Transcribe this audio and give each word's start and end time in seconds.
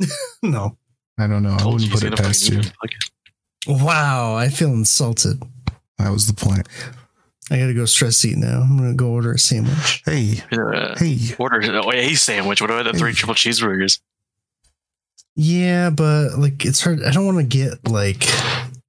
no. 0.42 0.76
I 1.18 1.26
don't 1.26 1.42
know. 1.42 1.54
I 1.54 1.58
Told 1.58 1.74
wouldn't 1.74 1.92
put 1.92 2.02
it 2.04 2.16
past 2.16 2.48
you. 2.48 2.54
do 2.56 2.60
it. 2.60 2.66
Fuck 2.66 2.90
it. 2.90 3.82
Wow, 3.82 4.36
I 4.36 4.48
feel 4.48 4.70
insulted. 4.70 5.42
That 5.98 6.10
was 6.12 6.26
the 6.26 6.34
point. 6.34 6.68
I 7.50 7.58
gotta 7.58 7.74
go 7.74 7.84
stress 7.84 8.24
eat 8.24 8.36
now. 8.36 8.60
I'm 8.60 8.76
gonna 8.76 8.94
go 8.94 9.08
order 9.10 9.32
a 9.32 9.38
sandwich. 9.38 10.02
Hey, 10.04 10.42
Uh, 10.52 10.96
hey. 10.98 11.18
order 11.38 11.60
oh, 11.82 11.90
a 11.92 12.14
sandwich. 12.14 12.60
What 12.60 12.70
about 12.70 12.92
the 12.92 12.98
three 12.98 13.10
Hey. 13.12 13.16
triple 13.16 13.34
cheeseburgers? 13.34 14.00
Yeah, 15.36 15.90
but 15.90 16.38
like 16.38 16.64
it's 16.64 16.80
hard. 16.82 17.02
I 17.02 17.10
don't 17.12 17.26
want 17.26 17.38
to 17.38 17.44
get 17.44 17.88
like 17.88 18.24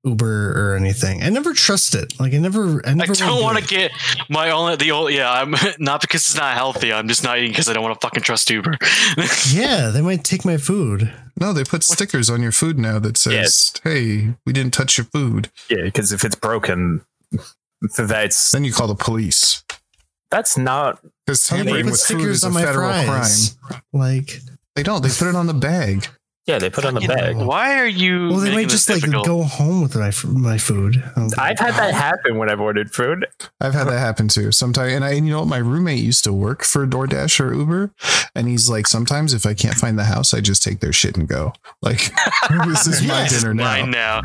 Uber 0.07 0.71
or 0.71 0.75
anything. 0.75 1.23
I 1.23 1.29
never 1.29 1.53
trust 1.53 1.95
it. 1.95 2.19
Like 2.19 2.33
I 2.33 2.37
never. 2.37 2.85
I 2.87 2.93
never 2.93 3.11
I 3.11 3.15
don't 3.15 3.41
want 3.43 3.57
to 3.57 3.63
get 3.65 3.91
my 4.29 4.49
only 4.51 4.75
the 4.75 4.91
old 4.91 5.11
yeah. 5.11 5.31
I'm 5.31 5.55
not 5.79 6.01
because 6.01 6.21
it's 6.21 6.35
not 6.35 6.55
healthy. 6.55 6.93
I'm 6.93 7.07
just 7.07 7.23
not 7.23 7.37
eating 7.37 7.51
because 7.51 7.69
I 7.69 7.73
don't 7.73 7.83
want 7.83 7.99
to 7.99 8.05
fucking 8.05 8.23
trust 8.23 8.49
Uber. 8.49 8.77
Yeah, 9.49 9.89
they 9.89 10.01
might 10.01 10.23
take 10.23 10.45
my 10.45 10.57
food. 10.57 11.11
No, 11.39 11.53
they 11.53 11.63
put 11.63 11.83
stickers 11.83 12.29
on 12.29 12.41
your 12.41 12.51
food 12.51 12.77
now 12.79 12.99
that 12.99 13.17
says, 13.17 13.33
Yes. 13.33 13.73
"Hey, 13.83 14.33
we 14.45 14.53
didn't 14.53 14.73
touch 14.73 14.97
your 14.97 15.05
food." 15.05 15.49
Yeah, 15.69 15.83
because 15.83 16.11
if 16.11 16.23
it's 16.23 16.35
broken, 16.35 17.01
that's 17.97 18.51
Then 18.51 18.63
you 18.63 18.73
call 18.73 18.87
the 18.87 18.95
police 18.95 19.63
that's 20.29 20.57
not. 20.57 20.99
because 21.25 21.47
How 21.47 21.57
do 21.57 21.63
they 21.63 21.69
tampering 21.69 21.85
put 21.85 21.91
with 21.91 22.01
food 22.01 22.19
stickers 22.19 22.37
is 22.37 22.43
a 22.43 22.49
my 22.49 22.63
federal 22.63 22.89
fries? 23.05 23.57
crime. 23.61 23.81
Like, 23.93 24.39
They 24.75 24.83
don't. 24.83 25.01
They 25.01 25.07
put 25.09 25.27
it 25.29 25.35
on 25.35 25.47
the 25.47 25.53
bag. 25.53 26.07
Yeah, 26.47 26.59
they 26.59 26.69
put 26.69 26.85
it 26.85 26.87
on 26.87 26.93
the 26.93 27.01
Fucking 27.01 27.15
bag. 27.15 27.35
hell. 27.35 27.45
Why 27.45 27.77
are 27.77 27.85
you? 27.87 28.29
well, 28.29 28.39
they 28.39 28.53
might 28.53 28.69
just 28.69 28.89
like 28.89 29.01
difficult? 29.01 29.25
go 29.25 29.43
home 29.43 29.81
with 29.81 29.95
my 29.97 30.11
my 30.23 30.57
food. 30.57 31.03
Um, 31.17 31.29
I've 31.37 31.59
had 31.59 31.73
that 31.75 31.93
happen 31.93 32.37
when 32.37 32.49
I've 32.49 32.61
ordered 32.61 32.89
food. 32.93 33.25
I've 33.59 33.73
had 33.73 33.83
that 33.89 33.99
happen 33.99 34.29
too. 34.29 34.53
Sometimes, 34.53 34.93
and 34.93 35.03
I, 35.03 35.11
and 35.11 35.27
you 35.27 35.33
know 35.33 35.39
what, 35.39 35.49
my 35.49 35.57
roommate 35.57 35.99
used 35.99 36.23
to 36.23 36.31
work 36.31 36.63
for 36.63 36.87
DoorDash 36.87 37.41
or 37.41 37.53
Uber, 37.53 37.91
and 38.33 38.47
he's 38.47 38.69
like, 38.69 38.87
sometimes 38.87 39.33
if 39.33 39.45
I 39.45 39.53
can't 39.53 39.75
find 39.75 39.99
the 39.99 40.05
house, 40.05 40.33
I 40.33 40.39
just 40.39 40.63
take 40.63 40.79
their 40.79 40.93
shit 40.93 41.17
and 41.17 41.27
go. 41.27 41.51
Like, 41.81 42.11
this 42.65 42.87
is 42.87 43.01
my 43.01 43.23
Yes. 43.23 43.41
dinner 43.41 43.53
now. 43.53 43.63
Mine 43.65 43.91
now. 43.91 44.21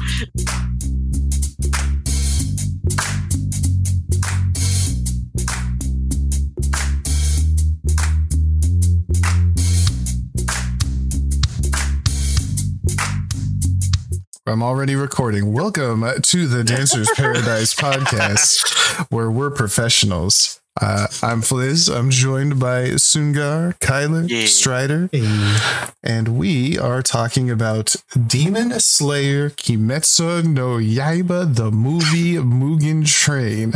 I'm 14.44 14.62
already 14.62 14.96
recording. 14.96 15.52
Welcome 15.52 16.04
to 16.20 16.46
the 16.48 16.64
Dancer's 16.64 17.08
Paradise 17.14 17.74
podcast, 17.74 19.06
where 19.10 19.30
we're 19.30 19.50
professionals. 19.52 20.60
Uh, 20.80 21.06
I'm 21.22 21.42
Fliz. 21.42 21.88
I'm 21.88 22.10
joined 22.10 22.58
by 22.58 22.86
Sungar, 22.98 23.78
Kylar, 23.78 24.28
Yeah. 24.28 24.46
Strider, 24.46 25.08
hey, 25.12 25.54
and 26.02 26.36
we 26.38 26.76
are 26.78 27.02
talking 27.02 27.50
about 27.50 27.94
Demon 28.26 28.80
Slayer 28.80 29.50
Kimetsu 29.50 30.44
no 30.44 30.76
Yaiba, 30.78 31.54
the 31.54 31.70
movie 31.70 32.34
Mugen 32.34 33.06
Train. 33.06 33.74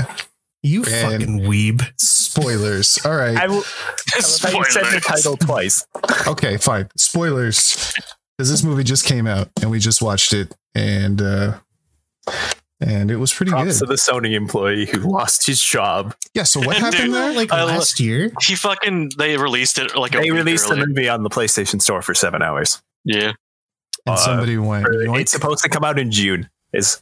you 0.64 0.83
And- 0.84 1.20
fucking 1.23 1.41
weeb. 1.42 1.86
Spoilers. 2.01 2.98
All 3.05 3.14
right. 3.14 3.36
I 3.36 3.47
will. 3.47 3.62
I 4.17 4.20
thought 4.20 4.53
you 4.53 4.64
said 4.64 4.84
the 4.92 5.01
title 5.01 5.36
twice. 5.36 5.86
Okay, 6.27 6.56
fine. 6.56 6.89
Spoilers. 6.97 7.92
Because 8.37 8.51
this 8.51 8.62
movie 8.62 8.84
just 8.84 9.05
came 9.06 9.27
out 9.27 9.48
and 9.62 9.70
we 9.70 9.79
just 9.79 10.03
watched 10.03 10.33
it 10.33 10.55
and 10.75 11.23
uh 11.23 11.55
and 12.81 13.11
it 13.11 13.17
was 13.17 13.33
pretty 13.33 13.51
Props 13.53 13.79
to 13.79 13.87
the 13.87 13.95
Sony 13.95 14.33
employee 14.34 14.84
who 14.84 14.98
lost 14.98 15.47
his 15.47 15.62
job. 15.62 16.15
Yeah, 16.34 16.42
so 16.42 16.61
what 16.61 16.75
Dude, 16.77 16.83
happened 16.95 17.14
there? 17.14 17.33
Like 17.33 17.51
I 17.51 17.62
lo- 17.62 17.69
last 17.69 17.98
year. 17.98 18.31
He 18.42 18.55
fucking 18.55 19.12
they 19.17 19.39
released 19.39 19.79
it 19.79 19.97
like 19.97 20.14
a 20.14 20.19
They 20.19 20.31
week 20.31 20.41
released 20.41 20.69
the 20.69 20.77
movie 20.77 21.09
on 21.09 21.23
the 21.23 21.31
PlayStation 21.31 21.81
Store 21.81 22.03
for 22.03 22.14
seven 22.14 22.42
hours. 22.42 22.83
Yeah, 23.05 23.29
And 24.05 24.14
uh, 24.14 24.17
somebody 24.17 24.59
went, 24.59 24.87
It's 24.91 25.33
supposed 25.33 25.62
to 25.62 25.70
come 25.70 25.84
out 25.84 25.98
in 25.98 26.11
June. 26.11 26.51
Is 26.73 27.01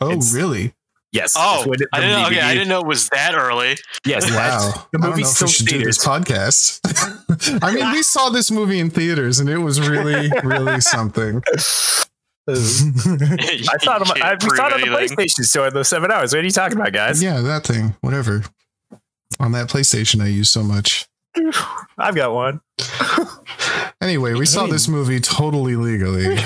Oh 0.00 0.08
it's- 0.10 0.32
really? 0.34 0.72
Yes. 1.14 1.34
Oh, 1.38 1.62
when 1.66 1.80
it- 1.80 1.88
I 1.94 2.00
didn't. 2.00 2.20
know- 2.20 2.26
Okay, 2.26 2.40
I 2.40 2.52
didn't 2.52 2.68
know 2.68 2.80
it 2.80 2.86
was 2.86 3.08
that 3.08 3.34
early. 3.34 3.76
Yes, 4.04 4.24
Wow. 4.30 4.36
that's- 4.36 4.74
The 4.92 4.98
don't 4.98 5.10
movie's 5.10 5.24
know 5.24 5.28
if 5.30 5.34
still 5.36 5.46
we 5.46 5.52
should 5.52 5.66
do 5.66 5.76
theaters. 5.78 5.96
this 5.96 6.06
podcast. 6.06 7.60
I 7.64 7.72
mean, 7.74 7.90
we 7.92 8.02
saw 8.02 8.28
this 8.28 8.50
movie 8.50 8.78
in 8.80 8.90
theaters 8.90 9.38
and 9.40 9.48
it 9.48 9.58
was 9.58 9.80
really, 9.88 10.30
really 10.44 10.80
something. 10.82 11.40
I 12.46 12.52
thought 13.80 14.02
of, 14.02 14.10
I, 14.20 14.36
we 14.42 14.50
saw 14.56 14.66
it 14.66 14.74
on 14.74 14.80
the. 14.82 14.86
PlayStation 14.88 15.44
Store 15.44 15.68
in 15.68 15.72
those 15.74 15.88
seven 15.88 16.10
hours. 16.10 16.34
What 16.34 16.40
are 16.42 16.44
you 16.44 16.50
talking 16.50 16.78
about, 16.78 16.92
guys? 16.92 17.22
yeah, 17.22 17.40
that 17.40 17.64
thing. 17.64 17.96
Whatever. 18.02 18.42
On 19.40 19.52
that 19.52 19.68
PlayStation 19.68 20.20
I 20.22 20.26
use 20.26 20.50
so 20.50 20.62
much. 20.62 21.06
I've 21.98 22.14
got 22.14 22.32
one. 22.34 22.60
Anyway, 24.00 24.34
we 24.34 24.44
saw 24.46 24.66
this 24.66 24.86
movie 24.88 25.20
totally 25.20 25.74
legally. 25.76 26.36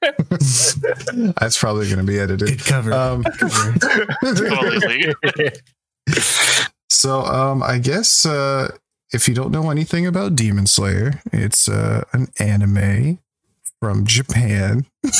That's 1.40 1.58
probably 1.58 1.86
going 1.86 1.98
to 1.98 2.04
be 2.04 2.18
edited. 2.18 2.48
Good 2.48 2.64
cover. 2.64 2.92
Um, 2.92 3.24
so, 6.90 7.20
um, 7.20 7.62
I 7.62 7.78
guess 7.78 8.26
uh, 8.26 8.76
if 9.12 9.28
you 9.28 9.34
don't 9.34 9.50
know 9.50 9.70
anything 9.70 10.06
about 10.06 10.36
Demon 10.36 10.66
Slayer, 10.66 11.20
it's 11.32 11.68
uh, 11.68 12.04
an 12.12 12.28
anime 12.38 13.18
from 13.80 14.04
Japan, 14.06 14.86
and 15.04 15.12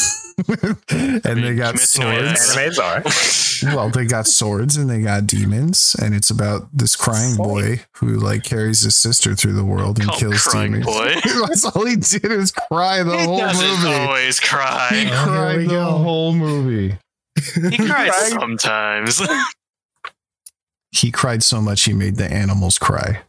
they 1.42 1.54
got 1.54 1.74
Kimetsu 1.76 1.98
no 2.00 2.06
Yaiba. 2.06 3.10
swords. 3.10 3.42
Well, 3.62 3.88
they 3.88 4.04
got 4.04 4.26
swords 4.26 4.76
and 4.76 4.90
they 4.90 5.00
got 5.00 5.26
demons, 5.26 5.96
and 5.98 6.14
it's 6.14 6.28
about 6.28 6.68
this 6.74 6.94
crying 6.94 7.36
boy 7.36 7.80
who 7.96 8.08
like 8.18 8.44
carries 8.44 8.82
his 8.82 8.96
sister 8.96 9.34
through 9.34 9.54
the 9.54 9.64
world 9.64 9.98
and 9.98 10.08
Called 10.08 10.20
kills 10.20 10.42
Crying 10.42 10.72
demons. 10.72 10.86
Boy. 10.86 11.14
That's 11.46 11.64
all 11.64 11.86
he 11.86 11.96
did 11.96 12.26
is 12.26 12.52
cry 12.52 13.02
the 13.02 13.16
He 13.16 13.24
whole 13.24 13.40
movie. 13.40 13.88
always 13.88 14.38
He 14.38 14.46
cry. 14.46 14.88
Oh, 14.92 14.94
here 14.94 15.16
cried 15.24 15.60
the 15.60 15.66
go. 15.68 15.84
whole 15.84 16.34
movie. 16.34 16.98
He 17.70 17.78
cries 17.78 18.28
sometimes. 18.28 19.22
He 20.92 21.10
cried 21.10 21.42
so 21.42 21.60
much 21.62 21.84
he 21.84 21.92
made 21.94 22.16
the 22.16 22.30
animals 22.30 22.76
cry. 22.78 23.22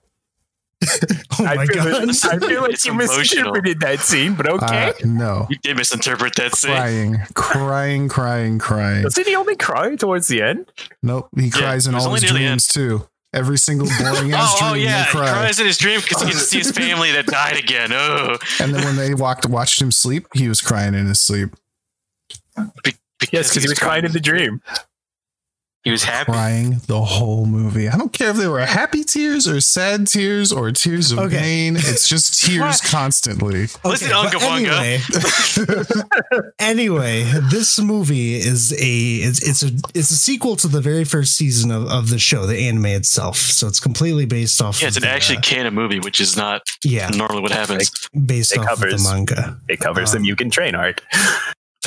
Oh 0.84 1.44
my 1.44 1.52
I 1.54 1.66
feel, 1.66 1.84
god. 1.84 2.10
I 2.10 2.40
feel 2.40 2.62
like 2.62 2.86
you 2.86 2.94
misinterpreted 2.94 3.80
that 3.80 4.00
scene, 4.00 4.36
but 4.36 4.48
okay. 4.48 4.90
Uh, 4.90 4.94
no, 5.06 5.48
you 5.50 5.58
did 5.64 5.76
misinterpret 5.78 6.36
that 6.36 6.56
scene. 6.56 6.72
crying, 6.72 7.18
crying, 7.34 8.08
crying, 8.10 8.60
crying. 8.60 9.04
Doesn't 9.04 9.28
he 9.28 9.36
only 9.36 9.56
cry 9.56 9.96
towards 9.96 10.28
the 10.28 10.42
end? 10.42 10.72
Nope, 11.02 11.30
he 11.36 11.50
cries 11.50 11.88
in 11.88 11.96
all 11.96 12.14
his 12.14 12.22
the 12.22 12.28
dreams 12.30 12.68
too. 12.68 13.08
Every 13.34 13.58
single 13.58 13.88
boring 14.00 14.32
ass 14.34 14.54
Oh, 14.56 14.60
dream, 14.60 14.72
oh 14.72 14.74
yeah, 14.76 15.00
they 15.00 15.04
he 15.06 15.18
cry. 15.18 15.32
cries 15.32 15.60
in 15.60 15.66
his 15.66 15.78
dream 15.78 16.00
because 16.02 16.22
he 16.22 16.28
gets 16.30 16.40
to 16.42 16.46
see 16.46 16.58
his 16.60 16.72
family 16.78 17.12
that 17.12 17.26
died 17.26 17.58
again. 17.58 17.92
Oh, 17.92 18.38
And 18.62 18.74
then 18.74 18.86
when 18.86 18.96
they 18.96 19.14
walked, 19.14 19.46
watched 19.48 19.82
him 19.82 19.92
sleep, 19.92 20.28
he 20.34 20.48
was 20.48 20.62
crying 20.62 20.94
in 20.94 21.08
his 21.08 21.20
sleep, 21.22 21.50
Yes, 23.32 23.50
because 23.50 23.64
he 23.64 23.70
was 23.70 23.80
crying 23.80 24.06
in 24.06 24.12
the 24.14 24.20
dream. 24.20 24.62
He 25.88 25.92
was 25.92 26.04
happy. 26.04 26.32
crying 26.32 26.82
the 26.88 27.02
whole 27.02 27.46
movie. 27.46 27.88
I 27.90 27.98
don't 27.98 28.12
care 28.14 28.30
if 28.32 28.36
they 28.38 28.48
were 28.48 28.60
happy 28.66 29.04
tears 29.04 29.48
or 29.48 29.60
sad 29.62 30.08
tears 30.08 30.52
or 30.52 30.72
tears 30.72 31.12
of 31.12 31.20
Okay. 31.20 31.38
pain. 31.40 31.76
It's 31.78 32.08
just 32.10 32.40
tears 32.46 32.82
constantly. 32.82 33.68
Listen, 33.86 34.10
but 34.10 34.34
Unga 34.34 34.38
Bunga. 34.38 35.02
Anyway, 35.80 36.52
anyway, 36.60 37.24
this 37.50 37.80
movie 37.80 38.36
is 38.36 38.72
a 38.74 38.76
it's, 38.78 39.48
it's 39.48 39.64
a 39.64 39.68
it's 39.94 40.12
a 40.12 40.16
sequel 40.16 40.56
to 40.58 40.68
the 40.68 40.82
very 40.82 41.04
first 41.04 41.36
season 41.36 41.72
of, 41.72 41.88
of 41.88 42.10
the 42.10 42.20
show, 42.20 42.46
the 42.46 42.58
anime 42.58 42.86
itself. 42.88 43.38
So 43.38 43.68
it's 43.68 43.80
completely 43.80 44.26
based 44.26 44.62
off. 44.62 44.82
Yeah, 44.82 44.88
it's 44.88 44.98
of 44.98 45.04
an 45.04 45.10
the, 45.10 45.14
actually 45.16 45.38
uh, 45.38 45.42
canon 45.42 45.74
movie, 45.74 46.00
which 46.00 46.20
is 46.22 46.36
not 46.38 46.62
yeah, 46.84 47.10
normally 47.10 47.42
what 47.42 47.52
happens. 47.52 47.92
based 48.26 48.54
it 48.54 48.60
off 48.60 48.74
of 48.74 48.80
the 48.82 49.02
manga. 49.04 49.58
It 49.68 49.80
covers 49.80 50.14
Um, 50.14 50.22
the 50.24 50.30
Mugen 50.32 50.52
Train 50.52 50.76
arc. 50.76 51.02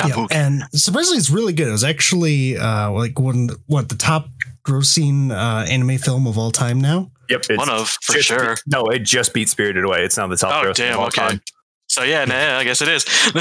Yeah, 0.07 0.27
and 0.31 0.63
surprisingly, 0.73 1.17
it's 1.17 1.29
really 1.29 1.53
good. 1.53 1.67
It 1.67 1.71
was 1.71 1.83
actually 1.83 2.57
uh, 2.57 2.91
like 2.91 3.19
one 3.19 3.49
what 3.67 3.89
the 3.89 3.95
top 3.95 4.27
grossing 4.65 5.31
uh, 5.31 5.65
anime 5.69 5.97
film 5.97 6.27
of 6.27 6.37
all 6.37 6.51
time 6.51 6.79
now. 6.79 7.11
Yep, 7.29 7.41
it's 7.49 7.57
One 7.57 7.69
of 7.69 7.89
for 8.01 8.13
just- 8.13 8.27
sure. 8.27 8.55
No, 8.67 8.85
it 8.87 8.99
just 8.99 9.33
beat 9.33 9.49
Spirited 9.49 9.83
Away. 9.85 10.03
It's 10.03 10.17
not 10.17 10.29
the 10.29 10.35
top 10.37 10.63
Oh 10.63 10.67
grossing 10.67 10.75
damn! 10.75 10.93
of 10.95 10.99
all 10.99 11.07
Okay. 11.07 11.21
time. 11.21 11.41
So 11.87 12.03
yeah, 12.03 12.23
nah, 12.23 12.57
I 12.57 12.63
guess 12.63 12.81
it 12.81 12.87
is. 12.87 13.03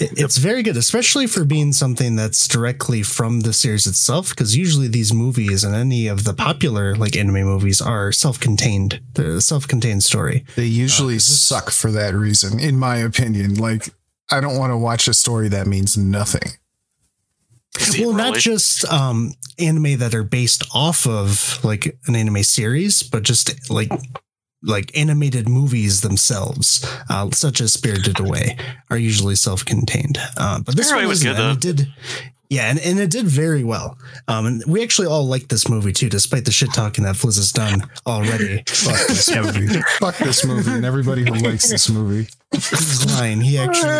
It's 0.00 0.36
very 0.36 0.62
good, 0.62 0.76
especially 0.76 1.26
for 1.26 1.44
being 1.44 1.72
something 1.72 2.14
that's 2.14 2.46
directly 2.46 3.02
from 3.02 3.40
the 3.40 3.52
series 3.52 3.86
itself. 3.88 4.30
Because 4.30 4.56
usually 4.56 4.86
these 4.88 5.12
movies 5.12 5.64
and 5.64 5.74
any 5.74 6.06
of 6.06 6.22
the 6.24 6.32
popular 6.34 6.94
like 6.94 7.16
anime 7.16 7.42
movies 7.44 7.80
are 7.80 8.12
self-contained, 8.12 9.00
the 9.14 9.40
self-contained 9.40 10.04
story. 10.04 10.44
They 10.54 10.66
usually 10.66 11.14
Uh, 11.14 11.16
'cause 11.18 11.26
this- 11.28 11.40
suck 11.40 11.70
for 11.70 11.90
that 11.90 12.14
reason, 12.14 12.60
in 12.60 12.76
my 12.78 12.96
opinion. 12.98 13.54
Like, 13.54 13.88
I 14.30 14.40
don't 14.40 14.58
want 14.58 14.72
to 14.72 14.76
watch 14.76 15.08
a 15.08 15.14
story 15.14 15.48
that 15.48 15.66
means 15.66 15.96
nothing. 15.96 16.42
well, 17.98 18.12
not 18.12 18.36
just 18.36 18.84
um, 18.86 19.32
anime 19.58 19.98
that 19.98 20.14
are 20.14 20.24
based 20.24 20.64
off 20.74 21.06
of 21.06 21.62
like 21.64 21.98
an 22.06 22.16
anime 22.16 22.42
series, 22.42 23.02
but 23.02 23.22
just 23.22 23.70
like 23.70 23.90
like 24.62 24.96
animated 24.98 25.48
movies 25.48 26.00
themselves, 26.00 26.84
uh, 27.08 27.30
such 27.30 27.60
as 27.60 27.72
Spirited 27.72 28.18
Away, 28.18 28.56
are 28.90 28.98
usually 28.98 29.36
self-contained. 29.36 30.18
Uh, 30.36 30.60
but 30.60 30.76
this 30.76 30.88
Spirited 30.88 31.04
one 31.04 31.08
was 31.08 31.20
isn't, 31.24 31.36
good, 31.36 31.40
and 31.40 31.64
It 31.64 31.76
did. 31.76 31.88
Yeah, 32.50 32.70
and, 32.70 32.78
and 32.80 32.98
it 32.98 33.10
did 33.10 33.26
very 33.26 33.62
well. 33.62 33.98
Um, 34.26 34.46
and 34.46 34.62
we 34.66 34.82
actually 34.82 35.06
all 35.06 35.26
like 35.26 35.48
this 35.48 35.68
movie 35.68 35.92
too, 35.92 36.08
despite 36.08 36.46
the 36.46 36.50
shit 36.50 36.72
talking 36.72 37.04
that 37.04 37.14
Fliz 37.16 37.36
has 37.36 37.52
done 37.52 37.82
already. 38.06 38.62
Fuck 38.68 39.06
this 39.06 39.30
movie. 39.34 39.80
Fuck 39.98 40.16
this 40.16 40.44
movie 40.46 40.70
and 40.70 40.84
everybody 40.84 41.24
who 41.24 41.34
likes 41.34 41.68
this 41.68 41.90
movie. 41.90 42.26
He's 42.52 43.04
lying. 43.18 43.42
He 43.42 43.58
actually. 43.58 43.90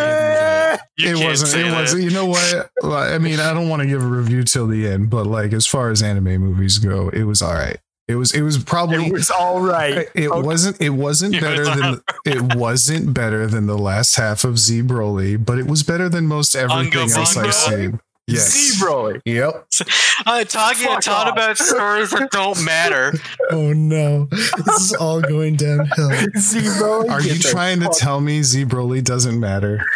You 0.97 1.17
it 1.19 1.25
wasn't. 1.25 1.61
It 1.63 1.71
that. 1.71 1.81
wasn't. 1.81 2.03
You 2.05 2.11
know 2.11 2.27
what? 2.27 2.71
I 2.83 3.19
mean, 3.19 3.39
I 3.39 3.53
don't 3.53 3.69
want 3.69 3.83
to 3.83 3.87
give 3.89 4.03
a 4.03 4.07
review 4.07 4.43
till 4.45 4.67
the 4.67 4.89
end, 4.89 5.11
but 5.11 5.27
like 5.27 5.53
as 5.53 5.67
far 5.67 5.91
as 5.91 6.03
anime 6.03 6.39
movies 6.39 6.79
go, 6.79 7.11
it 7.11 7.25
was 7.25 7.43
all 7.43 7.53
right. 7.55 7.77
It 8.09 8.15
was. 8.15 8.33
It 8.35 8.41
was 8.41 8.57
probably. 8.57 9.07
It 9.09 9.13
was 9.13 9.31
all 9.31 9.61
right. 9.61 10.09
It 10.15 10.31
Okay. 10.31 10.41
wasn't. 10.47 10.81
It 10.81 10.91
wasn't 10.91 11.35
It 11.35 11.43
better 11.43 11.65
was 11.69 11.79
than. 11.79 12.03
It 12.25 12.55
wasn't 12.57 13.13
better 13.13 13.47
than 13.47 13.67
the 13.67 13.77
last 13.77 14.17
half 14.17 14.45
of 14.45 14.59
Z 14.59 14.83
Broly, 14.85 15.43
but 15.43 15.59
it 15.59 15.67
was 15.67 15.83
better 15.83 16.09
than 16.09 16.27
most 16.27 16.55
everything 16.57 16.91
Ungo 16.93 17.15
else 17.17 17.35
Bungo? 17.35 17.49
I've 17.49 17.55
seen. 17.55 18.01
Yes. 18.29 18.53
Z-Broly. 18.55 19.21
Yep. 19.25 19.67
Uh, 20.27 20.43
talking 20.43 20.85
Fuck 20.89 21.07
off. 21.07 21.33
about 21.33 21.57
stories 21.57 22.11
that 22.11 22.29
don't 22.33 22.63
matter. 22.65 23.13
Oh 23.53 23.73
no! 23.73 24.25
This 24.25 24.81
is 24.81 24.93
all 24.95 25.21
going 25.23 25.55
downhill. 25.55 26.11
Z-Broly. 26.37 27.09
Are 27.09 27.23
you 27.23 27.39
trying 27.39 27.79
to 27.81 27.89
tell 27.97 28.21
me 28.21 28.43
Z 28.43 28.65
Broly 28.65 29.03
doesn't 29.03 29.39
matter? 29.39 29.87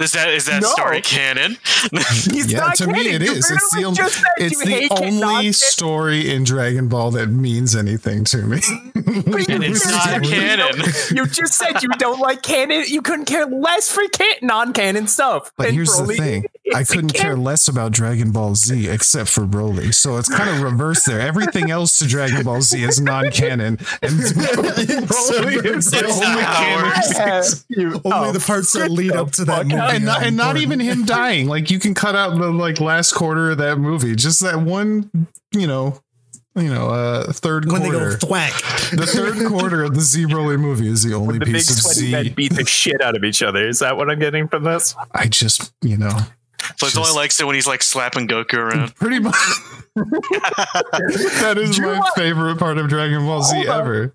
Is 0.00 0.12
that 0.12 0.28
is 0.30 0.46
that 0.46 0.62
No. 0.62 0.68
story 0.68 1.02
canon? 1.02 1.56
He's 1.92 2.50
yeah, 2.52 2.60
not 2.60 2.76
to 2.76 2.86
me 2.86 2.94
kidding. 3.04 3.14
it 3.16 3.22
You 3.22 3.32
is. 3.32 3.50
It's 3.50 3.70
the 3.70 3.80
literally 3.80 3.84
only, 3.84 4.12
it's 4.38 4.64
the 4.64 4.88
only 5.28 5.52
story 5.52 6.30
in 6.34 6.44
Dragon 6.44 6.88
Ball 6.88 7.10
that 7.12 7.26
means 7.28 7.76
anything 7.76 8.24
to 8.24 8.38
me. 8.38 8.60
And 8.94 9.62
it's 9.64 9.86
not 9.86 10.24
You 10.24 10.30
canon. 10.30 10.78
don't- 10.78 11.10
You 11.10 11.26
just 11.26 11.54
said 11.54 11.82
you 11.82 11.88
don't 11.98 12.20
like 12.20 12.42
canon. 12.42 12.84
You 12.86 13.02
couldn't 13.02 13.26
care 13.26 13.44
less 13.46 13.90
for 13.90 14.02
can- 14.08 14.36
non-canon 14.42 15.06
stuff. 15.08 15.52
But 15.56 15.66
And 15.68 15.74
here's 15.76 15.94
the 15.96 16.06
thing. 16.06 16.44
I 16.74 16.84
couldn't 16.84 17.14
care 17.14 17.36
less 17.36 17.66
about 17.68 17.92
Dragon 17.92 18.30
Ball 18.30 18.54
Z 18.54 18.88
except 18.88 19.28
for 19.28 19.42
Broly. 19.42 19.92
So 19.92 20.16
it's 20.18 20.28
kind 20.28 20.48
of 20.48 20.62
reverse 20.62 21.04
there. 21.04 21.20
Everything 21.20 21.70
else 21.70 21.98
to 21.98 22.06
Dragon 22.06 22.44
Ball 22.44 22.62
Z 22.62 22.82
is 22.82 23.00
non-canon. 23.00 23.78
And 24.02 24.12
Broly 24.12 25.64
is 25.76 25.90
the 25.90 26.04
only 26.06 26.42
canon. 26.42 28.00
Only 28.04 28.28
oh, 28.28 28.32
the 28.32 28.40
parts 28.40 28.72
that 28.74 28.88
oh, 28.88 28.92
lead 28.92 29.12
up 29.12 29.32
to 29.32 29.44
that 29.46 29.66
movie. 29.66 29.89
Out. 29.90 29.96
And 29.96 30.04
not, 30.04 30.22
and 30.24 30.36
not 30.36 30.56
even 30.56 30.80
him 30.80 31.04
dying. 31.04 31.46
Like 31.48 31.70
you 31.70 31.78
can 31.78 31.94
cut 31.94 32.14
out 32.16 32.38
the 32.38 32.50
like 32.50 32.80
last 32.80 33.12
quarter 33.12 33.50
of 33.50 33.58
that 33.58 33.78
movie. 33.78 34.14
Just 34.16 34.40
that 34.40 34.60
one, 34.60 35.10
you 35.52 35.66
know, 35.66 36.00
you 36.56 36.68
know, 36.72 36.88
uh 36.88 37.32
third 37.32 37.70
When 37.70 37.82
they 37.82 37.90
go 37.90 37.98
quarter. 37.98 38.16
thwack. 38.18 38.52
the 38.96 39.06
third 39.06 39.46
quarter 39.48 39.82
of 39.84 39.94
the 39.94 40.00
Z 40.00 40.24
Broly 40.26 40.58
movie 40.58 40.88
is 40.88 41.02
the 41.04 41.14
only 41.14 41.38
The 41.38 41.44
big 41.46 41.54
piece 41.54 41.70
of 41.70 41.76
sweaty 41.76 42.10
men 42.10 42.24
Z. 42.24 42.30
beat 42.30 42.54
the 42.54 42.64
shit 42.66 43.00
out 43.00 43.16
of 43.16 43.22
each 43.24 43.42
other. 43.42 43.66
Is 43.68 43.78
that 43.80 43.96
what 43.96 44.10
I'm 44.10 44.18
getting 44.18 44.48
from 44.48 44.64
this? 44.64 44.94
I 45.12 45.26
just, 45.28 45.72
you 45.82 45.96
know, 45.96 46.16
But 46.80 46.96
only 46.96 47.12
likes 47.12 47.38
it 47.40 47.46
when 47.46 47.54
he's 47.54 47.66
like 47.68 47.82
slapping 47.82 48.26
Goku 48.28 48.54
around. 48.54 48.94
pretty 48.96 49.18
much. 49.20 49.34
that 49.94 51.54
is 51.58 51.78
my 51.80 51.98
want- 51.98 52.14
favorite 52.16 52.58
part 52.58 52.78
of 52.78 52.88
Dragon 52.88 53.24
Ball 53.26 53.42
Z 53.42 53.56
Hold 53.56 53.68
on. 53.68 53.80
ever. 53.80 54.14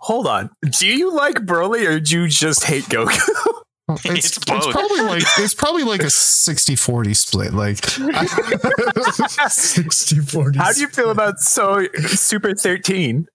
Hold 0.00 0.26
on. 0.26 0.50
Do 0.78 0.86
you 0.86 1.12
like 1.12 1.34
Broly 1.36 1.86
or 1.86 2.00
do 2.00 2.22
you 2.22 2.28
just 2.28 2.64
hate 2.64 2.84
Goku? 2.84 3.18
It's, 3.90 4.04
It's 4.04 4.36
it's, 4.36 4.38
probably 4.46 5.00
like 5.00 5.22
it's 5.38 5.54
probably 5.54 5.82
like 5.84 6.02
a 6.02 6.06
60-40 6.06 7.16
split. 7.16 7.54
Like 7.54 7.78
I- 8.14 9.48
60 9.48 10.16
40. 10.20 10.58
How 10.58 10.72
do 10.72 10.80
you 10.80 10.88
feel 10.88 11.10
about 11.10 11.38
so 11.40 11.86
Super 12.06 12.54
13? 12.54 13.26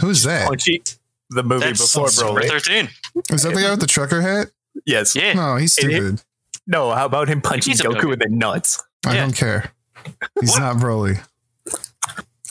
who's 0.00 0.22
that? 0.22 0.46
Punchy, 0.46 0.82
the 1.30 1.42
movie 1.42 1.64
That's 1.66 1.80
before 1.92 2.08
Super 2.08 2.40
Broly. 2.40 2.48
thirteen. 2.48 2.88
Is 3.30 3.42
that 3.42 3.54
the 3.54 3.60
guy 3.62 3.70
with 3.70 3.80
the 3.80 3.86
trucker 3.88 4.20
hat? 4.20 4.48
Yes. 4.86 5.16
Yeah. 5.16 5.32
No, 5.32 5.56
he's 5.56 5.76
It 5.78 5.90
is- 5.90 5.96
stupid. 5.96 6.22
No, 6.66 6.92
how 6.94 7.06
about 7.06 7.28
him 7.28 7.40
punching 7.40 7.74
Goku 7.74 7.94
Goku. 8.00 8.12
in 8.12 8.18
the 8.20 8.28
nuts? 8.30 8.80
I 9.04 9.14
Yeah. 9.14 9.20
don't 9.22 9.32
care. 9.36 9.72
He's 10.40 10.50
What? 10.50 10.60
not 10.60 10.76
Broly. 10.76 11.18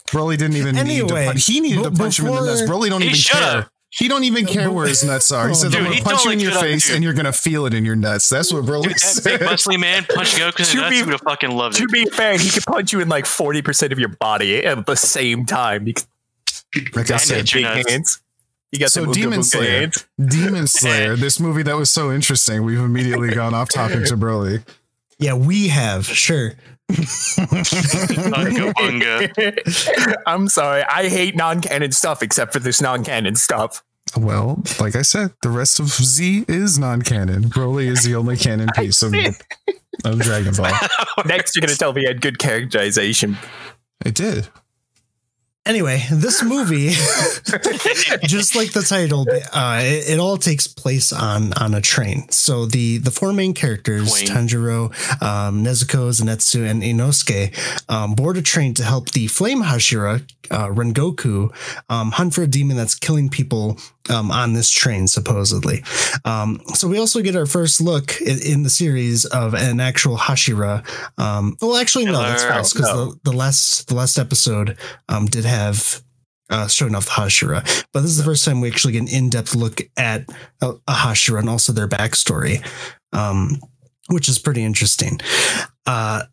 Broly 0.08 0.36
didn't 0.36 0.56
even 0.56 0.74
need 0.74 0.80
Anyway, 0.80 1.24
to 1.24 1.30
punch. 1.32 1.46
He 1.46 1.60
needed 1.60 1.84
to 1.84 1.90
b- 1.90 1.96
punch 1.96 2.18
him 2.18 2.26
in 2.26 2.34
the 2.34 2.40
nuts. 2.44 2.62
Broly 2.62 2.88
don't 2.90 3.02
even 3.02 3.14
should've. 3.14 3.40
care. 3.42 3.70
He 3.92 4.06
don't 4.06 4.22
even 4.24 4.46
care 4.46 4.70
where 4.70 4.86
his 4.86 5.02
nuts 5.02 5.32
are. 5.32 5.46
He 5.46 5.50
oh, 5.50 5.54
says, 5.54 5.72
Dude, 5.72 5.78
"I'm 5.80 5.84
gonna 5.84 5.96
he 5.96 6.02
punch 6.02 6.24
you 6.24 6.30
in 6.30 6.38
your 6.40 6.52
face, 6.52 6.86
dude. 6.86 6.94
and 6.96 7.04
you're 7.04 7.12
gonna 7.12 7.32
feel 7.32 7.66
it 7.66 7.74
in 7.74 7.84
your 7.84 7.96
nuts." 7.96 8.28
That's 8.28 8.52
what 8.52 8.64
Broly 8.64 8.84
Dude, 8.84 8.92
that 8.92 9.00
said. 9.00 9.40
big 9.40 9.48
muscly 9.48 9.80
man 9.80 10.04
punch 10.04 10.34
Goku 10.36 10.60
in 10.60 10.64
To 10.66 10.76
the 10.76 10.80
nuts. 10.82 10.90
be- 10.90 10.96
He 10.96 11.02
would 11.02 11.12
have 11.12 11.20
fucking 11.22 11.50
loved 11.50 11.76
To 11.76 11.82
it. 11.84 11.86
To 11.88 11.92
be 11.92 12.04
fair, 12.10 12.38
he 12.38 12.50
could 12.50 12.64
punch 12.64 12.92
you 12.92 13.00
in 13.00 13.08
like 13.08 13.24
40% 13.24 13.90
of 13.92 13.98
your 13.98 14.10
body 14.10 14.64
at 14.64 14.86
the 14.86 14.94
same 14.96 15.44
time. 15.44 15.86
He 15.86 15.94
Like 16.94 17.10
I 17.10 17.16
said, 17.16 17.50
big 17.52 17.64
nuts. 17.64 17.90
hands. 17.90 18.20
You 18.70 18.78
got 18.78 18.90
So 18.92 19.06
the 19.06 19.12
Demon 19.12 19.42
Slayer, 19.42 19.80
hands. 19.80 20.06
Demon 20.24 20.66
Slayer, 20.68 21.16
this 21.16 21.40
movie 21.40 21.64
that 21.64 21.76
was 21.76 21.90
so 21.90 22.12
interesting. 22.12 22.62
We've 22.62 22.78
immediately 22.78 23.30
gone 23.34 23.52
off 23.54 23.70
topic 23.70 24.04
to 24.06 24.16
Broly. 24.16 24.62
Yeah, 25.18 25.34
we 25.34 25.66
have. 25.68 26.06
Sure. 26.06 26.52
Unga 26.90 28.72
bunga. 28.74 30.16
I'm 30.26 30.48
sorry. 30.48 30.82
I 30.82 31.08
hate 31.08 31.36
non-canon 31.36 31.92
stuff 31.92 32.22
except 32.22 32.52
for 32.52 32.58
this 32.58 32.80
non-canon 32.80 33.36
stuff. 33.36 33.82
Well, 34.16 34.62
like 34.80 34.96
I 34.96 35.02
said, 35.02 35.32
the 35.42 35.50
rest 35.50 35.78
of 35.78 35.88
Z 35.88 36.44
is 36.48 36.78
non-canon. 36.78 37.44
Broly 37.44 37.86
is 37.86 38.02
the 38.02 38.16
only 38.16 38.36
canon 38.36 38.68
piece 38.76 39.02
of, 39.02 39.14
of 40.04 40.18
Dragon 40.18 40.54
Ball. 40.54 40.72
Next, 41.26 41.54
you're 41.54 41.60
gonna 41.66 41.76
tell 41.76 41.92
me 41.92 42.06
I 42.06 42.08
had 42.08 42.20
good 42.20 42.38
characterization. 42.38 43.38
It 44.04 44.14
did. 44.14 44.48
Anyway, 45.66 46.02
this 46.10 46.42
movie, 46.54 46.88
just 48.22 48.56
like 48.56 48.72
the 48.72 48.84
title, 48.86 49.26
uh, 49.52 49.80
it, 49.82 50.14
it 50.14 50.18
all 50.18 50.38
takes 50.38 50.66
place 50.66 51.12
on 51.12 51.52
on 51.54 51.74
a 51.74 51.80
train. 51.80 52.26
So 52.30 52.64
the 52.64 52.96
the 52.98 53.10
four 53.10 53.32
main 53.32 53.52
characters, 53.52 54.10
Twain. 54.10 54.26
Tanjiro, 54.26 55.22
um, 55.22 55.62
Nezuko, 55.62 56.08
Zenitsu, 56.10 56.68
and 56.68 56.82
Inosuke, 56.82 57.54
um, 57.90 58.14
board 58.14 58.38
a 58.38 58.42
train 58.42 58.72
to 58.74 58.84
help 58.84 59.10
the 59.10 59.26
Flame 59.26 59.62
Hashira, 59.62 60.22
uh, 60.50 60.68
Rengoku, 60.68 61.54
um, 61.90 62.12
hunt 62.12 62.34
for 62.34 62.42
a 62.42 62.46
demon 62.46 62.76
that's 62.78 62.94
killing 62.94 63.28
people 63.28 63.78
um, 64.10 64.30
on 64.30 64.52
this 64.52 64.68
train, 64.70 65.06
supposedly. 65.06 65.82
Um, 66.24 66.60
so 66.74 66.88
we 66.88 66.98
also 66.98 67.22
get 67.22 67.36
our 67.36 67.46
first 67.46 67.80
look 67.80 68.20
in, 68.20 68.38
in 68.42 68.62
the 68.62 68.70
series 68.70 69.24
of 69.24 69.54
an 69.54 69.80
actual 69.80 70.16
Hashira. 70.16 70.84
Um, 71.18 71.56
well, 71.60 71.76
actually, 71.76 72.04
no, 72.06 72.12
that's 72.20 72.44
false 72.44 72.72
because 72.72 72.88
No. 72.92 73.12
the, 73.12 73.20
the 73.30 73.32
last 73.32 73.88
the 73.88 73.94
last 73.94 74.18
episode 74.18 74.76
um, 75.08 75.26
did 75.26 75.44
have 75.44 76.02
uh, 76.50 76.66
showing 76.66 76.94
off 76.96 77.04
the 77.06 77.12
Hashira, 77.12 77.84
but 77.92 78.00
this 78.00 78.10
is 78.10 78.16
the 78.18 78.24
first 78.24 78.44
time 78.44 78.60
we 78.60 78.68
actually 78.68 78.92
get 78.94 79.02
an 79.02 79.08
in 79.08 79.30
depth 79.30 79.54
look 79.54 79.80
at 79.96 80.28
a, 80.60 80.70
a 80.88 80.92
Hashira 80.92 81.38
and 81.38 81.48
also 81.48 81.72
their 81.72 81.86
backstory, 81.88 82.66
um, 83.12 83.60
which 84.08 84.28
is 84.28 84.38
pretty 84.38 84.64
interesting. 84.64 85.20
Uh, 85.86 86.24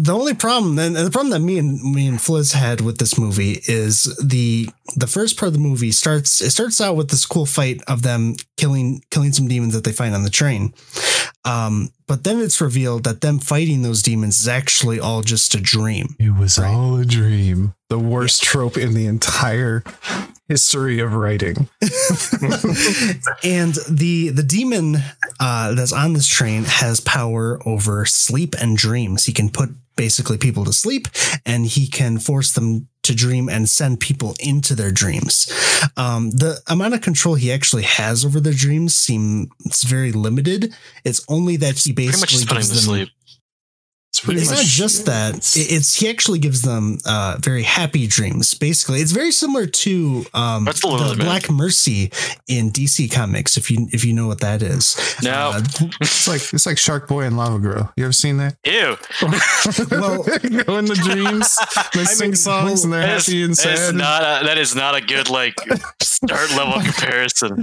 the 0.00 0.14
only 0.14 0.32
problem 0.32 0.76
then 0.76 0.92
the 0.92 1.10
problem 1.10 1.30
that 1.30 1.40
me 1.40 1.58
and 1.58 1.82
me 1.82 2.06
and 2.06 2.22
Fliz 2.22 2.52
had 2.52 2.80
with 2.80 2.98
this 2.98 3.18
movie 3.18 3.60
is 3.66 4.04
the 4.24 4.68
the 4.94 5.08
first 5.08 5.36
part 5.36 5.48
of 5.48 5.54
the 5.54 5.58
movie 5.58 5.90
starts 5.90 6.40
it 6.40 6.50
starts 6.50 6.80
out 6.80 6.94
with 6.94 7.10
this 7.10 7.26
cool 7.26 7.46
fight 7.46 7.82
of 7.88 8.02
them 8.02 8.36
killing 8.56 9.02
killing 9.10 9.32
some 9.32 9.48
demons 9.48 9.74
that 9.74 9.82
they 9.82 9.90
find 9.90 10.14
on 10.14 10.22
the 10.22 10.30
train. 10.30 10.72
Um, 11.44 11.90
but 12.08 12.24
then 12.24 12.40
it's 12.40 12.60
revealed 12.60 13.04
that 13.04 13.20
them 13.20 13.38
fighting 13.38 13.82
those 13.82 14.02
demons 14.02 14.40
is 14.40 14.48
actually 14.48 14.98
all 14.98 15.22
just 15.22 15.54
a 15.54 15.60
dream. 15.60 16.16
It 16.18 16.34
was 16.34 16.58
all 16.58 16.96
a 16.96 17.04
dream. 17.04 17.74
The 17.90 17.98
worst 17.98 18.42
trope 18.42 18.76
in 18.76 18.94
the 18.94 19.06
entire 19.06 19.84
history 20.48 21.00
of 21.00 21.12
writing. 21.14 21.68
and 23.44 23.74
the 23.88 24.30
the 24.30 24.44
demon 24.46 24.96
uh, 25.38 25.74
that's 25.74 25.92
on 25.92 26.14
this 26.14 26.26
train 26.26 26.64
has 26.64 27.00
power 27.00 27.60
over 27.66 28.04
sleep 28.06 28.54
and 28.58 28.76
dreams. 28.76 29.26
He 29.26 29.32
can 29.32 29.50
put 29.50 29.70
basically 29.96 30.38
people 30.38 30.64
to 30.64 30.72
sleep, 30.72 31.08
and 31.44 31.66
he 31.66 31.86
can 31.86 32.18
force 32.18 32.52
them 32.52 32.88
to 33.08 33.14
dream 33.14 33.48
and 33.48 33.68
send 33.68 34.00
people 34.00 34.36
into 34.40 34.74
their 34.74 34.92
dreams. 34.92 35.50
Um, 35.96 36.30
the 36.30 36.60
amount 36.66 36.94
of 36.94 37.00
control 37.00 37.34
he 37.34 37.50
actually 37.52 37.82
has 37.82 38.24
over 38.24 38.40
their 38.40 38.52
dreams 38.52 38.94
seems 38.94 39.82
very 39.82 40.12
limited. 40.12 40.74
It's 41.04 41.24
only 41.28 41.56
that 41.56 41.78
he 41.78 41.92
Pretty 41.92 42.08
much 42.08 42.20
basically 42.20 42.46
putting 42.46 42.68
them 42.68 42.76
to 42.76 42.82
sleep. 42.82 43.08
It's 44.18 44.24
pretty 44.24 44.40
it's 44.40 44.50
much 44.50 44.58
not 44.58 44.66
just 44.66 45.06
that. 45.06 45.34
It- 45.56 45.70
It's 45.72 45.94
he 45.94 46.08
actually 46.08 46.40
gives 46.40 46.62
them 46.62 46.98
uh, 47.06 47.36
very 47.40 47.62
happy 47.62 48.08
dreams. 48.08 48.52
Basically, 48.54 49.00
it's 49.00 49.12
very 49.12 49.30
similar 49.30 49.66
to 49.66 50.24
um, 50.34 50.64
That's 50.64 50.80
the 50.80 50.88
Little 50.88 51.14
Black 51.14 51.48
Mercy 51.48 52.10
in 52.48 52.70
DC 52.72 53.12
Comics. 53.12 53.56
If 53.56 53.70
you 53.70 53.86
if 53.92 54.04
you 54.04 54.12
know 54.12 54.26
what 54.26 54.40
that 54.40 54.60
is, 54.62 54.96
No. 55.22 55.52
Uh, 55.54 55.62
It's 56.00 56.26
like 56.26 56.42
it's 56.52 56.66
like 56.66 56.78
Shark 56.78 57.06
Boy 57.06 57.22
and 57.26 57.36
Lava 57.36 57.60
Girl. 57.60 57.92
You 57.96 58.04
ever 58.04 58.12
seen 58.12 58.38
that? 58.38 58.56
Ew. 58.64 58.96
Well- 59.90 60.24
go 60.64 60.78
in 60.78 60.86
the 60.86 60.96
dreams, 60.96 61.56
they 61.94 62.04
sing 62.04 62.30
mean, 62.30 62.36
songs, 62.36 62.82
and 62.84 62.92
they're 62.92 63.02
That 63.02 63.18
is, 63.18 63.26
happy 63.26 63.42
and 63.44 63.54
that 63.54 63.66
is 63.72 63.80
sad. 63.86 63.94
not 63.94 64.22
a, 64.22 64.46
that 64.46 64.58
is 64.58 64.74
not 64.74 64.94
a 64.96 65.00
good 65.00 65.30
like 65.30 65.54
start 66.02 66.50
level 66.56 66.80
comparison. 66.82 67.62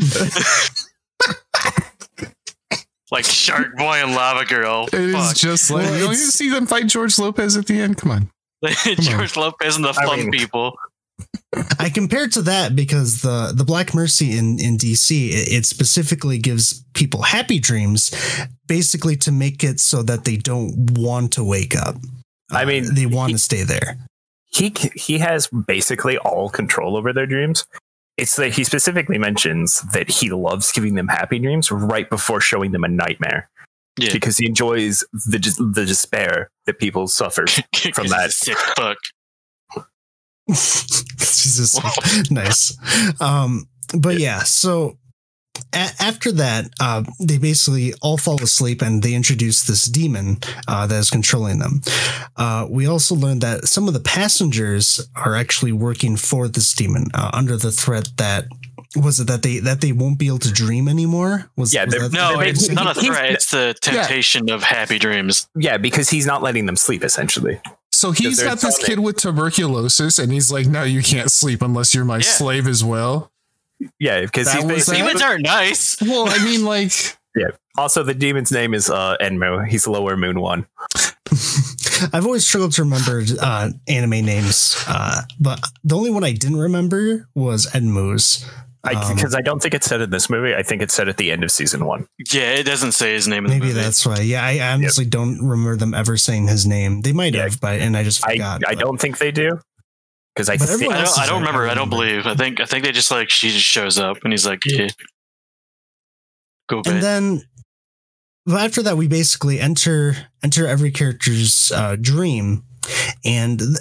Like 3.12 3.26
Shark 3.26 3.76
Boy 3.78 4.02
and 4.04 4.14
Lava 4.16 4.46
Girl. 4.46 4.88
It 4.88 4.94
is 4.96 5.14
Fuck. 5.16 5.36
just 5.36 5.72
like 5.72 5.84
Well, 5.84 5.94
you 5.94 6.00
don't 6.06 6.14
even 6.14 6.26
see 6.32 6.50
them 6.50 6.66
fight 6.66 6.88
George 6.88 7.18
Lopez 7.20 7.56
at 7.58 7.66
the 7.68 7.80
end. 7.80 7.98
Come 7.98 8.12
on, 8.12 8.30
George 9.02 9.36
Lopez 9.38 9.76
and 9.76 9.86
the 9.86 9.90
I 9.90 10.06
fun 10.06 10.20
mean- 10.20 10.32
people. 10.32 10.76
I 11.80 11.90
compare 11.90 12.26
it 12.26 12.34
to 12.34 12.42
that 12.42 12.76
because 12.76 13.22
the 13.22 13.54
the 13.56 13.64
Black 13.64 13.94
Mercy 13.94 14.38
in 14.38 14.60
in 14.60 14.78
DC 14.78 15.12
it, 15.30 15.48
it 15.54 15.66
specifically 15.66 16.38
gives 16.38 16.84
people 16.94 17.22
happy 17.22 17.58
dreams, 17.60 18.12
basically 18.68 19.16
to 19.18 19.32
make 19.32 19.64
it 19.64 19.80
so 19.80 20.04
that 20.04 20.26
they 20.26 20.36
don't 20.36 20.92
want 21.00 21.32
to 21.34 21.44
wake 21.44 21.74
up. 21.76 21.96
I 22.52 22.64
Uh, 22.64 22.66
mean, 22.66 22.94
they 22.96 23.06
want 23.06 23.30
he- 23.30 23.36
to 23.36 23.40
stay 23.40 23.64
there. 23.64 23.98
he 24.48 24.74
he 24.96 25.18
has 25.20 25.48
basically 25.68 26.18
all 26.18 26.50
control 26.50 26.98
over 26.98 27.14
their 27.14 27.26
dreams. 27.28 27.66
It's 28.18 28.36
that 28.38 28.54
he 28.54 28.64
specifically 28.64 29.18
mentions 29.18 29.82
that 29.94 30.10
he 30.10 30.30
loves 30.32 30.72
giving 30.72 30.96
them 30.96 31.08
happy 31.10 31.38
dreams 31.40 31.70
right 31.72 32.10
before 32.10 32.40
showing 32.40 32.72
them 32.72 32.84
a 32.84 32.88
nightmare 32.88 33.50
Yeah. 34.00 34.14
because 34.14 34.38
he 34.38 34.46
enjoys 34.48 35.04
the 35.12 35.38
the 35.74 35.86
despair 35.86 36.50
that 36.66 36.80
people 36.80 37.08
suffer. 37.08 37.46
From 37.94 38.08
that. 38.08 38.32
sick 38.32 38.58
fuck. 38.78 38.98
Jesus, 40.48 41.78
nice. 42.32 42.78
Um, 43.22 43.68
but 43.98 44.20
yeah, 44.20 44.44
so 44.44 44.98
a- 45.74 45.92
after 46.00 46.32
that, 46.34 46.70
uh, 46.80 47.04
they 47.20 47.38
basically 47.38 47.94
all 48.02 48.18
fall 48.18 48.42
asleep 48.42 48.82
and 48.82 49.02
they 49.04 49.14
introduce 49.14 49.64
this 49.64 49.84
demon 49.86 50.38
uh, 50.68 50.88
that 50.88 50.98
is 51.00 51.10
controlling 51.10 51.60
them. 51.60 51.82
Uh, 52.38 52.68
we 52.70 52.88
also 52.88 53.16
learned 53.16 53.42
that 53.42 53.66
some 53.66 53.88
of 53.88 53.94
the 53.94 54.00
passengers 54.00 55.08
are 55.16 55.36
actually 55.36 55.72
working 55.72 56.18
for 56.18 56.48
this 56.48 56.74
demon 56.74 57.06
uh, 57.14 57.30
under 57.34 57.58
the 57.58 57.72
threat 57.72 58.10
that 58.18 58.46
was 58.96 59.20
it 59.20 59.28
that 59.28 59.42
they 59.44 59.60
that 59.60 59.82
they 59.82 59.92
won't 59.92 60.18
be 60.18 60.28
able 60.28 60.40
to 60.40 60.52
dream 60.54 60.88
anymore? 60.88 61.50
Was 61.58 61.74
Yeah, 61.74 61.84
was 61.84 61.96
that- 61.96 62.14
No, 62.14 62.40
They- 62.40 62.50
it's 62.52 62.68
he- 62.68 62.74
not 62.74 62.96
a 62.96 63.02
threat. 63.02 63.32
It's 63.32 63.52
the 63.52 63.76
temptation 63.82 64.50
of 64.50 64.64
happy 64.64 64.98
dreams. 65.00 65.48
yeah, 65.56 65.76
because 65.78 66.10
he's 66.10 66.26
not 66.26 66.42
letting 66.42 66.66
them 66.66 66.78
sleep. 66.78 67.04
Essentially, 67.04 67.60
So 67.92 68.12
he's 68.12 68.38
they're 68.38 68.46
got 68.48 68.60
this 68.62 68.76
telling 68.78 68.86
kid 68.86 69.00
with 69.00 69.18
tuberculosis, 69.18 70.18
and 70.18 70.32
he's 70.32 70.50
like, 70.50 70.68
"No, 70.68 70.84
you 70.84 71.02
can't 71.04 71.30
sleep 71.32 71.62
unless 71.62 71.94
you're 71.94 72.06
my 72.06 72.18
Yeah. 72.18 72.22
slave 72.24 72.68
as 72.68 72.84
well." 72.86 73.32
Yeah, 74.00 74.22
because 74.22 74.48
That 74.48 74.56
he's 74.58 74.66
was 74.66 74.74
basically 74.76 75.02
Demons 75.02 75.22
aren't 75.22 75.44
nice. 75.44 76.02
Well, 76.02 76.28
I 76.30 76.44
mean, 76.44 76.66
like, 76.66 76.92
yeah. 77.36 77.48
also 77.78 78.04
the 78.04 78.14
demon's 78.14 78.52
name 78.52 78.74
is 78.74 78.90
uh, 78.90 79.18
Enmu. 79.22 79.68
He's 79.68 79.88
Lower 79.88 80.16
Moon 80.18 80.40
One. 80.40 80.66
I've 82.14 82.26
always 82.26 82.48
struggled 82.48 82.74
to 82.74 82.84
remember 82.84 83.24
uh, 83.42 83.70
anime 83.88 84.26
names, 84.26 84.76
uh, 84.88 85.22
but 85.40 85.60
the 85.84 85.96
only 85.96 86.10
one 86.12 86.24
I 86.24 86.34
didn't 86.34 86.58
remember 86.58 87.28
was 87.36 87.68
Enmu's. 87.68 88.46
Um, 88.84 89.16
Because 89.16 89.34
I, 89.34 89.42
don't 89.42 89.62
think 89.64 89.74
it's 89.74 89.88
said 89.88 90.02
in 90.02 90.12
this 90.12 90.30
movie. 90.30 90.54
I 90.54 90.62
think 90.62 90.84
it's 90.84 90.94
said 90.94 91.10
at 91.10 91.18
the 91.18 91.32
end 91.32 91.44
of 91.44 91.52
season 91.52 91.86
one. 91.86 92.08
Yeah, 92.32 92.52
it 92.52 92.64
doesn't 92.68 92.92
say 92.92 93.14
his 93.14 93.28
name 93.28 93.46
in 93.46 93.50
the 93.50 93.56
Maybe 93.56 93.68
movie. 93.70 93.80
that's 93.80 94.06
why. 94.06 94.20
Yeah, 94.20 94.46
I 94.46 94.60
honestly 94.74 95.06
don't 95.06 95.42
remember 95.42 95.76
them 95.76 95.96
ever 95.96 96.18
saying 96.18 96.48
his 96.50 96.68
name. 96.68 97.02
They 97.02 97.12
might 97.12 97.34
Yeah. 97.34 97.44
have, 97.46 97.60
but 97.60 97.80
and 97.80 97.98
I 97.98 98.04
just 98.04 98.24
I 98.28 98.34
forgot. 98.34 98.62
I 98.68 98.76
but- 98.76 98.80
don't 98.84 99.02
think 99.02 99.18
they 99.18 99.32
do. 99.32 99.60
Because 100.36 100.50
I 100.50 100.58
But 100.58 100.68
think 100.68 100.72
everyone 100.72 100.98
I 100.98 101.04
don't, 101.06 101.20
I 101.20 101.26
don't 101.28 101.40
remember. 101.42 101.68
I 101.68 101.72
I 101.72 101.74
don't 101.76 101.90
believe. 101.90 102.28
I 102.28 102.36
think. 102.36 102.60
I 102.60 102.66
think 102.66 102.84
they 102.84 102.92
just 102.92 103.10
like 103.12 103.30
she 103.30 103.50
just 103.50 103.66
shows 103.66 103.98
up 103.98 104.18
and 104.24 104.34
he's 104.34 104.46
like, 104.46 104.60
yeah, 104.66 104.88
go 106.70 106.78
And 106.78 106.84
bed. 106.86 107.04
then, 107.04 107.42
but 108.46 108.62
after 108.62 108.84
that, 108.84 108.98
we 108.98 109.08
basically 109.08 109.60
enter 109.60 110.16
enter 110.44 110.68
every 110.68 110.92
character's 110.92 111.72
uh, 111.74 111.96
dream, 112.00 112.64
and 113.24 113.60
th- 113.60 113.78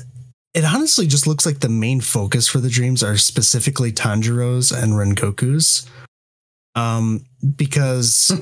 it 0.54 0.64
honestly 0.64 1.06
just 1.08 1.26
looks 1.26 1.44
like 1.44 1.58
the 1.60 1.68
main 1.68 2.00
focus 2.00 2.46
for 2.46 2.60
the 2.60 2.70
dreams 2.70 3.02
are 3.02 3.16
specifically 3.16 3.90
Tanjiro's 3.92 4.70
and 4.70 4.92
Rengoku's. 4.92 5.86
Um, 6.76 7.24
because 7.56 8.32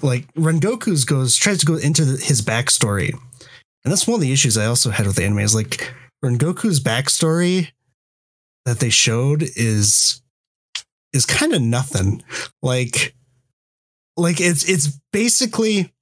like 0.02 0.32
Rengoku's 0.34 1.04
goes 1.04 1.36
tries 1.36 1.58
to 1.58 1.66
go 1.66 1.76
into 1.76 2.04
the, 2.04 2.22
his 2.22 2.40
backstory, 2.42 3.12
and 3.12 3.92
that's 3.92 4.06
one 4.06 4.16
of 4.16 4.20
the 4.20 4.32
issues 4.32 4.56
I 4.58 4.66
also 4.66 4.90
had 4.90 5.06
with 5.06 5.16
the 5.16 5.24
anime 5.24 5.40
is 5.40 5.54
like 5.54 5.92
Rengoku's 6.24 6.80
backstory 6.80 7.68
that 8.64 8.80
they 8.80 8.88
showed 8.90 9.42
is 9.42 10.22
is 11.12 11.26
kind 11.26 11.52
of 11.52 11.60
nothing. 11.60 12.22
Like 12.62 13.14
like 14.16 14.40
it's 14.40 14.68
it's 14.68 14.98
basically 15.12 15.92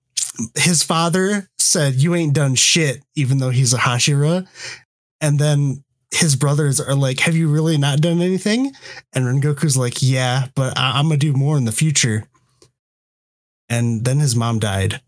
his 0.54 0.82
father 0.82 1.48
said 1.58 1.94
you 1.94 2.14
ain't 2.14 2.34
done 2.34 2.54
shit 2.54 3.02
even 3.16 3.38
though 3.38 3.50
he's 3.50 3.74
a 3.74 3.78
hashira. 3.78 4.46
And 5.20 5.38
then 5.38 5.82
his 6.12 6.36
brothers 6.36 6.80
are 6.80 6.94
like 6.94 7.18
have 7.20 7.34
you 7.34 7.48
really 7.48 7.76
not 7.76 8.00
done 8.00 8.22
anything? 8.22 8.72
And 9.12 9.24
rengoku's 9.24 9.76
like 9.76 10.02
yeah 10.02 10.46
but 10.54 10.78
I- 10.78 10.98
i'm 10.98 11.06
gonna 11.06 11.16
do 11.16 11.32
more 11.32 11.56
in 11.56 11.64
the 11.64 11.72
future. 11.72 12.24
And 13.68 14.04
then 14.04 14.20
his 14.20 14.36
mom 14.36 14.60
died 14.60 15.00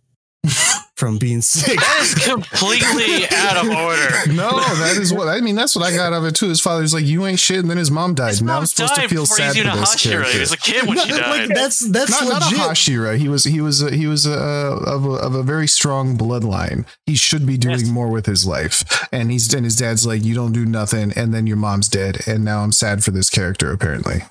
from 0.96 1.18
being 1.18 1.42
sick 1.42 1.76
that 1.80 1.98
is 2.02 2.14
completely 2.14 3.26
out 3.32 3.56
of 3.56 3.68
order. 3.68 4.32
no, 4.32 4.50
that 4.78 4.96
is 4.96 5.12
what 5.12 5.26
I 5.28 5.40
mean. 5.40 5.56
That's 5.56 5.74
what 5.74 5.84
I 5.84 5.90
got 5.94 6.12
out 6.12 6.18
of 6.18 6.24
it 6.24 6.36
too. 6.36 6.48
His 6.48 6.60
father's 6.60 6.94
like, 6.94 7.04
"You 7.04 7.26
ain't 7.26 7.40
shit," 7.40 7.58
and 7.58 7.68
then 7.68 7.76
his 7.78 7.90
mom 7.90 8.14
died. 8.14 8.28
His 8.30 8.42
now 8.42 8.58
I'm 8.58 8.66
supposed 8.66 8.94
to 8.94 9.08
feel 9.08 9.22
before 9.24 9.36
sad 9.36 9.54
he's 9.56 9.64
for 9.64 9.68
even 9.68 9.72
a 9.72 9.80
this 9.80 9.96
Hashira. 9.96 10.10
character. 10.10 10.32
He 10.32 10.38
was 10.40 10.52
a 10.52 10.56
kid 10.56 10.86
when 10.86 10.96
No, 10.96 11.04
she 11.04 11.10
that- 11.12 11.20
died. 11.20 11.48
like, 11.48 11.56
that's 11.56 11.78
that's 11.80 12.10
not, 12.10 12.28
not 12.28 12.42
a 12.42 12.54
Hashira. 12.54 13.18
He 13.18 13.28
was 13.28 13.44
he 13.44 13.60
was 13.60 13.82
a, 13.82 13.90
he 13.94 14.06
was 14.06 14.24
a, 14.24 14.34
uh, 14.34 14.80
of 14.86 15.04
a 15.04 15.10
of 15.10 15.34
a 15.34 15.42
very 15.42 15.66
strong 15.66 16.16
bloodline. 16.16 16.86
He 17.06 17.16
should 17.16 17.44
be 17.44 17.56
doing 17.58 17.80
Yes. 17.80 17.88
more 17.88 18.08
with 18.08 18.26
his 18.26 18.46
life. 18.46 18.84
And 19.10 19.30
he's 19.32 19.52
and 19.52 19.64
his 19.64 19.76
dad's 19.76 20.06
like, 20.06 20.22
you 20.24 20.34
don't 20.34 20.52
do 20.52 20.64
nothing, 20.64 21.12
and 21.16 21.34
then 21.34 21.46
your 21.48 21.56
mom's 21.56 21.88
dead, 21.88 22.18
and 22.28 22.44
now 22.44 22.60
I'm 22.60 22.72
sad 22.72 23.02
for 23.02 23.10
this 23.10 23.30
character. 23.30 23.72
Apparently, 23.72 24.22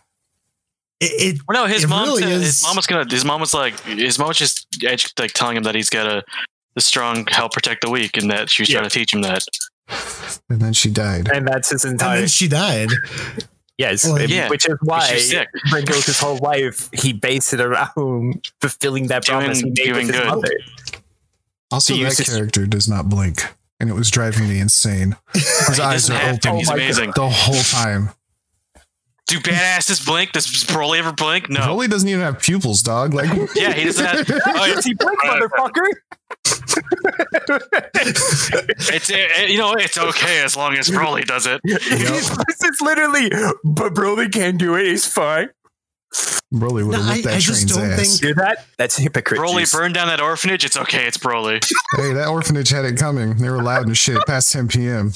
it, 1.02 1.36
it 1.36 1.42
Well, 1.48 1.64
no, 1.64 1.68
his 1.72 1.84
It 1.84 1.88
mom. 1.88 2.08
really 2.08 2.22
said, 2.24 2.32
is- 2.32 2.42
His 2.44 2.64
mom 2.64 2.76
was 2.78 2.88
gonna. 2.88 3.06
His 3.10 3.26
mom 3.26 3.42
was 3.42 3.54
like. 3.54 3.78
His 3.82 4.18
mom 4.18 4.30
was 4.30 4.38
just 4.38 4.66
edge, 4.86 5.12
like 5.20 5.34
telling 5.34 5.58
him 5.58 5.64
that 5.64 5.76
he's 5.76 5.90
got 5.90 6.04
to 6.06 6.24
the 6.76 6.82
strong 6.82 7.26
help 7.28 7.54
protect 7.54 7.84
the 7.84 7.90
weak, 7.90 8.18
and 8.18 8.30
that 8.32 8.50
she 8.50 8.62
was 8.62 8.70
trying 8.70 8.84
to 8.84 8.90
teach 8.90 9.14
him 9.14 9.22
that. 9.22 9.44
and 10.50 10.60
then 10.62 10.74
she 10.74 10.90
died. 10.90 11.30
and 11.34 11.48
that's 11.48 11.70
his 11.70 11.84
and 11.86 11.94
entire 11.94 12.20
then 12.20 12.28
she 12.28 12.48
died 12.48 12.90
yes, 13.78 14.06
Well, 14.06 14.22
yeah, 14.22 14.50
which 14.50 14.66
is 14.68 14.78
why 14.82 15.06
she's 15.08 15.30
sick. 15.32 15.48
Rengoku's 15.72 16.20
whole 16.20 16.38
life 16.38 16.90
he 16.94 17.12
based 17.12 17.54
it 17.54 17.60
around 17.60 18.50
fulfilling 18.62 19.08
that 19.08 19.24
Doing- 19.26 19.40
promise 19.42 19.60
he 19.60 19.74
made 19.76 19.92
with 19.94 20.02
his 20.08 20.12
good. 20.12 20.26
mother. 20.28 20.52
Also, 21.72 21.94
He 21.96 22.02
that 22.04 22.10
used 22.10 22.18
his- 22.20 22.30
character 22.30 22.66
does 22.66 22.88
not 22.88 23.10
blink, 23.10 23.44
and 23.80 23.90
it 23.90 23.94
was 23.94 24.10
driving 24.10 24.48
me 24.48 24.60
insane. 24.60 25.18
His 25.34 25.80
eyes 25.80 26.10
are 26.10 26.14
open 26.30 26.58
He's 26.58 26.70
Oh 26.70 26.72
my 26.72 26.76
amazing. 26.76 27.12
the 27.16 27.30
whole 27.30 27.62
time. 27.64 28.12
Do 29.28 29.40
badasses 29.40 30.06
blink? 30.06 30.34
Does 30.34 30.46
Broly 30.66 31.00
ever 31.00 31.12
blink? 31.14 31.50
No. 31.50 31.62
Broly 31.62 31.90
doesn't 31.90 32.08
even 32.08 32.22
have 32.22 32.40
pupils, 32.42 32.82
dog. 32.84 33.14
Like, 33.14 33.30
Yeah, 33.56 33.74
he 33.74 33.86
doesn't 33.86 34.06
have. 34.06 34.30
Oh, 34.46 34.66
Yes, 34.66 34.86
he 34.86 34.94
blinked, 34.94 35.24
motherfucker. 35.24 35.86
It's 37.96 39.10
it, 39.10 39.50
you 39.50 39.58
know 39.58 39.74
it's 39.74 39.98
okay 39.98 40.42
as 40.44 40.56
long 40.56 40.76
as 40.76 40.90
Broly 40.90 41.26
does 41.26 41.46
it. 41.48 41.62
this 41.64 42.62
is 42.64 42.82
literally, 42.82 43.30
but 43.64 43.94
Broly 43.94 44.32
can't 44.32 44.58
do 44.58 44.76
it. 44.76 44.86
He's 44.86 45.06
fine. 45.06 45.50
Broly 46.54 46.86
would 46.86 46.92
No, 46.94 47.02
have 47.02 47.18
I- 47.18 47.22
that 47.22 47.34
I 47.36 47.40
just 47.40 47.68
train's 47.68 47.76
don't 47.76 47.92
ass. 47.92 48.20
think- 48.20 48.22
Do 48.22 48.34
that? 48.42 48.66
That's 48.78 48.96
hypocrite. 48.98 49.40
Broly 49.42 49.62
juice. 49.62 49.74
burned 49.74 49.96
down 49.96 50.08
that 50.08 50.22
orphanage. 50.22 50.64
It's 50.64 50.78
okay. 50.78 51.06
It's 51.08 51.18
Broly. 51.18 51.64
Hey, 51.96 52.14
that 52.14 52.28
orphanage 52.28 52.70
had 52.70 52.86
it 52.86 52.98
coming. 52.98 53.38
They 53.38 53.50
were 53.50 53.64
loud 53.64 53.88
and 53.88 53.98
shit 53.98 54.24
past 54.28 54.52
10 54.54 54.68
p.m. 54.68 55.14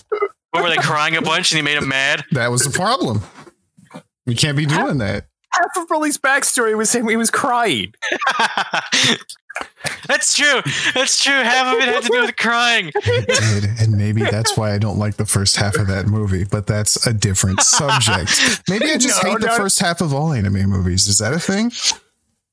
What 0.52 0.64
were 0.64 0.70
they 0.72 0.78
crying 0.78 1.16
a 1.16 1.22
bunch 1.22 1.52
and 1.52 1.58
he 1.58 1.62
made 1.62 1.78
him 1.78 1.88
mad? 1.88 2.24
That 2.32 2.50
was 2.50 2.64
the 2.64 2.72
problem. 2.72 3.22
You 4.26 4.36
can't 4.36 4.58
be 4.58 4.66
doing 4.66 4.98
that. 4.98 5.26
Half 5.52 5.84
of 5.84 5.88
Broly's 5.88 6.18
backstory 6.18 6.76
was 6.76 6.94
him. 6.94 7.08
He 7.08 7.16
was 7.16 7.30
crying. 7.32 7.94
That's 10.08 10.36
true. 10.36 10.62
That's 10.94 11.24
true. 11.24 11.34
Half 11.34 11.76
of 11.76 11.82
it 11.82 11.88
had 11.90 12.04
to 12.04 12.10
do 12.10 12.22
with 12.22 12.36
crying. 12.38 12.92
It 12.96 13.28
did, 13.28 13.82
and 13.82 13.98
maybe 13.98 14.24
that's 14.24 14.58
why 14.58 14.74
I 14.74 14.78
don't 14.78 14.98
like 14.98 15.18
the 15.18 15.26
first 15.26 15.56
half 15.58 15.76
of 15.76 15.88
that 15.88 16.08
movie. 16.08 16.44
But 16.44 16.68
that's 16.68 17.06
a 17.06 17.14
different 17.14 17.62
subject. 17.62 18.62
Maybe 18.70 18.92
I 18.92 18.98
just 18.98 19.24
No, 19.24 19.32
hate 19.32 19.42
the 19.42 19.50
first 19.50 19.80
half 19.80 20.02
of 20.02 20.14
all 20.14 20.32
anime 20.34 20.70
movies. 20.70 21.08
Is 21.08 21.18
that 21.20 21.34
a 21.34 21.40
thing? 21.40 21.72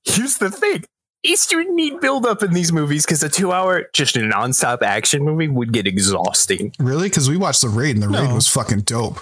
Here's 0.04 0.38
the 0.38 0.50
thing. 0.50 0.84
Easter 1.22 1.64
need 1.64 2.00
build 2.00 2.26
up 2.26 2.42
in 2.42 2.52
these 2.52 2.70
movies 2.70 3.06
because 3.06 3.22
a 3.22 3.30
two 3.30 3.50
hour, 3.50 3.88
just 3.94 4.14
a 4.16 4.20
nonstop 4.20 4.82
action 4.82 5.24
movie 5.24 5.48
would 5.48 5.72
get 5.72 5.86
exhausting. 5.86 6.72
Really? 6.78 7.08
Because 7.08 7.30
we 7.30 7.38
watched 7.38 7.62
the 7.62 7.68
raid, 7.70 7.96
and 7.96 8.02
the 8.02 8.08
raid 8.08 8.32
was 8.32 8.46
fucking 8.46 8.80
dope. 8.82 9.20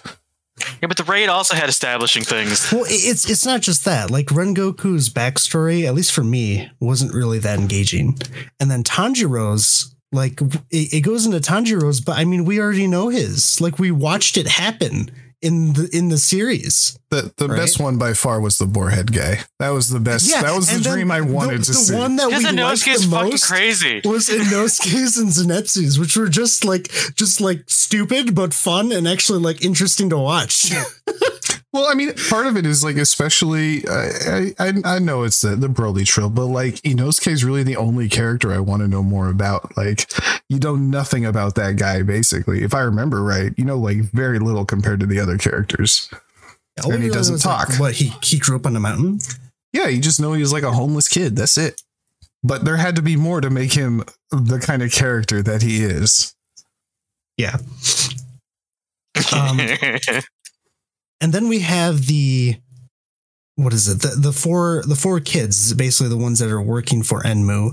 Yeah, 0.80 0.88
but 0.88 0.96
the 0.96 1.04
raid 1.04 1.28
also 1.28 1.54
had 1.54 1.68
establishing 1.68 2.22
things. 2.24 2.72
Well, 2.72 2.84
it's 2.86 3.28
it's 3.28 3.46
not 3.46 3.60
just 3.60 3.84
that. 3.84 4.10
Like 4.10 4.26
Rengoku's 4.26 5.08
backstory, 5.08 5.86
at 5.86 5.94
least 5.94 6.12
for 6.12 6.24
me, 6.24 6.70
wasn't 6.80 7.14
really 7.14 7.38
that 7.40 7.58
engaging. 7.58 8.18
And 8.60 8.70
then 8.70 8.82
Tanjiro's, 8.82 9.94
like 10.10 10.40
it, 10.70 10.92
it 10.94 11.00
goes 11.00 11.26
into 11.26 11.38
Tanjiro's, 11.38 12.00
but 12.00 12.18
I 12.18 12.24
mean, 12.24 12.44
we 12.44 12.60
already 12.60 12.86
know 12.86 13.08
his. 13.08 13.60
Like 13.60 13.78
we 13.78 13.90
watched 13.90 14.36
it 14.36 14.48
happen 14.48 15.10
in 15.42 15.72
the 15.74 15.88
in 15.92 16.08
the 16.08 16.18
series. 16.18 16.98
The 17.10 17.32
the 17.36 17.48
Right. 17.48 17.56
best 17.58 17.78
one 17.80 17.98
by 17.98 18.14
far 18.14 18.40
was 18.40 18.58
the 18.58 18.64
boarhead 18.66 19.12
guy. 19.12 19.44
That 19.58 19.70
was 19.70 19.88
the 19.90 20.00
best. 20.00 20.30
that 20.30 20.54
was 20.54 20.68
the 20.68 20.76
and 20.76 20.84
then 20.84 20.92
dream 20.94 21.10
I 21.10 21.20
wanted 21.20 21.60
the, 21.60 21.64
to 21.66 21.70
the 21.72 21.76
see. 21.78 21.92
The 21.92 21.98
one 21.98 22.16
that 22.16 22.28
we 22.28 22.34
liked 22.34 22.84
the 22.84 23.08
most 23.10 23.46
crazy. 23.46 24.00
was 24.04 24.28
Inosuke's 24.28 25.18
and 25.18 25.28
Zenitsu's, 25.30 25.98
which 25.98 26.16
were 26.16 26.28
just 26.28 26.64
like 26.64 26.88
just 27.16 27.40
like 27.40 27.64
stupid 27.66 28.34
but 28.34 28.54
fun 28.54 28.92
and 28.92 29.06
actually 29.08 29.40
like 29.40 29.64
interesting 29.64 30.08
to 30.10 30.18
watch. 30.18 30.72
Well, 31.72 31.86
I 31.90 31.94
mean, 31.94 32.12
part 32.28 32.46
of 32.46 32.56
it 32.58 32.66
is 32.66 32.84
like, 32.84 32.96
especially, 32.96 33.88
I 33.88 34.52
I, 34.58 34.72
I 34.84 34.98
know 34.98 35.22
it's 35.22 35.40
the 35.40 35.56
the 35.56 35.68
Broly 35.68 36.04
trill, 36.06 36.28
but 36.28 36.46
like 36.46 36.74
Inosuke 36.82 37.28
is 37.28 37.44
really 37.44 37.62
the 37.62 37.76
only 37.76 38.10
character 38.10 38.52
I 38.52 38.58
want 38.58 38.82
to 38.82 38.88
know 38.88 39.02
more 39.02 39.28
about. 39.28 39.74
Like, 39.76 40.06
you 40.50 40.58
know 40.58 40.76
nothing 40.76 41.24
about 41.24 41.54
that 41.54 41.76
guy, 41.76 42.02
basically. 42.02 42.62
If 42.62 42.74
I 42.74 42.80
remember 42.80 43.22
right, 43.22 43.52
you 43.56 43.64
know, 43.64 43.78
like 43.78 43.98
very 44.12 44.38
little 44.38 44.66
compared 44.66 45.00
to 45.00 45.06
the 45.06 45.18
other 45.18 45.38
characters. 45.38 46.10
All 46.84 46.92
And 46.92 47.02
he 47.02 47.08
really 47.08 47.14
doesn't 47.14 47.32
know 47.32 47.36
is, 47.36 47.46
like, 47.46 47.68
talk. 47.68 47.80
what 47.80 47.94
he 47.94 48.12
he 48.22 48.38
grew 48.38 48.56
up 48.56 48.66
on 48.66 48.74
the 48.74 48.80
mountain. 48.80 49.20
Yeah, 49.72 49.88
you 49.88 50.00
just 50.00 50.20
know 50.20 50.34
he 50.34 50.42
was 50.42 50.52
like 50.52 50.64
a 50.64 50.72
homeless 50.72 51.08
kid. 51.08 51.36
That's 51.36 51.56
it. 51.56 51.80
But 52.44 52.66
there 52.66 52.76
had 52.76 52.96
to 52.96 53.02
be 53.02 53.16
more 53.16 53.40
to 53.40 53.48
make 53.48 53.72
him 53.72 54.04
the 54.30 54.58
kind 54.58 54.82
of 54.82 54.92
character 54.92 55.42
that 55.42 55.62
he 55.62 55.84
is. 55.84 56.34
Yeah. 57.38 57.56
Um, 59.34 59.58
and 61.22 61.32
then 61.32 61.48
we 61.48 61.60
have 61.60 62.06
the 62.06 62.56
what 63.56 63.72
is 63.74 63.86
it? 63.86 64.00
The 64.02 64.16
the 64.18 64.32
four 64.32 64.82
the 64.86 64.96
four 64.96 65.20
kids, 65.20 65.72
basically 65.74 66.08
the 66.08 66.16
ones 66.16 66.38
that 66.40 66.50
are 66.50 66.60
working 66.60 67.02
for 67.02 67.22
Enmu, 67.22 67.70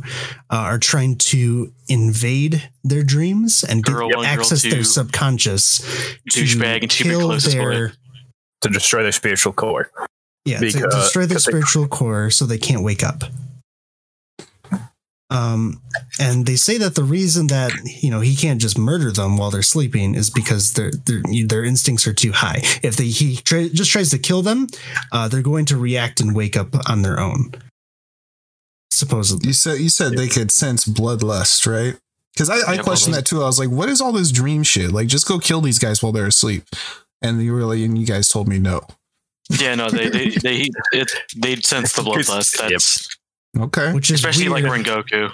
uh, 0.50 0.56
are 0.56 0.78
trying 0.78 1.16
to 1.18 1.74
invade 1.88 2.70
their 2.84 3.02
dreams 3.04 3.64
and 3.68 3.84
get, 3.84 3.94
Girl 3.94 4.08
one, 4.10 4.16
girl 4.18 4.26
access 4.26 4.62
their 4.62 4.84
subconscious 4.84 5.78
to 6.32 6.42
douchebag 6.44 6.82
and 6.84 6.92
kill 6.92 7.30
their 7.40 7.94
to 8.62 8.70
destroy 8.70 9.04
their 9.04 9.12
spiritual 9.14 9.54
core. 9.54 9.90
yeah 10.46 10.60
to 10.60 10.66
Because- 10.66 10.94
destroy 10.94 11.26
their 11.26 11.36
'cause 11.36 11.46
they- 11.46 11.52
spiritual 11.52 11.88
core 11.88 12.30
so 12.30 12.46
they 12.46 12.58
can't 12.58 12.84
wake 12.84 13.04
up. 13.04 13.24
Um, 15.32 15.82
and 16.20 16.46
they 16.48 16.56
say 16.56 16.78
that 16.80 16.96
the 16.96 17.04
reason 17.04 17.48
that 17.48 17.74
you 18.02 18.10
know 18.10 18.20
he 18.20 18.36
can't 18.36 18.60
just 18.60 18.78
murder 18.80 19.12
them 19.12 19.38
while 19.38 19.52
they're 19.52 19.62
sleeping 19.62 20.16
is 20.16 20.30
because 20.30 20.74
their 20.74 20.92
their 21.06 21.22
their 21.46 21.64
instincts 21.64 22.08
are 22.08 22.14
too 22.14 22.32
high. 22.32 22.62
If 22.82 22.96
they 22.96 23.06
he 23.08 23.36
try, 23.38 23.68
just 23.70 23.92
tries 23.92 24.10
to 24.10 24.18
kill 24.18 24.42
them, 24.42 24.68
uh, 25.12 25.28
they're 25.28 25.42
going 25.44 25.66
to 25.66 25.78
react 25.78 26.20
and 26.20 26.36
wake 26.36 26.58
up 26.58 26.70
on 26.90 27.04
their 27.04 27.20
own. 27.20 27.52
Supposedly, 28.92 29.48
You 29.48 29.54
said 29.54 29.80
you 29.80 29.90
said 29.90 30.14
they 30.14 30.28
could 30.28 30.52
sense 30.52 30.86
bloodlust, 30.86 31.68
right? 31.68 31.96
Because 32.34 32.50
I, 32.50 32.56
I 32.72 32.74
Yeah, 32.76 32.82
questioned 32.82 33.14
bloodlust. 33.14 33.18
that 33.18 33.26
too. 33.26 33.42
I 33.44 33.46
was 33.46 33.60
like, 33.60 33.70
what 33.70 33.88
is 33.90 34.02
all 34.02 34.12
this 34.12 34.32
dream 34.32 34.64
shit? 34.64 34.92
Like, 34.92 35.08
just 35.08 35.28
go 35.28 35.40
kill 35.40 35.62
these 35.62 35.80
guys 35.80 36.02
while 36.02 36.12
they're 36.12 36.26
asleep. 36.28 36.64
And 37.22 37.42
you 37.42 37.54
really 37.56 37.84
and 37.86 37.98
you 37.98 38.06
guys 38.06 38.30
told 38.30 38.48
me 38.48 38.58
no. 38.60 38.82
yeah, 39.60 39.76
no, 39.76 39.90
they 39.92 40.10
they 40.10 40.30
they 40.30 40.70
it, 40.92 41.12
they'd 41.38 41.64
sense 41.66 41.94
the 41.94 42.02
bloodlust. 42.02 42.60
Yep. 42.60 42.72
That's 42.72 43.19
Okay. 43.58 43.94
which 43.94 44.12
is 44.12 44.16
especially 44.20 44.50
like 44.50 44.64
weird. 44.64 44.86
Rengoku. 44.86 45.32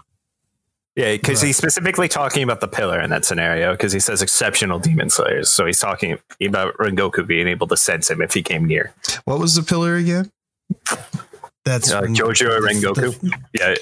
Yeah, 0.95 1.12
because 1.12 1.41
Right. 1.41 1.48
he's 1.48 1.57
specifically 1.57 2.07
talking 2.07 2.41
about 2.43 2.62
the 2.62 2.69
pillar 2.69 3.01
in 3.01 3.10
that 3.10 3.25
scenario 3.25 3.74
because 3.74 3.91
he 3.91 4.00
says 4.00 4.22
exceptional 4.22 4.79
demon 4.79 5.10
slayers. 5.10 5.50
So 5.50 5.65
he's 5.65 5.79
talking 5.79 6.17
about 6.41 6.74
Rengoku 6.77 7.27
being 7.27 7.48
able 7.50 7.67
to 7.67 7.75
sense 7.75 8.10
him 8.10 8.22
if 8.22 8.34
he 8.34 8.41
came 8.41 8.63
near. 8.65 8.93
What 9.25 9.39
was 9.39 9.55
the 9.55 9.63
pillar 9.63 9.95
again? 9.95 10.31
That's 11.65 11.91
Uh, 11.91 12.00
when- 12.01 12.15
Jojo 12.15 12.48
or 12.50 12.62
the- 12.62 12.67
Rengoku? 12.67 13.19
the- 13.19 13.38
Yeah, 13.53 13.75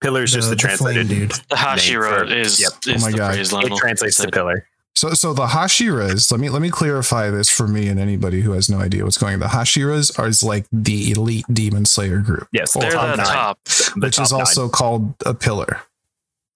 pillar 0.00 0.22
is 0.22 0.32
just 0.32 0.48
the, 0.48 0.56
flame 0.56 0.76
translated. 0.76 1.08
dude. 1.08 1.30
The 1.50 1.56
Hashira 1.56 2.18
for- 2.20 2.24
is 2.24 2.58
yep. 2.60 2.72
is 2.86 3.02
Oh 3.02 3.06
my 3.06 3.10
the 3.10 3.16
God. 3.18 3.34
phrase 3.34 3.52
It 3.52 3.76
translates 3.76 4.16
to 4.16 4.22
said. 4.22 4.32
pillar. 4.32 4.66
So 4.96 5.10
so 5.12 5.34
the 5.34 5.46
Hashiras, 5.48 6.30
let 6.32 6.40
me 6.40 6.48
let 6.48 6.62
me 6.62 6.70
clarify 6.70 7.28
this 7.30 7.50
for 7.50 7.68
me 7.68 7.88
and 7.88 8.00
anybody 8.00 8.40
who 8.40 8.52
has 8.52 8.70
no 8.70 8.78
idea 8.78 9.04
what's 9.04 9.18
going 9.18 9.34
on. 9.34 9.40
The 9.40 9.46
Hashiras 9.46 10.18
are 10.18 10.26
is 10.26 10.42
like 10.42 10.64
the 10.72 11.10
elite 11.10 11.44
demon 11.52 11.84
slayer 11.84 12.18
group. 12.20 12.48
Yes, 12.50 12.72
They're 12.72 12.90
top 12.90 13.10
the 13.10 13.16
nine. 13.22 13.26
top. 13.26 13.64
The 13.64 13.92
which 14.00 14.16
top 14.16 14.24
is 14.24 14.32
nine. 14.32 14.40
also 14.40 14.68
called 14.70 15.14
a 15.26 15.34
pillar. 15.34 15.82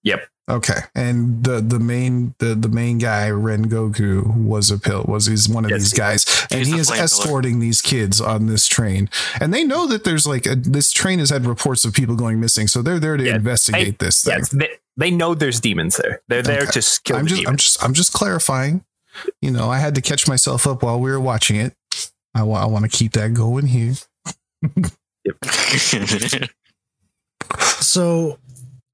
Yep. 0.05 0.27
Okay. 0.51 0.81
And 0.95 1.45
the 1.45 1.61
the 1.61 1.79
main 1.79 2.35
the, 2.39 2.55
the 2.55 2.69
main 2.69 2.99
guy 2.99 3.29
Rengoku 3.31 4.27
was 4.37 4.71
a 4.71 4.79
pill 4.79 5.05
was 5.09 5.27
he's 5.27 5.49
one 5.49 5.65
of 5.65 5.71
Yes, 5.71 5.81
these 5.81 5.93
he- 5.93 5.97
guys 5.99 6.47
and 6.51 6.67
he 6.67 6.75
is 6.79 6.89
flame 6.89 6.97
pillar. 6.97 7.05
escorting 7.05 7.61
these 7.61 7.81
kids 7.83 8.21
on 8.21 8.47
this 8.47 8.67
train 8.67 9.09
and 9.41 9.53
they 9.55 9.65
know 9.65 9.87
that 9.87 10.05
there's 10.05 10.27
like 10.27 10.47
a, 10.47 10.55
this 10.57 10.91
train 10.93 11.19
has 11.21 11.31
had 11.31 11.47
reports 11.47 11.85
of 11.85 11.95
people 11.95 12.17
going 12.17 12.41
missing 12.41 12.67
so 12.67 12.83
they're 12.83 12.99
there 13.01 13.17
to 13.17 13.25
Yeah, 13.25 13.37
investigate 13.37 13.99
this 13.99 14.25
thing. 14.25 14.39
Yes, 14.39 14.49
they, 14.51 14.69
they 14.97 15.11
know 15.11 15.35
there's 15.35 15.61
demons 15.61 15.97
there. 15.97 16.21
They're 16.29 16.43
there 16.43 16.63
Okay. 16.63 16.73
to 16.73 16.79
s- 16.79 16.99
kill 16.99 17.17
I'm 17.17 17.25
the 17.25 17.31
just 17.31 17.47
I'm 17.49 17.57
just 17.57 17.85
I'm 17.85 17.95
just 17.95 18.13
clarifying. 18.13 18.85
You 19.43 19.51
know, 19.51 19.71
I 19.71 19.79
had 19.79 19.95
to 19.97 20.01
catch 20.01 20.29
myself 20.29 20.67
up 20.67 20.83
while 20.83 21.01
we 21.01 21.11
were 21.11 21.21
watching 21.21 21.57
it. 21.57 21.75
I 22.35 22.43
want 22.45 22.63
I 22.63 22.67
want 22.67 22.85
to 22.91 22.97
keep 22.97 23.13
that 23.13 23.35
going 23.35 23.67
here. 23.67 23.95
So 27.81 28.39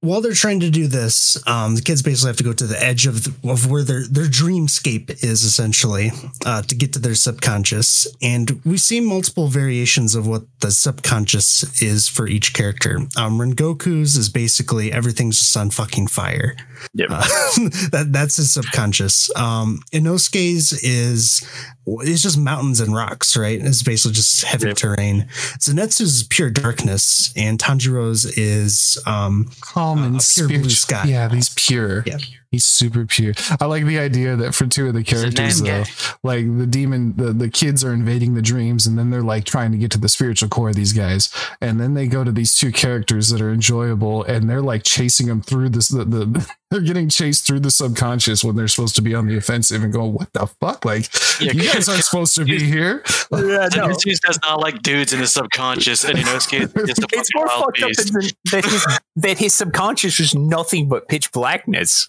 while 0.00 0.20
they're 0.20 0.34
trying 0.34 0.60
to 0.60 0.70
do 0.70 0.86
this, 0.86 1.36
um, 1.48 1.74
the 1.74 1.80
kids 1.82 2.02
basically 2.02 2.28
have 2.28 2.36
to 2.36 2.44
go 2.44 2.52
to 2.52 2.66
the 2.66 2.80
edge 2.80 3.06
of 3.06 3.24
the, 3.24 3.50
of 3.50 3.68
where 3.70 3.82
their 3.82 4.06
their 4.06 4.26
dreamscape 4.26 5.10
is 5.24 5.42
essentially 5.42 6.10
uh, 6.44 6.62
to 6.62 6.74
get 6.74 6.92
to 6.92 6.98
their 6.98 7.14
subconscious, 7.14 8.06
and 8.22 8.60
we 8.64 8.76
see 8.76 9.00
multiple 9.00 9.48
variations 9.48 10.14
of 10.14 10.26
what 10.28 10.42
the 10.60 10.70
subconscious 10.70 11.82
is 11.82 12.08
for 12.08 12.28
each 12.28 12.52
character. 12.52 12.98
Um, 13.16 13.38
Rengoku's 13.38 14.16
is 14.16 14.28
basically 14.28 14.92
everything's 14.92 15.38
just 15.38 15.56
on 15.56 15.70
fucking 15.70 16.08
fire. 16.08 16.54
Yep. 16.94 17.08
Uh, 17.10 17.20
that 17.90 18.08
that's 18.10 18.36
his 18.36 18.52
subconscious. 18.52 19.34
Um, 19.36 19.80
Inosuke's 19.92 20.72
is 20.84 21.42
it's 21.86 22.22
just 22.22 22.36
mountains 22.36 22.80
and 22.80 22.94
rocks, 22.94 23.36
right? 23.36 23.60
It's 23.60 23.82
basically 23.82 24.12
just 24.14 24.44
heavy 24.44 24.68
Yep. 24.68 24.76
terrain. 24.76 25.28
Zenitsu's 25.58 26.16
is 26.16 26.22
pure 26.24 26.50
darkness, 26.50 27.32
and 27.36 27.58
Tanjiro's 27.58 28.24
is 28.24 28.98
um, 29.06 29.50
Calm 29.86 30.02
Uh, 30.02 30.06
and 30.06 30.30
pure 30.34 30.48
blue 30.48 30.70
sky. 30.70 31.04
Yeah, 31.06 31.28
these 31.28 31.50
pure. 31.54 32.02
Yeah. 32.06 32.18
He's 32.56 32.64
super 32.64 33.04
pure. 33.04 33.34
I 33.60 33.66
like 33.66 33.84
the 33.84 33.98
idea 33.98 34.34
that 34.34 34.54
for 34.54 34.66
two 34.66 34.88
of 34.88 34.94
the 34.94 35.04
characters, 35.04 35.60
though, 35.60 35.84
like 36.22 36.46
the 36.56 36.66
demon, 36.66 37.14
the, 37.14 37.34
the 37.34 37.50
kids 37.50 37.84
are 37.84 37.92
invading 37.92 38.32
the 38.32 38.40
dreams, 38.40 38.86
and 38.86 38.98
then 38.98 39.10
they're 39.10 39.20
like 39.20 39.44
trying 39.44 39.72
to 39.72 39.76
get 39.76 39.90
to 39.90 39.98
the 39.98 40.08
spiritual 40.08 40.48
core 40.48 40.70
of 40.70 40.74
these 40.74 40.94
guys, 40.94 41.28
and 41.60 41.78
then 41.78 41.92
they 41.92 42.06
go 42.06 42.24
to 42.24 42.32
these 42.32 42.56
two 42.56 42.72
characters 42.72 43.28
that 43.28 43.42
are 43.42 43.52
enjoyable, 43.52 44.24
and 44.24 44.48
they're 44.48 44.62
like 44.62 44.84
chasing 44.84 45.26
them 45.26 45.42
through 45.42 45.68
this. 45.68 45.88
The, 45.88 46.06
the 46.06 46.50
they're 46.70 46.80
getting 46.80 47.10
chased 47.10 47.46
through 47.46 47.60
the 47.60 47.70
subconscious 47.70 48.42
when 48.42 48.56
they're 48.56 48.68
supposed 48.68 48.96
to 48.96 49.02
be 49.02 49.14
on 49.14 49.26
the 49.26 49.36
offensive 49.36 49.84
and 49.84 49.92
going, 49.92 50.14
"What 50.14 50.32
the 50.32 50.46
fuck? 50.46 50.86
Like 50.86 51.10
Yeah, 51.38 51.52
you 51.52 51.70
guys 51.70 51.86
aren't 51.90 52.04
supposed 52.04 52.36
to 52.36 52.46
be 52.46 52.58
here." 52.58 53.02
yeah, 53.32 53.38
no. 53.38 53.68
Zenitsu 53.68 54.18
does 54.20 54.38
not 54.42 54.60
like 54.60 54.80
dudes 54.80 55.12
in 55.12 55.20
the 55.20 55.26
subconscious, 55.26 56.04
and 56.04 56.16
Inosuke 56.16 56.62
is 56.88 56.96
the 56.96 57.06
It's 57.12 57.34
more 57.34 57.44
wild 57.44 57.64
fucked 57.66 57.82
up 57.82 57.88
beast. 57.88 58.12
than 58.14 58.22
that 58.50 58.64
his, 58.64 58.86
that 59.16 59.38
his 59.38 59.52
subconscious 59.54 60.18
was 60.18 60.34
nothing 60.34 60.88
but 60.88 61.06
pitch 61.08 61.30
blackness. 61.32 62.08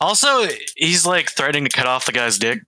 Also, 0.00 0.46
he's 0.76 1.04
like 1.06 1.30
threatening 1.30 1.64
to 1.64 1.70
cut 1.70 1.86
off 1.86 2.06
the 2.06 2.12
guy's 2.12 2.38
dick. 2.38 2.60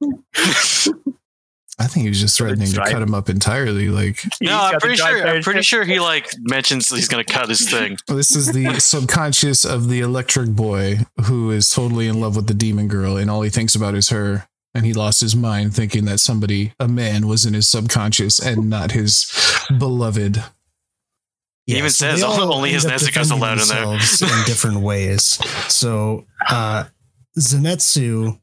I 1.78 1.86
think 1.86 2.04
he 2.04 2.08
was 2.10 2.20
just 2.20 2.36
threatening 2.36 2.68
to 2.68 2.76
cut 2.76 3.02
him 3.02 3.14
up 3.14 3.28
entirely. 3.28 3.88
Like 3.88 4.20
No, 4.40 4.58
I'm 4.58 4.78
pretty 4.78 4.96
sure. 4.96 5.26
I'm 5.26 5.42
pretty 5.42 5.62
sure 5.62 5.84
he 5.84 5.98
like 6.00 6.30
mentions 6.40 6.88
he's 6.88 7.08
gonna 7.08 7.24
cut 7.24 7.48
his 7.48 7.68
thing. 7.68 7.96
This 8.06 8.36
is 8.36 8.52
the 8.52 8.74
subconscious 8.78 9.64
of 9.64 9.88
the 9.88 10.00
electric 10.00 10.50
boy 10.50 10.98
who 11.24 11.50
is 11.50 11.70
totally 11.70 12.06
in 12.08 12.20
love 12.20 12.36
with 12.36 12.46
the 12.46 12.54
demon 12.54 12.88
girl, 12.88 13.16
and 13.16 13.30
all 13.30 13.42
he 13.42 13.50
thinks 13.50 13.74
about 13.74 13.94
is 13.94 14.10
her. 14.10 14.46
And 14.74 14.86
he 14.86 14.94
lost 14.94 15.20
his 15.20 15.36
mind 15.36 15.74
thinking 15.74 16.06
that 16.06 16.18
somebody, 16.18 16.72
a 16.80 16.88
man, 16.88 17.26
was 17.26 17.44
in 17.44 17.52
his 17.52 17.68
subconscious 17.68 18.38
and 18.38 18.70
not 18.70 18.92
his 18.92 19.30
beloved. 19.78 20.42
He 21.66 21.76
even 21.78 21.90
so 21.90 22.06
says 22.06 22.22
all 22.22 22.52
only 22.52 22.72
his 22.72 22.84
end 22.84 22.94
up 22.94 23.00
Nezuko's 23.00 23.30
allowed 23.30 23.60
in 23.60 23.68
there. 23.68 23.84
in 23.84 24.44
different 24.46 24.80
ways. 24.80 25.38
So 25.72 26.26
uh, 26.48 26.84
Zenitsu 27.38 28.38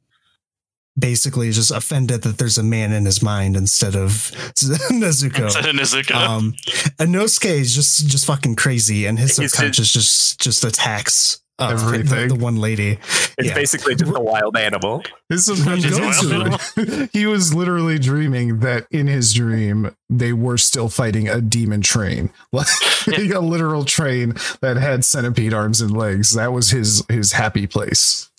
basically 0.97 1.47
is 1.49 1.55
just 1.55 1.71
offended 1.71 2.21
that 2.23 2.37
there's 2.37 2.57
a 2.57 2.63
man 2.63 2.91
in 2.91 3.05
his 3.05 3.21
mind 3.21 3.55
instead 3.55 3.95
of 3.95 4.11
Nezuko. 4.91 5.43
Instead 5.45 5.65
of 5.67 5.75
Nezuko. 5.75 6.15
Um, 6.15 6.53
Inosuke 6.97 7.45
is 7.45 7.73
just 7.75 8.07
just 8.07 8.25
fucking 8.25 8.55
crazy, 8.55 9.05
and 9.05 9.19
his 9.19 9.35
He's- 9.37 9.51
subconscious 9.51 9.91
just 9.91 10.39
just 10.39 10.63
attacks 10.63 11.41
uh, 11.59 11.67
the, 11.75 11.83
Everything. 11.85 12.27
the 12.29 12.35
one 12.35 12.55
lady. 12.57 12.97
It's 13.37 13.47
Yeah. 13.49 13.53
basically 13.53 13.95
just 13.95 14.11
a 14.15 14.19
wild 14.19 14.57
animal. 14.57 15.03
His 15.29 15.45
Just 15.45 15.63
subconscious, 15.63 17.09
he 17.13 17.25
was 17.25 17.53
literally 17.53 17.99
dreaming 17.99 18.59
that 18.59 18.87
in 18.91 19.07
his 19.07 19.33
dream 19.33 19.95
they 20.09 20.33
were 20.33 20.57
still 20.57 20.89
fighting 20.89 21.27
a 21.29 21.39
demon 21.41 21.81
train, 21.81 22.31
like 22.51 22.67
a 23.33 23.39
literal 23.39 23.85
train 23.85 24.33
that 24.61 24.77
had 24.77 25.05
centipede 25.05 25.53
arms 25.53 25.81
and 25.81 25.95
legs. 25.95 26.33
That 26.33 26.51
was 26.51 26.71
his 26.71 27.03
his 27.09 27.33
happy 27.33 27.67
place. 27.67 28.29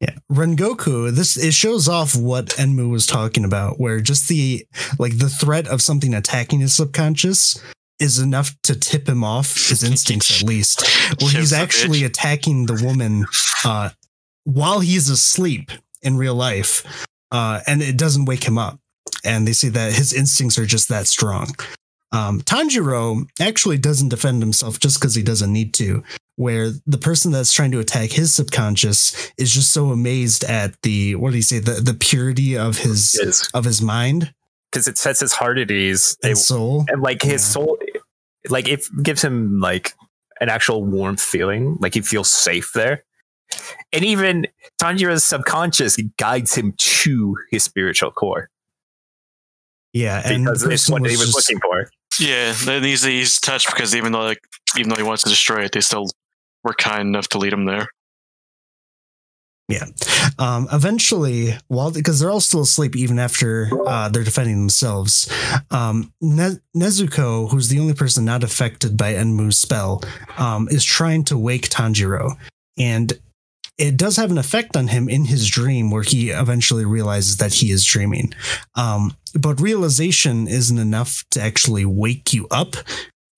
Yeah, 0.00 0.14
Rengoku. 0.30 1.10
This 1.12 1.36
it 1.36 1.54
shows 1.54 1.88
off 1.88 2.14
what 2.14 2.46
Enmu 2.50 2.88
was 2.90 3.04
talking 3.06 3.44
about, 3.44 3.80
where 3.80 4.00
just 4.00 4.28
the 4.28 4.64
like 4.98 5.18
the 5.18 5.28
threat 5.28 5.66
of 5.66 5.82
something 5.82 6.14
attacking 6.14 6.60
his 6.60 6.74
subconscious 6.74 7.60
is 8.00 8.18
enough 8.18 8.54
to 8.62 8.74
tip 8.78 9.08
him 9.08 9.24
off 9.24 9.52
his 9.68 9.82
instincts, 9.90 10.40
at 10.42 10.46
least. 10.48 10.82
Where 11.20 11.30
he's 11.30 11.52
actually 11.52 12.04
attacking 12.04 12.66
the 12.66 12.80
woman 12.84 13.26
uh, 13.64 13.90
while 14.44 14.80
he's 14.80 15.08
asleep 15.08 15.70
in 16.02 16.16
real 16.16 16.34
life, 16.34 17.06
uh, 17.32 17.60
and 17.66 17.82
it 17.82 17.96
doesn't 17.96 18.24
wake 18.26 18.44
him 18.44 18.58
up. 18.58 18.78
And 19.24 19.46
they 19.48 19.52
see 19.52 19.68
that 19.70 19.92
his 19.92 20.12
instincts 20.12 20.58
are 20.58 20.66
just 20.66 20.88
that 20.90 21.06
strong. 21.08 21.48
Um, 22.12 22.40
Tanjiro 22.40 23.26
actually 23.40 23.76
doesn't 23.78 24.08
defend 24.08 24.40
himself 24.42 24.78
just 24.78 24.98
because 24.98 25.14
he 25.14 25.22
doesn't 25.22 25.52
need 25.52 25.74
to. 25.74 26.02
Where 26.36 26.70
the 26.86 26.98
person 26.98 27.32
that's 27.32 27.52
trying 27.52 27.72
to 27.72 27.80
attack 27.80 28.10
his 28.12 28.32
subconscious 28.34 29.32
is 29.36 29.52
just 29.52 29.72
so 29.72 29.90
amazed 29.90 30.44
at 30.44 30.80
the 30.82 31.16
what 31.16 31.30
do 31.32 31.36
you 31.36 31.42
say 31.42 31.58
the 31.58 31.72
the 31.82 31.94
purity 31.94 32.56
of 32.56 32.78
his 32.78 33.18
Yes. 33.20 33.50
of 33.52 33.64
his 33.64 33.82
mind 33.82 34.32
because 34.70 34.86
it 34.86 34.96
sets 34.98 35.18
his 35.20 35.32
heart 35.32 35.58
at 35.58 35.70
ease. 35.70 36.16
And 36.22 36.32
It- 36.32 36.36
soul. 36.36 36.84
and 36.88 37.02
like 37.02 37.22
his 37.22 37.32
Yeah. 37.42 37.52
soul 37.54 37.78
like 38.48 38.68
it 38.68 38.84
gives 39.02 39.22
him 39.22 39.60
like 39.60 39.92
an 40.40 40.48
actual 40.48 40.84
warmth 40.84 41.20
feeling 41.20 41.76
like 41.80 41.94
he 41.94 42.00
feels 42.00 42.32
safe 42.32 42.72
there. 42.74 43.04
And 43.92 44.04
even 44.04 44.46
tanjiro's 44.80 45.24
subconscious 45.24 45.96
guides 46.18 46.54
him 46.54 46.74
to 46.76 47.36
his 47.50 47.64
spiritual 47.64 48.10
core. 48.10 48.50
Yeah, 49.92 50.20
and 50.24 50.44
because 50.44 50.60
the 50.62 50.70
it's 50.70 50.88
what 50.90 51.02
he 51.02 51.16
was 51.16 51.32
just- 51.32 51.34
looking 51.36 51.60
for. 51.60 51.90
Yeah, 52.20 52.52
then 52.64 52.82
he's 52.82 53.04
he's 53.04 53.38
touched 53.38 53.68
because 53.68 53.94
even 53.94 54.12
though 54.12 54.24
like 54.24 54.40
even 54.76 54.90
though 54.90 54.96
he 54.96 55.02
wants 55.02 55.22
to 55.22 55.28
destroy 55.28 55.62
it, 55.64 55.72
they 55.72 55.80
still 55.80 56.08
were 56.64 56.74
kind 56.74 57.02
enough 57.02 57.28
to 57.28 57.38
lead 57.38 57.52
him 57.52 57.64
there. 57.64 57.88
Um, 60.38 60.68
eventually, 60.72 61.54
while 61.68 61.90
because 61.90 62.20
they're 62.20 62.30
all 62.30 62.40
still 62.40 62.62
asleep 62.62 62.96
even 62.96 63.18
after 63.18 63.70
uh, 63.86 64.08
they're 64.08 64.24
defending 64.24 64.58
themselves, 64.58 65.30
um, 65.70 66.12
ne- 66.20 66.58
Nezuko, 66.76 67.50
who's 67.50 67.68
the 67.68 67.78
only 67.78 67.94
person 67.94 68.24
not 68.24 68.44
affected 68.44 68.96
by 68.96 69.14
Enmu's 69.14 69.58
spell, 69.58 70.02
um, 70.38 70.68
is 70.70 70.84
trying 70.84 71.24
to 71.24 71.36
wake 71.36 71.68
Tanjiro, 71.68 72.36
and 72.78 73.12
it 73.78 73.96
does 73.96 74.16
have 74.16 74.30
an 74.30 74.38
effect 74.38 74.76
on 74.76 74.88
him 74.88 75.08
in 75.08 75.26
his 75.26 75.48
dream, 75.48 75.90
where 75.90 76.02
he 76.02 76.30
eventually 76.30 76.84
realizes 76.84 77.36
that 77.36 77.52
he 77.54 77.70
is 77.70 77.84
dreaming. 77.84 78.32
Um, 78.74 79.16
but 79.34 79.60
realization 79.60 80.48
isn't 80.48 80.78
enough 80.78 81.24
to 81.32 81.40
actually 81.40 81.84
wake 81.84 82.32
you 82.32 82.48
up 82.50 82.76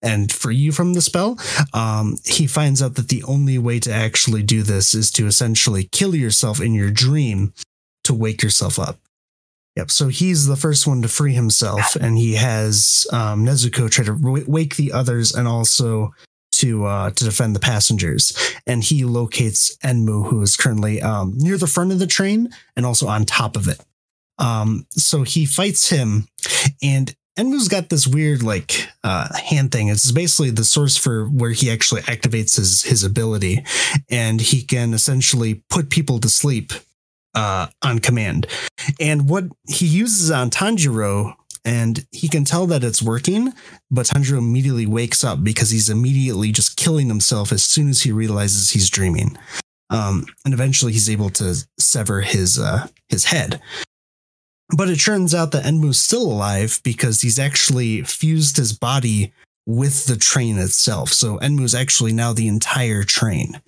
and 0.03 0.33
free 0.33 0.57
you 0.57 0.73
from 0.73 0.95
the 0.95 1.01
spell 1.01 1.39
um, 1.73 2.17
he 2.25 2.47
finds 2.47 2.83
out 2.83 2.95
that 2.95 3.09
the 3.09 3.23
only 3.25 3.59
way 3.59 3.79
to 3.79 3.93
actually 3.93 4.43
do 4.43 4.63
this 4.63 4.95
is 4.95 5.11
to 5.11 5.27
essentially 5.27 5.89
kill 5.93 6.15
yourself 6.15 6.61
in 6.61 6.75
your 6.75 6.91
dream 6.91 7.53
to 8.05 8.15
wake 8.15 8.43
yourself 8.43 8.79
up. 8.79 8.99
Yep. 9.77 9.91
So 9.91 10.09
he's 10.09 10.47
the 10.47 10.57
first 10.57 10.87
one 10.87 11.01
to 11.03 11.09
free 11.09 11.33
himself, 11.33 11.95
and 11.97 12.19
he 12.19 12.35
has 12.35 13.07
um, 13.13 13.47
Nezuko 13.47 13.89
try 13.89 14.05
to 14.05 14.17
w- 14.17 14.45
wake 14.49 14.77
the 14.77 14.93
others 14.93 15.33
and 15.33 15.47
also 15.47 16.13
to 16.57 16.85
uh, 16.87 17.11
to 17.11 17.25
defend 17.25 17.55
the 17.55 17.61
passengers. 17.61 18.37
And 18.67 18.83
he 18.83 19.05
locates 19.05 19.77
Enmu, 19.79 20.29
who 20.29 20.43
is 20.43 20.57
currently 20.57 21.01
um, 21.01 21.35
near 21.37 21.57
the 21.57 21.69
front 21.69 21.93
of 21.93 22.01
the 22.01 22.07
train 22.07 22.51
and 22.77 22.85
also 22.85 23.07
on 23.07 23.25
top 23.25 23.57
of 23.57 23.69
it. 23.69 23.81
Um, 24.39 24.87
so 24.91 25.23
he 25.23 25.47
fights 25.47 25.91
him, 25.91 26.27
and 26.83 27.15
Enmu's 27.41 27.69
got 27.69 27.89
this 27.89 28.07
weird 28.07 28.43
like 28.43 28.87
uh, 29.03 29.35
hand 29.35 29.73
thing. 29.73 29.89
It's 29.89 30.13
basically 30.13 30.51
the 30.51 30.63
source 30.63 30.99
for 30.99 31.25
where 31.25 31.53
he 31.53 31.71
actually 31.71 32.03
activates 32.03 32.57
his 32.57 32.83
his 32.83 33.03
ability, 33.03 33.65
and 34.11 34.43
he 34.43 34.63
can 34.63 34.93
essentially 34.93 35.63
put 35.71 35.89
people 35.89 36.19
to 36.19 36.29
sleep 36.29 36.75
uh, 37.35 37.69
on 37.83 38.01
command. 38.01 38.47
And 39.01 39.27
what 39.27 39.45
he 39.67 39.87
uses 39.87 40.31
on 40.31 40.51
Tanjiro, 40.51 41.35
and 41.65 42.05
he 42.13 42.29
can 42.29 42.45
tell 42.45 42.67
that 42.67 42.85
it's 42.85 43.03
working, 43.03 43.55
but 43.91 44.05
Tanjiro 44.05 44.37
immediately 44.37 44.85
wakes 44.85 45.25
up 45.25 45.43
because 45.43 45.71
he's 45.71 45.89
immediately 45.89 46.53
just 46.53 46.77
killing 46.77 47.09
himself 47.09 47.53
as 47.53 47.65
soon 47.65 47.89
as 47.89 48.03
he 48.03 48.13
realizes 48.13 48.73
he's 48.73 48.91
dreaming. 48.91 49.39
Um, 49.89 50.27
and 50.45 50.53
eventually 50.53 50.93
he's 50.93 51.09
able 51.09 51.31
to 51.31 51.57
sever 51.79 52.21
his 52.21 52.59
uh, 52.59 52.89
his 53.09 53.25
head. 53.25 53.63
But 54.77 54.89
it 54.89 54.97
turns 54.97 55.35
out 55.35 55.53
that 55.53 55.65
Enmu's 55.65 56.01
still 56.01 56.23
alive 56.23 56.81
because 56.85 57.21
he's 57.21 57.39
actually 57.39 58.03
fused 58.03 58.57
his 58.57 58.73
body 58.73 59.33
with 59.67 60.07
the 60.07 60.17
train 60.17 60.59
itself. 60.59 61.13
So 61.13 61.39
Enmu's 61.39 61.75
actually 61.75 62.13
now 62.13 62.33
the 62.33 62.49
entire 62.49 63.03
train. 63.03 63.61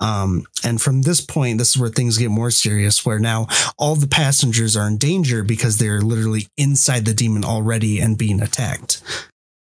Um, 0.00 0.44
and 0.64 0.82
from 0.82 1.02
this 1.02 1.20
point, 1.20 1.58
this 1.58 1.70
is 1.70 1.80
where 1.80 1.88
things 1.88 2.18
get 2.18 2.30
more 2.30 2.50
serious, 2.50 3.06
where 3.06 3.18
now 3.18 3.46
all 3.78 3.94
the 3.94 4.08
passengers 4.08 4.76
are 4.76 4.88
in 4.88 4.98
danger 4.98 5.42
because 5.42 5.78
they're 5.78 6.02
literally 6.02 6.48
inside 6.56 7.04
the 7.04 7.14
demon 7.14 7.44
already 7.44 8.00
and 8.00 8.18
being 8.18 8.42
attacked. 8.42 9.02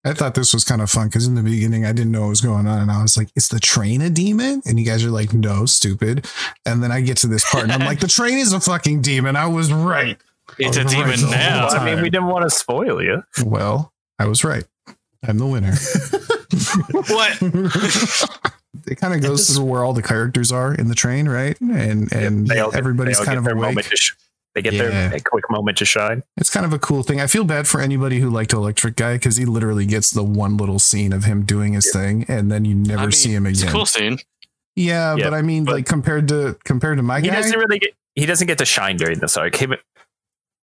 I 0.03 0.13
thought 0.13 0.35
this 0.35 0.53
was 0.53 0.63
kind 0.63 0.81
of 0.81 0.89
fun 0.89 1.07
because 1.07 1.27
in 1.27 1.35
the 1.35 1.43
beginning 1.43 1.85
I 1.85 1.91
didn't 1.91 2.11
know 2.11 2.21
what 2.21 2.29
was 2.29 2.41
going 2.41 2.65
on, 2.65 2.79
and 2.79 2.91
I 2.91 3.01
was 3.01 3.17
like, 3.17 3.29
"Is 3.35 3.49
the 3.49 3.59
train 3.59 4.01
a 4.01 4.09
demon?" 4.09 4.61
And 4.65 4.79
you 4.79 4.85
guys 4.85 5.03
are 5.03 5.11
like, 5.11 5.33
"No, 5.33 5.65
stupid." 5.65 6.25
And 6.65 6.81
then 6.81 6.91
I 6.91 7.01
get 7.01 7.17
to 7.17 7.27
this 7.27 7.49
part, 7.49 7.63
and 7.63 7.73
I'm 7.73 7.85
like, 7.85 7.99
"The 7.99 8.07
train 8.07 8.37
is 8.37 8.53
a 8.53 8.59
fucking 8.59 9.01
demon." 9.01 9.35
I 9.35 9.47
was 9.47 9.71
right. 9.71 10.17
It's 10.59 10.77
a 10.77 10.83
Right, 10.83 10.89
demon 10.89 11.19
the 11.21 11.27
now. 11.31 11.67
i 11.67 11.83
mean 11.85 12.01
we 12.01 12.09
didn't 12.09 12.27
want 12.27 12.43
to 12.43 12.49
spoil 12.49 13.01
you 13.03 13.23
Well, 13.43 13.93
I 14.19 14.25
was 14.25 14.43
right. 14.43 14.65
I'm 15.27 15.37
the 15.37 15.45
winner. 15.47 15.73
What? 17.09 17.37
it 18.87 18.95
kind 18.99 19.13
of 19.13 19.21
goes 19.21 19.47
this- 19.47 19.55
through 19.57 19.65
where 19.65 19.83
all 19.83 19.93
the 19.93 20.01
characters 20.01 20.51
are 20.51 20.73
in 20.73 20.87
the 20.87 20.95
train, 20.95 21.27
right? 21.27 21.59
And 21.61 22.11
and 22.13 22.47
They 22.47 22.59
all 22.59 22.71
get- 22.71 22.79
everybody's 22.79 23.17
they 23.17 23.21
all 23.21 23.25
kind 23.25 23.35
get 23.35 23.51
of 23.51 23.57
their 23.59 23.69
awake. 23.71 23.85
sh- 23.95 24.13
they 24.55 24.61
get 24.61 24.73
Yeah. 24.73 25.09
their 25.09 25.19
quick 25.19 25.45
moment 25.51 25.77
to 25.79 25.85
shine 25.85 26.23
It's 26.37 26.49
kind 26.49 26.65
of 26.65 26.73
a 26.73 26.79
cool 26.79 27.03
thing. 27.03 27.21
I 27.21 27.27
feel 27.27 27.43
bad 27.43 27.67
for 27.67 27.79
anybody 27.81 28.19
who 28.19 28.29
liked 28.29 28.53
Electric 28.53 28.95
Guy 28.95 29.13
because 29.13 29.35
he 29.35 29.45
literally 29.45 29.85
gets 29.85 30.09
the 30.11 30.23
one 30.23 30.57
little 30.57 30.79
scene 30.79 31.13
of 31.13 31.25
him 31.25 31.43
doing 31.43 31.73
his 31.73 31.91
thing, 31.91 32.25
and 32.27 32.51
then 32.51 32.65
you 32.65 32.73
never 32.73 33.01
I 33.01 33.05
mean, 33.05 33.11
see 33.11 33.33
him 33.33 33.45
It's 33.45 33.61
a 33.61 33.65
again. 33.65 33.73
cool 33.75 33.85
scene. 33.85 34.17
Yeah, 34.75 35.15
Yeah, 35.15 35.25
but 35.25 35.33
I 35.35 35.41
mean, 35.41 35.65
but- 35.65 35.73
like 35.75 35.85
compared 35.85 36.27
to 36.29 36.57
compared 36.63 36.97
to 36.97 37.03
my 37.03 37.19
he 37.19 37.27
guy, 37.27 37.35
doesn't 37.35 37.57
really 37.59 37.79
get 37.79 37.93
he 38.15 38.25
doesn't 38.25 38.47
get 38.47 38.57
to 38.59 38.65
shine 38.65 38.97
during 38.97 39.19
this 39.19 39.37
arc 39.37 39.55
him 39.57 39.73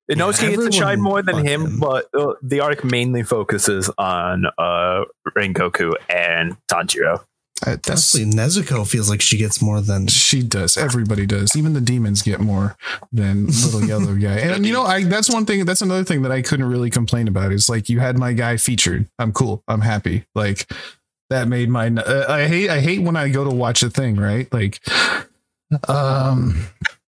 Inosuke 0.10 0.18
gets 0.18 0.40
to 0.40 0.46
everyone 0.46 0.72
shine 0.72 1.02
more 1.02 1.22
than 1.22 1.46
him, 1.46 1.66
him. 1.66 1.80
but 1.80 2.08
uh, 2.18 2.34
the 2.42 2.60
arc 2.62 2.84
mainly 2.84 3.24
focuses 3.24 3.92
on 3.98 4.46
uh, 4.58 5.06
Rengoku 5.36 5.94
and 6.10 6.58
Tanjiro. 6.68 7.20
uh, 7.68 7.78
that's 7.84 8.16
Honestly, 8.16 8.26
Nezuko 8.26 8.90
feels 8.90 9.10
like 9.10 9.22
she 9.22 9.38
gets 9.38 9.62
more 9.62 9.82
than 9.82 10.08
She 10.08 10.42
does. 10.42 10.78
Everybody 10.78 11.26
does. 11.26 11.56
Even 11.56 11.74
the 11.74 11.82
demons 11.82 12.22
get 12.22 12.40
more 12.40 12.76
than 13.12 13.48
little 13.48 13.84
yellow 13.86 14.16
guy. 14.20 14.38
And 14.40 14.66
you 14.66 14.74
know, 14.74 14.84
I 14.84 15.04
that's 15.04 15.30
one 15.30 15.46
thing. 15.46 15.66
That's 15.66 15.82
another 15.82 16.04
thing 16.04 16.24
that 16.24 16.32
I 16.32 16.42
couldn't 16.42 16.70
really 16.70 16.90
complain 16.90 17.28
about. 17.28 17.52
Is 17.52 17.70
like 17.70 17.90
you 17.90 18.00
had 18.00 18.18
my 18.18 18.34
guy 18.34 18.58
featured. 18.58 19.08
I'm 19.20 19.32
cool. 19.34 19.64
I'm 19.68 19.82
happy. 19.82 20.24
Like 20.34 20.72
that 21.30 21.48
made 21.48 21.70
my. 21.70 21.88
Uh, 21.90 22.26
I 22.28 22.48
hate. 22.48 22.70
I 22.70 22.80
hate 22.80 23.02
when 23.04 23.16
I 23.16 23.30
go 23.30 23.44
to 23.44 23.54
watch 23.56 23.84
a 23.84 23.90
thing. 23.90 24.16
Right. 24.16 24.52
Like, 24.52 24.80
um. 25.88 26.66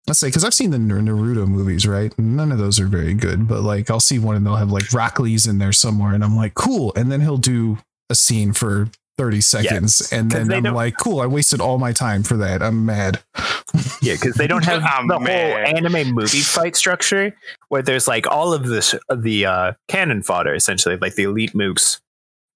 Let's 0.06 0.18
say 0.18 0.28
because 0.28 0.44
I've 0.44 0.54
seen 0.54 0.70
the 0.70 0.78
Naruto 0.78 1.46
movies, 1.46 1.86
right? 1.86 2.16
None 2.18 2.50
of 2.52 2.58
those 2.58 2.80
are 2.80 2.86
very 2.86 3.14
good, 3.14 3.46
but 3.46 3.62
like 3.62 3.90
I'll 3.90 4.00
see 4.00 4.18
one 4.18 4.34
and 4.36 4.44
they'll 4.44 4.56
have 4.56 4.72
like 4.72 4.92
Rock 4.92 5.20
Lee's 5.20 5.46
in 5.46 5.58
there 5.58 5.72
somewhere, 5.72 6.14
and 6.14 6.24
I'm 6.24 6.36
like, 6.36 6.54
cool. 6.54 6.92
And 6.96 7.12
then 7.12 7.20
he'll 7.20 7.36
do 7.36 7.78
a 8.08 8.14
scene 8.14 8.52
for 8.52 8.88
30 9.18 9.40
seconds, 9.42 10.10
and 10.12 10.30
then 10.30 10.50
I'm 10.52 10.62
don't- 10.64 10.74
like, 10.74 10.96
cool. 10.96 11.20
I 11.20 11.26
wasted 11.26 11.60
all 11.60 11.78
my 11.78 11.92
time 11.92 12.22
for 12.22 12.36
that. 12.38 12.62
I'm 12.62 12.84
mad. 12.86 13.22
Yeah, 14.02 14.14
because 14.14 14.34
they 14.34 14.48
don't 14.48 14.64
have 14.64 14.82
the 15.06 15.18
whole 15.18 15.26
anime 15.28 16.12
movie 16.14 16.40
fight 16.40 16.74
structure 16.74 17.36
where 17.68 17.82
there's 17.82 18.08
like 18.08 18.26
all 18.26 18.52
of 18.52 18.66
this 18.66 18.94
the 19.14 19.46
uh, 19.46 19.72
cannon 19.86 20.22
fodder 20.24 20.54
essentially, 20.54 20.96
like 20.96 21.14
the 21.14 21.22
elite 21.24 21.52
mooks 21.52 22.00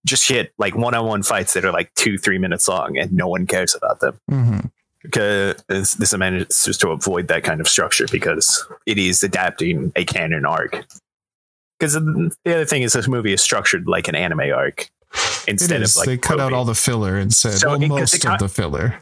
just 0.04 0.26
hit 0.28 0.52
like 0.59 0.74
one 0.74 0.92
on 0.94 1.07
one 1.07 1.22
fights 1.22 1.52
that 1.54 1.64
are 1.64 1.70
like 1.70 1.92
two 1.94 2.18
three 2.18 2.38
minutes 2.38 2.66
long, 2.66 2.98
and 2.98 3.12
no 3.12 3.28
one 3.28 3.46
cares 3.46 3.76
about 3.76 4.00
them. 4.00 4.18
hmm 4.28 4.59
because 4.59 4.73
this 5.12 6.14
manages 6.17 6.79
to 6.79 6.88
avoid 6.90 7.29
that 7.29 7.45
kind 7.45 7.61
of 7.61 7.69
structure 7.69 8.07
because 8.11 8.67
it 8.87 8.99
is 8.99 9.23
adapting 9.23 9.93
a 9.97 10.05
canon 10.05 10.45
arc. 10.47 10.85
Because 11.79 11.95
the 11.95 12.31
other 12.47 12.64
thing 12.64 12.83
is 12.83 12.93
this 12.93 13.09
movie 13.09 13.33
is 13.33 13.43
structured 13.43 13.87
like 13.88 14.09
an 14.09 14.14
anime 14.14 14.40
arc 14.55 14.88
instead 15.47 15.83
is. 15.83 15.93
of 15.97 16.01
like 16.01 16.07
they 16.07 16.17
cut 16.17 16.40
out 16.40 16.53
all 16.53 16.64
the 16.64 16.75
filler 16.75 17.17
and 17.17 17.33
said 17.35 17.55
So 17.59 17.71
well, 17.71 17.83
it- 17.83 17.88
most 17.88 18.14
it 18.14 18.25
of 18.27 18.38
the 18.38 18.49
filler. 18.49 19.01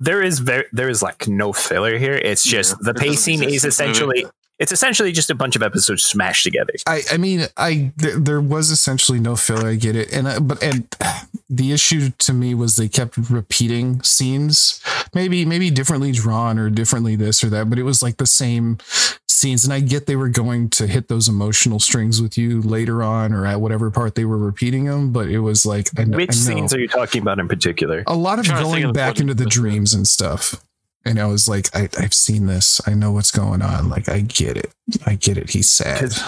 there 0.00 0.22
is 0.22 0.38
very 0.38 0.64
there 0.72 0.88
is 0.88 1.02
like 1.02 1.28
no 1.28 1.52
filler 1.52 1.98
here. 1.98 2.14
It's 2.14 2.44
just 2.44 2.76
Yeah, 2.80 2.92
the 2.92 2.98
it 2.98 3.02
pacing 3.02 3.34
is 3.34 3.40
in 3.40 3.46
movie. 3.46 3.56
essentially 3.68 4.26
it's 4.58 4.72
essentially 4.72 5.12
just 5.12 5.28
a 5.28 5.34
bunch 5.34 5.54
of 5.54 5.62
episodes 5.62 6.02
smashed 6.04 6.42
together. 6.44 6.72
I, 6.86 7.02
I 7.12 7.18
mean, 7.18 7.44
I 7.58 7.92
there, 7.98 8.18
there 8.18 8.40
was 8.40 8.70
essentially 8.70 9.20
no 9.20 9.36
filler. 9.36 9.68
I 9.68 9.74
get 9.74 9.94
it, 9.96 10.10
and 10.14 10.26
I, 10.26 10.38
but 10.38 10.62
and 10.62 10.88
the 11.50 11.72
issue 11.72 12.08
to 12.20 12.32
me 12.32 12.54
was 12.54 12.76
they 12.76 12.88
kept 12.88 13.18
repeating 13.18 14.00
scenes, 14.02 14.80
maybe 15.16 15.44
maybe 15.44 15.70
differently 15.70 16.12
drawn 16.12 16.58
or 16.60 16.70
differently 16.70 17.16
this 17.16 17.42
or 17.42 17.48
that, 17.50 17.68
but 17.68 17.78
it 17.80 17.82
was 17.82 18.02
like 18.02 18.18
the 18.18 18.26
same 18.26 18.78
scenes. 19.26 19.64
And 19.64 19.72
I 19.72 19.80
get 19.80 20.06
they 20.06 20.14
were 20.14 20.28
going 20.28 20.70
to 20.70 20.86
hit 20.86 21.08
those 21.08 21.28
emotional 21.28 21.80
strings 21.80 22.22
with 22.22 22.38
you 22.38 22.60
later 22.62 23.02
on 23.02 23.32
or 23.32 23.44
at 23.46 23.60
whatever 23.60 23.90
part 23.90 24.14
they 24.14 24.24
were 24.24 24.38
repeating 24.38 24.84
them, 24.84 25.10
but 25.12 25.28
it 25.28 25.40
was 25.40 25.66
like 25.66 25.88
I 25.98 26.04
know, 26.04 26.16
Which 26.18 26.30
I 26.30 26.34
know. 26.34 26.56
scenes 26.56 26.74
are 26.74 26.78
you 26.78 26.86
talking 26.88 27.22
about 27.22 27.40
in 27.40 27.48
particular? 27.48 28.04
a 28.06 28.14
lot 28.14 28.38
of 28.38 28.44
trying 28.44 28.58
to 28.58 28.64
think 28.70 28.74
going 28.74 28.84
of 28.84 28.92
back 28.94 29.18
into 29.18 29.34
the 29.34 29.46
dreams 29.46 29.92
and 29.94 30.06
stuff. 30.06 30.62
And 31.04 31.18
I 31.20 31.26
was 31.26 31.48
like, 31.48 31.68
I, 31.74 31.88
I've 31.98 32.12
seen 32.14 32.46
this. 32.46 32.80
I 32.86 32.92
know 32.94 33.12
what's 33.12 33.30
going 33.30 33.62
on. 33.62 33.88
Like, 33.88 34.08
I 34.08 34.20
get 34.22 34.56
it. 34.56 34.72
I 35.06 35.14
get 35.14 35.38
it. 35.38 35.50
He's 35.50 35.70
sad. 35.70 36.00
'Cause- 36.00 36.20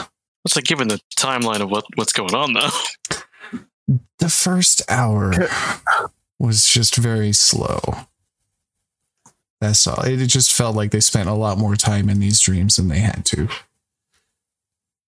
It's 0.45 0.55
like 0.57 0.65
given 0.67 0.87
the 0.89 1.01
timeline 1.17 1.61
of 1.61 1.69
what, 1.71 1.85
what's 1.97 2.13
going 2.13 2.35
on 2.35 2.53
though. 2.55 2.71
The 4.19 4.29
first 4.29 4.83
hour 4.89 5.33
was 6.39 6.69
just 6.71 6.95
very 6.97 7.33
slow. 7.33 7.81
That's 9.61 9.87
all. 9.87 10.03
It 10.05 10.25
just 10.27 10.53
felt 10.53 10.77
like 10.77 10.91
they 10.93 11.01
spent 11.01 11.29
a 11.29 11.35
lot 11.35 11.59
more 11.59 11.75
time 11.77 12.09
in 12.09 12.21
these 12.21 12.41
dreams 12.41 12.77
than 12.77 12.89
they 12.89 13.01
had 13.01 13.25
to. 13.27 13.49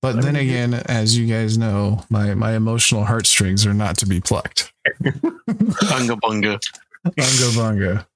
But 0.02 0.16
I 0.16 0.20
then 0.22 0.34
mean, 0.34 0.42
again, 0.48 0.74
as 0.74 1.16
you 1.16 1.26
guys 1.26 1.58
know, 1.58 2.04
my, 2.10 2.34
my 2.34 2.54
emotional 2.56 3.04
heartstrings 3.04 3.66
are 3.66 3.74
not 3.74 3.98
to 3.98 4.06
be 4.06 4.20
plucked. 4.20 4.72
Bunga 5.02 6.18
bunga. 6.20 6.58
Bunga 7.06 7.50
bunga. 7.56 8.06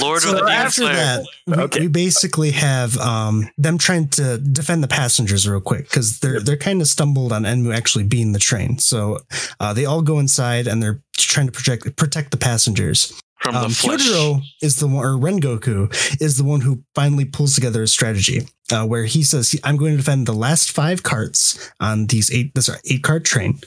Lord 0.00 0.20
so 0.22 0.30
of 0.30 0.34
the 0.34 0.40
Demon 0.40 0.52
after 0.52 0.80
Slayer. 0.82 0.94
that, 0.94 1.26
we, 1.46 1.54
Okay. 1.54 1.80
we 1.82 1.86
basically 1.88 2.50
have 2.50 2.96
um, 2.98 3.48
them 3.56 3.78
trying 3.78 4.08
to 4.08 4.38
defend 4.38 4.82
the 4.82 4.88
passengers 4.88 5.48
real 5.48 5.60
quick 5.60 5.84
because 5.84 6.18
they're 6.18 6.40
they're 6.40 6.56
kind 6.56 6.80
of 6.80 6.88
stumbled 6.88 7.32
on 7.32 7.44
Enmu 7.44 7.72
actually 7.74 8.02
being 8.04 8.32
the 8.32 8.40
train. 8.40 8.78
So 8.78 9.18
uh, 9.60 9.72
they 9.74 9.84
all 9.84 10.02
go 10.02 10.18
inside 10.18 10.66
and 10.66 10.82
they're 10.82 11.00
trying 11.16 11.46
to 11.46 11.52
protect 11.52 11.94
protect 11.96 12.32
the 12.32 12.36
passengers. 12.36 13.18
From 13.46 13.54
the 13.54 13.60
Um, 13.66 13.70
flesh. 13.70 14.00
Kyojuro 14.02 14.42
is 14.60 14.76
the 14.76 14.88
one, 14.88 15.04
or 15.04 15.12
Rengoku 15.14 15.86
is 16.20 16.36
the 16.36 16.44
one 16.44 16.62
who 16.62 16.82
finally 16.94 17.24
pulls 17.24 17.54
together 17.54 17.82
a 17.82 17.88
strategy 17.88 18.46
uh, 18.72 18.84
where 18.84 19.04
he 19.04 19.22
says, 19.22 19.54
"I'm 19.62 19.76
going 19.76 19.92
to 19.92 19.96
defend 19.98 20.26
the 20.26 20.34
last 20.34 20.72
five 20.72 21.02
carts 21.02 21.56
on 21.78 22.06
these 22.08 22.30
eight 22.32 22.54
this 22.54 22.68
eight 22.84 23.02
cart 23.04 23.24
train. 23.24 23.60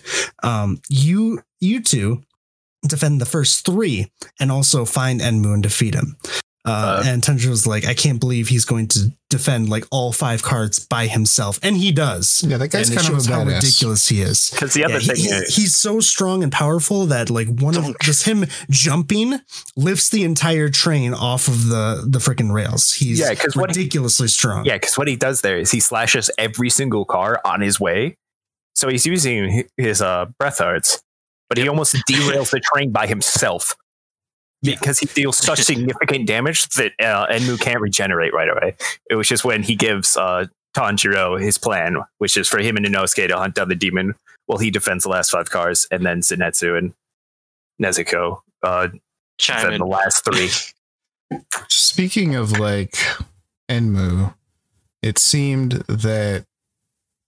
Um, 0.44 0.82
you 0.90 1.42
you 1.62 1.82
two 1.82 2.24
defend 2.88 3.22
the 3.22 3.26
first 3.26 3.66
three 3.66 4.12
and 4.40 4.52
also 4.52 4.84
find 4.86 5.22
Enmu 5.22 5.54
and 5.54 5.64
defeat 5.64 5.94
him." 5.96 6.18
Uh, 6.70 7.00
Uh, 7.00 7.04
and 7.06 7.24
Tanjiro's 7.24 7.66
like, 7.66 7.86
"I 7.86 7.94
can't 7.94 8.20
believe 8.20 8.48
he's 8.50 8.66
going 8.66 8.88
to 8.90 9.12
defend 9.30 9.70
like 9.70 9.86
all 9.92 10.12
five 10.12 10.42
cards 10.44 10.80
by 10.80 11.08
himself," 11.08 11.60
and 11.64 11.76
he 11.78 11.92
does. 11.92 12.44
Yeah, 12.48 12.58
that 12.58 12.70
guy's 12.72 12.90
and 12.90 12.98
it 12.98 13.02
kind 13.02 13.14
of 13.14 13.20
a 13.20 13.24
shows 13.24 13.26
how 13.28 13.44
badass. 13.44 13.56
ridiculous 13.62 14.08
he 14.10 14.22
is. 14.22 14.50
Because 14.52 14.74
the 14.74 14.84
other 14.86 15.00
Yeah, 15.00 15.14
thing 15.14 15.16
he- 15.24 15.30
is, 15.30 15.56
he's 15.56 15.76
so 15.76 16.00
strong 16.00 16.44
and 16.44 16.52
powerful 16.52 17.06
that 17.08 17.30
like 17.30 17.48
one 17.48 17.76
of 17.78 17.96
just 18.02 18.24
him 18.26 18.46
jumping 18.70 19.40
lifts 19.76 20.10
the 20.10 20.24
entire 20.24 20.70
train 20.70 21.14
off 21.14 21.48
of 21.48 21.68
the 21.70 22.04
the 22.08 22.20
freaking 22.20 22.52
rails. 22.54 22.94
He's 22.94 23.20
Yeah, 23.20 23.34
'cause 23.36 23.56
what 23.56 23.70
he- 23.76 23.80
ridiculously 23.82 24.28
strong. 24.28 24.66
yeah, 24.66 24.76
because 24.76 24.98
what 24.98 25.08
he 25.08 25.16
does 25.16 25.42
there 25.42 25.58
is 25.58 25.72
he 25.72 25.80
slashes 25.80 26.30
every 26.38 26.70
single 26.70 27.06
car 27.06 27.40
on 27.46 27.62
his 27.62 27.80
way. 27.80 28.16
So 28.76 28.88
he's 28.90 29.06
using 29.06 29.64
his 29.78 30.02
uh, 30.02 30.26
breath 30.40 30.62
arts, 30.62 31.00
but 31.50 31.58
he 31.58 31.68
almost 31.68 31.96
derails 32.10 32.52
the 32.52 32.62
train 32.74 32.92
by 32.92 33.08
himself 33.08 33.76
because 34.62 35.00
he 35.00 35.06
deals 35.08 35.38
such 35.38 35.60
significant 35.64 36.28
damage 36.28 36.68
that 36.70 36.94
uh, 37.00 37.28
Enmu 37.28 37.60
can't 37.60 37.80
regenerate 37.80 38.34
right 38.34 38.50
away. 38.50 38.76
It 39.10 39.16
was 39.16 39.28
just 39.28 39.44
when 39.46 39.64
he 39.64 39.76
gives 39.76 40.18
uh, 40.18 40.46
Tanjiro 40.76 41.42
his 41.42 41.58
plan, 41.58 41.98
which 42.18 42.38
is 42.38 42.48
for 42.48 42.60
him 42.60 42.78
and 42.78 42.86
Inosuke 42.86 43.28
to 43.28 43.38
hunt 43.38 43.56
down 43.56 43.70
the 43.70 43.76
demon 43.76 44.16
while 44.46 44.58
he 44.60 44.72
defends 44.72 45.04
the 45.04 45.10
last 45.10 45.30
five 45.30 45.50
cars, 45.50 45.88
and 45.92 46.06
then 46.06 46.22
Zenitsu 46.22 46.78
and 46.78 46.94
Nezuko 47.82 48.42
uh, 48.64 48.88
Chime 49.38 49.58
defend 49.58 49.74
in. 49.76 49.80
the 49.80 49.86
last 49.86 50.26
three. 50.26 50.50
Speaking 51.68 52.36
of 52.36 52.60
like 52.60 52.96
Enmu, 53.70 54.34
it 55.02 55.18
seemed 55.18 55.74
that 55.88 56.46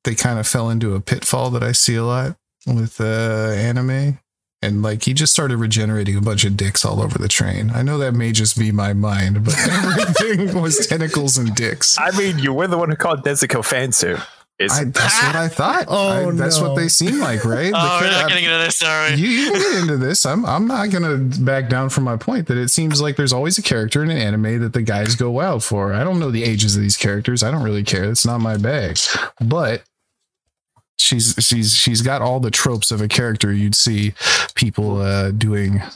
they 0.04 0.16
kind 0.16 0.40
of 0.40 0.48
fell 0.48 0.70
into 0.70 0.96
a 0.96 1.00
pitfall 1.00 1.52
that 1.52 1.64
I 1.64 1.72
see 1.72 1.96
a 1.96 2.04
lot 2.04 2.36
with 2.66 3.00
uh, 3.00 3.04
anime. 3.56 4.20
And 4.64 4.84
like 4.84 5.04
he 5.06 5.14
just 5.14 5.34
started 5.34 5.58
regenerating 5.58 6.16
a 6.16 6.22
bunch 6.22 6.46
of 6.46 6.56
dicks 6.56 6.86
all 6.86 7.02
over 7.02 7.18
the 7.18 7.28
train. 7.28 7.72
I 7.72 7.82
know 7.82 7.98
that 7.98 8.14
may 8.14 8.32
just 8.32 8.58
be 8.60 8.72
my 8.72 8.94
mind, 8.94 9.44
but 9.44 9.56
everything 9.68 10.62
was 10.62 10.86
tentacles 10.86 11.38
and 11.38 11.56
dicks. 11.56 11.98
I 11.98 12.16
mean, 12.18 12.38
you 12.38 12.54
were 12.54 12.68
the 12.68 12.78
one 12.78 12.90
who 12.90 12.96
called 12.96 13.24
Nezuko 13.24 13.62
Fansu. 13.62 14.24
It's, 14.60 14.78
I, 14.80 14.84
that's 14.84 15.24
what 15.24 15.36
I 15.36 15.48
thought. 15.48 15.86
Oh, 15.88 16.30
I- 16.30 16.32
that's 16.34 16.62
no. 16.62 16.70
what 16.70 16.76
they 16.76 16.88
seem 16.90 17.20
like, 17.20 17.44
right? 17.44 17.74
Oh, 17.76 18.00
we're 18.00 18.12
not 18.12 18.20
char- 18.20 18.30
getting 18.30 18.44
into 18.44 18.60
this, 18.60 18.78
sorry. 18.78 19.16
you, 19.16 19.28
you 19.28 19.52
can 19.52 19.60
get 19.60 19.82
into 19.82 19.98
this. 19.98 20.24
I'm 20.24 20.46
I'm 20.46 20.68
not 20.68 20.92
gonna 20.92 21.18
back 21.18 21.68
down 21.68 21.90
from 21.90 22.04
my 22.04 22.16
point 22.18 22.46
that 22.48 22.58
it 22.58 22.70
seems 22.70 23.02
like 23.02 23.16
there's 23.16 23.34
always 23.34 23.58
a 23.58 23.64
character 23.64 24.04
in 24.04 24.12
an 24.12 24.18
anime 24.20 24.60
that 24.62 24.74
the 24.74 24.84
guys 24.84 25.16
go 25.16 25.32
wild 25.32 25.64
for. 25.64 25.94
I 25.94 26.04
don't 26.04 26.20
know 26.20 26.30
the 26.30 26.44
ages 26.44 26.76
of 26.76 26.84
these 26.84 26.98
characters. 26.98 27.42
I 27.42 27.50
don't 27.50 27.64
really 27.64 27.84
care. 27.84 28.04
It's 28.12 28.28
not 28.28 28.38
my 28.42 28.58
bag. 28.58 29.00
But 29.44 29.82
she's 31.02 31.36
she's 31.40 31.74
she's 31.76 32.02
got 32.02 32.22
all 32.22 32.40
the 32.40 32.52
tropes 32.52 32.92
of 32.92 33.02
a 33.02 33.08
character 33.08 33.52
you'd 33.52 33.76
see 33.76 34.14
people 34.56 35.02
uh, 35.02 35.32
doing 35.32 35.76
Yeah, 35.76 35.90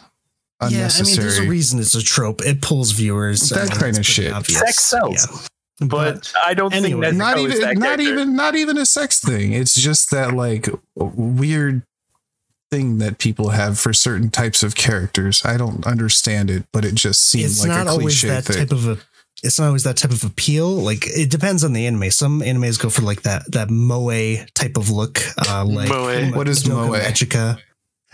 I 0.61 0.69
mean, 0.69 0.71
there's 0.79 0.97
a 0.97 1.01
unnecessary. 1.03 1.49
reason 1.49 1.79
it's 1.79 1.95
a 1.95 2.01
trope. 2.03 2.41
It 2.45 2.61
pulls 2.61 2.91
viewers. 2.91 3.49
That 3.49 3.71
I 3.71 3.77
kinda 3.79 4.03
shit. 4.03 4.33
obvious. 4.33 4.59
Sex 4.59 4.83
sells. 4.85 5.49
Yeah. 5.81 5.87
but 5.87 6.31
I 6.45 6.53
don't 6.53 6.73
anyway, 6.73 7.09
think 7.11 7.15
Nezuko 7.15 7.17
not 7.17 7.37
even 7.39 7.61
that 7.61 7.77
not 7.77 7.83
character. 7.99 8.03
even 8.03 8.35
not 8.35 8.55
even 8.55 8.77
a 8.77 8.85
sex 8.85 9.19
thing. 9.19 9.53
It's 9.53 9.75
just 9.75 10.11
that 10.11 10.33
like 10.33 10.67
weird 10.95 11.81
thing 12.71 12.97
that 12.97 13.19
people 13.19 13.49
have 13.49 13.77
for 13.77 13.93
certain 13.93 14.29
types 14.31 14.63
of 14.63 14.75
characters. 14.75 15.43
I 15.45 15.57
don't 15.57 15.85
understand 15.85 16.49
it, 16.49 16.63
but 16.71 16.83
it 16.85 16.95
just 16.95 17.21
seems 17.23 17.51
it's 17.51 17.59
like 17.61 17.69
not 17.69 17.87
a 17.87 17.89
always 17.91 18.19
cliche 18.19 18.33
that 18.33 18.45
thing. 18.45 18.57
type 18.57 18.71
of 18.71 18.87
a 18.87 18.97
it's 19.43 19.59
not 19.59 19.67
always 19.67 19.83
that 19.83 19.97
type 19.97 20.11
of 20.11 20.23
appeal 20.23 20.69
like 20.69 21.05
it 21.07 21.29
depends 21.29 21.63
on 21.63 21.73
the 21.73 21.85
anime 21.85 22.09
some 22.11 22.41
animes 22.41 22.79
go 22.81 22.89
for 22.89 23.01
like 23.01 23.21
that 23.23 23.43
that 23.51 23.69
moe 23.69 24.09
type 24.53 24.77
of 24.77 24.89
look 24.89 25.19
uh 25.49 25.63
like 25.67 25.89
Moe. 25.89 26.31
What 26.31 26.47
is 26.47 26.67
moe? 26.67 26.89
Magica. 26.89 27.57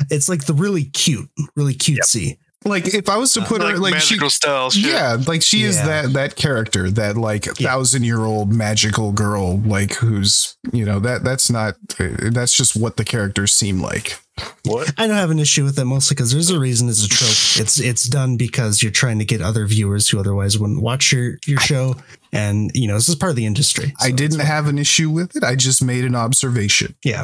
it's 0.10 0.27
like 0.27 0.45
the 0.45 0.53
really 0.53 0.86
cute 0.86 1.29
really 1.55 1.75
cutesy 1.75 2.38
like 2.63 2.93
if 2.93 3.10
I 3.10 3.17
was 3.17 3.34
to 3.34 3.41
put 3.41 3.62
like 3.62 3.71
her 3.73 3.79
like 3.79 3.95
she 3.95 4.13
magical 4.13 4.29
style 4.29 4.69
shit. 4.69 4.91
yeah, 4.91 5.17
like 5.25 5.41
she 5.41 5.63
is 5.63 5.77
that 5.77 6.13
that 6.13 6.36
character, 6.36 6.91
that 6.91 7.17
like 7.17 7.47
Yeah. 7.60 7.69
thousand 7.69 8.03
year 8.03 8.19
old 8.19 8.53
magical 8.53 9.12
girl, 9.13 9.57
like 9.62 9.95
who's 9.95 10.57
you 10.71 10.86
know 10.86 10.99
that 10.99 11.23
that's 11.23 11.49
not 11.49 11.73
that's 11.97 12.55
just 12.55 12.75
what 12.75 12.97
the 12.97 13.03
characters 13.03 13.51
seem 13.51 13.81
like. 13.81 14.20
What? 14.65 14.93
i 14.97 15.08
don't 15.08 15.15
have 15.15 15.32
an 15.32 15.39
issue 15.39 15.63
with 15.63 15.77
it 15.80 15.86
mostly 15.86 16.15
because 16.15 16.32
there's 16.32 16.49
a 16.49 16.60
reason 16.60 16.88
it's 16.89 17.04
a 17.04 17.10
trope 17.10 17.62
it's 17.63 17.80
it's 17.80 18.04
done 18.08 18.38
because 18.38 18.82
you're 18.84 18.91
trying 18.91 19.19
to 19.19 19.25
get 19.25 19.41
other 19.41 19.65
viewers 19.65 20.08
who 20.10 20.19
otherwise 20.19 20.58
wouldn't 20.60 20.82
watch 20.82 21.12
your 21.12 21.38
your 21.47 21.60
show 21.60 21.95
and 22.32 22.71
you 22.73 22.88
know 22.88 22.93
this 22.95 23.10
is 23.10 23.15
part 23.15 23.32
of 23.32 23.36
the 23.36 23.45
industry 23.45 23.93
I 23.99 24.12
didn't 24.12 24.39
have 24.39 24.67
an 24.67 24.77
issue 24.77 25.10
with 25.10 25.36
it. 25.36 25.43
I 25.43 25.56
just 25.56 25.84
made 25.84 26.06
an 26.06 26.15
observation. 26.15 26.95
yeah 27.04 27.23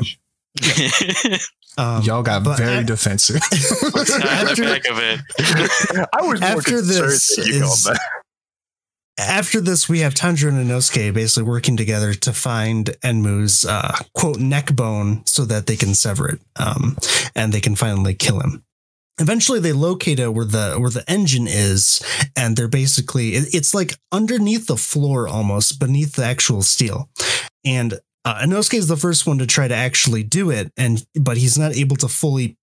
um, 1.78 2.02
Y'all 2.04 2.24
got 2.24 2.42
very 2.58 2.78
I- 2.78 2.84
defensive. 2.84 3.36
Not 3.52 4.08
the 4.08 4.28
After- 4.28 4.64
back 4.64 4.88
of 4.90 4.98
it. 5.00 5.20
I 6.14 6.22
was 6.26 6.42
more 6.42 6.50
After 6.50 6.72
concerned 6.72 6.88
this 7.12 7.36
that 7.36 7.46
you 7.46 7.62
called 7.62 7.74
is- 7.74 7.84
that. 7.84 8.00
After 9.18 9.62
this, 9.62 9.90
we 9.90 10.00
have 10.00 10.14
Tanjiro 10.14 10.50
and 10.50 10.70
Inosuke 10.70 11.14
basically 11.14 11.44
working 11.50 11.78
together 11.78 12.14
to 12.14 12.34
find 12.34 12.86
Enmu's 13.04 13.66
uh, 13.66 13.98
quote 14.14 14.40
neck 14.40 14.76
bone 14.76 15.26
so 15.26 15.46
that 15.46 15.66
they 15.68 15.76
can 15.76 15.96
sever 15.96 16.30
it, 16.30 16.40
um, 16.58 16.98
and 17.36 17.52
they 17.52 17.62
can 17.62 17.76
finally 17.76 18.14
kill 18.14 18.40
him. 18.40 18.64
Eventually, 19.20 19.60
they 19.60 19.74
locate 19.74 20.20
where 20.20 20.46
the 20.46 20.76
where 20.80 20.92
the 20.92 21.04
engine 21.10 21.48
is, 21.48 22.02
and 22.36 22.56
they're 22.56 22.68
basically 22.68 23.30
it- 23.36 23.54
it's 23.56 23.74
like 23.74 23.94
underneath 24.12 24.68
the 24.68 24.78
floor, 24.78 25.28
almost 25.28 25.80
beneath 25.80 26.14
the 26.14 26.24
actual 26.26 26.62
steel. 26.62 27.10
And 27.66 28.00
uh, 28.26 28.42
Inosuke 28.44 28.76
is 28.76 28.88
the 28.88 28.98
first 28.98 29.26
one 29.26 29.40
to 29.40 29.48
try 29.48 29.68
to 29.68 29.74
actually 29.76 30.22
do 30.24 30.52
it, 30.52 30.72
and 30.78 31.04
but 31.20 31.38
he's 31.38 31.58
not 31.58 31.76
able 31.76 31.96
to 31.98 32.08
fully 32.08 32.58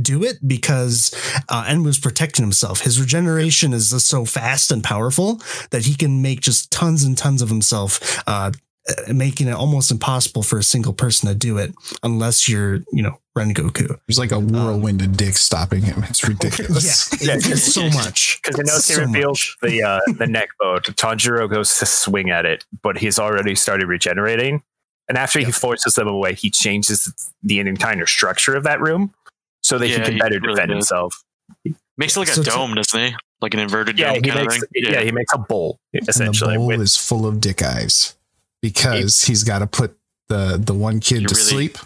do 0.00 0.24
it 0.24 0.36
because 0.46 1.12
uh, 1.48 1.64
Enmu's 1.64 1.98
protecting 1.98 2.44
himself. 2.44 2.80
His 2.80 3.00
regeneration 3.00 3.72
is 3.72 3.90
just 3.90 4.08
so 4.08 4.24
fast 4.24 4.72
and 4.72 4.82
powerful 4.82 5.40
that 5.70 5.84
he 5.84 5.94
can 5.94 6.22
make 6.22 6.40
just 6.40 6.70
tons 6.70 7.04
and 7.04 7.16
tons 7.16 7.42
of 7.42 7.48
himself, 7.48 8.22
uh, 8.26 8.50
uh, 8.86 9.12
making 9.12 9.48
it 9.48 9.54
almost 9.54 9.90
impossible 9.90 10.42
for 10.42 10.58
a 10.58 10.62
single 10.62 10.92
person 10.92 11.28
to 11.28 11.34
do 11.34 11.56
it 11.58 11.72
unless 12.02 12.48
you're, 12.48 12.80
you 12.92 13.02
know, 13.02 13.18
Rengoku. 13.36 13.98
There's 14.06 14.18
like 14.18 14.30
a 14.30 14.38
whirlwind 14.38 15.00
of 15.02 15.16
dicks 15.16 15.40
stopping 15.40 15.82
him. 15.82 16.04
It's 16.04 16.22
ridiculous. 16.28 17.10
Yeah, 17.22 17.34
Yeah, 17.34 17.36
it's 17.36 17.72
so 17.72 17.88
much. 17.90 18.40
Because 18.42 18.60
Inosuke 18.60 18.94
So 18.94 19.00
reveals 19.00 19.56
much. 19.62 19.70
the 19.70 19.82
uh, 19.82 20.00
the 20.18 20.26
neck 20.26 20.50
bone. 20.60 20.80
Tanjiro 20.80 21.48
goes 21.50 21.78
to 21.78 21.86
swing 21.86 22.30
at 22.30 22.44
it, 22.46 22.64
but 22.82 22.98
he's 22.98 23.18
already 23.18 23.54
started 23.54 23.86
regenerating. 23.86 24.62
And 25.08 25.18
after 25.18 25.38
he 25.40 25.50
forces 25.50 25.94
them 25.94 26.08
away, 26.08 26.34
he 26.34 26.50
changes 26.50 27.12
the 27.42 27.58
entire 27.60 28.06
structure 28.06 28.54
of 28.54 28.62
that 28.64 28.80
room 28.80 29.12
so 29.64 29.78
that 29.78 29.88
Yeah, 29.88 29.98
he 29.98 30.02
can 30.04 30.12
he 30.14 30.18
better 30.20 30.38
really 30.40 30.54
defend 30.54 30.68
does. 30.70 30.76
himself. 30.76 31.24
Makes 31.96 32.16
it 32.16 32.20
like 32.20 32.28
a 32.28 32.32
So 32.32 32.42
to- 32.42 32.50
dome, 32.50 32.74
doesn't 32.74 33.00
he? 33.00 33.14
Like 33.40 33.54
an 33.54 33.60
inverted 33.60 33.98
Yeah, 33.98 34.14
dome 34.14 34.22
he 34.24 34.30
kind 34.30 34.40
makes 34.42 34.54
of 34.62 34.68
thing. 34.70 34.84
yeah. 34.92 35.00
he 35.02 35.10
makes 35.12 35.32
a 35.34 35.38
bowl 35.38 35.78
And 35.92 36.08
essentially. 36.08 36.54
the 36.54 36.58
bowl 36.58 36.66
with- 36.68 36.80
is 36.80 36.96
full 36.96 37.26
of 37.26 37.40
dick 37.40 37.62
eyes 37.62 38.14
because 38.62 39.22
he's 39.22 39.42
got 39.44 39.58
to 39.60 39.66
put 39.66 39.96
the 40.28 40.60
the 40.64 40.74
one 40.74 41.00
kid 41.00 41.26
to 41.28 41.34
really- 41.34 41.40
sleep. 41.50 41.78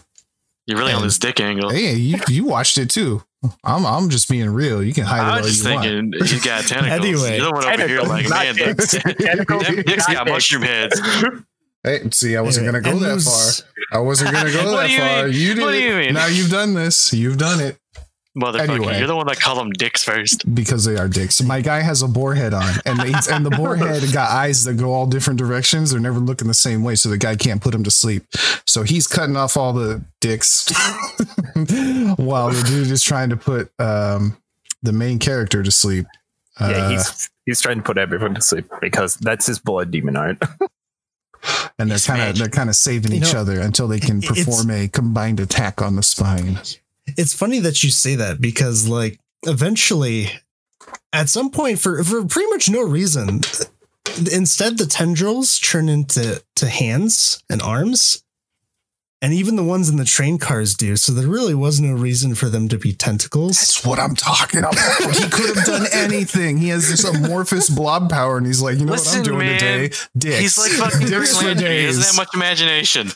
You're 0.66 0.78
really 0.78 0.92
on 0.92 0.98
And- 1.02 1.06
this 1.10 1.18
dick 1.18 1.40
angle. 1.40 1.70
Hey, 1.70 1.94
you 1.94 2.18
you 2.28 2.44
watched 2.44 2.76
it 2.78 2.90
too. 2.90 3.22
I'm 3.64 3.86
I'm 3.86 4.10
just 4.10 4.28
being 4.28 4.50
real. 4.50 4.82
You 4.82 4.92
can 4.92 5.04
hide 5.04 5.20
it 5.20 5.30
I 5.32 5.36
all 5.38 5.42
just 5.44 5.64
you 5.64 5.70
want. 5.72 5.84
thinking, 5.84 6.12
he's 6.26 6.42
got 6.44 6.64
tentacles. 6.66 7.06
Anyway. 7.06 7.36
You're 7.38 7.46
the 7.46 7.52
one 7.52 7.64
over 7.80 7.88
here 7.88 8.02
like, 8.02 8.28
man, 8.28 8.54
dicks. 8.54 8.90
them, 8.92 9.02
Tentacles, 9.18 9.62
them 9.64 9.76
dicks 9.82 10.06
got 10.06 10.26
mushroom 10.28 10.62
heads. 10.62 11.00
Hey, 11.88 12.08
see, 12.10 12.36
I 12.36 12.40
wasn't 12.40 12.66
gonna 12.66 12.80
go 12.80 12.98
that 12.98 13.16
Enmu's- 13.18 13.60
far. 13.62 13.68
I 13.90 13.98
wasn't 14.02 14.32
gonna 14.32 14.52
go 14.52 14.70
that 14.76 14.90
you 14.90 14.98
far. 14.98 15.24
mean? 15.26 15.34
You 15.34 15.54
did 15.54 15.62
What 15.62 15.72
do 15.72 15.78
it. 15.78 15.84
you 15.84 15.94
mean? 15.96 16.14
Now 16.14 16.26
you've 16.26 16.50
done 16.50 16.74
this. 16.74 17.12
You've 17.12 17.38
done 17.38 17.60
it 17.60 17.76
Motherfucker, 18.38 18.68
Anyway. 18.76 18.98
you're 18.98 19.08
the 19.08 19.16
one 19.16 19.26
that 19.26 19.40
called 19.40 19.58
them 19.58 19.72
dicks 19.72 20.04
first. 20.04 20.54
because 20.54 20.84
they 20.84 20.96
are 20.96 21.08
dicks. 21.08 21.42
My 21.42 21.60
guy 21.60 21.80
has 21.80 22.02
a 22.02 22.06
boar 22.06 22.34
head 22.36 22.54
on, 22.54 22.72
and 22.86 23.00
they, 23.00 23.12
and 23.32 23.44
the 23.44 23.50
boar 23.50 23.74
head 23.74 24.00
got 24.12 24.30
eyes 24.30 24.62
that 24.64 24.74
go 24.74 24.92
all 24.92 25.06
different 25.06 25.40
directions. 25.40 25.90
They're 25.90 25.98
never 25.98 26.20
looking 26.20 26.46
the 26.46 26.54
same 26.54 26.84
way, 26.84 26.94
so 26.94 27.08
the 27.08 27.18
guy 27.18 27.34
can't 27.34 27.60
put 27.60 27.74
him 27.74 27.82
to 27.82 27.90
sleep. 27.90 28.22
So 28.64 28.84
he's 28.84 29.08
cutting 29.08 29.34
off 29.36 29.56
all 29.56 29.72
the 29.72 30.02
dicks 30.20 30.70
while 32.16 32.50
the 32.50 32.62
dude 32.66 32.90
is 32.92 33.02
trying 33.02 33.30
to 33.30 33.36
put 33.36 33.72
um, 33.80 34.36
the 34.82 34.92
main 34.92 35.18
character 35.18 35.62
to 35.64 35.70
sleep. 35.72 36.06
yeah, 36.60 36.66
Uh, 36.66 36.88
he's 36.90 37.30
he's 37.44 37.60
trying 37.60 37.78
to 37.78 37.82
put 37.82 37.98
everyone 37.98 38.34
to 38.36 38.40
sleep 38.42 38.66
because 38.80 39.16
that's 39.16 39.46
his 39.46 39.58
blood 39.58 39.90
demon 39.90 40.16
art. 40.16 40.38
And 41.78 41.90
they're 41.90 41.98
kind 41.98 42.22
of 42.22 42.36
they're 42.36 42.48
kind 42.48 42.68
of 42.68 42.76
saving 42.76 43.12
You 43.12 43.18
each 43.18 43.32
know, 43.32 43.40
other 43.40 43.60
until 43.60 43.88
they 43.88 44.00
can 44.00 44.20
perform 44.20 44.70
a 44.70 44.88
combined 44.88 45.40
attack 45.40 45.80
on 45.82 45.96
the 45.96 46.02
spine. 46.02 46.58
It's 47.16 47.34
funny 47.34 47.58
that 47.60 47.82
you 47.82 47.90
say 47.90 48.16
that 48.16 48.40
because, 48.40 48.86
like, 48.86 49.18
eventually, 49.44 50.30
at 51.12 51.28
some 51.28 51.50
point, 51.50 51.78
for 51.78 52.02
for 52.04 52.24
pretty 52.24 52.50
much 52.50 52.68
no 52.68 52.82
reason, 52.82 53.40
instead 54.30 54.78
the 54.78 54.86
tendrils 54.86 55.58
turn 55.58 55.88
into 55.88 56.42
to 56.56 56.68
hands 56.68 57.42
and 57.48 57.62
arms, 57.62 58.22
and 59.20 59.32
even 59.32 59.56
the 59.56 59.64
ones 59.64 59.88
in 59.88 59.96
the 59.96 60.04
train 60.04 60.38
cars 60.38 60.74
do. 60.74 60.96
So 60.96 61.12
there 61.12 61.26
really 61.26 61.54
was 61.54 61.80
no 61.80 61.92
reason 61.92 62.34
for 62.34 62.48
them 62.48 62.68
to 62.68 62.78
be 62.78 62.92
tentacles. 62.92 63.58
That's 63.58 63.84
what 63.84 63.98
I'm 63.98 64.14
talking 64.14 64.60
about. 64.60 64.76
he 64.76 65.28
could 65.28 65.56
have 65.56 65.64
done 65.64 65.86
anything. 65.92 66.58
He 66.58 66.68
has 66.68 66.88
this 66.88 67.04
amorphous 67.04 67.68
blob 67.68 68.10
power, 68.10 68.36
and 68.36 68.46
he's 68.46 68.62
like, 68.62 68.78
you 68.78 68.84
know 68.84 68.92
Listen, 68.92 69.20
what 69.20 69.28
I'm 69.28 69.34
doing 69.34 69.46
man, 69.46 69.58
today? 69.58 69.96
Dicks. 70.16 70.38
He's 70.38 70.58
like 70.58 70.72
fucking 70.72 71.08
Dicks 71.08 71.36
for 71.36 71.46
Lantern. 71.46 71.72
He 71.72 71.86
doesn't 71.86 72.04
have 72.04 72.16
much 72.16 72.34
imagination. 72.34 73.10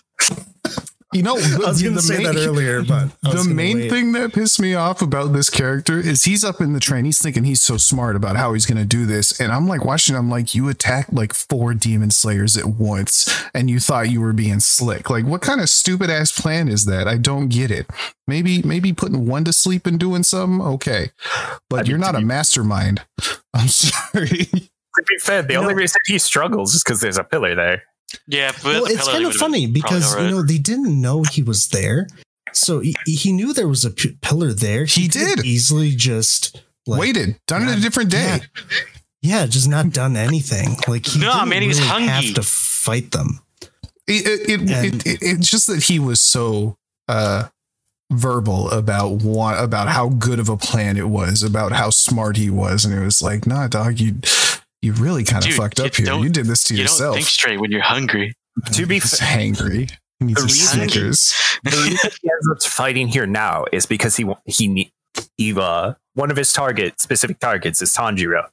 You 1.13 1.23
know, 1.23 1.37
I 1.37 1.69
was 1.69 1.83
going 1.83 1.95
to 1.95 2.01
say 2.03 2.19
main- 2.23 2.25
that 2.25 2.37
earlier, 2.37 2.83
but 2.83 3.11
the 3.23 3.45
main 3.45 3.77
wait. 3.77 3.91
thing 3.91 4.13
that 4.13 4.33
pissed 4.33 4.59
me 4.61 4.75
off 4.75 5.03
about 5.03 5.33
this 5.35 5.51
character 5.51 5.99
is 5.99 6.25
he's 6.25 6.43
up 6.45 6.61
in 6.61 6.73
the 6.73 6.81
train. 6.81 7.05
He's 7.05 7.21
thinking 7.21 7.45
he's 7.45 7.61
so 7.61 7.77
smart 7.77 8.17
about 8.17 8.37
how 8.37 8.55
he's 8.55 8.65
going 8.67 8.79
to 8.79 8.87
do 8.87 9.05
this. 9.05 9.39
And 9.41 9.53
I'm 9.53 9.69
like 9.69 9.85
watching, 9.85 10.17
I'm 10.17 10.31
like, 10.31 10.55
you 10.55 10.69
attacked 10.71 11.13
like 11.13 11.35
four 11.35 11.75
demon 11.75 12.11
slayers 12.11 12.57
at 12.57 12.65
once 12.67 13.29
and 13.53 13.69
you 13.69 13.79
thought 13.79 14.11
you 14.11 14.21
were 14.23 14.33
being 14.33 14.61
slick. 14.61 15.11
Like, 15.11 15.27
what 15.27 15.43
kind 15.43 15.61
of 15.61 15.69
stupid 15.69 16.09
ass 16.09 16.33
plan 16.33 16.69
is 16.69 16.87
that? 16.87 17.07
I 17.07 17.19
don't 17.19 17.49
get 17.49 17.71
it. 17.71 17.87
Maybe, 18.27 18.63
maybe 18.63 18.93
putting 18.93 19.27
one 19.27 19.45
to 19.45 19.53
sleep 19.53 19.87
and 19.87 20.01
doing 20.01 20.23
something. 20.23 20.67
Okay. 20.67 21.11
But 21.69 21.81
I 21.81 21.83
mean, 21.83 21.91
you're 21.91 21.99
not 21.99 22.15
a 22.15 22.19
be- 22.21 22.25
mastermind. 22.25 23.03
I'm 23.55 23.69
sorry. 23.69 24.47
To 24.47 25.03
be 25.09 25.19
fair, 25.21 25.43
the 25.43 25.55
You 25.55 25.59
only 25.59 25.75
know- 25.75 25.79
reason 25.79 25.97
he 26.07 26.19
struggles 26.19 26.75
is 26.75 26.83
because 26.83 27.01
there's 27.01 27.19
a 27.19 27.25
pillar 27.25 27.55
there. 27.55 27.83
Yeah, 28.27 28.53
but 28.53 28.65
well, 28.65 28.85
it's 28.87 29.09
kind 29.09 29.25
of 29.27 29.35
funny 29.35 29.67
because 29.67 30.13
probably 30.13 30.29
you 30.31 30.35
know 30.37 30.43
they 30.43 30.59
didn't 30.59 31.01
know 31.01 31.23
he 31.25 31.43
was 31.43 31.69
there, 31.69 32.07
so 32.53 32.81
he, 32.81 32.95
he 33.07 33.33
knew 33.33 33.53
there 33.53 33.69
was 33.69 33.85
a 33.85 33.91
p- 33.91 34.17
pillar 34.21 34.53
there. 34.53 34.85
He 34.85 35.09
could 35.09 35.21
have 35.21 35.37
did. 35.37 35.47
easily 35.47 35.95
just 35.95 36.63
like, 36.87 37.01
Waited, 37.01 37.37
done 37.47 37.69
it 37.69 37.79
a 37.79 37.81
different 37.81 38.11
day. 38.11 38.41
Yeah, 39.23 39.41
yeah, 39.41 39.47
just 39.47 39.69
not 39.69 39.91
done 39.91 40.17
anything. 40.17 40.77
Like 40.89 41.07
he 41.07 41.21
No, 41.21 41.33
didn't 41.33 41.49
man, 41.49 41.63
he 41.63 41.69
was 41.69 41.79
really 41.79 41.91
hungry. 41.91 42.09
have 42.09 42.35
to 42.35 42.43
fight 42.43 43.11
them. 43.13 43.41
it, 44.09 44.27
it, 44.27 44.51
it, 44.51 44.61
And- 44.61 44.71
it, 44.71 45.07
it, 45.07 45.19
it's 45.23 45.51
just 45.51 45.67
that 45.69 45.85
he 45.85 45.99
was 45.99 46.21
so 46.21 46.77
uh 47.09 47.45
verbal 48.11 48.71
about 48.71 49.23
what 49.23 49.59
about 49.59 49.89
how 49.89 50.11
good 50.11 50.39
of 50.39 50.51
a 50.51 50.57
plan 50.57 50.99
it 50.99 51.09
was 51.09 51.43
about 51.43 51.73
how 51.73 51.89
smart 51.89 52.37
he 52.37 52.51
was 52.51 52.85
and 52.85 52.93
it 52.93 53.03
was 53.03 53.23
like 53.23 53.47
nah 53.47 53.67
dog 53.67 53.99
you 53.99 54.13
you 54.83 54.93
really 54.95 55.25
kind 55.25 55.45
of 55.47 55.53
fucked 55.55 55.81
up 55.81 55.95
here. 55.95 56.13
you 56.15 56.29
did 56.29 56.47
this 56.47 56.65
to 56.65 56.75
You 56.75 56.79
don't 56.85 56.93
yourself. 56.93 57.15
think 57.17 57.27
straight 57.27 57.61
when 57.61 57.71
you're 57.71 57.81
hungry. 57.83 58.35
To 58.73 58.85
be 58.87 58.97
He's 58.97 59.19
fair, 59.19 59.29
hangry. 59.39 59.91
He 60.19 60.27
needs 60.27 60.41
The 60.43 60.47
his 60.49 60.59
reason- 60.75 60.89
Snickers. 60.91 61.35
the 61.65 61.71
reason 61.71 62.11
he 62.21 62.31
ends 62.31 62.49
up 62.51 62.63
fighting 62.71 63.09
here 63.09 63.27
now 63.27 63.65
is 63.73 63.87
because 63.87 64.17
he 64.17 64.27
he 64.47 64.69
ne- 64.69 64.93
he 65.39 65.55
uh, 65.59 65.95
one 66.15 66.31
of 66.31 66.37
his 66.37 66.53
target 66.53 67.01
specific 67.01 67.39
targets 67.39 67.81
is 67.81 67.93
Tanjiro. 67.95 68.45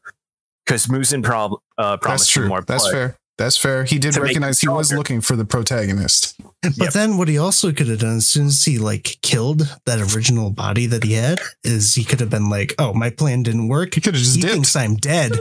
Because 0.66 0.86
Muzan 0.88 1.24
prob- 1.24 1.60
uh, 1.78 1.98
promised 1.98 2.36
him 2.36 2.42
true. 2.44 2.50
more 2.50 2.62
that's 2.62 2.90
fair. 2.90 3.16
That's 3.38 3.58
fair. 3.58 3.86
He 3.86 3.98
did 4.00 4.18
recognize 4.18 4.60
he 4.60 4.68
was 4.68 4.92
looking 4.94 5.22
for 5.22 5.36
the 5.38 5.46
protagonist. 5.46 6.36
But 6.62 6.74
Yep. 6.78 6.94
then 6.94 7.18
what 7.18 7.30
he 7.30 7.38
also 7.38 7.72
could 7.72 7.88
have 7.88 8.00
done 8.00 8.18
as 8.18 8.28
soon 8.28 8.48
as 8.48 8.64
he 8.66 8.78
like 8.78 9.18
killed 9.22 9.78
that 9.86 10.00
original 10.14 10.50
body 10.52 10.86
that 10.88 11.06
he 11.06 11.14
had 11.14 11.40
is 11.64 11.96
he 11.96 12.04
could 12.04 12.20
have 12.20 12.30
been 12.30 12.50
like, 12.50 12.76
"Oh, 12.78 12.94
my 12.94 13.10
plan 13.10 13.44
didn't 13.44 13.70
work. 13.70 13.96
he 13.96 14.02
could 14.02 14.14
have 14.14 14.22
just 14.24 14.36
He 14.36 14.42
dipped. 14.42 14.54
thinks 14.54 14.76
I'm 14.76 14.96
dead." 14.96 15.40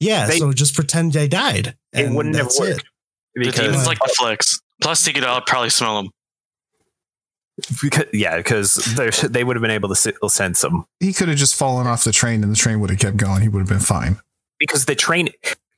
Yeah, 0.00 0.26
They- 0.26 0.38
so 0.38 0.52
just 0.52 0.74
pretend 0.74 1.12
they 1.12 1.28
died. 1.28 1.76
It 1.92 2.06
and 2.06 2.16
wouldn't 2.16 2.34
have 2.36 2.46
that's 2.46 2.58
worked 2.60 2.80
it. 2.80 2.86
The 3.34 3.40
because, 3.46 3.60
demons 3.60 3.86
like 3.86 3.98
the 3.98 4.12
flicks. 4.18 4.60
Plus, 4.82 5.04
he 5.04 5.12
could 5.12 5.24
uh, 5.24 5.40
probably 5.46 5.70
smell 5.70 6.02
them. 6.02 6.10
because 7.82 8.06
yeah 8.14 8.38
because 8.38 8.74
they're- 8.96 9.44
would 9.44 9.54
have 9.56 9.60
been 9.60 9.70
able 9.70 9.94
to 9.94 10.28
sense 10.30 10.64
him 10.64 10.84
he 10.98 11.12
could 11.12 11.28
have 11.28 11.36
just 11.36 11.54
fallen 11.54 11.86
off 11.86 12.04
the 12.04 12.12
train 12.12 12.42
and 12.42 12.50
the 12.50 12.56
train 12.56 12.80
would 12.80 12.88
have 12.88 12.98
kept 12.98 13.18
going 13.18 13.42
he 13.42 13.48
would 13.48 13.58
have 13.58 13.68
been 13.68 13.78
fine 13.78 14.18
because 14.58 14.86
the 14.86 14.94
train 14.94 15.28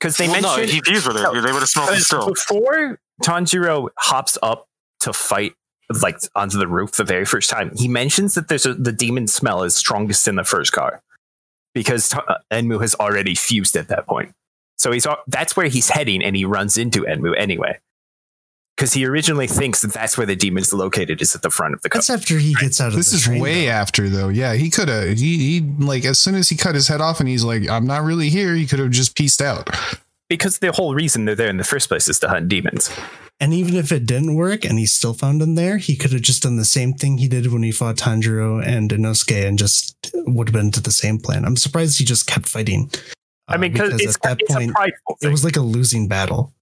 because 0.03 0.17
they 0.17 0.27
well, 0.29 0.43
no, 0.43 0.57
mentioned 0.57 0.71
he 0.73 0.81
fused 0.85 1.07
with 1.07 1.17
it. 1.17 1.23
No. 1.23 1.33
They 1.33 1.53
would 1.53 1.61
have 1.61 1.69
smelled 1.69 1.91
it 1.91 1.93
Because 1.93 2.07
still. 2.07 2.29
Before 2.29 2.99
Tanjiro 3.23 3.89
hops 3.99 4.37
up 4.43 4.67
to 5.01 5.13
fight, 5.13 5.55
like 6.03 6.19
onto 6.35 6.59
the 6.59 6.67
roof 6.67 6.93
the 6.93 7.05
very 7.05 7.25
first 7.25 7.49
time, 7.49 7.71
he 7.77 7.87
mentions 7.87 8.35
that 8.35 8.49
there's 8.49 8.67
a, 8.67 8.75
the 8.75 8.91
demon 8.91 9.29
smell 9.29 9.63
is 9.63 9.77
strongest 9.77 10.27
in 10.27 10.35
the 10.35 10.43
first 10.45 10.73
car 10.73 11.03
because 11.75 12.13
uh, 12.15 12.39
Enmu 12.51 12.81
has 12.81 12.95
already 12.97 13.35
fused 13.35 13.77
at 13.77 13.89
that 13.89 14.07
point. 14.07 14.35
So 14.77 14.91
he's 14.93 15.07
that's 15.27 15.57
where 15.57 15.69
he's 15.69 15.91
heading, 15.91 16.23
and 16.23 16.35
he 16.37 16.45
runs 16.45 16.77
into 16.77 17.03
Enmu 17.03 17.35
anyway. 17.37 17.79
Because 18.77 18.95
he 18.95 19.05
originally 19.07 19.47
thinks 19.47 19.83
that 19.83 19.93
that's 19.93 20.17
where 20.17 20.27
the 20.27 20.35
demon's 20.35 20.73
located 20.73 21.21
is 21.21 21.35
at 21.35 21.43
the 21.43 21.51
front 21.51 21.75
of 21.75 21.83
the 21.83 21.91
car. 21.91 21.99
That's 21.99 22.09
after 22.11 22.39
he 22.39 22.55
gets 22.55 22.81
out 22.81 22.89
of 22.89 22.95
This 22.95 23.11
the 23.11 23.17
is 23.17 23.23
train, 23.25 23.41
way 23.41 23.67
though. 23.67 23.73
after 23.73 24.09
though. 24.09 24.29
Yeah, 24.29 24.55
he 24.55 24.71
could 24.71 24.89
have. 24.89 25.19
He, 25.19 25.39
he 25.39 25.61
like 25.79 26.05
as 26.05 26.19
soon 26.19 26.35
as 26.35 26.49
he 26.49 26.57
cut 26.57 26.75
his 26.75 26.89
head 26.89 27.01
off 27.01 27.21
and 27.21 27.29
he's 27.29 27.45
like, 27.45 27.69
"I'm 27.69 27.87
not 27.87 28.03
really 28.03 28.31
here." 28.31 28.55
He 28.55 28.67
could 28.67 28.79
have 28.79 28.91
just 28.91 29.15
pieced 29.17 29.43
out. 29.43 29.69
Because 30.29 30.59
the 30.61 30.73
whole 30.73 30.95
reason 30.95 31.27
they're 31.27 31.35
there 31.35 31.51
in 31.51 31.59
the 31.59 31.65
first 31.65 31.89
place 31.89 32.09
is 32.09 32.19
to 32.21 32.29
hunt 32.29 32.49
demons. 32.49 32.91
And 33.43 33.53
even 33.53 33.75
if 33.75 33.91
it 33.91 34.07
didn't 34.07 34.37
work 34.37 34.65
and 34.65 34.79
he 34.79 34.87
still 34.87 35.15
found 35.15 35.43
him 35.43 35.57
there, 35.57 35.77
he 35.77 35.97
could 35.97 36.13
have 36.13 36.23
just 36.23 36.45
done 36.45 36.59
the 36.59 36.65
same 36.65 36.93
thing 36.93 37.19
he 37.19 37.27
did 37.27 37.53
when 37.53 37.65
he 37.65 37.73
fought 37.73 37.97
Tanjiro 37.97 38.65
and 38.65 38.89
Inosuke 38.89 39.45
and 39.45 39.59
just 39.59 39.97
would 40.15 40.51
have 40.51 40.55
been 40.55 40.71
to 40.71 40.81
the 40.81 40.93
same 40.93 41.19
plan. 41.19 41.45
I'm 41.45 41.57
surprised 41.57 41.99
he 41.99 42.05
just 42.05 42.29
kept 42.29 42.49
fighting. 42.49 42.89
I 43.49 43.57
uh, 43.57 43.59
mean, 43.59 43.73
because 43.73 44.01
it's, 44.01 44.15
at 44.15 44.23
that 44.23 44.37
it's 44.41 44.55
point, 44.55 44.71
a 44.79 45.27
it 45.27 45.33
was 45.33 45.45
like 45.45 45.57
a 45.57 45.61
losing 45.61 46.07
battle. 46.07 46.55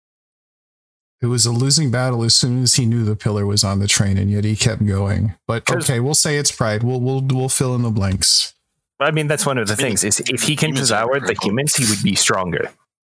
It 1.20 1.26
was 1.26 1.44
a 1.44 1.52
losing 1.52 1.90
battle 1.90 2.24
as 2.24 2.34
soon 2.34 2.62
as 2.62 2.76
he 2.76 2.86
knew 2.86 3.04
the 3.04 3.14
pillar 3.14 3.44
was 3.44 3.62
on 3.62 3.80
the 3.80 3.86
train, 3.86 4.16
and 4.16 4.30
yet 4.30 4.44
he 4.44 4.56
kept 4.56 4.86
going. 4.86 5.34
But 5.46 5.70
okay, 5.70 6.00
we'll 6.00 6.14
say 6.14 6.38
it's 6.38 6.50
pride. 6.50 6.82
We'll 6.82 7.02
we'll 7.02 7.20
we'll 7.20 7.50
fill 7.50 7.74
in 7.74 7.82
the 7.82 7.90
blanks. 7.90 8.54
I 8.98 9.10
mean, 9.10 9.26
that's 9.26 9.44
one 9.44 9.58
of 9.58 9.68
the 9.68 9.74
I 9.74 9.76
mean, 9.76 9.86
things 9.86 10.04
is 10.04 10.20
if 10.20 10.44
he 10.44 10.56
can 10.56 10.70
humans 10.70 10.90
are 10.90 11.04
devour 11.04 11.20
the 11.26 11.36
humans, 11.42 11.76
he 11.76 11.84
would 11.90 12.02
be 12.02 12.14
stronger. 12.14 12.70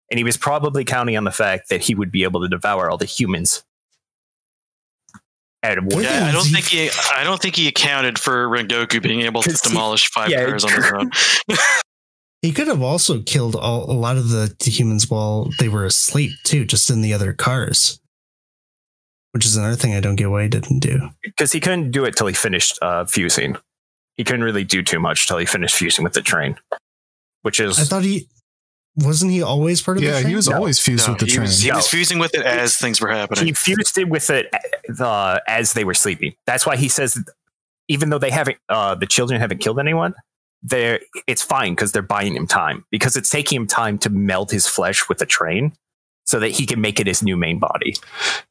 And 0.09 0.17
he 0.17 0.23
was 0.23 0.37
probably 0.37 0.85
counting 0.85 1.17
on 1.17 1.23
the 1.25 1.31
fact 1.31 1.69
that 1.69 1.81
he 1.81 1.93
would 1.95 2.11
be 2.11 2.23
able 2.23 2.41
to 2.41 2.47
devour 2.47 2.89
all 2.89 2.97
the 2.97 3.05
humans. 3.05 3.63
At 5.63 5.83
one. 5.83 6.03
Yeah. 6.03 6.19
Yeah, 6.21 6.25
I 6.27 6.31
don't 6.31 6.45
think 6.45 6.65
he. 6.65 6.89
I 7.15 7.23
don't 7.23 7.41
think 7.41 7.55
he 7.55 7.67
accounted 7.67 8.19
for 8.19 8.47
Rengoku 8.47 9.01
being 9.01 9.21
able 9.21 9.41
to 9.41 9.49
'Cause 9.49 9.61
he- 9.61 9.69
demolish 9.69 10.07
five 10.11 10.29
yeah, 10.29 10.45
cars 10.45 10.63
on 10.63 10.71
his 10.71 10.91
own. 10.91 11.11
He 12.43 12.51
could 12.53 12.67
have 12.67 12.83
also 12.83 13.23
killed 13.23 13.55
all, 13.55 13.89
a 13.89 13.97
lot 13.97 14.15
of 14.15 14.29
the, 14.29 14.55
the 14.63 14.69
humans 14.69 15.09
while 15.09 15.49
they 15.59 15.67
were 15.67 15.85
asleep 15.85 16.31
too, 16.43 16.65
just 16.65 16.87
in 16.91 17.01
the 17.01 17.11
other 17.11 17.33
cars. 17.33 17.99
Which 19.31 19.43
is 19.43 19.57
another 19.57 19.75
thing 19.75 19.95
I 19.95 19.99
don't 19.99 20.15
get 20.15 20.29
why 20.29 20.43
he 20.43 20.47
didn't 20.47 20.79
do. 20.79 21.09
Because 21.23 21.51
he 21.51 21.59
couldn't 21.59 21.89
do 21.89 22.05
it 22.05 22.15
till 22.15 22.27
he 22.27 22.35
finished 22.35 22.77
uh, 22.83 23.05
fusing. 23.05 23.57
He 24.17 24.23
couldn't 24.23 24.43
really 24.43 24.63
do 24.63 24.83
too 24.83 24.99
much 24.99 25.27
till 25.27 25.39
he 25.39 25.47
finished 25.47 25.75
fusing 25.75 26.03
with 26.03 26.13
the 26.13 26.21
train. 26.21 26.55
Which 27.41 27.59
is 27.59 27.79
I 27.79 27.83
thought 27.85 28.03
he 28.03 28.29
wasn't 28.97 29.31
he 29.31 29.41
always 29.41 29.81
part 29.81 29.97
of 29.97 30.03
the 30.03 30.09
train? 30.09 30.23
Yeah, 30.23 30.29
he 30.29 30.35
was 30.35 30.49
No. 30.49 30.55
always 30.57 30.79
fused 30.79 31.07
No, 31.07 31.13
with 31.13 31.19
the 31.19 31.25
he, 31.27 31.31
train. 31.31 31.41
was, 31.43 31.61
he 31.61 31.71
was 31.71 31.87
fusing 31.87 32.19
with 32.19 32.33
it 32.35 32.45
as 32.45 32.77
things 32.77 32.99
were 32.99 33.09
happening. 33.09 33.45
he 33.45 33.53
fused 33.53 33.97
it 33.97 34.09
with 34.09 34.29
it 34.29 34.53
uh, 34.99 35.39
as 35.47 35.73
they 35.73 35.83
were 35.83 35.93
sleeping. 35.93 36.33
That's 36.45 36.65
why 36.65 36.75
he 36.77 36.89
says, 36.89 37.17
even 37.87 38.09
though 38.09 38.17
they 38.19 38.31
haven't, 38.31 38.57
uh, 38.69 38.95
the 38.95 39.05
children 39.05 39.39
haven't 39.39 39.59
killed 39.59 39.79
anyone, 39.79 40.13
they're 40.63 40.99
it's 41.27 41.43
fine 41.43 41.73
because 41.73 41.91
they're 41.91 42.01
buying 42.01 42.35
him 42.35 42.47
time 42.47 42.83
because 42.89 43.15
it's 43.15 43.29
taking 43.29 43.55
him 43.57 43.67
time 43.67 43.97
to 43.99 44.09
melt 44.09 44.49
his 44.49 44.67
flesh 44.67 45.07
with 45.07 45.19
the 45.19 45.25
train 45.25 45.71
so 46.25 46.39
that 46.39 46.49
he 46.49 46.65
can 46.65 46.81
make 46.81 46.99
it 46.99 47.05
his 47.05 47.21
new 47.21 47.37
main 47.37 47.59
body. 47.59 47.95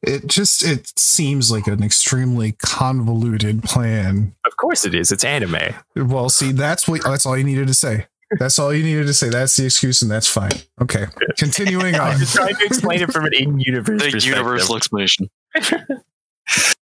It 0.01 0.25
just 0.25 0.63
it 0.63 0.91
seems 0.97 1.51
like 1.51 1.67
an 1.67 1.83
extremely 1.83 2.53
convoluted 2.63 3.61
plan. 3.63 4.33
Of 4.45 4.55
course, 4.55 4.85
it 4.85 4.95
is. 4.95 5.11
It's 5.11 5.25
anime. 5.25 5.75
Well, 5.95 6.29
see, 6.29 6.53
that's 6.53 6.87
what 6.87 7.03
that's 7.03 7.25
all 7.25 7.37
you 7.37 7.43
needed 7.43 7.67
to 7.67 7.73
say. 7.73 8.07
That's 8.39 8.59
all 8.59 8.73
you 8.73 8.83
needed 8.83 9.07
to 9.07 9.13
say. 9.13 9.29
That's 9.29 9.55
the 9.55 9.65
excuse, 9.65 10.01
and 10.01 10.11
that's 10.11 10.27
fine. 10.27 10.51
Okay, 10.81 11.05
continuing 11.37 11.95
on. 11.99 12.15
I'm 12.15 12.25
trying 12.25 12.55
to 12.55 12.65
explain 12.65 13.01
it 13.01 13.11
from 13.13 13.25
an 13.25 13.33
in-universe 13.33 14.11
the 14.11 14.19
universal 14.19 14.75
explanation. 14.75 15.29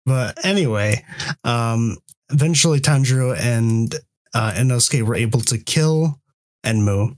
But 0.06 0.44
anyway, 0.44 1.04
um, 1.44 1.98
eventually 2.30 2.80
Tanjiro 2.80 3.38
and 3.38 3.94
uh, 4.34 4.52
Inosuke 4.52 5.02
were 5.02 5.14
able 5.14 5.40
to 5.42 5.58
kill 5.58 6.18
Enmu. 6.64 7.16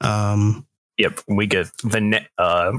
Um, 0.00 0.66
Yep, 0.98 1.20
we 1.28 1.46
get 1.46 1.66
the 1.82 2.00
ne- 2.00 2.28
uh, 2.38 2.72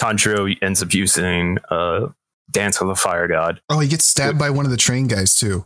Tanjiro 0.00 0.56
ends 0.62 0.82
up 0.82 0.92
using 0.92 1.58
uh, 1.70 2.08
Dance 2.50 2.80
of 2.80 2.88
the 2.88 2.96
Fire 2.96 3.26
God. 3.28 3.60
Oh, 3.70 3.78
he 3.80 3.88
gets 3.88 4.04
stabbed 4.04 4.38
by 4.38 4.50
one 4.50 4.64
of 4.66 4.70
the 4.72 4.76
train 4.76 5.06
guys 5.06 5.34
too. 5.36 5.64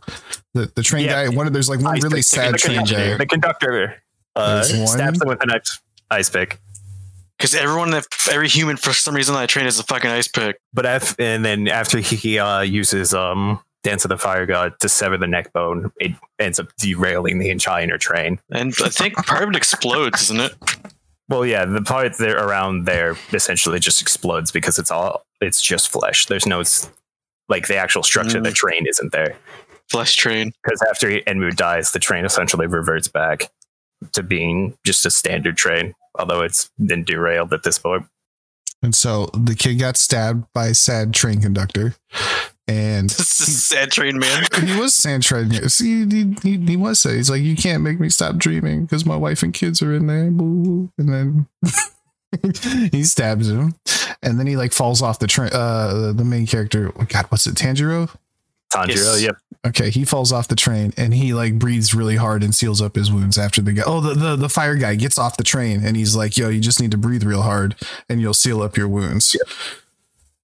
The 0.53 0.71
the 0.75 0.83
train 0.83 1.05
Yeah. 1.05 1.25
guy. 1.25 1.35
One 1.35 1.47
of 1.47 1.53
there's 1.53 1.67
like 1.69 1.81
one 1.81 1.95
Ice 1.97 2.03
really 2.03 2.19
pick, 2.19 2.25
sad 2.25 2.53
the 2.53 2.57
train 2.59 2.85
guy. 2.85 3.17
The 3.17 3.25
conductor 3.25 3.95
uh, 4.35 4.63
stabs 4.63 5.21
him 5.21 5.27
with 5.27 5.41
an 5.43 5.51
ice, 5.51 5.79
ice 6.11 6.29
pick. 6.29 6.59
Because 7.37 7.53
everyone, 7.53 7.91
that 7.91 8.05
every 8.31 8.47
human, 8.47 8.77
for 8.77 8.93
some 8.93 9.13
reason 9.15 9.35
on 9.35 9.41
that 9.41 9.49
train 9.49 9.65
is 9.65 9.77
a 9.79 9.83
fucking 9.83 10.09
ice 10.09 10.27
pick. 10.27 10.57
But 10.73 10.85
af- 10.85 11.19
and 11.19 11.43
then 11.43 11.67
after 11.67 11.99
he 11.99 12.39
uh, 12.39 12.61
uses 12.61 13.13
um, 13.13 13.59
Dance 13.83 14.05
of 14.05 14.09
the 14.09 14.17
Fire 14.17 14.45
God 14.45 14.73
to 14.79 14.87
sever 14.89 15.17
the 15.17 15.27
neck 15.27 15.51
bone, 15.51 15.91
it 15.99 16.13
ends 16.39 16.59
up 16.59 16.67
derailing 16.79 17.39
the 17.39 17.49
entire 17.49 17.97
train. 17.97 18.39
And 18.51 18.73
I 18.83 18.89
think 18.89 19.15
part 19.15 19.43
of 19.43 19.49
it 19.49 19.55
explodes, 19.57 20.21
isn't 20.23 20.39
it? 20.39 20.53
Well, 21.27 21.45
yeah, 21.45 21.65
the 21.65 21.81
part 21.81 22.17
there 22.17 22.37
around 22.37 22.85
there 22.85 23.15
essentially 23.33 23.79
just 23.79 24.01
explodes 24.01 24.51
because 24.51 24.77
it's 24.79 24.91
all 24.91 25.25
it's 25.41 25.61
just 25.61 25.89
flesh. 25.89 26.27
There's 26.27 26.45
no 26.45 26.63
like 27.49 27.67
the 27.67 27.75
actual 27.75 28.03
structure 28.03 28.37
of 28.37 28.43
the 28.43 28.51
Mm. 28.51 28.55
train 28.55 28.87
isn't 28.87 29.11
there. 29.11 29.35
Flesh 29.89 30.15
train. 30.15 30.51
Because 30.63 30.81
after 30.89 31.09
Enmu 31.09 31.55
dies, 31.55 31.91
the 31.91 31.99
train 31.99 32.25
essentially 32.25 32.67
reverts 32.67 33.07
back. 33.07 33.49
To 34.13 34.23
being 34.23 34.77
just 34.85 35.05
a 35.05 35.11
standard 35.11 35.57
train, 35.57 35.93
although 36.17 36.41
it's 36.41 36.69
been 36.83 37.03
derailed 37.03 37.53
at 37.53 37.63
this 37.63 37.77
point. 37.77 38.05
And 38.81 38.93
so 38.93 39.27
the 39.33 39.55
kid 39.55 39.75
got 39.75 39.97
stabbed 39.97 40.45
by 40.53 40.67
a 40.67 40.75
sad 40.75 41.13
train 41.13 41.41
conductor. 41.41 41.95
And 42.67 43.09
This 43.09 43.39
is 43.41 43.63
sad 43.63 43.91
train 43.91 44.17
man. 44.17 44.45
he 44.61 44.79
was 44.79 44.93
sad 44.95 45.21
train. 45.21 45.51
See, 45.69 46.05
he, 46.05 46.35
he, 46.41 46.57
he 46.57 46.77
was 46.77 46.99
sad. 46.99 47.15
He's 47.15 47.29
like, 47.29 47.41
you 47.41 47.55
can't 47.55 47.83
make 47.83 47.99
me 47.99 48.09
stop 48.09 48.37
dreaming 48.37 48.85
because 48.85 49.05
my 49.05 49.15
wife 49.15 49.43
and 49.43 49.53
kids 49.53 49.81
are 49.81 49.93
in 49.93 50.07
there. 50.07 50.25
And 50.25 50.89
then 50.97 51.47
he 52.91 53.03
stabs 53.03 53.49
him. 53.49 53.75
And 54.21 54.39
then 54.39 54.47
he 54.47 54.57
like 54.57 54.73
falls 54.73 55.01
off 55.01 55.19
the 55.19 55.27
train. 55.27 55.51
Uh, 55.53 56.11
the 56.13 56.25
main 56.25 56.47
character, 56.47 56.91
God, 56.91 57.25
what's 57.29 57.45
it? 57.45 57.55
Tanjiro? 57.55 58.09
Tanjiro, 58.73 58.89
Yes. 58.89 59.21
yep. 59.21 59.37
Okay, 59.65 59.89
he 59.89 60.05
falls 60.05 60.31
off 60.31 60.47
the 60.47 60.55
train 60.55 60.93
and 60.95 61.13
he 61.13 61.33
like 61.33 61.57
breathes 61.57 61.95
really 61.95 62.17
hard 62.17 62.43
and 62.43 62.53
seals 62.53 62.81
up 62.83 62.95
his 62.95 63.11
wounds 63.11 63.37
after 63.37 63.61
the 63.61 63.73
guy. 63.73 63.83
Oh, 63.85 63.99
the, 63.99 64.13
the 64.13 64.35
the 64.35 64.49
fire 64.49 64.75
guy 64.75 64.93
gets 64.95 65.17
off 65.17 65.37
the 65.37 65.43
train 65.43 65.83
and 65.83 65.97
he's 65.97 66.15
like, 66.15 66.37
"Yo, 66.37 66.49
you 66.49 66.59
just 66.61 66.79
need 66.79 66.91
to 66.91 66.97
breathe 66.97 67.23
real 67.23 67.41
hard 67.41 67.75
and 68.07 68.21
you'll 68.21 68.35
seal 68.35 68.61
up 68.61 68.77
your 68.77 68.87
wounds." 68.87 69.35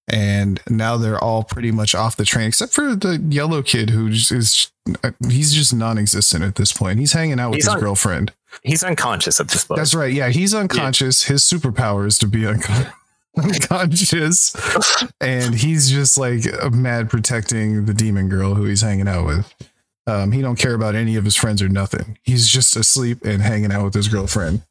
And 0.08 0.60
now 0.70 0.98
they're 0.98 1.24
all 1.24 1.44
pretty 1.44 1.72
much 1.72 1.94
off 1.96 2.18
the 2.18 2.26
train 2.26 2.48
except 2.48 2.74
for 2.74 2.96
the 2.96 3.18
yellow 3.30 3.62
kid 3.62 3.92
who 3.92 4.10
just 4.10 4.32
is 4.32 4.72
uh, 5.04 5.12
he's 5.30 5.54
just 5.54 5.74
non-existent 5.74 6.44
at 6.44 6.56
this 6.56 6.74
point. 6.74 7.00
He's 7.00 7.14
hanging 7.14 7.40
out 7.40 7.52
with 7.52 7.58
He's 7.58 7.66
his 7.66 7.76
on- 7.76 7.80
girlfriend. 7.80 8.32
He's 8.64 8.84
unconscious 8.84 9.40
at 9.40 9.48
this 9.48 9.64
point. 9.64 9.78
That's 9.78 9.94
right. 9.94 10.12
Yeah, 10.12 10.28
he's 10.30 10.54
unconscious. 10.54 11.24
His 11.24 11.44
superpower 11.44 12.06
is 12.08 12.18
to 12.20 12.28
be 12.28 12.46
unco- 12.46 12.88
unconscious, 13.38 14.56
and 15.22 15.56
he's 15.56 15.90
just 15.90 16.18
like 16.18 16.44
mad 16.72 17.10
protecting 17.10 17.86
the 17.86 17.94
demon 17.94 18.30
girl 18.30 18.56
who 18.56 18.66
he's 18.66 18.82
hanging 18.82 19.08
out 19.08 19.26
with. 19.26 19.54
Um, 20.08 20.32
he 20.32 20.42
don't 20.42 20.58
care 20.58 20.74
about 20.74 20.96
any 20.96 21.16
of 21.16 21.24
his 21.24 21.36
friends 21.36 21.62
or 21.62 21.70
nothing. 21.70 22.18
He's 22.24 22.48
just 22.50 22.76
asleep 22.76 23.20
and 23.24 23.42
hanging 23.42 23.72
out 23.72 23.86
with 23.86 23.94
his 23.94 24.08
girlfriend. 24.08 24.64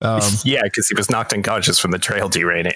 Um, 0.00 0.22
yeah, 0.44 0.62
because 0.64 0.88
he 0.88 0.94
was 0.94 1.10
knocked 1.10 1.32
unconscious 1.32 1.78
from 1.78 1.90
the 1.90 1.98
trail 1.98 2.28
derailing. 2.28 2.74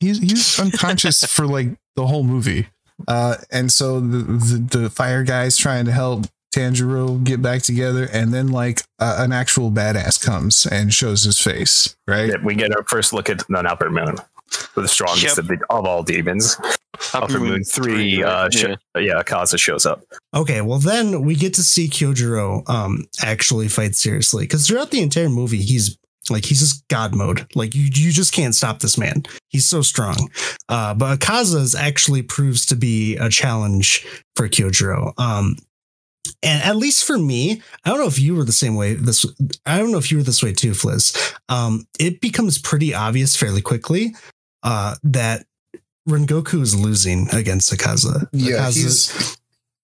he's 0.00 0.18
he's 0.18 0.58
unconscious 0.60 1.24
for 1.24 1.46
like 1.46 1.68
the 1.94 2.06
whole 2.06 2.24
movie. 2.24 2.66
Uh, 3.06 3.36
and 3.52 3.70
so 3.70 4.00
the, 4.00 4.18
the 4.18 4.78
the 4.78 4.90
fire 4.90 5.22
guy's 5.22 5.56
trying 5.56 5.84
to 5.84 5.92
help 5.92 6.26
Tanjiro 6.54 7.22
get 7.24 7.42
back 7.42 7.62
together, 7.62 8.08
and 8.12 8.32
then 8.32 8.48
like 8.48 8.82
uh, 8.98 9.16
an 9.20 9.32
actual 9.32 9.70
badass 9.70 10.22
comes 10.22 10.66
and 10.66 10.92
shows 10.92 11.24
his 11.24 11.38
face. 11.38 11.96
Right? 12.06 12.30
Yeah, 12.30 12.36
we 12.42 12.54
get 12.54 12.74
our 12.74 12.84
first 12.84 13.12
look 13.12 13.28
at 13.30 13.42
an 13.48 13.66
upper 13.66 13.90
moon, 13.90 14.16
the 14.74 14.88
strongest 14.88 15.36
Yep. 15.36 15.38
of, 15.38 15.48
the, 15.48 15.58
of 15.70 15.84
all 15.84 16.02
demons. 16.02 16.56
Upper 17.14 17.38
Moon 17.38 17.62
Three, 17.62 18.24
uh, 18.24 18.48
yeah. 18.52 18.74
sh- 18.74 18.76
yeah, 18.98 19.22
Kaza 19.22 19.56
shows 19.58 19.86
up. 19.86 20.02
Okay, 20.34 20.62
well 20.62 20.80
then 20.80 21.22
we 21.22 21.36
get 21.36 21.54
to 21.54 21.62
see 21.62 21.88
Kyojuro 21.88 22.68
um 22.68 23.04
actually 23.22 23.68
fight 23.68 23.94
seriously 23.94 24.44
because 24.44 24.66
throughout 24.66 24.90
the 24.90 25.00
entire 25.02 25.28
movie 25.28 25.62
he's 25.62 25.96
like 26.28 26.44
he's 26.44 26.58
just 26.58 26.86
god 26.88 27.14
mode. 27.14 27.46
Like 27.54 27.74
you 27.76 27.82
you 27.94 28.10
just 28.10 28.32
can't 28.34 28.54
stop 28.54 28.80
this 28.80 28.98
man. 28.98 29.22
He's 29.48 29.68
so 29.68 29.80
strong. 29.80 30.28
Uh, 30.68 30.92
but 30.94 31.20
Akaza's 31.20 31.76
actually 31.76 32.22
proves 32.22 32.66
to 32.66 32.74
be 32.74 33.16
a 33.16 33.28
challenge 33.28 34.04
for 34.34 34.48
Kyojuro. 34.48 35.12
Um, 35.20 35.56
and 36.42 36.62
at 36.62 36.76
least 36.76 37.04
for 37.04 37.18
me, 37.18 37.62
I 37.84 37.90
don't 37.90 37.98
know 38.00 38.06
if 38.06 38.18
you 38.18 38.34
were 38.34 38.44
the 38.44 38.52
same 38.52 38.74
way. 38.76 38.94
This 38.94 39.24
I 39.66 39.78
don't 39.78 39.90
know 39.92 39.98
if 39.98 40.10
you 40.10 40.18
were 40.18 40.22
this 40.22 40.42
way 40.42 40.52
too, 40.52 40.74
Fliz. 40.74 41.14
Um, 41.48 41.86
it 41.98 42.20
becomes 42.20 42.58
pretty 42.58 42.94
obvious 42.94 43.36
fairly 43.36 43.60
quickly 43.62 44.14
uh, 44.62 44.96
that 45.02 45.46
Rengoku 46.08 46.60
is 46.62 46.74
losing 46.78 47.28
against 47.32 47.72
Akaza. 47.72 48.28
Yeah, 48.32 48.68
Akaza- 48.68 48.74
he's 48.74 49.36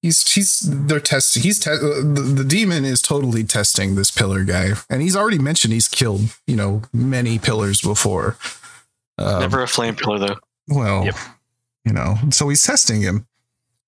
he's 0.03 0.33
he's 0.33 0.59
they're 0.87 1.01
testing. 1.01 1.43
He's 1.43 1.59
te- 1.59 1.71
uh, 1.71 1.77
the, 2.03 2.35
the 2.37 2.45
demon 2.45 2.85
is 2.85 3.03
totally 3.03 3.45
testing 3.45 3.95
this 3.95 4.11
pillar 4.11 4.45
guy, 4.45 4.73
and 4.91 5.03
he's 5.03 5.17
already 5.17 5.39
mentioned 5.39 5.73
he's 5.75 5.89
killed 5.89 6.23
you 6.47 6.57
know 6.57 6.83
many 6.93 7.39
pillars 7.39 7.81
before. 7.81 8.37
Um, 9.19 9.41
Never 9.41 9.63
a 9.63 9.69
flame 9.69 9.95
pillar 9.97 10.19
though. 10.19 10.37
well, 10.69 11.05
Yep. 11.05 11.17
you 11.85 11.93
know, 11.93 12.17
so 12.31 12.49
he's 12.49 12.63
testing 12.65 13.01
him. 13.03 13.27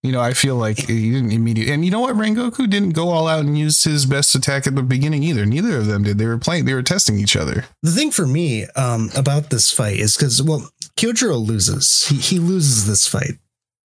You 0.06 0.12
know, 0.12 0.20
I 0.20 0.34
feel 0.34 0.54
like 0.54 0.78
he 0.78 1.10
didn't 1.10 1.32
immediately, 1.32 1.74
and 1.74 1.84
you 1.84 1.90
know 1.90 2.00
what, 2.00 2.14
Rengoku 2.14 2.70
didn't 2.70 2.90
go 2.90 3.08
all 3.08 3.26
out 3.26 3.40
and 3.40 3.58
use 3.58 3.82
his 3.82 4.06
best 4.06 4.36
attack 4.36 4.66
at 4.68 4.76
the 4.76 4.82
beginning 4.82 5.24
either. 5.24 5.44
Neither 5.44 5.78
of 5.78 5.86
them 5.86 6.04
did. 6.04 6.18
They 6.18 6.26
were 6.26 6.38
playing. 6.38 6.64
They 6.64 6.74
were 6.74 6.82
testing 6.82 7.18
each 7.18 7.34
other. 7.34 7.64
The 7.82 7.90
thing 7.90 8.12
for 8.12 8.24
me 8.24 8.66
um, 8.76 9.10
about 9.16 9.50
this 9.50 9.72
fight 9.72 9.98
is 9.98 10.16
because, 10.16 10.40
well, 10.40 10.70
Kyojuro 10.96 11.44
loses. 11.44 12.06
He, 12.06 12.16
he 12.18 12.38
loses 12.38 12.86
this 12.86 13.08
fight. 13.08 13.34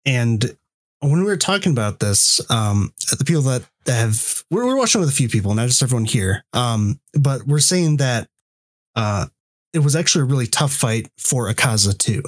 And 0.04 0.58
when 1.00 1.20
we 1.20 1.26
were 1.26 1.38
talking 1.38 1.72
about 1.72 2.00
this, 2.00 2.42
um, 2.50 2.92
the 3.18 3.24
people 3.24 3.44
that, 3.44 3.64
that 3.86 4.00
have, 4.00 4.44
we're, 4.50 4.66
we're 4.66 4.78
watching 4.78 5.02
with 5.02 5.10
a 5.10 5.14
few 5.14 5.30
people, 5.30 5.54
not 5.54 5.68
just 5.68 5.84
everyone 5.84 6.06
here. 6.06 6.44
Um, 6.54 7.00
but 7.14 7.44
we're 7.44 7.60
saying 7.60 7.98
that 7.98 8.28
uh, 8.96 9.28
it 9.74 9.80
was 9.80 9.96
actually 9.96 10.24
a 10.24 10.26
really 10.26 10.48
tough 10.48 10.74
fight 10.74 11.10
for 11.18 11.52
Akaza 11.52 11.96
too. 11.98 12.24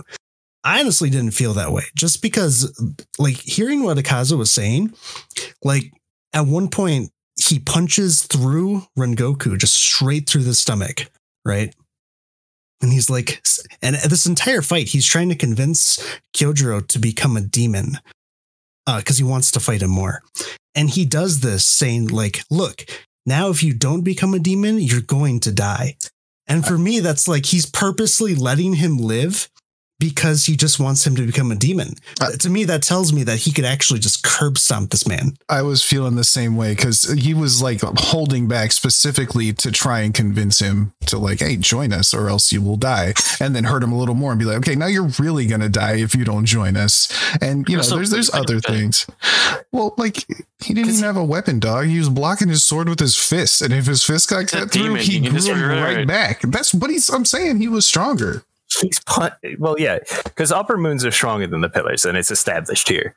I 0.64 0.80
honestly 0.80 1.10
didn't 1.10 1.32
feel 1.32 1.54
that 1.54 1.72
way 1.72 1.84
just 1.96 2.22
because, 2.22 2.96
like, 3.18 3.38
hearing 3.38 3.84
what 3.84 3.98
Akaza 3.98 4.38
was 4.38 4.52
saying, 4.52 4.94
like, 5.64 5.92
at 6.34 6.46
one 6.46 6.70
point, 6.70 7.12
he 7.36 7.60
punches 7.60 8.24
through 8.24 8.84
Rengoku 8.98 9.58
just 9.58 9.74
straight 9.74 10.30
through 10.30 10.44
the 10.44 10.54
stomach 10.54 11.10
right? 11.46 11.74
And 12.82 12.92
he's 12.92 13.10
like, 13.10 13.44
and 13.82 13.96
this 13.96 14.26
entire 14.26 14.62
fight, 14.62 14.88
he's 14.88 15.06
trying 15.06 15.30
to 15.30 15.36
convince 15.36 16.04
Kyojuro 16.36 16.88
to 16.88 17.00
become 17.00 17.38
a 17.38 17.42
demon 17.42 18.00
uh, 18.88 18.98
because 18.98 19.18
he 19.20 19.24
wants 19.24 19.52
to 19.52 19.60
fight 19.60 19.84
him 19.84 19.92
more. 19.92 20.22
And 20.74 20.90
he 20.90 21.06
does 21.06 21.42
this 21.42 21.66
saying, 21.66 22.08
like, 22.08 22.44
look, 22.50 22.86
now 23.26 23.50
if 23.50 23.62
you 23.62 23.74
don't 23.74 24.02
become 24.02 24.34
a 24.34 24.40
demon, 24.40 24.80
you're 24.80 25.02
going 25.02 25.40
to 25.42 25.52
die. 25.52 25.96
And 26.48 26.66
for 26.66 26.78
me, 26.78 27.00
that's 27.00 27.28
like 27.28 27.46
he's 27.46 27.68
purposely 27.68 28.34
letting 28.34 28.74
him 28.74 28.98
live 28.98 29.50
because 30.02 30.46
he 30.46 30.58
just 30.58 30.80
wants 30.80 31.06
him 31.06 31.16
to 31.16 31.26
become 31.26 31.52
a 31.52 31.56
demon. 31.56 31.94
Uh, 32.20 32.32
to 32.32 32.50
me, 32.50 32.66
that 32.66 32.82
tells 32.82 33.14
me 33.14 33.24
that 33.24 33.38
he 33.38 33.54
could 33.54 33.64
actually 33.66 34.00
just 34.00 34.24
curb 34.24 34.58
stomp 34.58 34.90
this 34.90 35.08
man. 35.08 35.38
I 35.48 35.62
was 35.62 35.84
feeling 35.84 36.16
the 36.16 36.24
same 36.24 36.58
way 36.58 36.74
because 36.76 37.04
he 37.04 37.34
was 37.36 37.62
like 37.62 37.82
holding 37.82 38.48
back 38.48 38.72
specifically 38.72 39.54
to 39.54 39.72
try 39.72 40.00
and 40.02 40.14
convince 40.14 40.60
him 40.60 40.92
to 41.06 41.18
like, 41.20 41.40
hey, 41.40 41.56
join 41.56 41.94
us 41.94 42.14
or 42.14 42.28
else 42.28 42.52
you 42.52 42.62
will 42.62 42.78
die, 42.78 43.14
and 43.40 43.56
then 43.56 43.66
hurt 43.66 43.84
him 43.84 43.92
a 43.92 43.98
little 43.98 44.16
more 44.16 44.32
and 44.32 44.40
be 44.40 44.46
like, 44.46 44.58
okay, 44.58 44.76
now 44.76 44.88
you're 44.88 45.10
really 45.20 45.46
gonna 45.46 45.70
die 45.70 45.98
if 45.98 46.16
you 46.16 46.26
don't 46.26 46.46
join 46.46 46.76
us. 46.76 47.08
And 47.40 47.68
you 47.70 47.76
know, 47.76 47.82
Also, 47.82 47.96
there's 47.98 48.10
there's 48.10 48.34
other 48.34 48.60
things. 48.60 49.06
Well, 49.72 49.94
like 49.98 50.26
he 50.64 50.74
didn't 50.74 50.90
even 50.90 51.04
have 51.04 51.16
a 51.18 51.24
weapon, 51.24 51.60
dog. 51.60 51.86
He 51.86 52.00
was 52.00 52.10
blocking 52.10 52.50
his 52.50 52.64
sword 52.64 52.90
with 52.90 53.00
his 53.00 53.16
fist, 53.16 53.62
and 53.62 53.72
if 53.74 53.86
his 53.86 54.04
fist 54.04 54.30
got 54.30 54.42
It's 54.44 54.52
cut 54.52 54.72
through, 54.72 54.84
demon. 54.84 55.02
he 55.02 55.14
You 55.18 55.30
grew 55.30 55.32
just 55.34 55.48
him 55.48 55.56
figure 55.56 55.72
it 55.72 55.82
right 55.82 56.08
back. 56.08 56.42
That's 56.42 56.74
what 56.74 56.90
he's. 56.90 57.10
I'm 57.10 57.26
saying 57.26 57.58
he 57.60 57.68
was 57.68 57.88
stronger. 57.88 58.44
He's 58.82 59.00
pun- 59.02 59.32
well, 59.60 59.76
yeah, 59.80 60.00
because 60.24 60.52
upper 60.52 60.78
moons 60.78 61.06
are 61.06 61.12
stronger 61.12 61.48
than 61.48 61.62
the 61.62 61.70
pillars, 61.70 62.06
and 62.06 62.18
it's 62.18 62.32
established 62.32 62.90
here. 62.90 63.14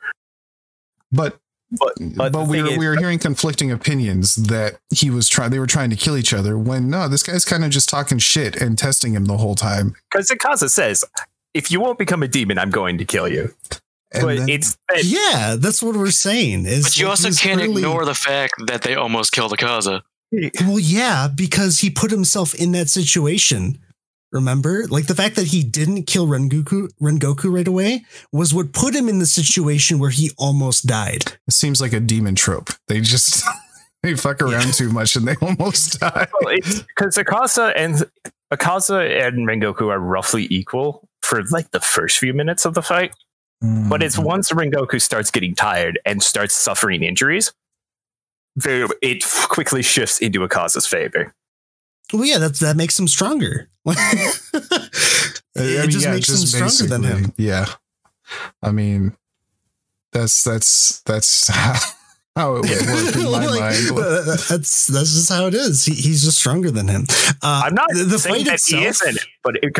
But 1.11 1.37
But 1.71 1.93
but, 2.15 2.31
the 2.31 2.43
we 2.43 2.57
thing 2.57 2.63
were 2.65 2.71
is- 2.71 2.77
we 2.77 2.87
were 2.87 2.97
hearing 2.97 3.19
conflicting 3.19 3.71
opinions 3.71 4.35
that 4.35 4.77
he 4.93 5.09
was 5.09 5.27
trying 5.27 5.51
they 5.51 5.59
were 5.59 5.67
trying 5.67 5.89
to 5.89 5.95
kill 5.95 6.15
each 6.17 6.33
other 6.33 6.57
when 6.57 6.89
no 6.89 7.07
this 7.07 7.23
guy's 7.23 7.45
kind 7.45 7.63
of 7.63 7.71
just 7.71 7.89
talking 7.89 8.17
shit 8.19 8.55
and 8.55 8.77
testing 8.77 9.13
him 9.13 9.25
the 9.25 9.37
whole 9.37 9.55
time 9.55 9.95
because 10.11 10.29
Akaza 10.29 10.69
says, 10.69 11.03
"If 11.53 11.71
you 11.71 11.79
won't 11.79 11.97
become 11.97 12.21
a 12.23 12.27
demon, 12.27 12.59
I'm 12.59 12.69
going 12.69 12.97
to 12.99 13.05
kill 13.05 13.27
you." 13.27 13.53
and 14.13 14.23
but 14.23 14.37
then- 14.37 14.49
it's 14.49 14.77
it- 14.91 15.05
Yeah, 15.05 15.55
that's 15.57 15.81
what 15.81 15.95
we're 15.95 16.11
saying. 16.11 16.65
Is 16.67 16.83
But 16.83 16.97
you 16.97 17.07
also 17.07 17.31
can't 17.31 17.59
really- 17.61 17.81
ignore 17.81 18.05
the 18.05 18.13
fact 18.15 18.53
that 18.67 18.83
they 18.83 18.95
almost 18.95 19.31
killed 19.31 19.51
Akaza. 19.51 20.01
Well, 20.61 20.79
yeah, 20.79 21.27
because 21.33 21.79
he 21.79 21.89
put 21.89 22.11
himself 22.11 22.53
in 22.53 22.71
that 22.73 22.89
situation. 22.89 23.79
Remember, 24.35 24.85
like 24.87 25.07
the 25.07 25.15
fact 25.15 25.35
that 25.37 25.47
he 25.47 25.63
didn't 25.63 26.03
kill 26.03 26.27
Rengoku, 26.27 26.89
Rengoku 27.01 27.51
right 27.51 27.67
away 27.67 28.03
was 28.31 28.53
what 28.53 28.73
put 28.73 28.93
him 28.93 29.09
in 29.09 29.17
the 29.19 29.25
situation 29.25 29.97
where 29.97 30.11
he 30.11 30.29
almost 30.37 30.85
died. 30.85 31.23
it 31.47 31.53
seems 31.53 31.79
like 31.81 31.93
a 31.93 31.99
demon 31.99 32.35
trope 32.35 32.69
they 32.87 32.99
just 33.01 33.43
they 34.03 34.13
fuck 34.15 34.41
around 34.41 34.73
too 34.73 34.91
much 34.91 35.15
and 35.15 35.25
they 35.27 35.35
almost 35.41 35.99
die 35.99 36.27
well, 36.41 36.53
it's 36.53 36.81
because 36.81 37.15
Akaza 37.15 37.71
and 37.75 38.03
Akaza 38.53 39.25
and 39.27 39.47
Rengoku 39.47 39.89
are 39.89 39.99
roughly 39.99 40.45
equal 40.51 41.07
for 41.23 41.41
like 41.49 41.71
the 41.71 41.79
first 41.79 42.19
few 42.19 42.33
minutes 42.33 42.65
of 42.65 42.73
the 42.75 42.83
fight. 42.83 43.11
But 43.61 44.03
it's 44.03 44.17
Mm-hmm. 44.17 44.25
once 44.25 44.51
Rengoku 44.51 45.01
starts 45.01 45.31
getting 45.31 45.55
tired 45.55 45.97
and 46.05 46.21
starts 46.21 46.53
suffering 46.53 47.01
injuries, 47.03 47.51
it 48.63 49.23
quickly 49.49 49.81
shifts 49.81 50.19
into 50.19 50.39
Akaza's 50.41 50.85
favor. 50.85 51.33
Well, 52.13 52.25
yeah, 52.25 52.37
that 52.39 52.55
that 52.59 52.75
makes 52.75 52.99
him 52.99 53.07
stronger. 53.07 53.69
it 53.85 53.97
I 55.57 55.81
mean, 55.81 55.89
just 55.89 56.05
yeah, 56.05 56.11
makes 56.13 56.29
him 56.29 56.37
stronger 56.37 56.87
than 56.87 57.03
him. 57.03 57.33
yeah 57.37 57.65
i 58.63 58.71
mean 58.71 59.15
that's 60.11 60.43
that's 60.43 61.01
that's 61.03 61.47
how 62.35 62.55
it 62.55 62.61
would 62.61 62.69
work 62.71 63.15
in 63.15 63.23
my 63.31 63.45
Like, 63.45 63.59
mind 63.59 63.97
that's 64.49 64.87
that's 64.87 65.13
just 65.13 65.29
how 65.29 65.45
it 65.47 65.53
is. 65.53 65.85
He, 65.85 65.93
he's 65.93 66.23
just 66.23 66.37
stronger 66.39 66.71
than 66.71 66.87
him. 66.87 67.05
Uh, 67.41 67.61
I'm 67.65 67.75
not 67.75 67.87
the, 67.89 68.03
the 68.03 68.19
saying 68.19 68.35
fight 68.37 68.45
that 68.45 68.53
itself. 68.55 68.81
he 68.81 68.87
isn't, 68.87 69.19
but 69.43 69.55
it, 69.63 69.73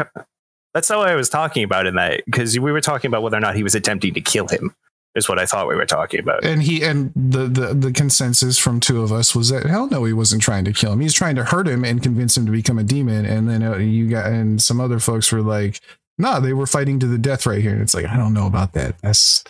that's 0.73 0.89
not 0.89 0.99
what 0.99 1.07
I 1.09 1.15
was 1.15 1.29
talking 1.29 1.63
about 1.63 1.85
in 1.87 1.95
that 1.95 2.23
because 2.25 2.57
we 2.59 2.71
were 2.71 2.81
talking 2.81 3.09
about 3.09 3.23
whether 3.23 3.37
or 3.37 3.41
not 3.41 3.55
he 3.55 3.63
was 3.63 3.75
attempting 3.75 4.13
to 4.13 4.21
kill 4.21 4.47
him. 4.47 4.75
Is 5.15 5.29
what 5.29 5.39
I 5.39 5.45
thought 5.45 5.67
we 5.67 5.75
were 5.75 5.85
talking 5.85 6.19
about. 6.19 6.43
And 6.43 6.61
he 6.61 6.83
and 6.83 7.11
the, 7.15 7.47
the 7.47 7.73
the 7.73 7.91
consensus 7.91 8.59
from 8.59 8.79
two 8.79 9.01
of 9.01 9.11
us 9.11 9.33
was 9.33 9.49
that 9.49 9.65
hell 9.65 9.87
no, 9.87 10.03
he 10.03 10.13
wasn't 10.13 10.41
trying 10.41 10.65
to 10.65 10.73
kill 10.73 10.93
him. 10.93 10.99
He's 10.99 11.13
trying 11.13 11.35
to 11.35 11.45
hurt 11.45 11.67
him 11.67 11.83
and 11.85 12.03
convince 12.03 12.35
him 12.35 12.45
to 12.45 12.51
become 12.51 12.77
a 12.77 12.83
demon. 12.83 13.25
And 13.25 13.49
then 13.49 13.63
uh, 13.63 13.77
you 13.77 14.09
got 14.09 14.27
and 14.27 14.61
some 14.61 14.79
other 14.79 14.99
folks 14.99 15.31
were 15.31 15.41
like, 15.41 15.79
nah, 16.17 16.39
they 16.39 16.53
were 16.53 16.67
fighting 16.67 16.99
to 16.99 17.07
the 17.07 17.17
death 17.17 17.45
right 17.45 17.61
here. 17.61 17.71
And 17.71 17.81
it's 17.81 17.93
like 17.93 18.05
I 18.05 18.17
don't 18.17 18.33
know 18.33 18.47
about 18.47 18.73
that. 18.73 18.99
That's 19.01 19.43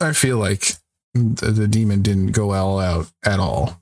I 0.00 0.12
feel 0.12 0.38
like 0.38 0.72
the, 1.14 1.50
the 1.50 1.68
demon 1.68 2.02
didn't 2.02 2.32
go 2.32 2.52
all 2.52 2.80
out 2.80 3.10
at 3.24 3.38
all. 3.38 3.80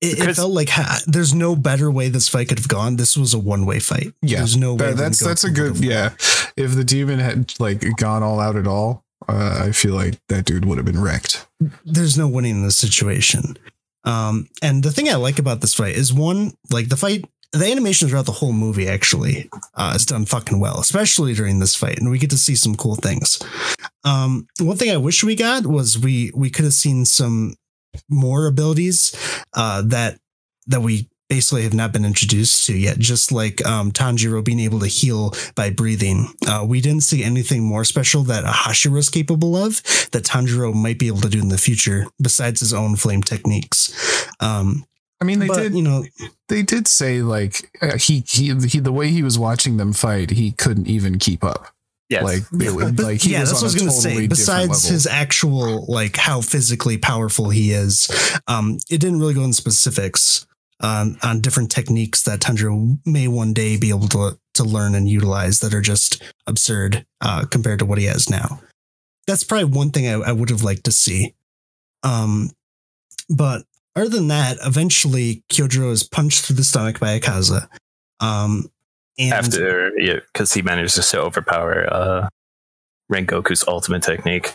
It, 0.00 0.18
it 0.18 0.34
felt 0.34 0.52
like 0.52 0.68
ha- 0.68 1.00
there's 1.06 1.32
no 1.32 1.56
better 1.56 1.90
way 1.90 2.08
this 2.08 2.28
fight 2.28 2.48
could 2.48 2.58
have 2.58 2.68
gone. 2.68 2.96
This 2.96 3.16
was 3.16 3.32
a 3.32 3.38
one 3.38 3.64
way 3.64 3.80
fight. 3.80 4.12
Yeah, 4.20 4.38
there's 4.38 4.56
no 4.56 4.74
way. 4.74 4.92
That's 4.92 5.20
that's 5.20 5.44
a 5.44 5.50
good 5.50 5.78
yeah. 5.78 6.10
If 6.56 6.74
the 6.74 6.84
demon 6.84 7.18
had 7.18 7.54
like 7.58 7.82
gone 7.96 8.22
all 8.22 8.38
out 8.38 8.56
at 8.56 8.66
all, 8.66 9.05
uh, 9.28 9.64
I 9.64 9.72
feel 9.72 9.94
like 9.94 10.18
that 10.28 10.44
dude 10.44 10.64
would 10.64 10.78
have 10.78 10.86
been 10.86 11.00
wrecked. 11.00 11.46
There's 11.84 12.18
no 12.18 12.28
winning 12.28 12.56
in 12.56 12.62
this 12.62 12.76
situation. 12.76 13.56
Um, 14.04 14.48
and 14.62 14.82
the 14.82 14.92
thing 14.92 15.08
I 15.08 15.16
like 15.16 15.38
about 15.38 15.60
this 15.60 15.74
fight 15.74 15.96
is 15.96 16.12
one, 16.12 16.54
like 16.70 16.88
the 16.88 16.96
fight, 16.96 17.24
the 17.52 17.70
animation 17.70 18.08
throughout 18.08 18.26
the 18.26 18.32
whole 18.32 18.52
movie 18.52 18.88
actually 18.88 19.48
uh, 19.74 19.94
is 19.96 20.06
done 20.06 20.26
fucking 20.26 20.60
well, 20.60 20.78
especially 20.78 21.34
during 21.34 21.58
this 21.58 21.74
fight, 21.74 21.98
and 21.98 22.10
we 22.10 22.18
get 22.18 22.30
to 22.30 22.38
see 22.38 22.54
some 22.54 22.76
cool 22.76 22.96
things. 22.96 23.40
Um, 24.04 24.46
one 24.60 24.76
thing 24.76 24.90
I 24.90 24.96
wish 24.96 25.24
we 25.24 25.34
got 25.34 25.66
was 25.66 25.98
we 25.98 26.30
we 26.34 26.50
could 26.50 26.64
have 26.64 26.74
seen 26.74 27.04
some 27.04 27.54
more 28.08 28.46
abilities 28.46 29.14
uh, 29.54 29.82
that 29.82 30.18
that 30.66 30.82
we 30.82 31.08
basically 31.28 31.62
have 31.62 31.74
not 31.74 31.92
been 31.92 32.04
introduced 32.04 32.66
to 32.66 32.76
yet. 32.76 32.98
Just 32.98 33.32
like 33.32 33.64
um, 33.66 33.90
Tanjiro 33.92 34.44
being 34.44 34.60
able 34.60 34.80
to 34.80 34.86
heal 34.86 35.32
by 35.54 35.70
breathing, 35.70 36.28
uh, 36.46 36.64
we 36.66 36.80
didn't 36.80 37.02
see 37.02 37.22
anything 37.24 37.62
more 37.64 37.84
special 37.84 38.22
that 38.24 38.44
Hashira 38.44 38.98
is 38.98 39.08
capable 39.10 39.56
of 39.56 39.82
that 40.12 40.24
Tanjiro 40.24 40.72
might 40.74 40.98
be 40.98 41.08
able 41.08 41.20
to 41.20 41.28
do 41.28 41.40
in 41.40 41.48
the 41.48 41.58
future, 41.58 42.06
besides 42.20 42.60
his 42.60 42.72
own 42.72 42.96
flame 42.96 43.22
techniques. 43.22 44.26
Um, 44.40 44.84
I 45.20 45.24
mean, 45.24 45.38
they 45.38 45.48
but, 45.48 45.56
did. 45.56 45.74
you 45.74 45.82
know, 45.82 46.04
They 46.48 46.62
did 46.62 46.86
say 46.86 47.22
like 47.22 47.70
uh, 47.80 47.96
he, 47.96 48.22
he 48.28 48.54
he 48.66 48.80
the 48.80 48.92
way 48.92 49.08
he 49.08 49.22
was 49.22 49.38
watching 49.38 49.78
them 49.78 49.92
fight, 49.92 50.30
he 50.30 50.52
couldn't 50.52 50.88
even 50.88 51.18
keep 51.18 51.42
up. 51.42 51.68
Yes. 52.08 52.22
Like, 52.22 52.42
it, 52.62 52.72
would- 52.72 52.96
But 52.96 53.02
like 53.04 53.20
he 53.22 53.32
yeah, 53.32 53.40
was 53.40 53.50
that's 53.50 53.62
on 53.62 53.66
what 53.68 53.72
I 53.80 53.84
was 53.86 53.94
gonna 53.94 54.02
totally 54.02 54.22
say. 54.24 54.28
Besides 54.28 54.88
his 54.88 55.06
actual 55.06 55.86
like 55.88 56.16
how 56.16 56.40
physically 56.40 56.98
powerful 56.98 57.50
he 57.50 57.72
is, 57.72 58.08
um, 58.46 58.78
it 58.90 59.00
didn't 59.00 59.18
really 59.18 59.34
go 59.34 59.42
into 59.42 59.56
specifics 59.56 60.46
on 60.80 61.16
on 61.22 61.40
different 61.40 61.70
techniques 61.70 62.22
that 62.24 62.40
Tanjiro 62.40 62.98
may 63.06 63.28
one 63.28 63.52
day 63.52 63.76
be 63.76 63.90
able 63.90 64.08
to 64.08 64.38
to 64.54 64.64
learn 64.64 64.94
and 64.94 65.08
utilize 65.08 65.60
that 65.60 65.74
are 65.74 65.80
just 65.80 66.22
absurd 66.46 67.06
uh, 67.20 67.44
compared 67.50 67.78
to 67.78 67.84
what 67.84 67.98
he 67.98 68.04
has 68.04 68.30
now. 68.30 68.60
That's 69.26 69.44
probably 69.44 69.76
one 69.76 69.90
thing 69.90 70.06
I, 70.06 70.28
I 70.28 70.32
would 70.32 70.50
have 70.50 70.62
liked 70.62 70.84
to 70.84 70.92
see. 70.92 71.34
Um, 72.02 72.50
but 73.28 73.64
other 73.94 74.08
than 74.08 74.28
that, 74.28 74.58
eventually 74.64 75.42
Kyojuro 75.50 75.90
is 75.90 76.02
punched 76.02 76.44
through 76.44 76.56
the 76.56 76.64
stomach 76.64 77.00
by 77.00 77.18
Akaza. 77.18 77.68
Um, 78.20 78.70
and 79.18 79.32
After, 79.32 79.92
yeah, 79.98 80.20
because 80.32 80.52
he 80.52 80.62
manages 80.62 80.94
to 80.94 81.02
so 81.02 81.22
overpower 81.22 81.92
uh, 81.92 82.28
Rengoku's 83.10 83.64
ultimate 83.66 84.02
technique. 84.02 84.54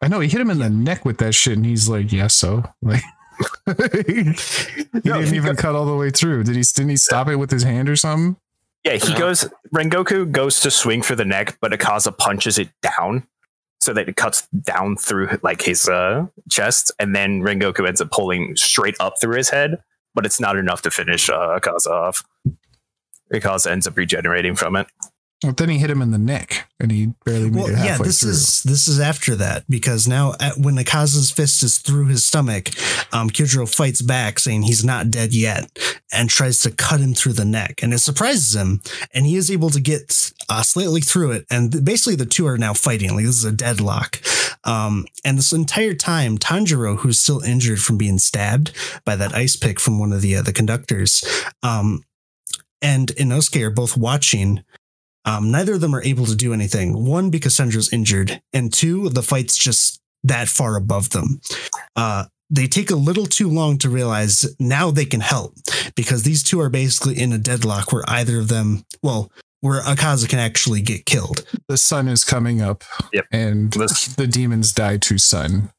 I 0.00 0.08
know 0.08 0.20
he 0.20 0.28
hit 0.28 0.40
him 0.40 0.50
in 0.50 0.58
the 0.58 0.70
neck 0.70 1.04
with 1.04 1.18
that 1.18 1.34
shit, 1.34 1.56
and 1.56 1.66
he's 1.66 1.88
like, 1.88 2.12
"Yeah, 2.12 2.28
so." 2.28 2.62
Like, 2.82 3.02
he 3.66 3.72
No, 5.04 5.18
didn't 5.18 5.28
he 5.28 5.36
even 5.36 5.54
go- 5.56 5.62
cut 5.62 5.74
all 5.74 5.86
the 5.86 5.96
way 5.96 6.10
through. 6.10 6.44
Did 6.44 6.56
he? 6.56 6.62
Didn't 6.62 6.90
he 6.90 6.96
stop 6.96 7.28
it 7.28 7.36
with 7.36 7.50
his 7.50 7.62
hand 7.62 7.88
or 7.88 7.96
something? 7.96 8.36
Yeah, 8.84 8.94
he 8.94 9.12
Yeah. 9.12 9.18
goes. 9.18 9.48
Rengoku 9.74 10.30
goes 10.30 10.60
to 10.60 10.70
swing 10.70 11.02
for 11.02 11.14
the 11.16 11.24
neck, 11.24 11.58
but 11.60 11.72
Akaza 11.72 12.16
punches 12.16 12.58
it 12.58 12.68
down, 12.82 13.26
so 13.80 13.92
that 13.92 14.08
it 14.08 14.16
cuts 14.16 14.46
down 14.48 14.96
through 14.96 15.38
like 15.42 15.62
his 15.62 15.88
uh, 15.88 16.26
chest, 16.50 16.92
and 16.98 17.14
then 17.14 17.42
Rengoku 17.42 17.86
ends 17.86 18.00
up 18.00 18.10
pulling 18.10 18.54
straight 18.56 18.96
up 19.00 19.14
through 19.20 19.36
his 19.36 19.48
head, 19.50 19.78
but 20.14 20.24
it's 20.24 20.40
not 20.40 20.56
enough 20.56 20.82
to 20.82 20.90
finish 20.90 21.28
uh, 21.28 21.58
Akaza 21.58 21.88
off. 21.90 22.24
Akaza 23.32 23.70
ends 23.72 23.86
up 23.88 23.96
regenerating 23.96 24.54
from 24.54 24.76
it. 24.76 24.86
But 25.42 25.58
then 25.58 25.68
he 25.68 25.76
hit 25.76 25.90
him 25.90 26.00
in 26.00 26.12
the 26.12 26.18
neck, 26.18 26.66
and 26.80 26.90
he 26.90 27.12
barely 27.26 27.50
made 27.50 27.56
well, 27.56 27.66
it 27.66 27.74
halfway 27.74 27.86
yeah, 27.86 27.98
this 27.98 28.20
through. 28.20 28.30
is 28.30 28.62
this 28.62 28.88
is 28.88 28.98
after 28.98 29.34
that 29.34 29.64
because 29.68 30.08
now 30.08 30.32
at, 30.40 30.56
when 30.56 30.76
Akaza's 30.76 31.30
fist 31.30 31.62
is 31.62 31.78
through 31.78 32.06
his 32.06 32.24
stomach, 32.24 32.70
um, 33.12 33.28
Kyojuro 33.28 33.72
fights 33.72 34.00
back, 34.00 34.38
saying 34.38 34.62
he's 34.62 34.82
not 34.82 35.10
dead 35.10 35.34
yet, 35.34 35.70
and 36.10 36.30
tries 36.30 36.60
to 36.60 36.70
cut 36.70 37.00
him 37.00 37.12
through 37.12 37.34
the 37.34 37.44
neck, 37.44 37.82
and 37.82 37.92
it 37.92 37.98
surprises 37.98 38.56
him, 38.56 38.80
and 39.12 39.26
he 39.26 39.36
is 39.36 39.50
able 39.50 39.68
to 39.68 39.80
get 39.80 40.32
uh, 40.48 40.62
slightly 40.62 41.02
through 41.02 41.32
it, 41.32 41.44
and 41.50 41.84
basically 41.84 42.16
the 42.16 42.24
two 42.24 42.46
are 42.46 42.56
now 42.56 42.72
fighting. 42.72 43.14
Like 43.14 43.26
this 43.26 43.36
is 43.36 43.44
a 43.44 43.52
deadlock, 43.52 44.22
um, 44.64 45.04
and 45.22 45.36
this 45.36 45.52
entire 45.52 45.94
time, 45.94 46.38
Tanjiro, 46.38 46.96
who's 47.00 47.18
still 47.18 47.40
injured 47.40 47.80
from 47.80 47.98
being 47.98 48.18
stabbed 48.18 48.72
by 49.04 49.16
that 49.16 49.34
ice 49.34 49.54
pick 49.54 49.80
from 49.80 49.98
one 49.98 50.14
of 50.14 50.22
the 50.22 50.36
uh, 50.36 50.42
the 50.42 50.54
conductors, 50.54 51.22
um, 51.62 52.04
and 52.80 53.08
Inosuke 53.16 53.60
are 53.60 53.70
both 53.70 53.98
watching. 53.98 54.64
Um, 55.26 55.50
neither 55.50 55.74
of 55.74 55.80
them 55.80 55.94
are 55.94 56.02
able 56.02 56.24
to 56.26 56.34
do 56.36 56.52
anything. 56.54 57.04
One, 57.04 57.30
because 57.30 57.54
Sandra's 57.54 57.92
injured, 57.92 58.40
and 58.52 58.72
two, 58.72 59.08
the 59.10 59.22
fight's 59.22 59.56
just 59.58 60.00
that 60.24 60.48
far 60.48 60.76
above 60.76 61.10
them. 61.10 61.40
Uh, 61.96 62.24
they 62.48 62.66
take 62.68 62.90
a 62.90 62.96
little 62.96 63.26
too 63.26 63.48
long 63.50 63.76
to 63.78 63.88
realize 63.90 64.46
now 64.60 64.90
they 64.92 65.04
can 65.04 65.20
help 65.20 65.54
because 65.96 66.22
these 66.22 66.42
two 66.44 66.60
are 66.60 66.70
basically 66.70 67.18
in 67.18 67.32
a 67.32 67.38
deadlock 67.38 67.92
where 67.92 68.04
either 68.08 68.38
of 68.38 68.46
them, 68.48 68.84
well, 69.02 69.30
where 69.62 69.82
Akaza 69.82 70.28
can 70.28 70.38
actually 70.38 70.80
get 70.80 71.06
killed. 71.06 71.44
the 71.68 71.76
sun 71.76 72.06
is 72.06 72.22
coming 72.22 72.60
up, 72.62 72.84
Yep. 73.12 73.26
and 73.32 73.72
This- 73.72 74.06
the 74.06 74.28
demons 74.28 74.72
die 74.72 74.96
to 74.98 75.18
sun. 75.18 75.70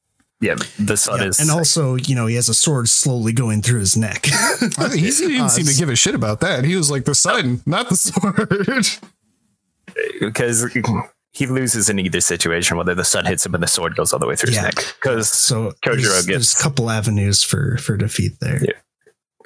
Yeah, 0.42 0.56
the 0.78 0.98
sun 0.98 1.22
Yeah, 1.22 1.28
is. 1.30 1.40
And 1.40 1.50
also, 1.50 1.96
you 1.96 2.14
know, 2.16 2.28
he 2.28 2.36
has 2.36 2.50
a 2.50 2.54
sword 2.54 2.90
slowly 2.90 3.32
going 3.34 3.62
through 3.62 3.80
his 3.80 3.96
neck. 3.98 4.28
I 4.78 4.90
mean, 4.90 4.98
he 5.00 5.10
didn't 5.18 5.40
Uh, 5.42 5.48
seem 5.50 5.66
to 5.66 5.74
give 5.74 5.90
a 5.90 5.96
shit 5.96 6.16
about 6.16 6.42
that. 6.42 6.64
He 6.66 6.76
was 6.76 6.92
like 6.92 7.06
the 7.06 7.16
sun, 7.16 7.62
not 7.66 7.88
the 7.90 7.96
sword. 7.96 8.88
because 10.20 10.66
he 11.34 11.46
loses 11.46 11.90
in 11.90 12.00
either 12.00 12.22
situation, 12.22 12.78
whether 12.78 12.96
the 12.96 13.04
sun 13.06 13.26
hits 13.26 13.46
him 13.46 13.54
and 13.54 13.62
the 13.64 13.68
sword 13.68 13.96
goes 13.96 14.14
all 14.14 14.20
the 14.20 14.28
way 14.28 14.36
through 14.36 14.54
Yeah. 14.54 14.66
his 14.68 14.76
neck. 14.76 14.96
Because 15.02 15.30
So 15.30 15.74
Kojiro 15.86 16.02
there's, 16.04 16.26
there's 16.26 16.54
a 16.60 16.64
couple 16.64 16.90
avenues 16.90 17.44
for 17.44 17.78
for 17.78 17.98
defeat 17.98 18.34
there. 18.42 18.64
Yeah. 18.64 18.72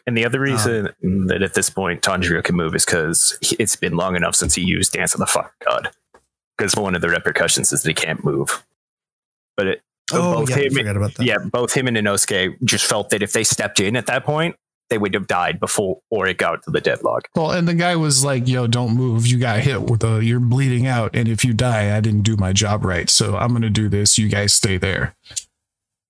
and 0.07 0.17
the 0.17 0.25
other 0.25 0.39
reason 0.39 0.89
Um, 1.03 1.27
that 1.27 1.41
at 1.41 1.53
this 1.53 1.69
point 1.69 2.01
Tanjiro 2.01 2.43
can 2.43 2.55
move 2.55 2.73
is 2.75 2.85
because 2.85 3.37
it's 3.59 3.75
been 3.75 3.95
long 3.97 4.15
enough 4.15 4.35
since 4.35 4.55
he 4.55 4.61
used 4.63 4.93
Dance 4.93 5.13
of 5.13 5.19
the 5.19 5.27
Fuck 5.27 5.53
God. 5.65 5.89
Because 6.57 6.75
one 6.75 6.95
of 6.95 7.01
the 7.01 7.09
repercussions 7.09 7.71
is 7.73 7.81
that 7.83 7.89
he 7.89 7.93
can't 7.93 8.23
move. 8.23 8.63
But 9.57 9.67
it, 9.67 9.81
Oh, 10.13 10.39
both 10.41 10.49
yeah, 10.49 10.57
him, 10.57 10.73
forgot 10.73 10.97
about 10.97 11.13
that. 11.15 11.25
yeah, 11.25 11.37
both 11.37 11.73
him 11.73 11.87
and 11.87 11.95
Inosuke 11.95 12.57
just 12.65 12.85
felt 12.85 13.11
that 13.11 13.23
if 13.23 13.31
they 13.31 13.43
stepped 13.45 13.79
in 13.79 13.95
at 13.95 14.07
that 14.07 14.25
point, 14.25 14.55
they 14.91 14.99
would 14.99 15.15
have 15.15 15.25
died 15.25 15.59
before 15.59 15.99
or 16.11 16.27
it 16.27 16.37
got 16.37 16.61
to 16.63 16.69
the 16.71 16.81
deadlock. 16.81 17.29
Well, 17.35 17.49
and 17.49 17.67
the 17.67 17.73
guy 17.73 17.95
was 17.95 18.23
like, 18.23 18.47
"Yo, 18.47 18.67
don't 18.67 18.95
move. 18.95 19.25
You 19.25 19.39
got 19.39 19.61
hit 19.61 19.81
with 19.89 20.03
a. 20.03 20.23
You're 20.23 20.39
bleeding 20.39 20.85
out, 20.85 21.15
and 21.15 21.27
if 21.27 21.43
you 21.43 21.53
die, 21.53 21.97
I 21.97 21.99
didn't 22.01 22.21
do 22.21 22.35
my 22.37 22.53
job 22.53 22.85
right. 22.85 23.09
So 23.09 23.35
I'm 23.37 23.53
gonna 23.53 23.71
do 23.71 23.89
this. 23.89 24.19
You 24.19 24.27
guys 24.29 24.53
stay 24.53 24.77
there." 24.77 25.15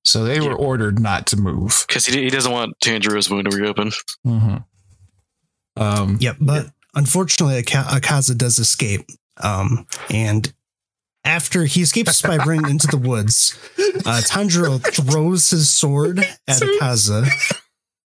So 0.04 0.24
they 0.24 0.42
were 0.42 0.56
ordered 0.56 1.00
not 1.00 1.28
to 1.28 1.38
move. 1.38 1.86
because 1.88 2.08
he, 2.08 2.24
he 2.24 2.30
doesn't 2.32 2.52
want 2.52 2.74
Tanjiro's 2.84 3.30
wound 3.30 3.50
to 3.50 3.56
reopen. 3.56 3.92
Mm-hmm. 4.26 4.58
Um, 5.78 6.18
Yep, 6.20 6.38
but 6.42 6.68
unfortunately, 6.96 7.58
Aka- 7.58 8.00
Akaza 8.00 8.36
does 8.36 8.58
escape. 8.60 9.06
Um, 9.38 9.86
and 10.10 10.52
after 11.24 11.66
he 11.66 11.84
escapes 11.84 12.22
by 12.22 12.38
running 12.38 12.70
into 12.70 12.88
the 12.88 12.98
woods, 12.98 13.58
uh, 13.80 14.22
Tanjiro 14.26 14.82
throws 15.12 15.52
his 15.52 15.70
sword 15.70 16.18
at 16.18 16.62
Akaza. 16.62 17.30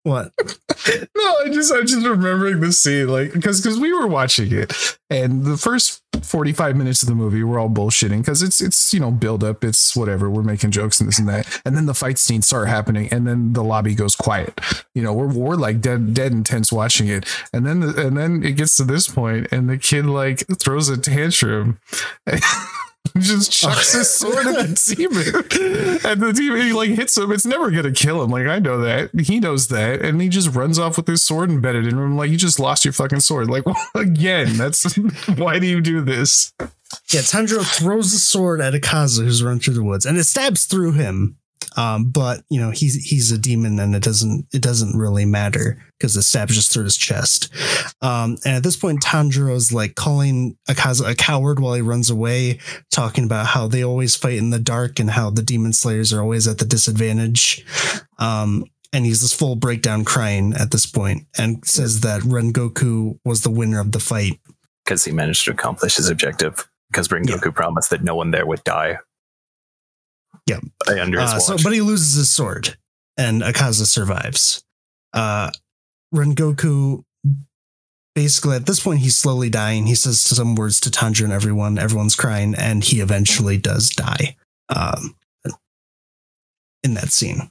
What? 0.03 0.32
no, 1.14 1.36
I 1.44 1.51
just 1.51 1.72
I'm 1.72 1.86
just 1.86 2.07
remembering 2.07 2.61
the 2.61 2.72
scene, 2.72 3.09
like 3.09 3.34
because 3.34 3.61
because 3.61 3.78
we 3.78 3.92
were 3.92 4.07
watching 4.07 4.51
it, 4.51 4.96
and 5.11 5.44
the 5.44 5.59
first 5.59 6.03
45 6.22 6.76
minutes 6.76 7.03
of 7.03 7.09
the 7.09 7.14
movie 7.14 7.44
we're 7.44 7.59
all 7.59 7.68
bullshitting 7.68 8.18
because 8.18 8.42
it's 8.42 8.62
it's 8.62 8.94
you 8.94 9.01
know 9.01 9.11
build 9.11 9.44
up, 9.44 9.62
it's 9.62 9.94
whatever, 9.94 10.30
we're 10.30 10.42
making 10.42 10.70
jokes 10.70 11.01
and 11.01 11.09
this 11.09 11.18
and 11.18 11.28
that, 11.28 11.61
and 11.66 11.76
then 11.76 11.84
the 11.84 11.92
fight 11.92 12.18
scenes 12.18 12.46
start 12.46 12.68
happening, 12.68 13.09
and 13.12 13.26
then 13.26 13.53
the 13.53 13.62
lobby 13.62 13.94
goes 13.94 14.16
quiet. 14.16 14.59
You 14.94 15.03
know, 15.03 15.12
we're 15.12 15.32
we're 15.32 15.57
like 15.57 15.82
dead 15.82 16.14
dead 16.14 16.32
intense 16.32 16.72
watching 16.72 17.09
it, 17.09 17.26
and 17.53 17.66
then 17.66 17.80
the, 17.80 18.07
and 18.07 18.16
then 18.16 18.42
it 18.42 18.53
gets 18.53 18.78
to 18.78 18.84
this 18.84 19.07
point, 19.07 19.48
and 19.53 19.68
the 19.68 19.76
kid 19.76 20.07
like 20.07 20.44
throws 20.59 20.88
a 20.88 20.96
tantrum. 20.96 21.78
Just 23.18 23.51
chucks 23.51 23.94
his 23.94 24.11
sword 24.14 24.46
at 24.46 24.55
the 24.55 24.94
demon, 24.96 26.11
and 26.11 26.20
the 26.20 26.32
demon 26.32 26.61
he 26.61 26.72
like 26.72 26.90
hits 26.90 27.16
him. 27.16 27.32
It's 27.32 27.46
never 27.46 27.70
gonna 27.70 27.92
kill 27.92 28.22
him. 28.22 28.30
Like 28.30 28.46
I 28.46 28.59
know 28.59 28.78
that 28.82 29.11
he 29.18 29.40
knows 29.40 29.68
that, 29.68 30.03
and 30.03 30.20
he 30.20 30.28
just 30.28 30.55
runs 30.55 30.78
off 30.78 30.96
with 30.96 31.07
his 31.07 31.22
sword 31.22 31.51
embedded 31.51 31.86
in 31.86 31.98
him. 31.98 32.16
Like 32.16 32.30
you 32.30 32.36
just 32.36 32.61
lost 32.61 32.84
your 32.84 32.92
fucking 32.92 33.20
sword. 33.20 33.48
Like 33.48 33.64
again, 33.94 34.57
that's 34.57 34.94
why 35.36 35.59
do 35.59 35.66
you 35.66 35.80
do 35.80 36.03
this? 36.03 36.53
Yeah, 37.11 37.20
Tanjiro 37.20 37.64
throws 37.64 38.12
the 38.12 38.18
sword 38.18 38.61
at 38.61 38.74
Akaza, 38.74 39.24
who's 39.24 39.42
run 39.42 39.61
through 39.61 39.74
the 39.74 39.84
woods, 39.84 40.05
and 40.05 40.18
it 40.18 40.24
stabs 40.24 40.64
through 40.64 40.92
him. 40.92 41.38
Um, 41.76 42.10
but 42.10 42.42
you 42.50 42.60
know 42.60 42.70
he's 42.70 42.94
he's 42.94 43.30
a 43.30 43.38
demon, 43.38 43.78
and 43.78 43.94
it 43.94 44.02
doesn't 44.02 44.46
it 44.52 44.62
doesn't 44.62 44.98
really 44.98 45.24
matter 45.24 45.82
because 45.98 46.14
the 46.14 46.22
stab 46.22 46.48
just 46.48 46.72
through 46.72 46.84
his 46.84 46.96
chest. 46.96 47.52
Um, 48.00 48.38
and 48.44 48.56
at 48.56 48.62
this 48.62 48.76
point, 48.76 49.02
Tanjiro's 49.02 49.72
like 49.72 49.94
calling 49.94 50.56
Akaza 50.68 51.10
a 51.10 51.14
coward 51.14 51.60
while 51.60 51.74
he 51.74 51.82
runs 51.82 52.10
away, 52.10 52.58
talking 52.90 53.24
about 53.24 53.46
how 53.46 53.68
they 53.68 53.84
always 53.84 54.16
fight 54.16 54.38
in 54.38 54.50
the 54.50 54.58
dark 54.58 54.98
and 54.98 55.10
how 55.10 55.30
the 55.30 55.42
demon 55.42 55.72
slayers 55.72 56.12
are 56.12 56.20
always 56.20 56.48
at 56.48 56.58
the 56.58 56.64
disadvantage. 56.64 57.64
Um, 58.18 58.64
and 58.92 59.06
he's 59.06 59.20
this 59.20 59.32
full 59.32 59.54
breakdown 59.54 60.04
crying 60.04 60.52
at 60.54 60.72
this 60.72 60.86
point 60.86 61.26
and 61.38 61.64
says 61.64 62.00
that 62.00 62.22
Rengoku 62.22 63.18
was 63.24 63.42
the 63.42 63.50
winner 63.50 63.80
of 63.80 63.92
the 63.92 64.00
fight 64.00 64.40
because 64.84 65.04
he 65.04 65.12
managed 65.12 65.44
to 65.44 65.52
accomplish 65.52 65.96
his 65.96 66.08
objective 66.08 66.68
because 66.90 67.08
Rengoku 67.08 67.44
yeah. 67.44 67.50
promised 67.52 67.90
that 67.90 68.02
no 68.02 68.16
one 68.16 68.32
there 68.32 68.46
would 68.46 68.64
die. 68.64 68.98
Yeah, 70.51 71.03
under 71.03 71.20
his 71.20 71.32
uh, 71.32 71.38
so, 71.38 71.57
but 71.62 71.72
he 71.72 71.80
loses 71.80 72.14
his 72.14 72.34
sword, 72.34 72.76
and 73.16 73.42
Akaza 73.42 73.86
survives. 73.86 74.64
Uh, 75.12 75.51
Rengoku 76.14 77.05
basically 78.14 78.57
at 78.57 78.66
this 78.66 78.80
point 78.80 79.01
he's 79.01 79.16
slowly 79.16 79.48
dying. 79.48 79.86
He 79.86 79.94
says 79.94 80.20
some 80.20 80.57
words 80.57 80.80
to 80.80 80.90
Tanjiro 80.90 81.24
and 81.24 81.32
everyone. 81.32 81.78
Everyone's 81.78 82.16
crying, 82.16 82.55
and 82.55 82.82
he 82.82 83.01
eventually 83.01 83.57
does 83.59 83.88
die. 83.88 84.36
Um, 84.68 85.16
in 86.82 86.94
that 86.94 87.12
scene. 87.12 87.51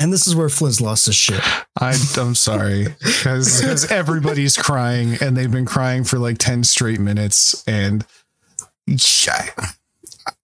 And 0.00 0.12
this 0.12 0.26
is 0.26 0.34
where 0.34 0.48
Fliz 0.48 0.80
lost 0.80 1.06
his 1.06 1.14
shit. 1.14 1.40
I, 1.78 1.94
I'm 2.16 2.34
sorry 2.34 2.84
because 3.04 3.90
everybody's 3.90 4.56
crying 4.56 5.16
and 5.20 5.36
they've 5.36 5.50
been 5.50 5.66
crying 5.66 6.04
for 6.04 6.18
like 6.18 6.38
10 6.38 6.64
straight 6.64 7.00
minutes. 7.00 7.62
And 7.66 8.06
yeah, 8.86 9.50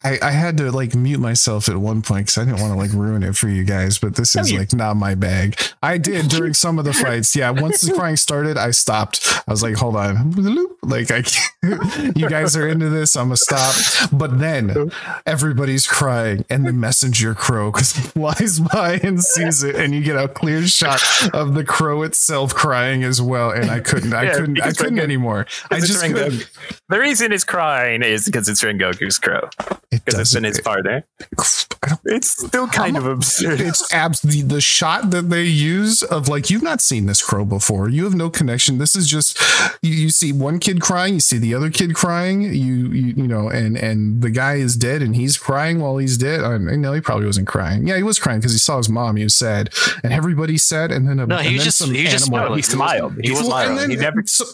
I, 0.05 0.17
I 0.23 0.31
had 0.31 0.57
to 0.59 0.71
like 0.71 0.95
mute 0.95 1.19
myself 1.19 1.69
at 1.69 1.77
one 1.77 2.03
point 2.03 2.27
because 2.27 2.39
I 2.39 2.45
didn't 2.45 2.61
want 2.61 2.73
to 2.73 2.79
like 2.79 2.93
ruin 2.93 3.25
it 3.25 3.37
for 3.37 3.49
you 3.49 3.65
guys, 3.65 3.99
but 3.99 4.15
this 4.15 4.37
is 4.37 4.53
like 4.53 4.73
not 4.73 4.95
my 4.95 5.17
bag. 5.17 5.61
I 5.83 5.99
did 5.99 6.29
during 6.29 6.55
some 6.55 6.79
of 6.79 6.85
the 6.85 6.93
fights. 6.93 7.35
Yeah, 7.35 7.51
once 7.51 7.81
the 7.81 7.93
crying 7.93 8.17
started, 8.17 8.57
I 8.57 8.71
stopped. 8.71 9.43
I 9.49 9.51
was 9.51 9.63
like, 9.63 9.75
hold 9.75 9.97
on, 9.97 10.35
like 10.83 11.11
I, 11.11 11.25
you 12.15 12.29
guys 12.29 12.57
are 12.57 12.69
into 12.69 12.89
this. 12.89 13.17
I'm 13.17 13.27
gonna 13.27 13.37
stop. 13.39 13.75
But 14.13 14.39
then 14.39 14.93
everybody's 15.27 15.89
crying, 15.89 16.45
and 16.49 16.65
the 16.65 16.73
messenger 16.73 17.35
crow 17.35 17.73
flies 17.73 18.61
by 18.61 19.01
and 19.03 19.21
sees 19.23 19.65
it, 19.65 19.75
and 19.75 19.93
you 19.93 20.01
get 20.01 20.17
a 20.17 20.29
clear 20.29 20.65
shot 20.69 21.03
of 21.35 21.55
the 21.55 21.65
crow 21.65 22.03
itself 22.03 22.55
crying 22.55 23.03
as 23.03 23.21
well. 23.21 23.51
And 23.51 23.69
I 23.69 23.81
couldn't, 23.81 24.13
I 24.13 24.25
yeah, 24.25 24.35
couldn't, 24.35 24.63
I 24.63 24.71
couldn't 24.71 25.01
anymore. 25.01 25.47
I 25.73 25.81
just 25.81 26.01
couldn't. 26.05 26.49
The 26.89 27.01
reason 27.01 27.33
it's 27.33 27.45
crying 27.45 28.03
is 28.03 28.27
because 28.27 28.49
it's 28.49 28.63
Rengoku's 28.63 29.19
crow. 29.19 29.51
Because 29.91 30.19
it's 30.19 30.35
in 30.35 30.45
his 30.45 30.61
father. 30.61 31.05
It's 32.05 32.45
still 32.45 32.67
kind 32.67 32.97
I'm, 32.97 33.05
of 33.05 33.13
absurd. 33.13 33.61
It's 33.61 33.93
abs 33.93 34.21
the, 34.21 34.43
the 34.43 34.61
shot 34.61 35.11
that 35.11 35.31
they 35.31 35.45
use 35.45 36.03
of 36.03 36.29
like 36.29 36.51
you've 36.51 36.63
not 36.63 36.81
seen 36.81 37.07
this 37.07 37.23
crow 37.23 37.45
before. 37.45 37.89
You 37.89 38.05
have 38.05 38.15
no 38.15 38.31
connection. 38.31 38.79
This 38.79 38.97
is 38.97 39.09
just 39.09 39.39
you, 39.83 39.93
you 39.93 40.11
see 40.11 40.33
one 40.33 40.59
kid 40.59 40.81
crying, 40.81 41.15
you 41.15 41.21
see 41.21 41.39
the 41.39 41.55
other 41.55 41.71
kid 41.71 41.95
crying. 41.95 42.43
You, 42.43 42.51
you 42.51 43.15
you 43.17 43.29
know, 43.29 43.49
and 43.49 43.77
and 43.77 44.23
the 44.23 44.31
guy 44.31 44.55
is 44.55 44.77
dead 44.77 45.03
and 45.03 45.15
he's 45.15 45.37
crying 45.37 45.81
while 45.81 45.99
he's 45.99 46.19
dead. 46.19 46.41
I 46.41 46.59
know 46.59 46.93
he 46.93 47.01
probably 47.01 47.27
wasn't 47.27 47.47
crying. 47.47 47.87
Yeah, 47.87 47.97
he 47.97 48.03
was 48.03 48.19
crying 48.19 48.41
because 48.41 48.53
he 48.53 48.59
saw 48.59 48.79
his 48.79 48.89
mom. 48.89 49.17
He 49.17 49.25
was 49.25 49.37
sad, 49.37 49.73
and 50.03 50.13
everybody's 50.13 50.65
sad. 50.65 50.91
And 50.91 51.09
then 51.09 51.21
a, 51.21 51.27
no, 51.27 51.37
he 51.39 51.55
was 51.55 51.65
just 51.65 51.85
he 51.85 52.05
just 52.05 52.27
smiled. 52.27 52.57
He 52.57 52.63
smiled. 52.63 53.15
He, 53.23 53.31
was 53.31 53.47
smiling. 53.47 53.77
Then, 53.77 53.91
he 53.91 53.97
never. 53.97 54.23
So, 54.27 54.45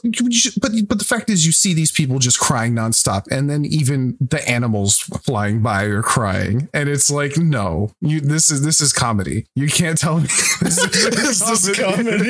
but 0.60 0.72
but 0.88 0.98
the 0.98 1.06
fact 1.06 1.30
is, 1.30 1.46
you 1.46 1.52
see 1.52 1.74
these 1.74 1.92
people 1.92 2.18
just 2.18 2.38
crying 2.38 2.74
nonstop, 2.74 3.26
and 3.30 3.48
then 3.48 3.64
even 3.64 4.16
the 4.20 4.46
animals 4.48 5.08
flying 5.24 5.62
by 5.62 5.84
or 5.84 6.02
crying, 6.02 6.68
and 6.74 6.88
it's 6.88 7.10
like, 7.10 7.36
no, 7.38 7.92
you 8.00 8.20
this 8.20 8.50
is 8.50 8.62
this 8.62 8.80
is 8.80 8.92
comedy. 8.92 9.46
You 9.54 9.68
can't 9.68 9.98
tell 9.98 10.20
me 10.20 10.26
this 10.60 10.78
is, 10.78 10.90
this 11.10 11.50
is 11.50 11.78
comedy. 11.78 12.20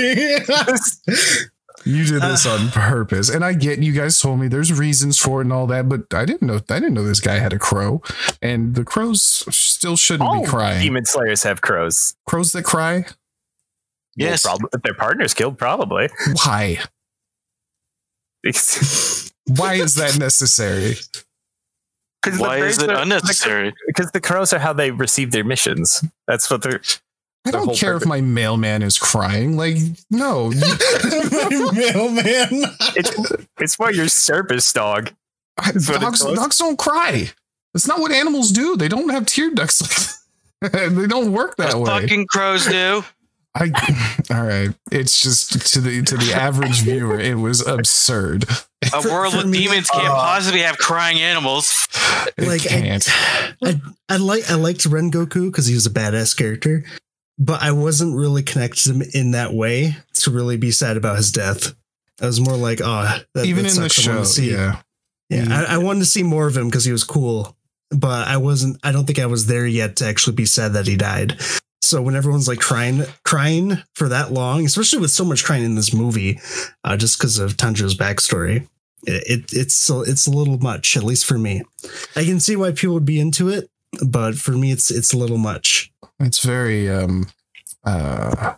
you 1.84 2.04
did 2.04 2.22
this 2.22 2.46
on 2.46 2.68
uh. 2.68 2.70
purpose, 2.72 3.28
and 3.28 3.44
I 3.44 3.52
get 3.52 3.80
you 3.80 3.92
guys 3.92 4.20
told 4.20 4.40
me 4.40 4.48
there's 4.48 4.72
reasons 4.72 5.18
for 5.18 5.40
it 5.40 5.44
and 5.44 5.52
all 5.52 5.66
that, 5.66 5.88
but 5.88 6.12
I 6.14 6.24
didn't 6.24 6.46
know 6.46 6.60
I 6.70 6.80
didn't 6.80 6.94
know 6.94 7.04
this 7.04 7.20
guy 7.20 7.38
had 7.38 7.52
a 7.52 7.58
crow, 7.58 8.02
and 8.40 8.74
the 8.74 8.84
crows 8.84 9.22
still 9.22 9.96
shouldn't 9.96 10.28
all 10.28 10.42
be 10.42 10.46
crying. 10.46 10.82
Demon 10.82 11.04
slayers 11.04 11.42
have 11.42 11.60
crows. 11.60 12.14
Crows 12.26 12.52
that 12.52 12.64
cry. 12.64 13.04
Yes, 14.16 14.44
well, 14.44 14.58
if 14.72 14.82
their 14.82 14.94
partner's 14.94 15.34
killed, 15.34 15.58
probably. 15.58 16.08
Why? 16.44 16.78
Why 19.46 19.74
is 19.74 19.94
that 19.96 20.16
necessary? 20.18 20.96
Why 22.32 22.58
is 22.58 22.82
it 22.82 22.90
are, 22.90 23.02
unnecessary? 23.02 23.74
because 23.86 24.10
the 24.12 24.20
crows 24.20 24.52
are 24.52 24.58
how 24.58 24.72
they 24.72 24.90
receive 24.90 25.30
their 25.30 25.44
missions. 25.44 26.04
That's 26.26 26.50
what 26.50 26.62
they're. 26.62 26.80
I 27.46 27.50
don't 27.50 27.76
care 27.76 27.92
purpose. 27.92 28.04
if 28.04 28.08
my 28.08 28.20
mailman 28.22 28.82
is 28.82 28.98
crying. 28.98 29.56
Like, 29.56 29.76
no. 30.10 30.50
my 30.50 31.70
mailman. 31.74 32.48
it's, 32.96 33.32
it's 33.58 33.76
for 33.76 33.92
your 33.92 34.08
service 34.08 34.72
dog. 34.72 35.12
Dogs, 35.58 36.20
dogs 36.20 36.58
don't 36.58 36.78
cry. 36.78 37.30
That's 37.74 37.86
not 37.86 38.00
what 38.00 38.12
animals 38.12 38.50
do. 38.50 38.76
They 38.76 38.88
don't 38.88 39.10
have 39.10 39.26
tear 39.26 39.50
ducts. 39.50 40.22
they 40.60 41.06
don't 41.06 41.32
work 41.32 41.56
that 41.56 41.74
way. 41.74 41.84
Fucking 41.84 42.26
crows 42.28 42.66
do. 42.66 43.04
I 43.56 43.70
all 44.34 44.44
right. 44.44 44.70
It's 44.90 45.22
just 45.22 45.72
to 45.74 45.80
the 45.80 46.02
to 46.02 46.16
the 46.16 46.32
average 46.34 46.82
viewer, 46.82 47.20
it 47.20 47.38
was 47.38 47.66
absurd. 47.66 48.44
A 48.82 49.02
for, 49.02 49.10
world 49.10 49.36
with 49.36 49.46
me, 49.46 49.58
demons 49.58 49.88
can't 49.88 50.06
uh, 50.06 50.14
possibly 50.14 50.60
have 50.60 50.76
crying 50.76 51.18
animals. 51.18 51.88
Like 52.36 52.62
can't. 52.62 53.08
I, 53.08 53.54
I, 53.64 53.80
I 54.08 54.16
like 54.16 54.50
I 54.50 54.54
liked 54.54 54.80
Rengoku 54.80 55.50
because 55.50 55.66
he 55.66 55.74
was 55.74 55.86
a 55.86 55.90
badass 55.90 56.36
character, 56.36 56.84
but 57.38 57.62
I 57.62 57.70
wasn't 57.72 58.16
really 58.16 58.42
connected 58.42 58.84
to 58.84 58.94
him 58.94 59.02
in 59.14 59.30
that 59.32 59.54
way 59.54 59.96
to 60.14 60.30
really 60.30 60.56
be 60.56 60.72
sad 60.72 60.96
about 60.96 61.16
his 61.16 61.30
death. 61.30 61.74
I 62.20 62.26
was 62.26 62.40
more 62.40 62.56
like, 62.56 62.80
oh, 62.82 63.18
that, 63.34 63.46
even 63.46 63.64
that 63.64 63.76
in 63.76 63.82
the 63.82 63.88
show, 63.88 64.24
yeah, 64.40 64.80
yeah. 65.28 65.66
I, 65.68 65.74
I 65.74 65.78
wanted 65.78 66.00
to 66.00 66.06
see 66.06 66.22
more 66.22 66.46
of 66.46 66.56
him 66.56 66.68
because 66.68 66.84
he 66.84 66.92
was 66.92 67.04
cool, 67.04 67.56
but 67.90 68.26
I 68.26 68.36
wasn't. 68.36 68.78
I 68.82 68.90
don't 68.90 69.04
think 69.04 69.20
I 69.20 69.26
was 69.26 69.46
there 69.46 69.66
yet 69.66 69.96
to 69.96 70.06
actually 70.06 70.34
be 70.34 70.46
sad 70.46 70.72
that 70.72 70.88
he 70.88 70.96
died. 70.96 71.40
So 71.84 72.00
when 72.00 72.16
everyone's 72.16 72.48
like 72.48 72.60
crying, 72.60 73.02
crying 73.24 73.82
for 73.94 74.08
that 74.08 74.32
long, 74.32 74.64
especially 74.64 75.00
with 75.00 75.10
so 75.10 75.22
much 75.22 75.44
crying 75.44 75.64
in 75.64 75.74
this 75.74 75.92
movie, 75.92 76.40
uh, 76.82 76.96
just 76.96 77.18
because 77.18 77.38
of 77.38 77.58
Tanjiro's 77.58 77.94
backstory, 77.94 78.66
it, 79.06 79.22
it, 79.26 79.52
it's 79.52 79.90
it's 79.90 80.26
a 80.26 80.30
little 80.30 80.58
much, 80.58 80.96
at 80.96 81.04
least 81.04 81.26
for 81.26 81.36
me. 81.36 81.62
I 82.16 82.24
can 82.24 82.40
see 82.40 82.56
why 82.56 82.72
people 82.72 82.94
would 82.94 83.04
be 83.04 83.20
into 83.20 83.50
it, 83.50 83.68
but 84.06 84.36
for 84.36 84.52
me, 84.52 84.72
it's 84.72 84.90
it's 84.90 85.12
a 85.12 85.18
little 85.18 85.36
much. 85.36 85.92
It's 86.20 86.42
very 86.42 86.88
um, 86.88 87.26
uh, 87.84 88.54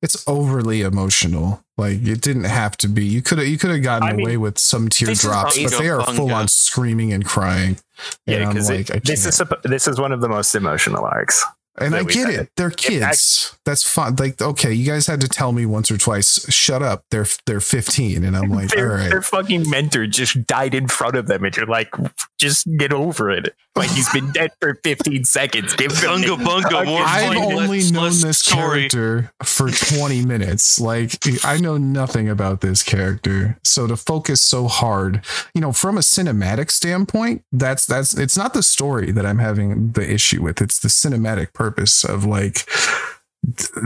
it's 0.00 0.26
overly 0.26 0.80
emotional. 0.80 1.62
Like 1.76 2.06
it 2.06 2.22
didn't 2.22 2.44
have 2.44 2.78
to 2.78 2.88
be. 2.88 3.04
You 3.04 3.20
could 3.20 3.36
have 3.36 3.48
you 3.48 3.58
could 3.58 3.70
have 3.70 3.82
gotten 3.82 4.08
I 4.08 4.12
away 4.12 4.38
with 4.38 4.56
some 4.56 4.88
teardrops, 4.88 5.62
but 5.62 5.78
they 5.78 5.90
are 5.90 6.02
full 6.02 6.32
on 6.32 6.48
screaming 6.48 7.12
and 7.12 7.22
crying. 7.22 7.76
Yeah, 8.24 8.48
because 8.48 8.70
like, 8.70 8.86
this 9.02 9.26
is 9.26 9.42
this 9.62 9.86
is 9.86 10.00
one 10.00 10.12
of 10.12 10.22
the 10.22 10.28
most 10.28 10.54
emotional 10.54 11.04
arcs. 11.04 11.44
And 11.78 11.94
I 11.94 12.04
get 12.04 12.30
it. 12.30 12.50
They're 12.56 12.70
kids. 12.70 13.56
That's 13.64 13.82
fine. 13.82 14.16
Like, 14.16 14.40
okay, 14.40 14.72
you 14.72 14.86
guys 14.86 15.06
had 15.06 15.20
to 15.20 15.28
tell 15.28 15.52
me 15.52 15.66
once 15.66 15.90
or 15.90 15.98
twice, 15.98 16.50
shut 16.52 16.82
up. 16.82 17.04
They're 17.10 17.26
they're 17.46 17.60
15. 17.60 18.24
And 18.24 18.36
I'm 18.36 18.50
like, 18.50 18.68
their, 18.68 18.92
all 18.92 18.96
right. 18.98 19.10
Their 19.10 19.22
fucking 19.22 19.68
mentor 19.68 20.06
just 20.06 20.46
died 20.46 20.74
in 20.74 20.88
front 20.88 21.16
of 21.16 21.26
them. 21.26 21.44
And 21.44 21.56
you're 21.56 21.66
like, 21.66 21.90
just 22.38 22.66
get 22.78 22.92
over 22.92 23.30
it. 23.30 23.54
Like 23.76 23.90
he's 23.90 24.10
been 24.10 24.32
dead 24.32 24.52
for 24.58 24.74
15 24.82 25.24
seconds. 25.24 25.74
Give 25.74 25.92
him 25.92 25.98
bunga 25.98 26.36
bunga. 26.38 26.86
More 26.86 27.02
I've 27.04 27.36
only 27.36 27.80
less, 27.80 27.90
known 27.90 28.04
less 28.04 28.22
this 28.22 28.38
story. 28.38 28.88
character 28.88 29.32
for 29.44 29.70
20 29.70 30.24
minutes. 30.24 30.80
Like 30.80 31.12
I 31.44 31.58
know 31.58 31.76
nothing 31.76 32.28
about 32.28 32.62
this 32.62 32.82
character. 32.82 33.58
So 33.64 33.86
to 33.86 33.96
focus 33.96 34.40
so 34.40 34.66
hard, 34.66 35.22
you 35.54 35.60
know, 35.60 35.72
from 35.72 35.98
a 35.98 36.00
cinematic 36.00 36.70
standpoint, 36.70 37.42
that's 37.52 37.84
that's 37.84 38.16
it's 38.16 38.36
not 38.36 38.54
the 38.54 38.62
story 38.62 39.12
that 39.12 39.26
I'm 39.26 39.38
having 39.38 39.92
the 39.92 40.10
issue 40.10 40.42
with. 40.42 40.62
It's 40.62 40.78
the 40.78 40.88
cinematic 40.88 41.52
purpose 41.66 42.04
of 42.04 42.24
like 42.24 42.68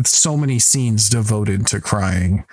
so 0.05 0.37
many 0.37 0.59
scenes 0.59 1.09
devoted 1.09 1.67
to 1.67 1.81
crying 1.81 2.45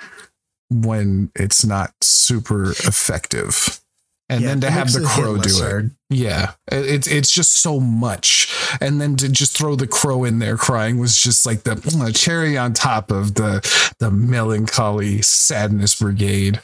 when 0.69 1.31
it's 1.35 1.65
not 1.65 1.93
super 2.01 2.71
effective 2.71 3.81
and 4.29 4.41
yeah, 4.41 4.49
then 4.49 4.61
to 4.61 4.71
have 4.71 4.91
the 4.91 5.01
crow 5.01 5.37
do 5.37 5.65
it. 5.65 5.91
Yeah, 6.09 6.53
it's 6.71 7.05
it's 7.05 7.33
just 7.33 7.55
so 7.61 7.81
much, 7.81 8.47
and 8.79 9.01
then 9.01 9.17
to 9.17 9.27
just 9.27 9.57
throw 9.57 9.75
the 9.75 9.87
crow 9.87 10.23
in 10.23 10.39
there 10.39 10.55
crying 10.55 10.99
was 10.99 11.21
just 11.21 11.45
like 11.45 11.63
the 11.63 11.73
uh, 12.01 12.11
cherry 12.13 12.57
on 12.57 12.71
top 12.71 13.11
of 13.11 13.33
the 13.33 13.59
the 13.99 14.09
melancholy 14.09 15.21
sadness 15.21 15.99
brigade. 15.99 16.61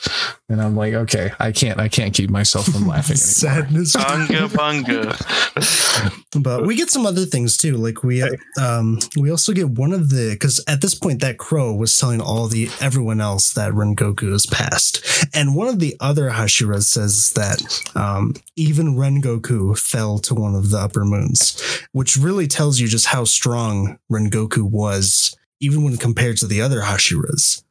And 0.48 0.62
I'm 0.62 0.78
like, 0.78 0.94
okay, 0.94 1.32
I 1.42 1.52
can't 1.52 1.78
I 1.78 1.90
can't 1.90 2.14
keep 2.14 2.30
myself 2.30 2.68
from 2.68 2.88
laughing. 2.88 3.16
sadness 3.18 3.98
bunga 3.98 4.48
bunga. 4.48 6.42
but 6.42 6.66
we 6.66 6.78
get 6.78 6.90
some 6.90 7.06
other 7.06 7.26
things 7.26 7.58
too. 7.58 7.76
Like 7.76 8.02
we 8.02 8.24
um 8.58 9.00
we 9.18 9.30
also 9.30 9.52
get 9.52 9.72
one 9.72 9.92
of 9.92 10.10
the 10.10 10.30
because 10.32 10.64
at 10.70 10.80
this 10.80 10.96
point 10.96 11.20
that 11.20 11.38
crow 11.38 11.74
was 11.74 11.98
telling 11.98 12.22
all 12.22 12.48
the 12.48 12.70
everyone 12.80 13.20
else 13.20 13.52
that 13.54 13.74
Rengoku 13.74 14.32
is 14.34 14.46
past, 14.46 15.04
and 15.34 15.54
one 15.54 15.68
of 15.68 15.80
the 15.80 15.98
other 16.00 16.30
Hashiras 16.30 16.84
says 16.84 17.34
that 17.34 17.62
um 17.96 18.36
even 18.56 18.96
Rengoku 18.96 19.33
Rengoku 19.40 19.78
fell 19.78 20.20
to 20.20 20.36
one 20.36 20.56
of 20.56 20.70
the 20.70 20.78
upper 20.78 21.06
moons, 21.06 21.62
which 21.92 22.18
really 22.18 22.48
tells 22.48 22.80
you 22.80 22.88
just 22.88 23.08
how 23.08 23.24
strong 23.24 24.00
Rengoku 24.12 24.64
was, 24.64 25.38
even 25.60 25.84
when 25.84 25.98
compared 25.98 26.38
to 26.38 26.48
the 26.48 26.62
other 26.62 26.82
Hashiras. 26.82 27.64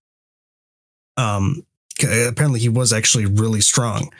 Um, 1.16 1.66
apparently 2.02 2.60
he 2.60 2.68
was 2.68 2.92
actually 2.92 3.26
really 3.26 3.60
strong. 3.60 4.12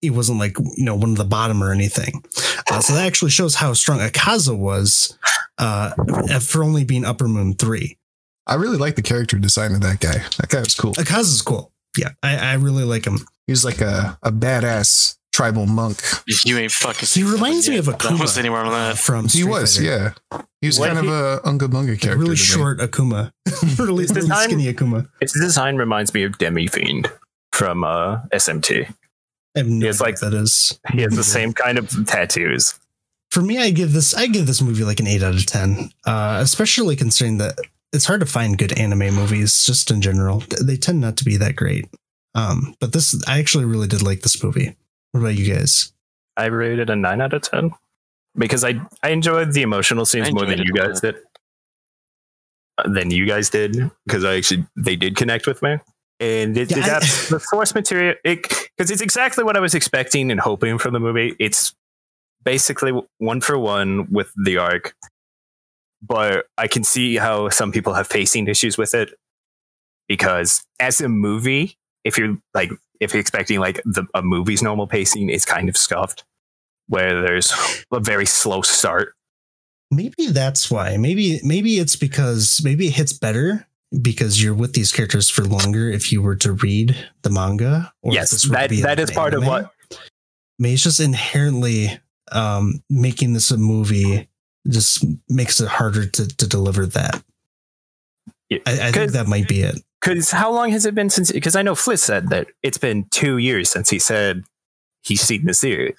He 0.00 0.10
wasn't 0.10 0.38
like 0.38 0.56
you 0.76 0.84
know 0.84 0.94
one 0.94 1.10
of 1.10 1.16
the 1.16 1.24
bottom 1.24 1.62
or 1.62 1.72
anything. 1.72 2.22
Uh, 2.70 2.80
so 2.80 2.94
that 2.94 3.06
actually 3.06 3.30
shows 3.30 3.56
how 3.56 3.72
strong 3.72 3.98
Akaza 3.98 4.56
was 4.56 5.18
uh, 5.58 5.92
for 6.40 6.62
only 6.62 6.84
being 6.84 7.04
Upper 7.04 7.28
Moon 7.28 7.54
three. 7.54 7.96
I 8.46 8.54
really 8.54 8.76
like 8.76 8.94
the 8.94 9.02
character 9.02 9.38
design 9.38 9.72
of 9.72 9.80
that 9.80 10.00
guy. 10.00 10.22
That 10.38 10.48
guy 10.48 10.60
was 10.60 10.74
cool. 10.74 10.92
Akaza's 10.94 11.42
cool. 11.42 11.72
Yeah, 11.98 12.10
I, 12.22 12.36
I 12.36 12.54
really 12.54 12.84
like 12.84 13.06
him. 13.06 13.18
He 13.46 13.52
was 13.52 13.64
like 13.64 13.80
a, 13.80 14.18
a 14.22 14.30
badass 14.30 15.16
tribal 15.36 15.66
monk. 15.66 16.00
You 16.44 16.56
ain't 16.58 16.72
fucking. 16.72 17.08
He 17.12 17.22
reminds 17.22 17.68
me 17.68 17.76
of 17.76 17.86
Akuma. 17.86 18.12
Akuma. 18.16 18.20
was 18.20 18.38
anywhere 18.38 18.62
on 18.64 18.72
that. 18.72 18.96
From 18.98 19.28
He 19.28 19.44
was, 19.44 19.76
Fighter. 19.76 19.88
yeah. 20.32 20.40
He 20.62 20.66
was 20.68 20.78
What 20.80 20.88
kind 20.92 21.00
he- 21.06 21.06
of 21.06 21.12
a 21.12 21.40
unga 21.46 21.68
bunga 21.68 21.90
Like 21.90 22.00
character. 22.00 22.16
really 22.18 22.36
to 22.36 22.42
me. 22.42 22.54
short 22.54 22.78
Akuma, 22.78 23.32
really, 23.78 24.02
His 24.02 24.10
really 24.10 24.20
design- 24.22 24.44
skinny 24.48 24.72
Akuma. 24.72 25.08
Its 25.20 25.38
design 25.38 25.76
reminds 25.76 26.14
me 26.14 26.22
of 26.24 26.38
Demi 26.38 26.66
Fiend 26.68 27.10
from 27.52 27.84
uh, 27.84 28.20
SMT. 28.32 28.88
I 29.54 29.58
have 29.58 29.68
no 29.68 29.88
It's 29.88 30.00
idea 30.00 30.06
like- 30.12 30.20
that 30.20 30.34
is. 30.34 30.78
He 30.92 31.02
has 31.02 31.14
the 31.14 31.22
same 31.24 31.52
kind 31.52 31.76
of 31.78 31.90
tattoos. 32.06 32.78
For 33.30 33.42
me, 33.42 33.58
I 33.58 33.70
give 33.70 33.92
this 33.92 34.14
I 34.14 34.28
give 34.28 34.46
this 34.46 34.62
movie 34.62 34.84
like 34.84 35.00
an 35.00 35.06
eight 35.06 35.22
out 35.22 35.34
of 35.34 35.44
ten. 35.44 35.90
Uh, 36.06 36.38
especially 36.40 36.96
considering 36.96 37.36
that 37.38 37.58
it's 37.92 38.06
hard 38.06 38.20
to 38.20 38.26
find 38.26 38.56
good 38.56 38.72
anime 38.78 39.14
movies 39.14 39.64
just 39.64 39.90
in 39.90 40.00
general. 40.00 40.42
They 40.62 40.76
tend 40.76 41.00
not 41.02 41.16
to 41.18 41.24
be 41.24 41.36
that 41.36 41.56
great. 41.56 41.86
Um, 42.34 42.74
but 42.80 42.92
this 42.92 43.14
I 43.28 43.38
actually 43.38 43.64
really 43.66 43.88
did 43.88 44.00
like 44.02 44.22
this 44.22 44.42
movie. 44.42 44.74
What 45.16 45.22
about 45.30 45.36
you 45.36 45.54
guys? 45.54 45.94
I 46.36 46.44
rated 46.46 46.90
a 46.90 46.96
nine 46.96 47.22
out 47.22 47.32
of 47.32 47.40
ten 47.40 47.70
because 48.36 48.64
I 48.64 48.74
I 49.02 49.08
enjoyed 49.08 49.52
the 49.54 49.62
emotional 49.62 50.04
scenes 50.04 50.30
more 50.30 50.44
than 50.44 50.58
you 50.58 50.72
it, 50.74 50.76
guys 50.76 51.00
did. 51.00 51.14
Uh, 52.76 52.90
Than 52.90 53.10
you 53.10 53.24
guys 53.24 53.48
did 53.48 53.90
because 54.06 54.26
I 54.26 54.36
actually 54.36 54.66
they 54.76 54.94
did 54.94 55.16
connect 55.16 55.46
with 55.46 55.62
me, 55.62 55.78
and 56.20 56.54
it, 56.58 56.70
Yeah, 56.70 56.78
it 56.80 56.84
I- 56.84 56.98
the 57.30 57.40
source 57.40 57.74
material 57.74 58.14
because 58.24 58.90
it's 58.90 59.00
exactly 59.00 59.42
what 59.42 59.56
I 59.56 59.60
was 59.60 59.74
expecting 59.74 60.30
and 60.30 60.38
hoping 60.38 60.76
from 60.76 60.92
the 60.92 61.00
movie. 61.00 61.34
It's 61.38 61.74
basically 62.44 62.92
one 63.16 63.40
for 63.40 63.58
one 63.58 64.06
with 64.12 64.30
the 64.44 64.58
arc, 64.58 64.94
but 66.02 66.44
I 66.58 66.68
can 66.68 66.84
see 66.84 67.16
how 67.16 67.48
some 67.48 67.72
people 67.72 67.94
have 67.94 68.10
pacing 68.10 68.48
issues 68.48 68.76
with 68.76 68.92
it 68.92 69.14
because 70.08 70.62
as 70.78 71.00
a 71.00 71.08
movie, 71.08 71.78
if 72.04 72.18
you're 72.18 72.36
like 72.52 72.70
if 73.00 73.12
you're 73.12 73.20
expecting 73.20 73.60
like 73.60 73.80
the 73.84 74.06
a 74.14 74.22
movie's 74.22 74.62
normal 74.62 74.86
pacing, 74.86 75.30
it's 75.30 75.44
kind 75.44 75.68
of 75.68 75.76
scuffed 75.76 76.24
where 76.88 77.20
there's 77.20 77.52
a 77.92 78.00
very 78.00 78.26
slow 78.26 78.62
start. 78.62 79.14
Maybe 79.90 80.28
that's 80.28 80.70
why. 80.70 80.96
Maybe 80.96 81.40
maybe 81.42 81.78
it's 81.78 81.96
because 81.96 82.60
maybe 82.64 82.88
it 82.88 82.94
hits 82.94 83.12
better 83.12 83.66
because 84.02 84.42
you're 84.42 84.54
with 84.54 84.72
these 84.72 84.92
characters 84.92 85.30
for 85.30 85.44
longer 85.44 85.88
if 85.88 86.10
you 86.10 86.20
were 86.20 86.36
to 86.36 86.52
read 86.52 86.96
the 87.22 87.30
manga. 87.30 87.92
yes, 88.02 88.30
this 88.30 88.46
were 88.48 88.56
to 88.56 88.76
that 88.76 88.96
that 88.96 89.00
is 89.00 89.10
part 89.10 89.34
of 89.34 89.46
what 89.46 89.72
Maybe 90.58 90.74
it's 90.74 90.82
just 90.82 91.00
inherently 91.00 92.00
um, 92.32 92.82
making 92.88 93.34
this 93.34 93.50
a 93.50 93.58
movie 93.58 94.28
just 94.68 95.04
makes 95.28 95.60
it 95.60 95.68
harder 95.68 96.06
to, 96.06 96.26
to 96.26 96.48
deliver 96.48 96.86
that. 96.86 97.22
Yeah, 98.48 98.58
I, 98.66 98.88
I 98.88 98.92
think 98.92 99.12
that 99.12 99.26
might 99.26 99.48
be 99.48 99.60
it. 99.62 99.76
Because 100.06 100.30
how 100.30 100.52
long 100.52 100.70
has 100.70 100.86
it 100.86 100.94
been 100.94 101.10
since? 101.10 101.32
Because 101.32 101.56
I 101.56 101.62
know 101.62 101.74
Fliz 101.74 102.02
said 102.02 102.28
that 102.28 102.48
it's 102.62 102.78
been 102.78 103.04
two 103.10 103.38
years 103.38 103.68
since 103.70 103.90
he 103.90 103.98
said 103.98 104.44
he's 105.02 105.20
seen 105.20 105.44
the 105.46 105.54
series, 105.54 105.96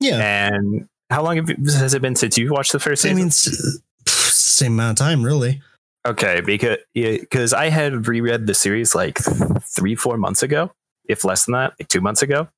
Yeah. 0.00 0.18
and 0.54 0.88
how 1.10 1.22
long 1.22 1.36
have 1.36 1.48
you, 1.48 1.56
has 1.64 1.94
it 1.94 2.02
been 2.02 2.16
since 2.16 2.36
you 2.38 2.50
watched 2.52 2.72
the 2.72 2.80
first 2.80 3.04
I 3.04 3.08
season? 3.10 3.16
mean, 3.18 3.26
it's, 3.28 3.80
same 4.08 4.72
amount 4.74 5.00
of 5.00 5.04
time, 5.06 5.22
really. 5.22 5.62
Okay, 6.06 6.40
because 6.40 6.78
because 6.94 7.52
I 7.52 7.68
had 7.68 8.08
reread 8.08 8.46
the 8.46 8.54
series 8.54 8.94
like 8.94 9.18
three, 9.62 9.94
four 9.94 10.16
months 10.16 10.42
ago, 10.42 10.72
if 11.08 11.24
less 11.24 11.44
than 11.46 11.52
that, 11.52 11.74
like 11.78 11.88
two 11.88 12.00
months 12.00 12.22
ago. 12.22 12.48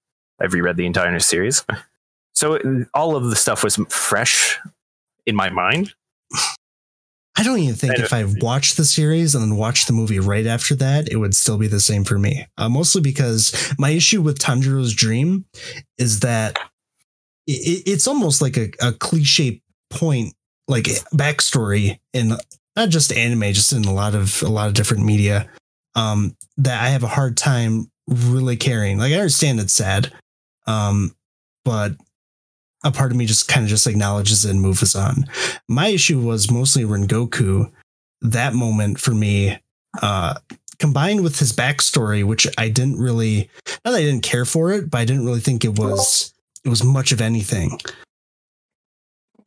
I've 0.41 0.53
reread 0.55 0.77
the 0.77 0.87
entire 0.87 1.19
series, 1.21 1.65
so 2.35 2.55
it- 2.55 2.89
all 2.95 3.15
of 3.17 3.25
the 3.31 3.37
stuff 3.37 3.63
was 3.63 3.77
fresh 3.89 4.59
in 5.27 5.37
my 5.37 5.49
mind. 5.51 5.95
I 7.37 7.43
don't 7.43 7.59
even 7.59 7.75
think 7.75 7.99
I 7.99 8.03
if 8.03 8.13
I 8.13 8.25
watched 8.41 8.77
the 8.77 8.85
series 8.85 9.35
and 9.35 9.43
then 9.43 9.57
watched 9.57 9.87
the 9.87 9.93
movie 9.93 10.21
right 10.21 10.47
after 10.47 10.75
that, 10.77 11.09
it 11.11 11.17
would 11.17 11.35
still 11.35 11.59
be 11.59 11.67
the 11.67 11.81
same 11.81 12.05
for 12.05 12.19
me. 12.19 12.47
Uh, 12.57 12.69
mostly 12.69 13.01
because 13.01 13.75
my 13.79 13.91
issue 13.91 14.23
with 14.23 14.39
Tanjiro's 14.39 14.95
dream 14.95 15.45
is 15.99 16.21
that 16.21 16.59
it, 17.47 17.83
it's 17.87 18.07
almost 18.07 18.41
like 18.41 18.57
a, 18.57 18.71
a 18.81 18.93
cliche 18.93 19.61
point, 19.91 20.35
like 20.69 20.85
backstory 21.13 21.99
in 22.13 22.37
not 22.77 22.89
just 22.89 23.13
anime, 23.13 23.53
just 23.53 23.73
in 23.73 23.85
a 23.85 23.93
lot 23.93 24.15
of 24.15 24.43
a 24.43 24.49
lot 24.49 24.69
of 24.69 24.75
different 24.75 25.05
media. 25.05 25.49
Um, 25.97 26.37
that 26.57 26.83
I 26.83 26.89
have 26.89 27.03
a 27.05 27.09
hard 27.09 27.37
time 27.37 27.91
really 28.07 28.57
caring. 28.57 28.99
Like 28.99 29.13
I 29.13 29.17
understand 29.17 29.61
it's 29.61 29.73
sad, 29.73 30.13
um, 30.67 31.15
but 31.65 31.93
a 32.85 32.93
part 32.93 33.11
of 33.11 33.17
me 33.17 33.27
just 33.27 33.49
kind 33.49 33.65
of 33.65 33.71
just 33.71 33.87
acknowledges 33.87 34.45
it 34.45 34.51
and 34.51 34.61
moves 34.61 34.95
on. 34.95 35.25
My 35.69 35.89
issue 35.89 36.21
was 36.21 36.51
mostly 36.51 36.85
Rengoku. 36.85 37.73
That 38.21 38.55
moment 38.55 39.01
for 39.01 39.13
me, 39.13 39.59
uh, 40.01 40.35
combined 40.79 41.23
with 41.23 41.39
his 41.39 41.53
backstory, 41.53 42.25
which 42.25 42.47
I 42.59 42.69
didn't 42.69 42.99
really, 42.99 43.51
not 43.85 43.93
that 43.93 43.99
I 43.99 44.03
didn't 44.03 44.23
care 44.23 44.45
for 44.45 44.71
it, 44.73 44.91
but 44.91 44.99
I 44.99 45.05
didn't 45.05 45.25
really 45.25 45.41
think 45.41 45.65
it 45.65 45.79
was 45.79 46.33
it 46.65 46.69
was 46.69 46.85
much 46.85 47.13
of 47.13 47.21
anything. 47.21 47.79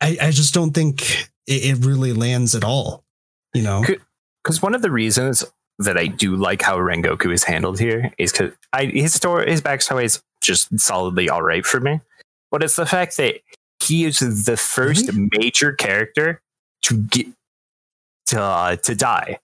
I, 0.00 0.16
I 0.20 0.30
just 0.30 0.54
don't 0.54 0.72
think 0.72 1.28
it, 1.46 1.64
it 1.64 1.84
really 1.84 2.12
lands 2.12 2.54
at 2.54 2.64
all. 2.64 3.04
You 3.54 3.62
know, 3.62 3.84
because 4.44 4.62
one 4.62 4.74
of 4.74 4.82
the 4.82 4.90
reasons 4.90 5.44
that 5.78 5.96
I 5.96 6.06
do 6.06 6.36
like 6.36 6.62
how 6.62 6.76
Rengoku 6.76 7.32
is 7.32 7.44
handled 7.44 7.78
here 7.78 8.12
is 8.18 8.32
because 8.32 8.52
I 8.72 8.86
his 8.86 9.14
story, 9.14 9.50
his 9.50 9.62
backstory 9.62 10.04
is 10.04 10.22
just 10.40 10.78
solidly 10.78 11.28
all 11.28 11.42
right 11.42 11.64
for 11.64 11.80
me. 11.80 12.00
But 12.50 12.62
it's 12.62 12.76
the 12.76 12.86
fact 12.86 13.16
that 13.18 13.40
he 13.82 14.04
is 14.04 14.44
the 14.44 14.56
first 14.56 15.10
major 15.12 15.72
character 15.72 16.40
to 16.82 17.02
get 17.02 17.26
to 18.26 18.40
uh, 18.40 18.76
to 18.76 18.94
die 18.94 19.38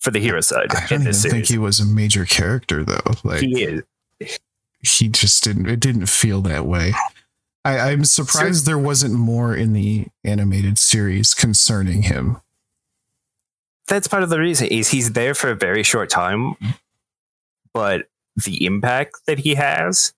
for 0.00 0.10
the 0.10 0.20
hero 0.20 0.40
side 0.40 0.74
I 0.74 0.80
don't 0.86 0.92
even 1.00 1.04
this 1.04 1.22
think 1.22 1.32
series. 1.32 1.48
he 1.48 1.58
was 1.58 1.80
a 1.80 1.86
major 1.86 2.24
character 2.24 2.84
though. 2.84 3.12
Like 3.24 3.40
He 3.40 3.64
is. 3.64 4.38
he 4.80 5.08
just 5.08 5.42
didn't 5.44 5.68
it 5.68 5.80
didn't 5.80 6.06
feel 6.06 6.40
that 6.42 6.66
way. 6.66 6.92
I, 7.64 7.90
I'm 7.90 8.04
surprised 8.04 8.64
there 8.64 8.78
wasn't 8.78 9.14
more 9.14 9.54
in 9.54 9.72
the 9.72 10.06
animated 10.24 10.78
series 10.78 11.34
concerning 11.34 12.02
him. 12.02 12.38
That's 13.88 14.06
part 14.06 14.22
of 14.22 14.28
the 14.30 14.38
reason 14.38 14.68
is 14.68 14.88
he's 14.88 15.12
there 15.12 15.34
for 15.34 15.50
a 15.50 15.54
very 15.54 15.82
short 15.82 16.08
time, 16.10 16.54
but 17.74 18.06
the 18.44 18.64
impact 18.64 19.16
that 19.26 19.38
he 19.40 19.54
has 19.56 20.12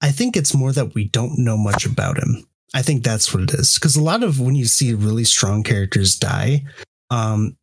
I 0.00 0.10
think 0.10 0.36
it's 0.36 0.54
more 0.54 0.72
that 0.72 0.94
we 0.94 1.04
don't 1.04 1.38
know 1.38 1.56
much 1.56 1.86
about 1.86 2.18
him. 2.18 2.44
I 2.74 2.82
think 2.82 3.04
that's 3.04 3.32
what 3.32 3.42
it 3.44 3.54
is. 3.54 3.74
Because 3.74 3.96
a 3.96 4.02
lot 4.02 4.22
of 4.22 4.40
when 4.40 4.54
you 4.54 4.64
see 4.66 4.92
really 4.94 5.24
strong 5.24 5.62
characters 5.62 6.16
die, 6.16 6.64
um, 7.10 7.56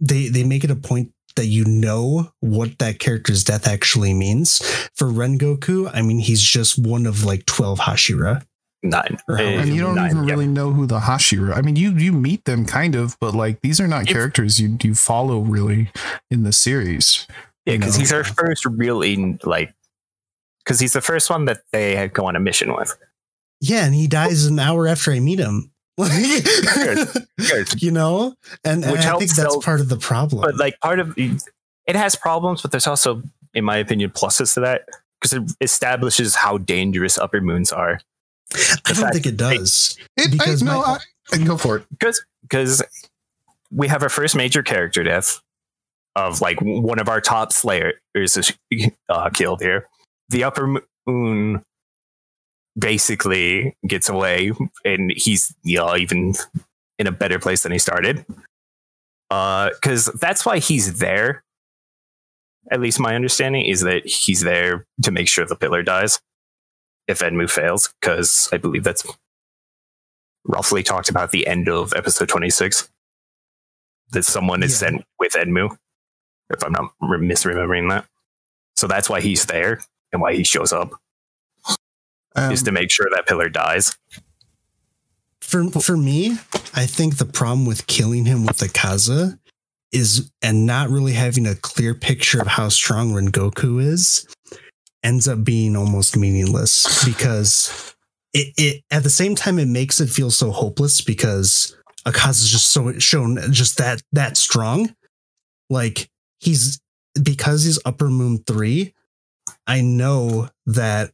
they 0.00 0.28
they 0.28 0.44
make 0.44 0.64
it 0.64 0.70
a 0.70 0.76
point 0.76 1.12
that 1.36 1.46
you 1.46 1.64
know 1.66 2.30
what 2.40 2.78
that 2.78 2.98
character's 2.98 3.44
death 3.44 3.66
actually 3.68 4.14
means. 4.14 4.58
For 4.94 5.08
Rengoku, 5.08 5.90
I 5.92 6.00
mean, 6.00 6.18
he's 6.18 6.40
just 6.40 6.78
one 6.78 7.04
of 7.06 7.24
like 7.24 7.44
twelve 7.46 7.78
Hashira. 7.80 8.42
nine. 8.82 9.18
Or 9.28 9.36
how- 9.36 9.42
And 9.44 9.74
you 9.74 9.82
don't 9.82 9.96
nine, 9.96 10.10
even 10.12 10.24
yeah. 10.28 10.34
really 10.34 10.46
know 10.46 10.72
who 10.72 10.86
the 10.86 11.00
Hashira. 11.00 11.54
I 11.56 11.60
mean, 11.60 11.76
you 11.76 11.90
you 11.92 12.12
meet 12.12 12.44
them 12.46 12.64
kind 12.64 12.94
of, 12.94 13.18
but 13.20 13.34
like 13.34 13.60
these 13.60 13.80
are 13.80 13.88
not 13.88 14.02
If- 14.02 14.08
characters 14.08 14.58
you 14.60 14.78
you 14.82 14.94
follow 14.94 15.40
really 15.40 15.90
in 16.30 16.42
the 16.44 16.52
series. 16.52 17.26
Yeah, 17.66 17.76
because 17.78 17.96
he's 17.96 18.12
our 18.12 18.22
first 18.24 18.64
really 18.64 19.38
like 19.42 19.74
because 20.66 20.80
he's 20.80 20.92
the 20.92 21.00
first 21.00 21.30
one 21.30 21.44
that 21.44 21.58
they 21.70 22.08
go 22.12 22.26
on 22.26 22.34
a 22.34 22.40
mission 22.40 22.74
with. 22.74 22.96
Yeah, 23.60 23.86
and 23.86 23.94
he 23.94 24.08
dies 24.08 24.44
an 24.46 24.58
hour 24.58 24.88
after 24.88 25.12
I 25.12 25.20
meet 25.20 25.38
him. 25.38 25.70
Good. 25.96 27.16
you 27.82 27.90
know, 27.90 28.34
and, 28.64 28.82
and 28.84 28.92
Which 28.92 29.00
I 29.00 29.04
think 29.18 29.30
helps 29.30 29.36
that's 29.36 29.52
sell- 29.52 29.62
part 29.62 29.80
of 29.80 29.88
the 29.88 29.96
problem. 29.96 30.42
But 30.42 30.56
like 30.56 30.78
part 30.80 30.98
of 30.98 31.14
it 31.16 31.96
has 31.96 32.16
problems, 32.16 32.62
but 32.62 32.70
there's 32.72 32.86
also, 32.86 33.22
in 33.54 33.64
my 33.64 33.76
opinion, 33.78 34.10
pluses 34.10 34.52
to 34.54 34.60
that 34.60 34.82
because 35.20 35.32
it 35.32 35.56
establishes 35.62 36.34
how 36.34 36.58
dangerous 36.58 37.16
upper 37.16 37.40
moons 37.40 37.72
are. 37.72 38.00
I 38.54 38.92
don't 38.92 39.12
think 39.12 39.26
it 39.26 39.36
does. 39.36 39.96
It, 40.16 40.30
Because 40.32 40.62
I, 40.62 40.66
no, 40.66 40.80
my- 40.82 40.98
I, 41.32 41.36
I 41.36 41.44
go 41.44 41.56
for 41.56 41.76
it. 41.78 41.84
Because 41.90 42.22
because 42.42 42.82
we 43.70 43.88
have 43.88 44.02
our 44.02 44.08
first 44.08 44.36
major 44.36 44.62
character 44.62 45.02
death 45.02 45.40
of 46.14 46.40
like 46.40 46.58
one 46.60 46.98
of 46.98 47.08
our 47.08 47.20
top 47.20 47.52
slayers 47.52 47.94
is 48.14 48.52
uh, 49.08 49.30
killed 49.30 49.62
here. 49.62 49.86
The 50.28 50.44
upper 50.44 50.80
moon 51.06 51.62
basically 52.78 53.76
gets 53.86 54.08
away, 54.08 54.52
and 54.84 55.12
he's 55.16 55.54
you 55.62 55.78
know 55.78 55.96
even 55.96 56.34
in 56.98 57.06
a 57.06 57.12
better 57.12 57.38
place 57.38 57.62
than 57.62 57.72
he 57.72 57.78
started. 57.78 58.24
Uh, 59.30 59.70
Because 59.70 60.06
that's 60.20 60.44
why 60.46 60.58
he's 60.58 60.98
there. 60.98 61.42
At 62.70 62.80
least 62.80 62.98
my 62.98 63.14
understanding 63.14 63.66
is 63.66 63.82
that 63.82 64.04
he's 64.06 64.40
there 64.40 64.86
to 65.02 65.10
make 65.12 65.28
sure 65.28 65.44
the 65.46 65.56
pillar 65.56 65.82
dies. 65.82 66.20
if 67.08 67.20
Enmu 67.20 67.48
fails, 67.48 67.94
because 68.00 68.48
I 68.52 68.56
believe 68.56 68.82
that's 68.82 69.06
roughly 70.44 70.82
talked 70.82 71.08
about 71.08 71.30
the 71.30 71.46
end 71.46 71.68
of 71.68 71.92
episode 71.94 72.28
26. 72.28 72.88
That 74.10 74.24
someone 74.24 74.64
is 74.64 74.72
Yeah. 74.72 74.88
sent 74.88 75.04
with 75.20 75.34
Enmu, 75.34 75.78
if 76.50 76.64
I'm 76.64 76.72
not 76.72 76.92
re- 77.00 77.18
misremembering 77.18 77.90
that. 77.90 78.06
So 78.74 78.88
that's 78.88 79.08
why 79.08 79.20
he's 79.20 79.46
there 79.46 79.80
and 80.16 80.22
why 80.22 80.34
he 80.34 80.44
shows 80.44 80.72
up, 80.72 80.90
Um, 82.34 82.50
is 82.52 82.62
to 82.64 82.72
make 82.72 82.90
sure 82.90 83.06
that 83.14 83.26
pillar 83.26 83.48
dies. 83.48 83.96
For 85.40 85.70
for 85.70 85.96
me, 85.96 86.38
I 86.74 86.86
think 86.86 87.18
the 87.18 87.26
problem 87.26 87.66
with 87.66 87.86
killing 87.86 88.24
him 88.24 88.44
with 88.46 88.58
the 88.58 88.68
Kaza 88.68 89.38
is 89.92 90.30
and 90.42 90.66
not 90.66 90.90
really 90.90 91.12
having 91.12 91.46
a 91.46 91.54
clear 91.54 91.94
picture 91.94 92.40
of 92.40 92.46
how 92.48 92.68
strong 92.68 93.12
Rengoku 93.12 93.80
is 93.80 94.26
ends 95.04 95.28
up 95.28 95.44
being 95.44 95.76
almost 95.76 96.16
meaningless 96.16 97.04
because 97.04 97.94
it, 98.32 98.52
it 98.58 98.82
at 98.90 99.04
the 99.04 99.10
same 99.10 99.34
time 99.36 99.58
it 99.58 99.68
makes 99.68 100.00
it 100.00 100.08
feel 100.10 100.30
so 100.30 100.50
hopeless 100.50 101.00
because 101.00 101.76
Akaza 102.04 102.42
is 102.42 102.50
just 102.50 102.68
so 102.68 102.98
shown 102.98 103.38
just 103.52 103.78
that 103.78 104.02
that 104.12 104.36
strong. 104.36 104.94
Like 105.70 106.10
he's 106.40 106.80
because 107.22 107.64
he's 107.64 107.78
upper 107.84 108.08
moon 108.10 108.42
three, 108.46 108.94
I 109.66 109.80
know 109.80 110.50
that 110.66 111.12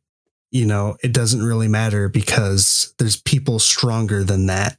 you 0.53 0.67
know, 0.67 0.99
it 1.03 1.13
doesn't 1.13 1.43
really 1.43 1.67
matter 1.67 2.11
because 2.11 2.95
there's 2.99 3.21
people 3.21 3.59
stronger 3.59 4.23
than 4.23 4.47
that. 4.47 4.79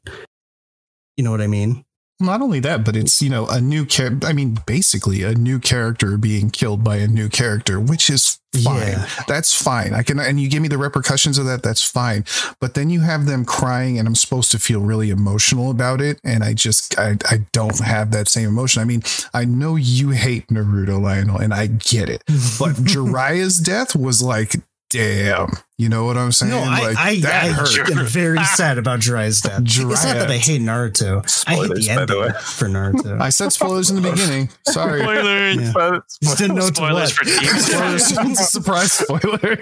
You 1.18 1.24
know 1.24 1.32
what 1.32 1.42
I 1.42 1.48
mean? 1.48 1.84
Not 2.20 2.42
only 2.42 2.60
that, 2.62 2.86
but 2.86 2.96
it's 2.96 3.22
you 3.22 3.30
know 3.30 3.48
a 3.48 3.60
new 3.60 3.86
character. 3.86 4.28
I 4.28 4.34
mean, 4.34 4.58
basically 4.66 5.24
a 5.24 5.34
new 5.34 5.60
character 5.60 6.18
being 6.18 6.50
killed 6.50 6.84
by 6.84 6.98
a 6.98 7.08
new 7.08 7.30
character, 7.30 7.80
which 7.80 8.10
is 8.10 8.40
fine. 8.64 8.88
Yeah. 8.88 9.10
That's 9.28 9.60
fine. 9.60 9.94
I 9.94 10.04
can, 10.04 10.20
and 10.20 10.40
you 10.40 10.50
give 10.50 10.62
me 10.62 10.68
the 10.68 10.78
repercussions 10.78 11.38
of 11.38 11.46
that. 11.46 11.64
That's 11.64 11.82
fine. 11.82 12.26
But 12.60 12.76
then 12.76 12.90
you 12.90 13.02
have 13.02 13.26
them 13.26 13.46
crying, 13.46 13.98
and 13.98 14.08
I'm 14.08 14.16
supposed 14.16 14.52
to 14.52 14.60
feel 14.60 14.82
really 14.82 15.10
emotional 15.10 15.72
about 15.72 16.02
it, 16.02 16.20
and 16.24 16.44
I 16.44 16.54
just, 16.54 16.98
I, 17.00 17.18
I 17.30 17.46
don't 17.52 17.80
have 17.80 18.12
that 18.12 18.28
same 18.28 18.50
emotion. 18.50 18.82
I 18.82 18.86
mean, 18.86 19.04
I 19.34 19.46
know 19.46 19.76
you 19.76 20.12
hate 20.12 20.48
Naruto, 20.48 21.02
Lionel, 21.02 21.38
and 21.38 21.54
I 21.54 21.68
get 21.68 22.10
it, 22.10 22.24
but 22.60 22.76
Jiraiya's 22.84 23.60
death 23.60 23.96
was 23.96 24.22
like, 24.22 24.56
damn. 24.90 25.50
You 25.80 25.90
know 25.90 26.06
what 26.06 26.18
I'm 26.18 26.32
saying? 26.32 26.52
No, 26.52 26.60
I, 26.60 26.82
like, 26.82 26.98
I, 26.98 27.20
that 27.22 27.44
I 27.46 27.48
hurt. 27.48 27.90
am 27.90 28.06
very 28.06 28.44
sad 28.56 28.78
about 28.78 29.00
Jiraiya's 29.00 29.42
death. 29.42 29.62
It's 29.66 29.80
not 29.80 30.14
that 30.16 30.30
I 30.30 30.38
hate 30.38 30.62
Naruto. 30.62 31.24
I 31.48 31.56
hate 31.56 31.62
the 31.64 31.68
by 31.70 31.76
the 31.76 31.90
ending 31.90 32.20
way. 32.20 32.30
for 32.42 32.68
Naruto. 32.68 33.20
I 33.20 33.30
said 33.30 33.52
spoilers 33.52 33.90
in 33.90 34.00
the 34.02 34.08
beginning. 34.12 34.50
Sorry. 34.68 35.02
Spoiler. 35.02 35.50
Yeah. 35.50 36.00
Just 36.22 36.38
didn't 36.38 36.58
know 36.58 36.68
Spoilers 36.68 37.18
what. 37.18 37.28
for 37.28 37.40
Demon 37.40 37.60
Spoilers. 37.60 38.12
It's 38.34 38.40
a 38.42 38.44
surprise 38.46 38.92
spoiler. 38.92 39.58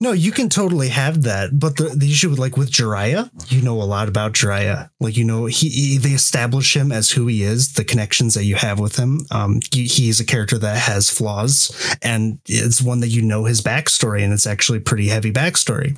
No, 0.00 0.12
you 0.12 0.30
can 0.30 0.48
totally 0.48 0.88
have 0.88 1.22
that, 1.22 1.58
but 1.58 1.76
the, 1.76 1.84
the 1.96 2.10
issue 2.10 2.30
with 2.30 2.38
like 2.38 2.56
with 2.56 2.70
Jiraiya, 2.70 3.30
you 3.50 3.62
know 3.62 3.80
a 3.80 3.84
lot 3.84 4.08
about 4.08 4.32
Jiraiya. 4.32 4.90
Like 5.00 5.16
you 5.16 5.24
know, 5.24 5.46
he, 5.46 5.68
he 5.68 5.98
they 5.98 6.10
establish 6.10 6.76
him 6.76 6.92
as 6.92 7.10
who 7.10 7.26
he 7.26 7.42
is, 7.42 7.72
the 7.72 7.84
connections 7.84 8.34
that 8.34 8.44
you 8.44 8.56
have 8.56 8.78
with 8.78 8.96
him. 8.96 9.20
Um, 9.30 9.60
he, 9.72 9.84
he's 9.86 10.20
a 10.20 10.24
character 10.24 10.58
that 10.58 10.76
has 10.76 11.08
flaws, 11.10 11.96
and 12.02 12.38
it's 12.46 12.82
one 12.82 13.00
that 13.00 13.08
you 13.08 13.22
know 13.22 13.44
his 13.44 13.57
backstory, 13.62 14.22
and 14.22 14.32
it's 14.32 14.46
actually 14.46 14.80
pretty 14.80 15.08
heavy 15.08 15.32
backstory. 15.32 15.96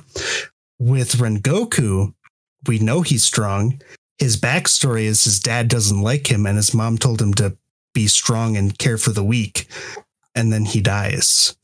With 0.79 1.17
Rengoku, 1.17 2.13
we 2.67 2.79
know 2.79 3.01
he's 3.01 3.23
strong. 3.23 3.81
His 4.17 4.37
backstory 4.37 5.03
is 5.03 5.23
his 5.23 5.39
dad 5.39 5.67
doesn't 5.67 6.01
like 6.01 6.31
him, 6.31 6.45
and 6.45 6.57
his 6.57 6.73
mom 6.73 6.97
told 6.97 7.21
him 7.21 7.33
to 7.35 7.57
be 7.93 8.07
strong 8.07 8.55
and 8.57 8.77
care 8.77 8.97
for 8.97 9.11
the 9.11 9.23
weak, 9.23 9.67
and 10.35 10.51
then 10.51 10.65
he 10.65 10.81
dies 10.81 11.55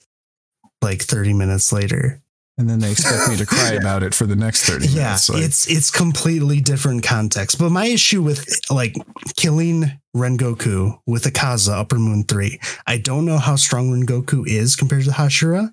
like 0.81 1.01
30 1.01 1.33
minutes 1.33 1.71
later. 1.71 2.21
And 2.59 2.67
then 2.67 2.79
they 2.79 2.91
expect 2.91 3.29
me 3.29 3.35
to 3.37 3.45
cry 3.45 3.73
about 3.79 4.01
it 4.01 4.15
for 4.15 4.25
the 4.25 4.35
next 4.35 4.65
30 4.67 4.87
Yeah, 4.87 5.03
minutes. 5.03 5.29
Like, 5.29 5.43
it's 5.43 5.67
it's 5.67 5.91
completely 5.91 6.59
different 6.59 7.03
context. 7.03 7.59
But 7.59 7.69
my 7.69 7.85
issue 7.85 8.23
with 8.23 8.47
like 8.71 8.95
killing 9.35 9.99
Rengoku 10.15 10.99
with 11.05 11.25
Akaza 11.25 11.79
Upper 11.79 11.99
Moon 11.99 12.23
3, 12.23 12.59
I 12.87 12.97
don't 12.97 13.25
know 13.25 13.37
how 13.37 13.57
strong 13.57 13.91
Rengoku 13.91 14.47
is 14.47 14.75
compared 14.75 15.03
to 15.03 15.11
Hashira. 15.11 15.71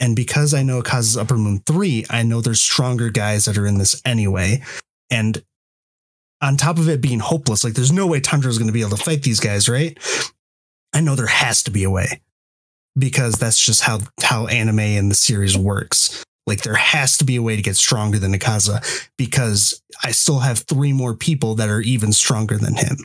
And 0.00 0.16
because 0.16 0.54
I 0.54 0.62
know 0.62 0.82
Akaza's 0.82 1.18
Upper 1.18 1.36
Moon 1.36 1.62
3, 1.66 2.06
I 2.10 2.22
know 2.22 2.40
there's 2.40 2.60
stronger 2.60 3.10
guys 3.10 3.44
that 3.44 3.58
are 3.58 3.66
in 3.66 3.78
this 3.78 4.00
anyway. 4.04 4.62
And 5.10 5.42
on 6.40 6.56
top 6.56 6.78
of 6.78 6.88
it 6.88 7.02
being 7.02 7.18
hopeless, 7.18 7.62
like 7.62 7.74
there's 7.74 7.92
no 7.92 8.06
way 8.06 8.20
Tanjiro 8.20 8.46
is 8.46 8.58
going 8.58 8.68
to 8.68 8.72
be 8.72 8.80
able 8.80 8.96
to 8.96 9.04
fight 9.04 9.22
these 9.22 9.40
guys, 9.40 9.68
right? 9.68 9.98
I 10.94 11.00
know 11.00 11.14
there 11.14 11.26
has 11.26 11.62
to 11.64 11.70
be 11.70 11.84
a 11.84 11.90
way 11.90 12.22
because 12.98 13.34
that's 13.34 13.64
just 13.64 13.82
how 13.82 14.00
how 14.22 14.46
anime 14.46 14.80
and 14.80 15.10
the 15.10 15.14
series 15.14 15.56
works. 15.56 16.24
Like 16.46 16.62
there 16.62 16.74
has 16.74 17.18
to 17.18 17.24
be 17.24 17.36
a 17.36 17.42
way 17.42 17.56
to 17.56 17.62
get 17.62 17.76
stronger 17.76 18.18
than 18.18 18.32
Akaza 18.32 19.08
because 19.16 19.82
I 20.02 20.12
still 20.12 20.40
have 20.40 20.60
three 20.60 20.92
more 20.92 21.14
people 21.14 21.54
that 21.56 21.68
are 21.68 21.82
even 21.82 22.12
stronger 22.12 22.56
than 22.56 22.74
him. 22.74 22.96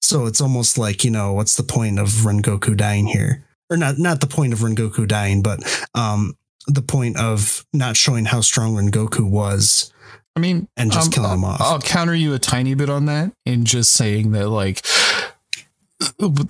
So 0.00 0.26
it's 0.26 0.40
almost 0.40 0.78
like, 0.78 1.04
you 1.04 1.10
know, 1.10 1.32
what's 1.32 1.56
the 1.56 1.62
point 1.62 1.98
of 1.98 2.08
Rengoku 2.08 2.76
dying 2.76 3.06
here? 3.06 3.44
Or 3.70 3.76
not 3.76 3.98
not 3.98 4.20
the 4.20 4.26
point 4.26 4.52
of 4.52 4.60
Rengoku 4.60 5.06
dying, 5.06 5.42
but 5.42 5.60
um 5.94 6.34
the 6.66 6.82
point 6.82 7.16
of 7.18 7.64
not 7.72 7.96
showing 7.96 8.26
how 8.26 8.40
strong 8.40 8.74
Rengoku 8.74 9.28
was 9.28 9.92
I 10.38 10.40
mean, 10.40 10.68
and 10.76 10.92
just 10.92 11.08
um, 11.08 11.12
killing 11.12 11.38
him 11.38 11.44
off. 11.44 11.60
I'll 11.60 11.80
counter 11.80 12.14
you 12.14 12.32
a 12.32 12.38
tiny 12.38 12.74
bit 12.74 12.88
on 12.88 13.06
that 13.06 13.32
in 13.44 13.64
just 13.64 13.92
saying 13.92 14.30
that, 14.32 14.48
like, 14.48 14.86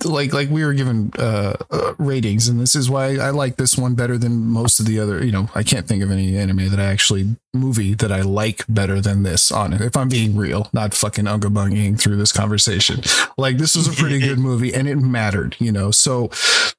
like 0.05 0.31
like 0.31 0.49
we 0.49 0.63
were 0.63 0.73
given 0.73 1.11
uh, 1.17 1.53
uh 1.71 1.93
ratings 1.97 2.47
and 2.47 2.59
this 2.59 2.75
is 2.75 2.89
why 2.89 3.17
i 3.17 3.31
like 3.31 3.55
this 3.55 3.75
one 3.75 3.95
better 3.95 4.17
than 4.17 4.45
most 4.45 4.79
of 4.79 4.85
the 4.85 4.99
other 4.99 5.25
you 5.25 5.31
know 5.31 5.49
i 5.55 5.63
can't 5.63 5.87
think 5.87 6.03
of 6.03 6.11
any 6.11 6.37
anime 6.37 6.69
that 6.69 6.79
i 6.79 6.85
actually 6.85 7.35
movie 7.53 7.95
that 7.95 8.11
i 8.11 8.21
like 8.21 8.63
better 8.69 9.01
than 9.01 9.23
this 9.23 9.51
on 9.51 9.73
it 9.73 9.81
if 9.81 9.97
i'm 9.97 10.07
being 10.07 10.35
real 10.35 10.69
not 10.71 10.93
fucking 10.93 11.27
unga 11.27 11.49
bunging 11.49 11.95
through 11.95 12.15
this 12.15 12.31
conversation. 12.31 13.01
Like 13.37 13.57
this 13.57 13.75
was 13.75 13.87
a 13.87 13.93
pretty 13.93 14.19
good 14.27 14.39
movie 14.39 14.73
and 14.73 14.87
it 14.87 14.97
mattered 14.97 15.55
you 15.59 15.71
know? 15.71 15.91
So 15.91 16.29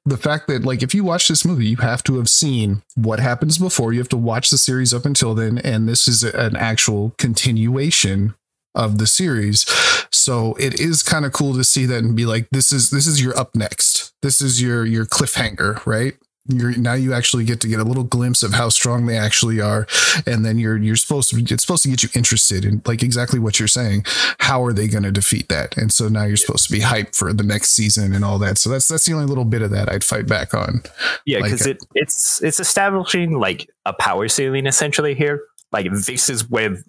the 0.05 0.17
fact 0.17 0.47
that 0.47 0.63
like 0.63 0.83
if 0.83 0.95
you 0.95 1.03
watch 1.03 1.27
this 1.27 1.45
movie 1.45 1.67
you 1.67 1.77
have 1.77 2.03
to 2.03 2.17
have 2.17 2.29
seen 2.29 2.81
what 2.95 3.19
happens 3.19 3.57
before. 3.57 3.93
You 3.93 3.99
have 3.99 4.09
to 4.09 4.17
watch 4.17 4.49
the 4.49 4.57
series 4.57 4.93
up 4.93 5.05
until 5.05 5.35
then 5.35 5.57
and 5.59 5.87
this 5.87 6.07
is 6.07 6.23
an 6.23 6.55
actual 6.55 7.13
continuation 7.17 8.33
of 8.75 8.97
the 8.97 9.07
series. 9.07 9.65
So 10.11 10.53
it 10.55 10.79
is 10.79 11.03
kind 11.03 11.25
of 11.25 11.31
cool 11.31 11.53
to 11.55 11.63
see 11.63 11.85
that 11.85 12.03
and 12.03 12.15
be 12.15 12.25
like 12.25 12.49
this 12.51 12.71
is 12.71 12.89
this 12.89 13.07
is 13.07 13.21
your 13.21 13.37
up 13.37 13.55
next. 13.55 14.13
This 14.21 14.41
is 14.41 14.61
your 14.61 14.85
your 14.85 15.05
cliffhanger 15.05 15.83
right? 15.85 16.15
You're 16.47 16.75
now 16.75 16.93
you 16.93 17.13
actually 17.13 17.45
get 17.45 17.61
to 17.61 17.67
get 17.67 17.79
a 17.79 17.83
little 17.83 18.03
glimpse 18.03 18.41
of 18.41 18.53
how 18.53 18.69
strong 18.69 19.05
they 19.05 19.15
actually 19.15 19.61
are 19.61 19.85
and 20.25 20.43
then 20.43 20.57
you're 20.57 20.75
you're 20.75 20.95
supposed 20.95 21.29
to 21.29 21.35
be 21.35 21.43
it's 21.43 21.63
supposed 21.63 21.83
to 21.83 21.89
get 21.89 22.01
you 22.01 22.09
interested 22.15 22.65
in 22.65 22.81
like 22.85 23.03
exactly 23.03 23.39
what 23.39 23.59
you're 23.59 23.67
saying. 23.67 24.03
How 24.39 24.63
are 24.63 24.73
they 24.73 24.87
going 24.87 25.03
to 25.03 25.11
defeat 25.11 25.49
that? 25.49 25.77
And 25.77 25.93
so 25.93 26.09
now 26.09 26.23
you're 26.23 26.37
supposed 26.37 26.65
to 26.65 26.71
be 26.71 26.79
hyped 26.79 27.15
for 27.15 27.31
the 27.31 27.43
next 27.43 27.71
season 27.71 28.11
and 28.13 28.25
all 28.25 28.39
that. 28.39 28.57
So 28.57 28.69
that's 28.69 28.87
that's 28.87 29.05
the 29.05 29.13
only 29.13 29.27
little 29.27 29.45
bit 29.45 29.61
of 29.61 29.69
that 29.71 29.87
i'd 29.89 30.03
fight 30.03 30.27
back 30.27 30.53
on. 30.53 30.81
Yeah, 31.25 31.41
because 31.43 31.65
a- 31.65 31.71
uh, 31.71 31.73
it 31.73 31.83
it's 31.93 32.41
it's 32.41 32.59
establishing 32.59 33.39
like 33.39 33.69
a 33.85 33.93
power 33.93 34.27
ceiling 34.27 34.65
essentially 34.65 35.13
here. 35.13 35.41
Like 35.71 35.87
this 35.91 36.29
is 36.29 36.49
where 36.49 36.83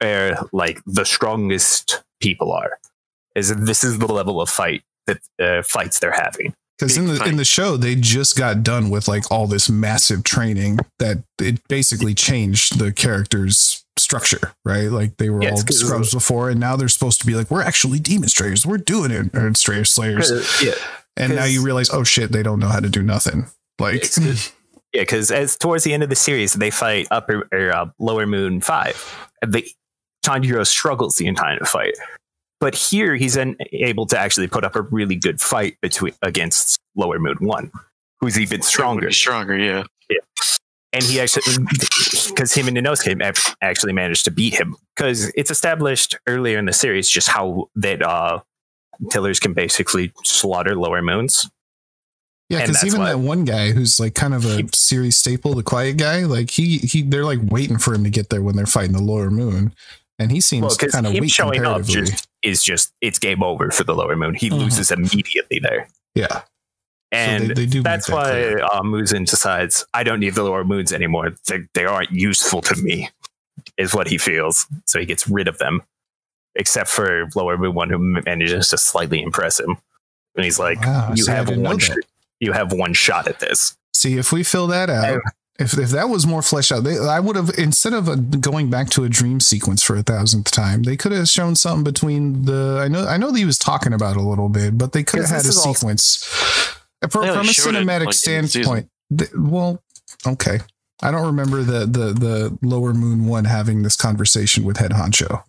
where 0.00 0.38
like 0.52 0.80
the 0.86 1.04
strongest 1.04 2.02
people 2.20 2.52
are. 2.52 2.78
Is 3.34 3.54
this 3.54 3.84
is 3.84 3.98
the 3.98 4.12
level 4.12 4.40
of 4.40 4.48
fight 4.48 4.82
that 5.06 5.20
uh, 5.38 5.62
fights 5.62 6.00
they're 6.00 6.12
having. 6.12 6.52
because 6.78 6.96
in 6.96 7.06
the 7.06 7.16
fight. 7.16 7.28
in 7.28 7.36
the 7.36 7.44
show 7.44 7.76
they 7.76 7.94
just 7.94 8.36
got 8.36 8.62
done 8.62 8.90
with 8.90 9.06
like 9.06 9.30
all 9.30 9.46
this 9.46 9.70
massive 9.70 10.24
training 10.24 10.78
that 10.98 11.18
it 11.40 11.66
basically 11.68 12.14
changed 12.14 12.78
the 12.78 12.92
characters 12.92 13.84
structure 13.96 14.52
right 14.64 14.90
like 14.90 15.16
they 15.18 15.28
were 15.30 15.42
Yeah, 15.42 15.50
all 15.50 15.58
scrubs 15.58 16.12
before 16.14 16.48
and 16.50 16.58
now 16.58 16.74
they're 16.76 16.88
supposed 16.88 17.20
to 17.20 17.26
be 17.26 17.34
like 17.34 17.50
we're 17.50 17.62
actually 17.62 17.98
demon 17.98 18.28
slayers 18.28 18.66
we're 18.66 18.78
doing 18.78 19.10
it 19.10 19.34
or 19.34 19.52
slayer 19.54 19.84
slayers 19.84 20.30
Yeah, 20.62 20.72
and 21.16 21.34
now 21.34 21.44
you 21.44 21.62
realize 21.62 21.90
oh 21.90 22.02
shit 22.04 22.32
they 22.32 22.42
don't 22.42 22.58
know 22.58 22.68
how 22.68 22.80
to 22.80 22.88
do 22.88 23.02
nothing 23.02 23.46
like 23.78 24.04
yeah, 24.92 25.02
because 25.02 25.30
as 25.30 25.56
towards 25.56 25.84
the 25.84 25.94
end 25.94 26.02
of 26.02 26.08
the 26.08 26.16
series, 26.16 26.54
they 26.54 26.70
fight 26.70 27.06
upper 27.10 27.46
or 27.52 27.72
uh, 27.72 27.90
lower 28.00 28.26
moon 28.26 28.60
five. 28.60 29.28
And 29.40 29.52
the 29.52 29.64
Tanjiro 30.24 30.66
struggles 30.66 31.16
the 31.16 31.26
entire 31.26 31.64
fight, 31.64 31.94
but 32.60 32.74
here 32.74 33.16
he's 33.16 33.34
then 33.34 33.56
able 33.72 34.06
to 34.06 34.18
actually 34.18 34.48
put 34.48 34.64
up 34.64 34.76
a 34.76 34.82
really 34.82 35.16
good 35.16 35.40
fight 35.40 35.76
between 35.80 36.12
against 36.22 36.78
lower 36.94 37.18
moon 37.18 37.36
one, 37.40 37.70
who's 38.20 38.38
even 38.38 38.62
stronger. 38.62 39.10
Stronger, 39.10 39.58
yeah. 39.58 39.84
yeah. 40.08 40.18
and 40.92 41.02
he 41.02 41.20
actually 41.20 41.64
because 42.28 42.52
him 42.52 42.68
and 42.68 42.76
Inosuke 42.76 43.54
actually 43.62 43.92
managed 43.92 44.24
to 44.26 44.30
beat 44.30 44.54
him 44.54 44.76
because 44.94 45.32
it's 45.34 45.50
established 45.50 46.16
earlier 46.26 46.58
in 46.58 46.66
the 46.66 46.72
series 46.72 47.08
just 47.08 47.28
how 47.28 47.68
that 47.76 48.02
uh 48.02 48.40
pillars 49.10 49.40
can 49.40 49.54
basically 49.54 50.12
slaughter 50.24 50.74
lower 50.74 51.00
moons 51.00 51.48
yeah 52.50 52.60
because 52.60 52.84
even 52.84 53.02
that 53.02 53.18
one 53.18 53.44
guy 53.44 53.72
who's 53.72 53.98
like 53.98 54.14
kind 54.14 54.34
of 54.34 54.44
a 54.44 54.56
He- 54.56 54.68
series 54.74 55.16
staple 55.16 55.54
the 55.54 55.62
quiet 55.62 55.96
guy 55.96 56.24
like 56.24 56.50
he 56.50 56.78
he 56.78 57.02
they're 57.02 57.24
like 57.24 57.38
waiting 57.42 57.78
for 57.78 57.94
him 57.94 58.04
to 58.04 58.10
get 58.10 58.28
there 58.28 58.42
when 58.42 58.56
they're 58.56 58.66
fighting 58.66 58.92
the 58.92 59.02
lower 59.02 59.30
moon 59.30 59.72
and 60.20 60.30
he 60.30 60.40
seems 60.40 60.62
well 60.62 60.76
because 60.78 60.92
kind 60.94 61.06
of 61.06 61.12
him 61.12 61.22
weak 61.22 61.32
showing 61.32 61.64
up 61.66 61.82
just 61.82 62.28
is 62.44 62.62
just 62.62 62.92
it's 63.00 63.18
game 63.18 63.42
over 63.42 63.70
for 63.72 63.82
the 63.82 63.94
lower 63.94 64.14
moon 64.14 64.34
he 64.34 64.48
Mhm. 64.50 64.58
loses 64.60 64.90
immediately 64.92 65.58
there 65.58 65.88
yeah 66.14 66.42
And 67.12 67.42
So 67.42 67.48
they- 67.48 67.54
they 67.54 67.66
do 67.66 67.82
that's 67.82 68.06
that 68.06 68.14
why 68.14 68.30
clear. 68.30 68.62
uh, 68.62 68.82
Muzan 68.82 69.28
decides, 69.28 69.84
I 69.92 70.04
don't 70.04 70.20
need 70.20 70.36
the 70.36 70.44
lower 70.44 70.62
moons 70.62 70.92
anymore. 70.92 71.32
They, 71.48 71.62
they 71.74 71.84
aren't 71.84 72.12
useful 72.12 72.62
to 72.62 72.76
me, 72.76 73.10
is 73.76 73.92
what 73.92 74.06
he 74.06 74.16
feels. 74.16 74.64
So 74.84 75.00
he 75.00 75.06
gets 75.06 75.26
rid 75.26 75.48
of 75.48 75.58
them, 75.58 75.82
except 76.54 76.88
for 76.88 77.28
lower 77.34 77.58
moon 77.58 77.74
one, 77.74 77.90
who 77.90 77.98
manages 77.98 78.68
to 78.68 78.78
slightly 78.78 79.22
impress 79.24 79.58
him. 79.58 79.76
And 80.36 80.44
he's 80.44 80.60
like, 80.60 80.80
Wow, 80.86 81.10
you 81.16 81.24
see, 81.24 81.32
have 81.32 81.48
one 81.48 81.78
sh- 81.80 81.90
you 82.38 82.52
have 82.52 82.72
one 82.72 82.92
shot 82.94 83.26
at 83.26 83.40
this. 83.40 83.76
See, 83.92 84.16
if 84.16 84.30
we 84.30 84.44
fill 84.44 84.68
that 84.68 84.88
out, 84.88 85.20
if, 85.60 85.78
if 85.78 85.90
that 85.90 86.08
was 86.08 86.26
more 86.26 86.42
fleshed 86.42 86.72
out, 86.72 86.84
they, 86.84 86.98
I 86.98 87.20
would 87.20 87.36
have 87.36 87.50
instead 87.58 87.92
of 87.92 88.08
uh 88.08 88.14
going 88.16 88.70
back 88.70 88.88
to 88.90 89.04
a 89.04 89.08
dream 89.08 89.40
sequence 89.40 89.82
for 89.82 89.96
a 89.96 90.02
thousandth 90.02 90.50
time, 90.50 90.82
they 90.84 90.96
could 90.96 91.12
have 91.12 91.28
shown 91.28 91.54
something 91.56 91.84
between 91.84 92.44
the. 92.46 92.80
I 92.82 92.88
know, 92.88 93.06
I 93.06 93.16
know 93.16 93.30
that 93.30 93.38
he 93.38 93.44
was 93.44 93.58
talking 93.58 93.92
about 93.92 94.16
a 94.16 94.22
little 94.22 94.48
bit, 94.48 94.76
but 94.78 94.92
they 94.92 95.02
could 95.04 95.20
have 95.20 95.30
had 95.30 95.40
a 95.40 95.42
this 95.44 95.56
is 95.56 95.64
all- 95.66 95.74
sequence 95.74 96.24
For, 97.08 97.26
from 97.26 97.48
a 97.48 97.52
showed 97.52 97.74
it, 97.74 97.84
cinematic 97.86 97.86
like, 97.86 98.00
in 98.00 98.06
the 98.06 98.12
season. 98.12 98.48
standpoint. 98.48 98.88
th- 99.16 99.30
well, 99.36 99.82
okay. 100.26 100.60
I 101.02 101.10
don't 101.10 101.26
remember 101.26 101.62
the 101.62 101.80
the 101.86 102.12
the 102.12 102.58
Lower 102.62 102.92
Moon 102.92 103.26
one 103.26 103.46
having 103.46 103.82
this 103.82 103.96
conversation 103.96 104.64
with 104.64 104.76
Head 104.76 104.90
Honcho. 104.90 105.42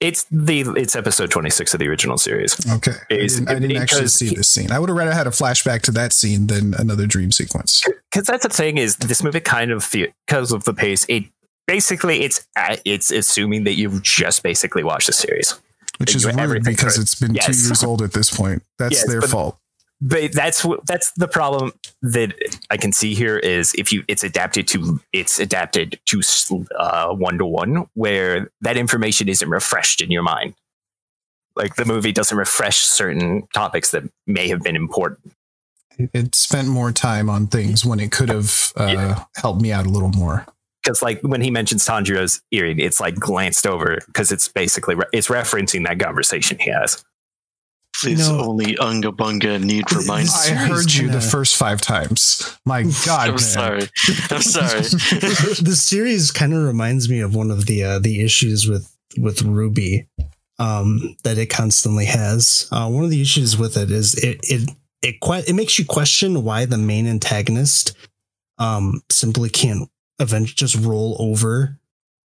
It's 0.00 0.24
the 0.30 0.60
it's 0.76 0.94
episode 0.94 1.30
twenty 1.30 1.50
six 1.50 1.74
of 1.74 1.80
the 1.80 1.88
original 1.88 2.18
series. 2.18 2.54
Okay, 2.70 2.92
I 3.10 3.14
didn't, 3.16 3.48
I 3.48 3.58
didn't 3.58 3.76
actually 3.76 4.06
see 4.06 4.28
he- 4.28 4.36
this 4.36 4.48
scene. 4.48 4.70
I 4.70 4.78
would 4.78 4.88
have 4.88 4.96
rather 4.96 5.12
had 5.12 5.26
a 5.26 5.30
flashback 5.30 5.82
to 5.82 5.90
that 5.92 6.12
scene 6.12 6.46
than 6.46 6.74
another 6.74 7.06
dream 7.06 7.32
sequence. 7.32 7.82
because 8.10 8.26
that's 8.26 8.44
the 8.44 8.48
thing 8.48 8.78
is 8.78 8.96
this 8.96 9.22
movie 9.24 9.40
kind 9.40 9.72
of 9.72 9.90
because 10.26 10.52
of 10.52 10.64
the 10.64 10.72
pace 10.72 11.04
it 11.08 11.24
basically 11.66 12.22
it's 12.22 12.46
uh, 12.56 12.76
it's 12.84 13.10
assuming 13.10 13.64
that 13.64 13.74
you've 13.74 14.02
just 14.02 14.42
basically 14.44 14.84
watched 14.84 15.08
the 15.08 15.12
series 15.12 15.54
Which 15.98 16.14
is 16.14 16.24
rude 16.24 16.62
because 16.62 16.96
it's 16.96 17.16
been 17.16 17.34
two 17.34 17.52
years 17.52 17.82
old 17.82 18.00
at 18.02 18.12
this 18.12 18.30
point. 18.30 18.62
That's 18.78 18.94
Yes, 18.94 19.08
their 19.08 19.22
fault. 19.22 19.58
But 20.00 20.32
that's 20.32 20.64
that's 20.86 21.10
the 21.12 21.26
problem 21.28 21.72
that 22.02 22.32
i 22.70 22.76
can 22.76 22.92
see 22.92 23.14
here 23.14 23.36
is 23.38 23.74
if 23.76 23.92
you 23.92 24.04
it's 24.08 24.22
adapted 24.22 24.68
to 24.68 25.00
it's 25.12 25.38
adapted 25.40 25.98
to 26.06 26.20
uh 26.78 27.08
one 27.14 27.36
to 27.38 27.44
one 27.46 27.86
where 27.94 28.50
that 28.60 28.76
information 28.76 29.28
isn't 29.28 29.48
refreshed 29.50 30.00
in 30.00 30.10
your 30.10 30.22
mind 30.22 30.54
like 31.56 31.74
the 31.74 31.84
movie 31.84 32.12
doesn't 32.12 32.38
refresh 32.38 32.78
certain 32.78 33.46
topics 33.52 33.90
that 33.90 34.04
may 34.26 34.46
have 34.48 34.62
been 34.62 34.76
important 34.76 35.32
It, 35.98 36.10
it 36.14 36.34
spent 36.36 36.68
more 36.68 36.92
time 36.92 37.28
on 37.28 37.48
things 37.48 37.84
when 37.84 37.98
it 37.98 38.12
could 38.12 38.28
have 38.28 38.72
uh, 38.76 38.86
Yeah. 38.94 39.24
helped 39.36 39.60
me 39.60 39.72
out 39.72 39.84
a 39.86 39.90
little 39.90 40.10
more. 40.10 40.46
because 40.84 41.02
like 41.02 41.20
when 41.22 41.40
he 41.40 41.50
mentions 41.50 41.84
Tanjiro's 41.84 42.40
earring, 42.52 42.78
it's 42.78 43.00
like 43.00 43.16
glanced 43.16 43.66
over 43.66 43.98
because 44.06 44.30
it's 44.30 44.46
basically 44.46 44.94
re- 44.94 45.10
it's 45.12 45.26
referencing 45.26 45.84
that 45.88 45.98
conversation 45.98 46.56
he 46.60 46.70
has. 46.70 47.04
Please 48.02 48.28
know- 48.28 48.40
only 48.40 48.76
Unga 48.78 49.10
Bunga 49.12 49.62
need 49.62 49.90
reminding. 49.92 50.32
I 50.32 50.50
heard 50.54 50.92
you 50.92 51.06
the 51.08 51.12
kinda- 51.14 51.20
first 51.20 51.56
five 51.56 51.80
times. 51.80 52.56
My 52.64 52.82
God, 53.06 53.28
I'm 53.28 53.30
man. 53.30 53.38
sorry. 53.38 53.82
I'm 54.30 54.42
sorry. 54.42 54.80
the 55.62 55.76
series 55.78 56.30
kind 56.30 56.52
of 56.54 56.62
reminds 56.64 57.08
me 57.08 57.20
of 57.20 57.34
one 57.34 57.50
of 57.50 57.66
the 57.66 57.82
uh, 57.84 57.98
the 57.98 58.22
issues 58.24 58.68
with 58.68 58.94
with 59.16 59.38
RWBY 59.38 60.06
um, 60.58 61.16
that 61.24 61.38
it 61.38 61.46
constantly 61.46 62.04
has. 62.06 62.68
Uh, 62.70 62.88
one 62.88 63.04
of 63.04 63.10
the 63.10 63.20
issues 63.22 63.56
with 63.58 63.76
it 63.76 63.90
is 63.90 64.14
it 64.14 64.38
it 64.42 64.70
it 65.02 65.20
que- 65.20 65.44
it 65.48 65.54
makes 65.54 65.78
you 65.78 65.84
question 65.84 66.44
why 66.44 66.64
the 66.66 66.78
main 66.78 67.06
antagonist 67.06 67.96
um, 68.58 69.02
simply 69.10 69.48
can't 69.50 69.88
event 70.20 70.48
just 70.48 70.74
roll 70.76 71.16
over 71.20 71.78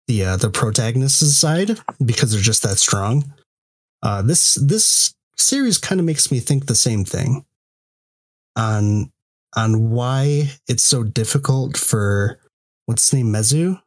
the 0.07 0.25
uh, 0.25 0.37
the 0.37 0.51
protagonist's 0.51 1.37
side 1.37 1.79
because 2.05 2.33
they're 2.33 2.41
just 2.41 2.63
that 2.63 2.79
strong. 2.79 3.33
Uh, 4.03 4.23
this 4.23 4.55
this 4.55 5.15
series 5.37 5.79
kind 5.79 6.01
of 6.01 6.05
makes 6.07 6.31
me 6.31 6.39
think 6.41 6.67
the 6.67 6.75
same 6.75 7.05
thing 7.05 7.45
on 8.57 9.11
on 9.57 9.91
why 9.91 10.51
it's 10.69 10.85
so 10.85 11.03
difficult 11.03 11.77
for 11.77 12.39
what's 12.87 13.11
his 13.11 13.19
name 13.19 13.33
Mezu 13.33 13.81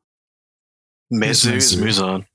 Mezu 1.14 1.54
is 1.54 1.76
Mezu. 1.76 1.84
Muzan. 1.84 2.26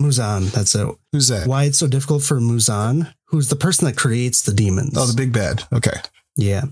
Muzan. 0.00 0.50
That's 0.52 0.74
it. 0.74 0.88
Who's 1.12 1.28
that? 1.28 1.46
Why 1.46 1.64
it's 1.64 1.78
so 1.78 1.86
difficult 1.86 2.22
for 2.22 2.40
Muzan, 2.40 3.12
who's 3.26 3.48
the 3.48 3.56
person 3.56 3.84
that 3.86 3.96
creates 3.96 4.42
the 4.42 4.54
demons. 4.54 4.94
Oh, 4.96 5.06
the 5.06 5.16
big 5.16 5.32
bad. 5.32 5.64
Okay. 5.72 5.98
yeah. 6.36 6.62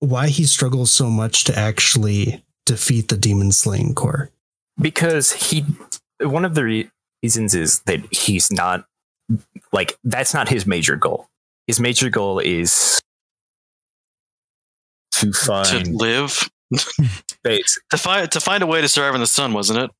Why 0.00 0.28
he 0.28 0.44
struggles 0.44 0.92
so 0.92 1.10
much 1.10 1.42
to 1.44 1.58
actually 1.58 2.44
defeat 2.64 3.08
the 3.08 3.16
demon 3.16 3.50
slaying 3.50 3.94
corps. 3.94 4.30
because 4.80 5.32
he 5.32 5.64
one 6.20 6.44
of 6.44 6.54
the 6.54 6.64
re- 6.64 6.90
reasons 7.22 7.54
is 7.54 7.80
that 7.80 8.00
he's 8.12 8.50
not 8.52 8.84
like 9.72 9.98
that's 10.04 10.32
not 10.34 10.48
his 10.48 10.66
major 10.66 10.96
goal. 10.96 11.28
His 11.66 11.78
major 11.80 12.08
goal 12.10 12.38
is 12.38 13.00
to 15.12 15.32
find 15.32 15.86
To 15.86 15.92
live, 15.92 16.48
base. 17.42 17.78
to 17.90 17.96
find 17.98 18.30
to 18.30 18.40
find 18.40 18.62
a 18.62 18.66
way 18.66 18.80
to 18.80 18.88
survive 18.88 19.14
in 19.14 19.20
the 19.20 19.26
sun, 19.26 19.52
wasn't 19.52 19.78
it? 19.80 19.90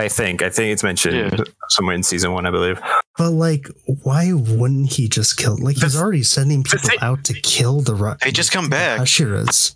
I 0.00 0.08
think 0.08 0.42
I 0.42 0.50
think 0.50 0.72
it's 0.72 0.84
mentioned 0.84 1.16
Yeah. 1.38 1.44
somewhere 1.70 1.94
in 1.96 2.02
season 2.04 2.32
one, 2.32 2.46
I 2.46 2.50
believe. 2.50 2.80
But 3.16 3.30
like, 3.30 3.66
why 4.04 4.32
wouldn't 4.32 4.92
he 4.92 5.08
just 5.08 5.36
kill? 5.36 5.56
Like 5.60 5.76
he's 5.76 5.96
already 5.96 6.22
sending 6.22 6.62
people 6.62 6.88
thing- 6.88 6.98
out 7.00 7.24
to 7.24 7.34
kill 7.34 7.80
the. 7.80 7.94
Ru- 7.94 8.14
They 8.22 8.30
just 8.30 8.52
come 8.52 8.68
back. 8.68 8.98
the 8.98 9.00
back. 9.02 9.08
Hashiras. 9.08 9.74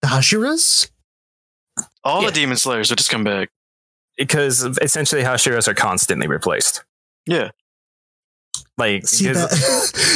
The 0.00 0.08
Hashiras. 0.08 0.90
All 2.04 2.22
Yeah. 2.22 2.28
the 2.30 2.34
demon 2.34 2.56
slayers 2.56 2.88
would 2.90 2.96
just 2.98 3.10
come 3.10 3.24
back. 3.24 3.50
Because 4.16 4.62
essentially 4.80 5.22
Hashiras 5.22 5.68
are 5.68 5.74
constantly 5.74 6.26
replaced. 6.26 6.84
Yeah. 7.26 7.50
Like 8.78 9.06
See 9.06 9.26
that 9.32 9.50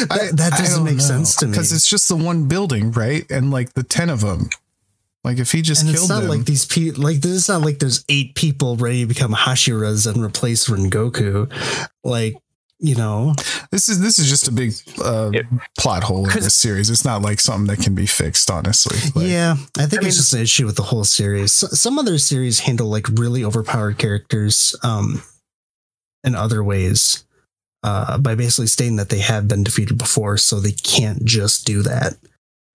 that, 0.09 0.37
that 0.37 0.53
doesn't 0.59 0.85
make 0.85 1.01
sense 1.01 1.37
to 1.37 1.47
me. 1.47 1.53
because 1.53 1.73
it's 1.73 1.89
just 1.89 2.09
the 2.09 2.17
one 2.17 2.47
building, 2.49 2.93
right? 2.93 3.29
And 3.31 3.51
like 3.51 3.75
the 3.75 3.83
ten 3.83 4.09
of 4.09 4.21
them. 4.21 4.49
Like 5.25 5.39
if 5.39 5.53
he 5.53 5.63
just 5.63 5.83
and 5.83 5.91
it's 5.91 5.99
killed 6.01 6.11
not 6.11 6.21
them, 6.23 6.31
like 6.31 6.45
these 6.47 6.65
people 6.67 7.03
like 7.03 7.21
this 7.21 7.33
is 7.33 7.49
not 7.49 7.63
like 7.63 7.79
there's 7.79 8.05
eight 8.09 8.35
people 8.35 8.77
ready 8.77 9.03
to 9.03 9.07
become 9.07 9.33
Hashiras 9.33 10.13
and 10.13 10.23
replace 10.25 10.69
Rengoku. 10.69 11.49
Like, 12.03 12.35
you 12.81 12.97
know, 12.97 13.35
this 13.71 13.89
is 13.89 14.01
this 14.01 14.19
is 14.19 14.29
just 14.29 14.49
a 14.49 14.53
big 14.53 14.73
uh, 15.05 15.31
It- 15.33 15.47
plot 15.79 16.03
hole 16.03 16.25
in 16.25 16.31
'Cause- 16.31 16.43
this 16.45 16.55
series. 16.57 16.91
It's 16.91 17.05
not 17.05 17.23
like 17.23 17.39
something 17.39 17.69
that 17.69 17.81
can 17.85 17.95
be 17.95 18.07
fixed, 18.07 18.51
honestly. 18.51 18.99
Like, 19.15 19.31
yeah, 19.31 19.55
I 19.79 19.87
think 19.87 20.03
I 20.03 20.07
it's 20.09 20.17
mean- 20.17 20.23
just 20.23 20.35
an 20.35 20.41
issue 20.41 20.67
with 20.67 20.75
the 20.77 20.83
whole 20.83 21.05
series. 21.05 21.63
S- 21.63 21.81
Some 21.81 22.01
other 22.01 22.19
series 22.19 22.59
handle 22.61 22.89
like 22.89 23.07
really 23.13 23.45
overpowered 23.45 23.99
characters 23.99 24.75
um, 24.83 25.23
in 26.25 26.35
other 26.35 26.65
ways 26.65 27.25
uh, 27.83 28.19
by 28.19 28.35
basically 28.35 28.67
stating 28.67 28.97
that 28.97 29.09
they 29.09 29.19
have 29.19 29.49
been 29.49 29.65
defeated 29.65 29.99
before, 29.99 30.37
so 30.37 30.61
they 30.61 30.73
can't 30.73 31.25
just 31.25 31.67
do 31.67 31.83
that. 31.83 32.15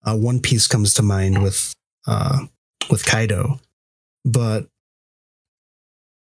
Uh, 0.03 0.15
One 0.15 0.39
Piece 0.39 0.67
comes 0.67 0.93
to 0.95 1.03
mind 1.03 1.41
with 1.41 1.75
uh, 2.07 2.45
with 2.89 3.05
Kaido, 3.05 3.59
but 4.23 4.67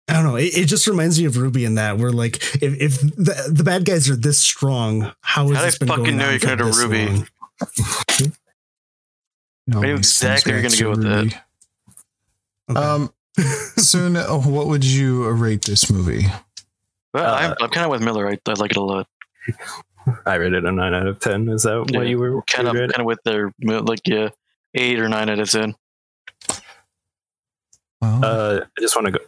I 0.09 0.15
don't 0.15 0.25
know. 0.25 0.37
It, 0.37 0.57
it 0.57 0.65
just 0.67 0.87
reminds 0.87 1.19
me 1.19 1.25
of 1.27 1.35
RWBY 1.35 1.67
in 1.67 1.75
that 1.77 1.99
where 1.99 2.13
like 2.13 2.37
if, 2.63 2.81
if 2.81 3.01
the, 3.01 3.51
the 3.51 3.65
bad 3.65 3.85
guys 3.85 4.09
are 4.11 4.17
this 4.17 4.39
strong, 4.39 5.13
how 5.21 5.49
has 5.49 5.57
How 5.57 5.65
this 5.65 5.79
they 5.79 5.87
been 5.87 5.89
fucking 5.89 6.05
going 6.05 6.17
know 6.19 6.25
on 6.27 6.31
you're 6.33 6.41
for 6.41 6.47
gonna 6.49 6.65
do 6.65 6.71
RWBY? 6.71 7.09
long? 7.09 7.27
it 9.67 9.75
always 9.75 9.99
exactly 9.99 10.53
comes 10.53 10.81
where 10.81 10.91
back 10.91 10.91
you're 10.91 10.91
gonna 10.91 11.05
go 11.05 11.11
with 11.11 11.33
RWBY. 11.33 11.41
Okay. 12.71 12.81
Um, 12.81 13.13
Tsun, 13.79 14.17
uh, 14.17 14.49
what 14.49 14.69
would 14.69 14.85
you 14.85 15.29
rate 15.31 15.63
this 15.63 15.91
movie? 15.91 16.27
Well, 17.15 17.33
Uh, 17.33 17.37
I'm, 17.39 17.55
I'm 17.61 17.71
kind 17.71 17.85
of 17.87 17.91
with 17.93 18.03
Miller. 18.03 18.29
I, 18.29 18.39
I 18.47 18.53
like 18.55 18.73
it 18.73 18.77
a 18.77 18.83
lot. 18.83 19.07
I 20.27 20.35
rated 20.35 20.65
it 20.65 20.69
a 20.69 20.73
nine 20.73 20.93
out 20.93 21.07
of 21.07 21.21
ten. 21.21 21.49
Is 21.49 21.63
that 21.63 21.87
Yeah, 21.89 21.99
what 21.99 22.09
you 22.09 22.19
were 22.19 22.43
Kind 22.43 22.69
of 22.69 22.75
kind 22.75 22.99
of 22.99 23.07
with 23.07 23.21
their 23.25 23.53
like 23.63 24.01
yeah, 24.07 24.29
eight 24.75 24.99
or 25.01 25.09
nine 25.09 25.31
out 25.31 25.39
of 25.39 25.51
ten. 25.51 25.75
Well, 28.03 28.25
Uh, 28.25 28.61
I 28.77 28.81
just 28.81 28.97
want 28.97 29.07
to 29.07 29.13
go 29.13 29.19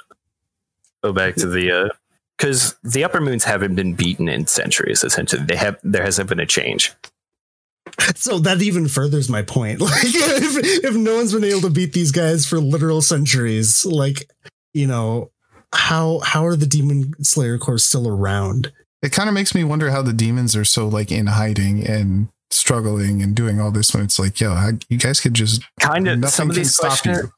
go 1.03 1.12
back 1.12 1.37
to 1.37 1.47
the 1.47 1.91
because 2.37 2.76
the 2.82 3.05
upper 3.05 3.20
moons 3.20 3.45
haven't 3.45 3.74
been 3.74 3.95
beaten 3.95 4.28
in 4.28 4.47
centuries. 4.47 5.03
Essentially, 5.05 5.45
they 5.45 5.57
have 5.57 5.78
there 5.82 6.03
hasn't 6.03 6.28
been 6.28 6.41
a 6.41 6.47
change. 6.47 6.93
So 8.14 8.39
that 8.41 8.61
even 8.61 8.89
furthers 8.89 9.30
my 9.30 9.43
point. 9.43 9.80
Like, 9.87 9.93
if, 10.05 10.84
if 10.84 10.95
no 10.95 11.16
one's 11.16 11.32
been 11.32 11.45
able 11.45 11.62
to 11.62 11.70
beat 11.70 11.93
these 11.95 12.12
guys 12.12 12.45
for 12.45 12.59
literal 12.59 13.01
centuries, 13.01 13.87
like, 13.87 14.28
you 14.74 14.87
know, 14.87 15.30
how 15.75 16.21
how 16.21 16.45
are 16.45 16.57
the 16.57 16.67
Demon 16.67 17.12
Slayer 17.23 17.59
Corps 17.59 17.79
still 17.79 18.09
around? 18.09 18.73
it 19.03 19.12
kind 19.12 19.29
of 19.29 19.35
makes 19.35 19.55
me 19.55 19.62
wonder 19.62 19.91
how 19.91 20.03
the 20.03 20.12
demons 20.12 20.57
are 20.57 20.64
so 20.64 20.89
like 20.89 21.12
in 21.12 21.27
hiding 21.27 21.87
and 21.87 22.29
struggling 22.51 23.23
and 23.23 23.37
doing 23.37 23.61
all 23.61 23.71
this 23.71 23.95
when 23.95 24.03
it's 24.03 24.19
like, 24.19 24.41
yo, 24.41 24.55
how, 24.55 24.71
you 24.89 24.99
guys 24.99 25.21
could 25.21 25.35
just 25.35 25.62
Kind 25.81 26.09
of 26.09 26.19
nothing 26.19 26.33
some 26.33 26.51
of 26.51 26.57
these 26.57 26.75
stop 26.75 27.05
you. 27.05 27.12
questions. 27.12 27.33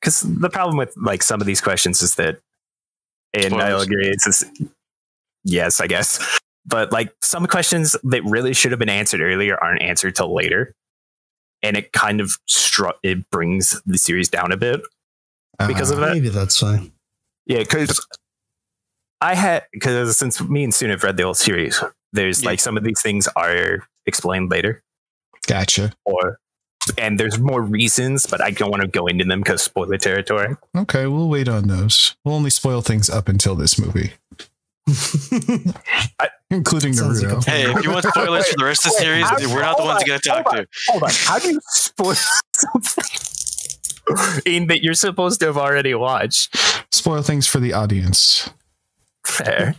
Because 0.00 0.20
the 0.20 0.50
problem 0.50 0.76
with 0.76 0.92
like 0.96 1.22
some 1.22 1.40
of 1.40 1.46
these 1.46 1.60
questions 1.60 2.02
is 2.02 2.14
that, 2.16 2.38
and 3.34 3.54
I'll 3.54 3.80
agree, 3.80 4.08
it's 4.08 4.24
just, 4.24 4.44
yes, 5.44 5.80
I 5.80 5.86
guess. 5.86 6.40
But 6.64 6.92
like 6.92 7.12
some 7.20 7.46
questions 7.46 7.96
that 8.04 8.24
really 8.24 8.54
should 8.54 8.72
have 8.72 8.78
been 8.78 8.88
answered 8.88 9.20
earlier 9.20 9.56
aren't 9.62 9.82
answered 9.82 10.16
till 10.16 10.32
later, 10.34 10.74
and 11.62 11.76
it 11.76 11.92
kind 11.92 12.20
of 12.20 12.36
stru- 12.48 12.92
it 13.02 13.28
brings 13.30 13.80
the 13.84 13.98
series 13.98 14.28
down 14.28 14.52
a 14.52 14.56
bit. 14.56 14.80
Because 15.66 15.90
uh, 15.90 15.94
of 15.94 16.00
that? 16.00 16.14
Maybe 16.14 16.28
that's 16.28 16.58
fine. 16.58 16.92
Yeah, 17.46 17.58
because 17.58 18.04
I 19.20 19.34
had 19.34 19.64
because 19.72 20.16
since 20.16 20.40
me 20.42 20.64
and 20.64 20.72
Tsun 20.72 20.90
have 20.90 21.02
read 21.04 21.16
the 21.16 21.24
whole 21.24 21.34
series, 21.34 21.82
there's 22.12 22.42
Yeah. 22.42 22.50
like 22.50 22.60
some 22.60 22.76
of 22.76 22.84
these 22.84 23.00
things 23.02 23.28
are 23.36 23.86
explained 24.06 24.50
later, 24.50 24.82
gotcha. 25.46 25.92
or 26.04 26.38
and 26.98 27.18
there's 27.18 27.38
more 27.38 27.62
reasons, 27.62 28.26
but 28.26 28.40
I 28.40 28.50
don't 28.50 28.70
want 28.70 28.82
to 28.82 28.88
go 28.88 29.06
into 29.06 29.24
them 29.24 29.40
because 29.40 29.62
spoiler 29.62 29.96
territory. 29.98 30.56
Okay, 30.76 31.06
we'll 31.06 31.28
wait 31.28 31.48
on 31.48 31.68
those. 31.68 32.16
We'll 32.24 32.34
only 32.34 32.50
spoil 32.50 32.80
things 32.82 33.08
up 33.08 33.28
until 33.28 33.54
this 33.54 33.78
movie, 33.78 34.12
I- 36.20 36.28
including 36.50 36.92
Sounds 36.94 37.22
like 37.22 37.32
Naruto. 37.32 37.44
Hey, 37.44 37.70
if 37.72 37.84
you 37.84 37.90
want 37.90 38.04
spoilers 38.04 38.48
for 38.48 38.56
the 38.58 38.64
rest 38.64 38.84
of 38.86 38.92
the 38.92 38.98
series, 38.98 39.28
how- 39.28 39.36
we're 39.54 39.60
not 39.62 39.76
the 39.78 39.84
ones 39.84 40.02
on, 40.02 40.06
you 40.06 40.12
gotta 40.12 40.28
talk 40.28 40.46
hold 40.48 40.56
to. 40.56 40.66
Hold 40.88 41.02
on. 41.04 41.10
How 41.12 41.38
do 41.38 41.48
you 41.52 41.60
spoil 41.68 42.14
something 42.52 43.04
in 44.44 44.66
that 44.66 44.82
you're 44.82 44.94
supposed 44.94 45.38
to 45.40 45.46
have 45.46 45.56
already 45.56 45.94
watched? 45.94 46.56
Spoil 47.02 47.22
things 47.22 47.46
for 47.46 47.58
the 47.58 47.72
audience, 47.72 48.48
Fair. 49.26 49.74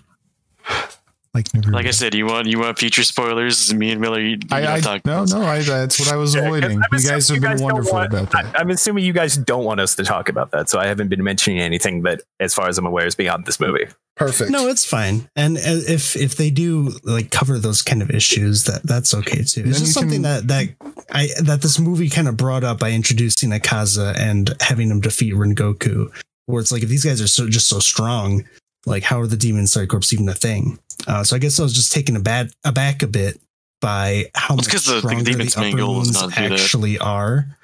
like 1.34 1.46
Naruto. 1.50 1.72
Like 1.74 1.88
I 1.88 1.92
said, 1.92 2.14
you 2.14 2.26
want 2.26 2.48
you 2.48 2.60
want 2.60 2.78
future 2.78 3.04
spoilers. 3.04 3.74
Me 3.74 3.92
and 3.92 4.00
Miller, 4.02 4.20
you, 4.20 4.30
you 4.32 4.38
I, 4.52 4.62
gotta 4.62 4.74
I 4.74 4.80
talk. 4.82 5.06
no, 5.06 5.24
no, 5.26 5.42
I, 5.42 5.62
that's 5.62 6.00
what 6.00 6.10
I 6.12 6.16
was 6.18 6.36
Yeah, 6.36 6.42
'cause 6.42 6.48
avoiding. 6.58 6.78
I'm 6.78 6.84
You 6.92 7.00
guys 7.00 7.06
assuming 7.24 7.42
have 7.44 7.52
been 7.52 7.58
don't 7.60 7.66
wonderful 7.74 7.94
want- 7.94 8.14
about 8.14 8.32
that. 8.32 8.58
I, 8.58 8.62
am 8.62 8.70
assuming 8.70 9.04
you 9.06 9.14
guys 9.14 9.36
don't 9.38 9.64
want 9.64 9.80
us 9.80 9.96
to 9.96 10.04
talk 10.04 10.30
about 10.30 10.52
that, 10.52 10.70
so 10.70 10.80
I 10.80 10.86
haven't 10.88 11.08
been 11.08 11.24
mentioning 11.24 11.60
anything 11.60 12.04
that, 12.04 12.22
as 12.40 12.54
far 12.54 12.68
as 12.68 12.78
I'm 12.78 12.86
aware, 12.86 13.08
is 13.08 13.16
beyond 13.16 13.46
this 13.46 13.60
movie. 13.60 13.86
Perfect. 14.16 14.52
No, 14.52 14.68
it's 14.68 14.86
fine. 14.86 15.28
And 15.36 15.58
if 15.58 16.16
if 16.16 16.36
they 16.38 16.52
do 16.52 16.92
like 17.04 17.32
cover 17.32 17.58
those 17.58 17.82
kind 17.82 18.04
of 18.04 18.12
issues, 18.12 18.66
that 18.66 18.84
that's 18.84 19.14
okay 19.16 19.44
too. 19.44 19.64
Then 19.64 19.72
It's 19.72 19.80
just 19.80 19.94
something 19.94 20.22
can- 20.22 20.44
that 20.44 20.48
that 20.50 20.68
I 21.12 21.30
that 21.42 21.62
this 21.64 21.80
movie 21.80 22.10
kind 22.10 22.28
of 22.28 22.38
brought 22.38 22.64
up 22.64 22.78
by 22.80 22.92
introducing 22.92 23.50
Akaza 23.50 24.16
and 24.20 24.54
having 24.62 24.90
him 24.92 25.00
defeat 25.02 25.34
Rengoku. 25.34 26.12
Where 26.46 26.62
it's 26.62 26.72
like 26.72 26.84
if 26.84 26.90
these 26.90 27.06
guys 27.06 27.22
are 27.22 27.28
so 27.28 27.48
just 27.50 27.68
so 27.70 27.80
strong, 27.80 28.44
like 28.86 29.04
how 29.04 29.20
are 29.22 29.28
the 29.28 29.38
Demon 29.38 29.66
Slayer 29.68 29.88
Corps 29.88 30.12
even 30.14 30.28
a 30.30 30.34
thing? 30.34 30.78
Uh, 31.08 31.24
so 31.24 31.36
I 31.36 31.40
guess 31.40 31.60
I 31.60 31.64
was 31.64 31.74
just 31.74 31.92
taken 31.92 32.16
aback 32.16 32.48
aback 32.64 33.02
a 33.04 33.08
bit 33.08 33.40
by 33.82 34.26
how 34.36 34.50
Well, 34.54 34.58
much 34.58 34.66
it's 34.68 34.74
'cause 34.74 34.86
the- 34.86 34.94
the 34.94 35.00
stronger 35.00 35.24
the, 35.24 35.32
Demon's 35.32 35.58
main 35.58 35.68
upper 35.74 35.78
goal 35.78 35.96
ones 35.98 36.14
not 36.14 36.30
that. 36.36 36.52
actually 36.52 36.98
are. 37.00 37.58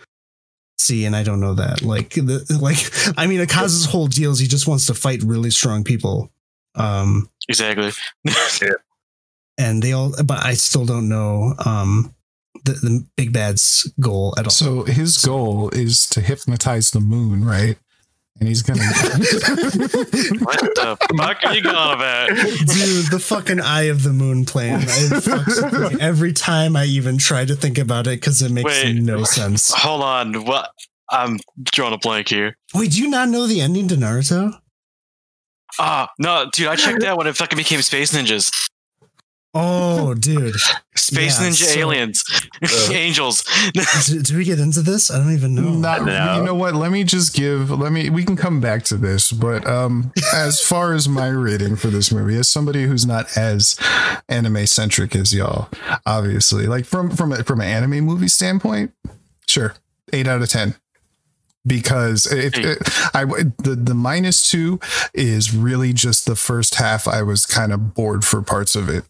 See, 0.77 1.03
and 1.05 1.15
I 1.15 1.23
don't 1.23 1.41
know 1.41 1.55
that. 1.55 1.81
Like 1.81 2.11
the 2.11 2.45
like 2.61 2.77
I 3.17 3.27
mean 3.27 3.39
Akaza's 3.41 3.85
whole 3.85 4.07
deal 4.07 4.31
is 4.31 4.39
he 4.39 4.47
just 4.47 4.65
wants 4.67 4.85
to 4.87 4.93
fight 4.93 5.21
really 5.23 5.51
strong 5.51 5.83
people. 5.83 6.31
Um 6.75 7.29
Exactly. 7.49 7.91
and 9.57 9.83
they 9.83 9.91
all 9.91 10.13
but 10.23 10.43
I 10.43 10.53
still 10.53 10.85
don't 10.85 11.09
know 11.09 11.53
um 11.65 12.13
the, 12.65 12.73
the 12.73 13.05
big 13.15 13.31
bad's 13.33 13.91
goal 13.99 14.33
at 14.37 14.45
all. 14.45 14.51
So 14.51 14.83
his 14.83 15.17
goal 15.23 15.69
is 15.69 16.05
to 16.07 16.21
hypnotize 16.21 16.91
the 16.91 16.99
moon, 16.99 17.43
right? 17.45 17.77
And 18.39 18.47
he's 18.47 18.61
gonna. 18.61 18.79
what 18.83 20.59
the 20.75 20.97
fuck 21.17 21.37
are 21.43 21.53
you 21.53 21.61
going 21.61 21.93
about? 21.93 22.29
Dude, 22.29 23.11
the 23.11 23.19
fucking 23.21 23.59
eye 23.59 23.83
of 23.83 24.03
the 24.03 24.13
moon 24.13 24.45
plan. 24.45 24.81
It 24.81 24.87
fucks 24.87 25.61
with 25.61 25.93
me 25.93 25.99
every 25.99 26.31
time 26.31 26.77
I 26.77 26.85
even 26.85 27.17
try 27.17 27.43
to 27.43 27.55
think 27.55 27.77
about 27.77 28.07
it 28.07 28.21
because 28.21 28.41
it 28.41 28.51
makes 28.51 28.83
Wait. 28.83 28.95
no 28.95 29.25
sense. 29.25 29.73
Hold 29.73 30.03
on. 30.03 30.45
What? 30.45 30.71
I'm 31.09 31.39
drawing 31.63 31.93
a 31.93 31.97
blank 31.97 32.29
here. 32.29 32.55
Wait, 32.73 32.91
do 32.91 33.01
you 33.01 33.09
not 33.09 33.29
know 33.29 33.45
the 33.47 33.61
ending 33.61 33.87
to 33.89 33.95
Naruto? 33.95 34.53
Ah, 35.77 36.09
no, 36.19 36.49
dude, 36.51 36.67
I 36.67 36.75
checked 36.75 37.03
out 37.03 37.17
when 37.17 37.27
it 37.27 37.35
fucking 37.35 37.57
became 37.57 37.81
Space 37.81 38.13
Ninjas. 38.13 38.51
Oh, 39.55 40.13
dude. 40.13 40.53
Space 40.95 41.41
Yeah, 41.41 41.47
Ninja 41.47 41.63
so- 41.65 41.79
aliens. 41.79 42.23
Angels. 42.91 43.43
do, 44.05 44.21
did 44.21 44.35
we 44.35 44.43
get 44.43 44.59
into 44.59 44.81
this? 44.81 45.09
I 45.09 45.17
don't 45.17 45.33
even 45.33 45.55
know. 45.55 45.69
Not, 45.73 46.05
No. 46.05 46.37
You 46.37 46.43
know 46.43 46.53
what? 46.53 46.75
Let 46.75 46.91
me 46.91 47.03
just 47.03 47.33
give. 47.33 47.71
Let 47.71 47.91
me. 47.91 48.09
We 48.11 48.23
can 48.25 48.35
come 48.35 48.59
back 48.61 48.83
to 48.85 48.97
this, 48.97 49.31
but 49.31 49.65
um, 49.65 50.11
as 50.33 50.61
far 50.61 50.93
as 50.93 51.09
my 51.09 51.27
rating 51.29 51.77
for 51.77 51.87
this 51.87 52.11
movie, 52.11 52.35
as 52.37 52.49
somebody 52.49 52.83
who's 52.83 53.05
not 53.05 53.35
as 53.37 53.75
anime 54.27 54.67
centric 54.67 55.15
as 55.15 55.33
y'all, 55.33 55.69
obviously, 56.05 56.67
like 56.67 56.85
from 56.85 57.09
from 57.09 57.31
a, 57.31 57.43
from 57.43 57.61
an 57.61 57.67
anime 57.67 58.01
movie 58.05 58.27
standpoint, 58.27 58.93
sure, 59.47 59.73
eight 60.13 60.27
out 60.27 60.41
of 60.43 60.49
ten. 60.49 60.75
Because 61.67 62.25
if 62.25 62.55
Hey. 62.55 62.63
it, 62.71 62.77
I 63.13 63.25
the 63.25 63.75
the 63.81 63.93
minus 63.93 64.49
two 64.49 64.79
is 65.13 65.53
really 65.53 65.93
just 65.93 66.25
the 66.25 66.35
first 66.35 66.75
half. 66.75 67.07
I 67.07 67.21
was 67.21 67.45
kind 67.45 67.71
of 67.73 67.93
bored 67.93 68.23
for 68.23 68.41
parts 68.41 68.75
of 68.75 68.87
it, 68.89 69.03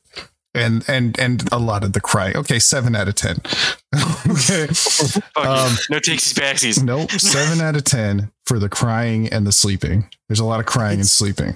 and 0.53 0.83
and 0.89 1.17
and 1.19 1.47
a 1.51 1.59
lot 1.59 1.83
of 1.83 1.93
the 1.93 2.01
crying. 2.01 2.35
Okay, 2.35 2.59
seven 2.59 2.95
out 2.95 3.07
of 3.07 3.15
ten. 3.15 3.37
okay, 4.29 4.67
Fuck 4.73 5.35
you. 5.37 5.49
Um, 5.49 5.75
no 5.89 5.97
takesies 5.99 6.33
backsies. 6.33 6.83
Nope. 6.83 7.11
Seven 7.11 7.61
out 7.61 7.75
of 7.75 7.83
ten 7.83 8.31
for 8.45 8.57
the 8.59 8.69
crying 8.69 9.27
and 9.29 9.45
the 9.45 9.51
sleeping. 9.51 10.09
There's 10.27 10.39
a 10.39 10.45
lot 10.45 10.59
of 10.59 10.65
crying 10.65 10.99
and 10.99 11.07
sleeping. 11.07 11.55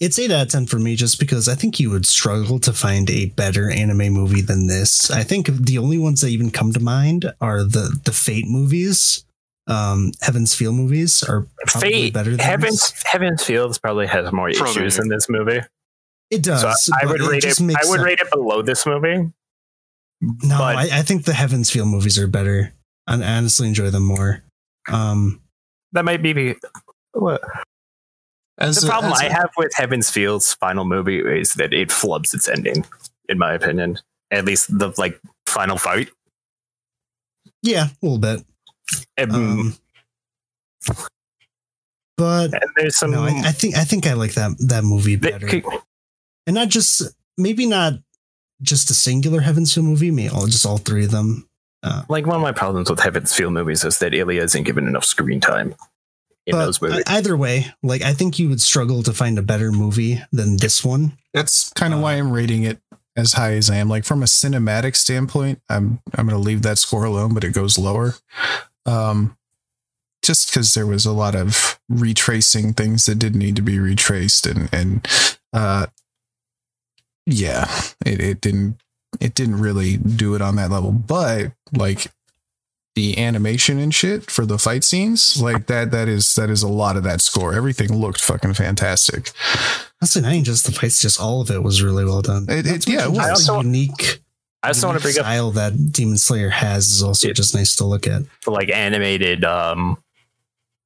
It's 0.00 0.18
8 0.18 0.32
out 0.32 0.42
of 0.46 0.48
10 0.48 0.66
for 0.66 0.78
me 0.80 0.96
just 0.96 1.20
because 1.20 1.48
I 1.48 1.54
think 1.54 1.78
you 1.78 1.90
would 1.90 2.04
struggle 2.04 2.58
to 2.60 2.72
find 2.72 3.08
a 3.08 3.26
better 3.26 3.70
anime 3.70 4.12
movie 4.12 4.40
than 4.40 4.66
this. 4.66 5.08
I 5.10 5.22
think 5.22 5.46
the 5.46 5.78
only 5.78 5.98
ones 5.98 6.20
that 6.20 6.30
even 6.30 6.50
come 6.50 6.72
to 6.72 6.80
mind 6.80 7.32
are 7.40 7.62
the 7.62 7.96
the 8.04 8.10
Fate 8.12 8.46
movies. 8.48 9.24
Um, 9.68 10.12
Heaven's 10.22 10.54
Feel 10.54 10.72
movies 10.72 11.22
are 11.22 11.46
probably 11.66 11.90
Fate, 11.90 12.14
better 12.14 12.30
than 12.30 12.38
Heavens, 12.40 12.80
this. 12.90 13.02
Heavens 13.06 13.44
Fields 13.44 13.78
probably 13.78 14.06
has 14.06 14.32
more 14.32 14.48
Frodo 14.48 14.68
issues 14.68 14.94
here. 14.94 15.02
in 15.02 15.08
this 15.10 15.28
movie. 15.28 15.60
It 16.30 16.42
does. 16.42 16.84
So 16.84 16.92
I 16.94 17.04
but 17.04 17.12
would 17.20 17.20
rate 17.22 17.42
just 17.42 17.60
it. 17.60 17.64
I 17.64 17.80
would 17.84 17.96
sense. 17.96 18.02
rate 18.02 18.18
it 18.20 18.30
below 18.30 18.62
this 18.62 18.86
movie. 18.86 19.30
No, 20.20 20.56
I, 20.62 20.88
I 20.92 21.02
think 21.02 21.24
the 21.26 21.34
Heaven's 21.34 21.70
Feel 21.70 21.84
movies 21.86 22.18
are 22.18 22.26
better. 22.26 22.72
I 23.06 23.14
honestly 23.22 23.68
enjoy 23.68 23.90
them 23.90 24.04
more. 24.04 24.42
Um, 24.90 25.40
That 25.92 26.04
might 26.04 26.22
be 26.22 26.32
the. 26.32 26.56
What? 27.12 27.40
As 28.58 28.76
The 28.80 28.86
a- 28.86 28.90
problem 28.90 29.12
as 29.12 29.20
I 29.20 29.26
a- 29.26 29.32
have 29.32 29.50
with 29.56 29.72
Heaven's 29.74 30.10
Field's 30.10 30.54
final 30.54 30.84
movie 30.84 31.20
is 31.20 31.54
that 31.54 31.72
it 31.72 31.88
flubs 31.90 32.34
its 32.34 32.48
ending, 32.48 32.84
in 33.28 33.38
my 33.38 33.52
opinion. 33.54 33.98
At 34.30 34.44
least 34.44 34.76
the 34.78 34.92
like 34.98 35.20
final 35.46 35.76
fight. 35.78 36.08
yeah, 37.62 37.86
a 37.86 37.96
little 38.06 38.18
bit. 38.18 38.44
And, 39.16 39.32
Um, 39.32 39.74
but 42.16 42.52
and 42.52 42.62
there's 42.76 42.96
some. 42.96 43.10
no, 43.12 43.22
I, 43.24 43.42
I 43.46 43.52
think 43.52 43.76
I 43.76 43.84
think 43.84 44.06
I 44.06 44.14
like 44.14 44.34
that 44.34 44.52
that 44.68 44.84
movie 44.84 45.16
better. 45.16 45.46
could- 45.46 45.64
and 46.46 46.54
not 46.54 46.68
just 46.68 47.02
maybe 47.36 47.66
not 47.66 47.94
just 48.62 48.90
a 48.90 48.94
singular 48.94 49.40
Heaven's 49.40 49.72
Feel 49.72 49.84
movie, 49.84 50.10
maybe 50.10 50.30
all 50.30 50.46
just 50.46 50.66
all 50.66 50.78
three 50.78 51.04
of 51.04 51.10
them. 51.10 51.48
Uh, 51.82 52.02
like 52.08 52.26
one 52.26 52.34
of 52.36 52.42
my 52.42 52.50
problems 52.52 52.90
with 52.90 52.98
Heaven's 53.00 53.32
Field 53.34 53.52
movies 53.52 53.84
is 53.84 53.98
that 54.00 54.14
Ilya 54.14 54.42
isn't 54.42 54.64
given 54.64 54.88
enough 54.88 55.04
screen 55.04 55.40
time 55.40 55.74
in 56.46 56.52
but 56.56 56.64
those 56.64 56.82
movies. 56.82 57.04
either 57.06 57.36
way, 57.36 57.66
like 57.84 58.02
I 58.02 58.14
think 58.14 58.38
you 58.38 58.48
would 58.48 58.60
struggle 58.60 59.02
to 59.04 59.12
find 59.12 59.38
a 59.38 59.42
better 59.42 59.70
movie 59.70 60.20
than 60.32 60.56
this 60.56 60.84
one. 60.84 61.12
that's 61.32 61.70
kind 61.74 61.94
of 61.94 62.00
why 62.00 62.14
I'm 62.14 62.32
rating 62.32 62.64
it 62.64 62.80
as 63.16 63.34
high 63.34 63.52
as 63.52 63.70
I 63.70 63.76
am. 63.76 63.88
Like 63.88 64.04
from 64.04 64.22
a 64.22 64.26
cinematic 64.26 64.96
standpoint, 64.96 65.60
I'm 65.68 66.00
I'm 66.16 66.26
gonna 66.26 66.38
leave 66.40 66.62
that 66.62 66.78
score 66.78 67.04
alone, 67.04 67.32
but 67.34 67.44
it 67.44 67.50
goes 67.52 67.78
lower. 67.78 68.14
Um 68.88 69.36
just 70.22 70.50
because 70.50 70.74
there 70.74 70.86
was 70.86 71.06
a 71.06 71.12
lot 71.12 71.34
of 71.34 71.78
retracing 71.88 72.72
things 72.74 73.06
that 73.06 73.18
didn't 73.18 73.38
need 73.38 73.56
to 73.56 73.62
be 73.62 73.78
retraced 73.78 74.46
and 74.46 74.68
and 74.72 75.06
uh 75.52 75.86
yeah, 77.26 77.70
it, 78.04 78.20
it 78.20 78.40
didn't 78.40 78.78
it 79.20 79.34
didn't 79.34 79.60
really 79.60 79.96
do 79.96 80.34
it 80.34 80.42
on 80.42 80.56
that 80.56 80.70
level. 80.70 80.92
But 80.92 81.52
like 81.72 82.06
the 82.94 83.18
animation 83.18 83.78
and 83.78 83.94
shit 83.94 84.30
for 84.30 84.44
the 84.46 84.58
fight 84.58 84.82
scenes, 84.82 85.40
like 85.40 85.66
that 85.66 85.90
that 85.92 86.08
is 86.08 86.34
that 86.34 86.50
is 86.50 86.62
a 86.62 86.68
lot 86.68 86.96
of 86.96 87.04
that 87.04 87.20
score. 87.20 87.54
Everything 87.54 87.94
looked 87.94 88.20
fucking 88.20 88.54
fantastic. 88.54 89.30
That's 90.00 90.16
not 90.16 90.32
even 90.32 90.44
just 90.44 90.66
the 90.66 90.72
fights; 90.72 91.00
just 91.00 91.20
all 91.20 91.40
of 91.40 91.50
it 91.50 91.62
was 91.62 91.82
really 91.82 92.04
well 92.04 92.22
done. 92.22 92.46
It- 92.48 92.66
it- 92.66 92.88
yeah, 92.88 93.04
it 93.04 93.10
was. 93.10 93.18
I 93.20 93.30
also- 93.30 93.60
unique. 93.60 94.20
I 94.62 94.68
also 94.68 94.88
want 94.88 94.98
to 94.98 95.02
bring 95.02 95.18
up 95.18 95.24
style 95.24 95.50
that 95.52 95.92
Demon 95.92 96.18
Slayer 96.18 96.50
has 96.50 96.86
is 96.88 97.02
also 97.02 97.32
just 97.32 97.54
nice 97.54 97.76
to 97.76 97.84
look 97.84 98.06
at. 98.06 98.22
like 98.46 98.70
animated 98.70 99.44
um 99.44 100.02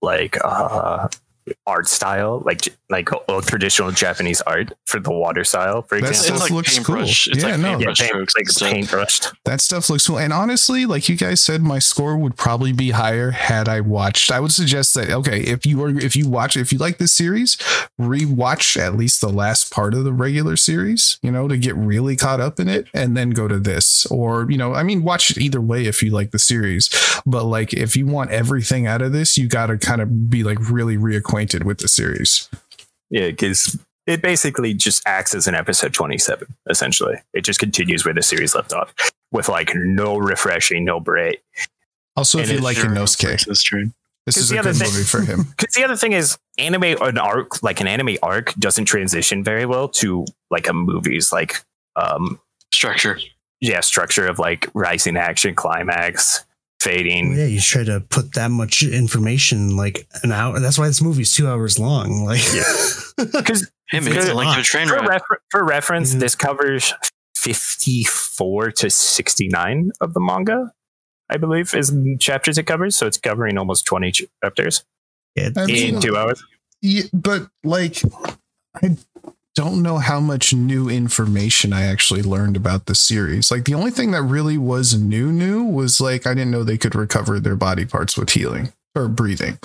like 0.03 0.37
uh 0.45 1.09
art 1.67 1.89
style 1.89 2.41
like 2.47 2.69
like 2.89 3.09
old 3.29 3.47
traditional 3.47 3.91
japanese 3.91 4.41
art 4.43 4.73
for 4.87 5.01
the 5.01 5.11
water 5.11 5.45
style 5.45 5.83
for 5.83 6.01
That's- 6.01 6.21
example 6.21 6.37
It's 6.37 6.45
Stuff 6.45 6.51
like 6.51 6.51
looks 6.57 6.75
paintbrush. 6.75 7.25
cool. 7.27 7.33
It's 7.35 7.43
Yeah, 7.45 7.51
like 7.51 7.61
no. 7.61 7.79
yeah, 7.79 7.87
paintbrush 7.97 7.99
paint, 7.99 8.31
like 8.37 8.47
It's, 8.49 8.63
uh, 8.63 8.67
paintbrushed 8.67 9.33
That 9.45 9.61
stuff 9.61 9.91
looks 9.91 10.07
cool. 10.07 10.19
And 10.19 10.33
honestly, 10.33 10.87
like 10.87 11.09
you 11.09 11.17
guys 11.17 11.41
said, 11.41 11.63
my 11.63 11.79
score 11.81 12.17
would 12.17 12.37
probably 12.37 12.73
be 12.73 12.91
higher 12.91 13.31
had 13.33 13.69
I 13.69 13.81
watched. 13.81 14.31
I 14.31 14.39
would 14.41 14.53
suggest 14.53 14.95
that 14.95 15.11
okay, 15.11 15.41
if 15.41 15.67
you 15.67 15.83
are 15.83 15.91
if 15.91 16.15
you 16.15 16.29
watch 16.29 16.57
if 16.57 16.73
you 16.73 16.79
like 16.79 16.99
this 16.99 17.13
series, 17.13 17.57
rewatch 18.01 18.77
at 18.81 18.97
least 18.97 19.21
the 19.21 19.29
last 19.29 19.73
part 19.73 19.95
of 19.95 20.05
the 20.05 20.13
regular 20.13 20.57
series, 20.57 21.19
you 21.23 21.31
know, 21.31 21.49
to 21.49 21.57
get 21.57 21.75
really 21.77 22.15
caught 22.17 22.41
up 22.41 22.61
in 22.61 22.69
it, 22.69 22.87
and 22.95 23.17
then 23.17 23.31
go 23.31 23.49
to 23.49 23.59
this. 23.59 24.07
Or, 24.07 24.51
you 24.51 24.59
know, 24.59 24.75
I 24.75 24.83
mean 24.83 25.03
watch 25.03 25.31
it 25.31 25.39
either 25.39 25.61
way 25.61 25.87
if 25.87 26.03
you 26.03 26.11
like 26.11 26.31
the 26.31 26.39
series. 26.39 26.89
But 27.27 27.45
like 27.45 27.73
if 27.73 27.97
you 27.97 28.07
want 28.07 28.31
everything 28.31 28.87
out 28.87 29.03
of 29.03 29.13
this, 29.13 29.37
you 29.37 29.49
gotta 29.49 29.77
kind 29.79 30.01
of 30.01 30.31
be 30.31 30.45
like 30.45 30.59
really 30.71 30.97
reacquainted 30.97 31.32
with 31.33 31.79
the 31.79 31.89
series. 31.89 32.49
yeah 33.11 33.27
because 33.29 33.79
it 34.07 34.21
basically 34.21 34.75
just 34.75 35.03
acts 35.07 35.35
as 35.35 35.47
an 35.47 35.55
episode 35.55 35.93
27 35.95 36.47
essentially 36.69 37.17
it 37.33 37.43
just 37.43 37.59
continues 37.61 38.05
where 38.05 38.15
the 38.15 38.23
series 38.23 38.55
left 38.55 38.73
off 38.73 38.93
with 39.33 39.49
like 39.49 39.71
no 39.75 40.17
refreshing 40.19 40.85
no 40.85 41.01
break 41.01 41.41
Also, 42.17 42.39
if 42.39 42.45
And 42.45 42.51
you 42.53 42.57
it's 42.59 42.65
like 42.65 42.77
Sure, 42.77 42.91
Inosuke, 42.91 43.45
That's 43.47 43.63
true. 43.63 43.91
this 44.27 44.35
'Cause 44.37 44.45
is 44.45 44.49
the 44.51 44.57
a 44.57 44.61
other 44.61 44.73
good 44.73 44.79
thing- 44.81 44.93
movie 44.93 45.05
for 45.05 45.21
him. 45.23 45.43
because 45.57 45.75
the 45.75 45.85
other 45.85 45.97
thing 45.97 46.13
is 46.13 46.37
anime 46.59 46.83
an 47.01 47.17
arc 47.19 47.63
like 47.63 47.81
an 47.81 47.87
anime 47.87 48.17
arc 48.23 48.53
doesn't 48.55 48.85
transition 48.85 49.43
very 49.43 49.65
well 49.67 49.89
to 49.89 50.27
like 50.51 50.69
a 50.69 50.73
movie's 50.75 51.33
like 51.33 51.63
um 51.97 52.39
Structure. 52.73 53.19
yeah 53.61 53.81
structure 53.81 54.27
of 54.27 54.39
like 54.39 54.69
rising 54.75 55.17
action 55.17 55.55
climax 55.55 56.45
fading. 56.83 57.37
Yeah, 57.37 57.47
you 57.47 57.61
try 57.61 57.85
to 57.85 58.01
put 58.01 58.35
that 58.35 58.51
much 58.51 58.83
information 58.83 59.77
like 59.77 60.07
an 60.23 60.33
hour. 60.33 60.59
That's 60.61 60.79
why 60.79 60.87
this 60.89 61.03
movie's 61.03 61.35
two 61.35 61.49
hours 61.49 61.79
long. 61.79 62.25
Like, 62.25 62.41
Because 63.17 63.71
Him, 63.89 64.09
it's 64.09 64.29
a 64.29 64.35
link 64.35 64.55
to 64.55 64.61
a 64.61 64.63
train 64.63 64.89
for, 64.89 64.97
refer- 65.01 65.41
for 65.51 65.65
reference, 65.65 66.15
this 66.15 66.35
covers 66.35 66.95
54 67.37 68.71
to 68.73 68.91
69 68.91 69.91
of 70.01 70.15
the 70.15 70.21
manga, 70.21 70.73
I 71.29 71.37
believe, 71.37 71.75
is 71.75 71.95
chapters 72.19 72.57
it 72.57 72.65
covers. 72.65 72.97
So 72.97 73.07
it's 73.07 73.19
covering 73.19 73.59
almost 73.59 73.85
20 73.85 74.13
chapters 74.43 74.85
yeah, 75.37 75.51
I 75.57 75.67
mean- 75.67 75.97
in 75.97 76.01
two 76.01 76.17
hours. 76.17 76.43
Yeah, 76.81 77.05
but 77.13 77.49
like, 77.63 78.03
I 78.75 78.97
don't 79.55 79.83
know 79.83 79.99
how 79.99 80.19
much 80.21 80.55
new 80.55 80.89
information 80.89 81.73
I 81.73 81.83
actually 81.83 82.23
learned 82.23 82.57
about 82.57 82.87
the 82.87 82.95
series. 82.95 83.51
Like, 83.51 83.65
the 83.65 83.75
only 83.75 83.91
thing 83.91 84.13
that 84.13 84.23
really 84.23 84.57
was 84.59 84.95
new, 84.99 85.31
new 85.31 85.63
was 85.63 86.01
like 86.01 86.27
I 86.27 86.35
didn't 86.35 86.51
know 86.51 86.65
they 86.65 86.79
could 86.79 86.95
recover 86.95 87.39
their 87.39 87.57
body 87.57 87.85
parts 87.85 88.17
with 88.17 88.31
healing 88.31 88.73
or 88.95 89.09
breathing. 89.09 89.59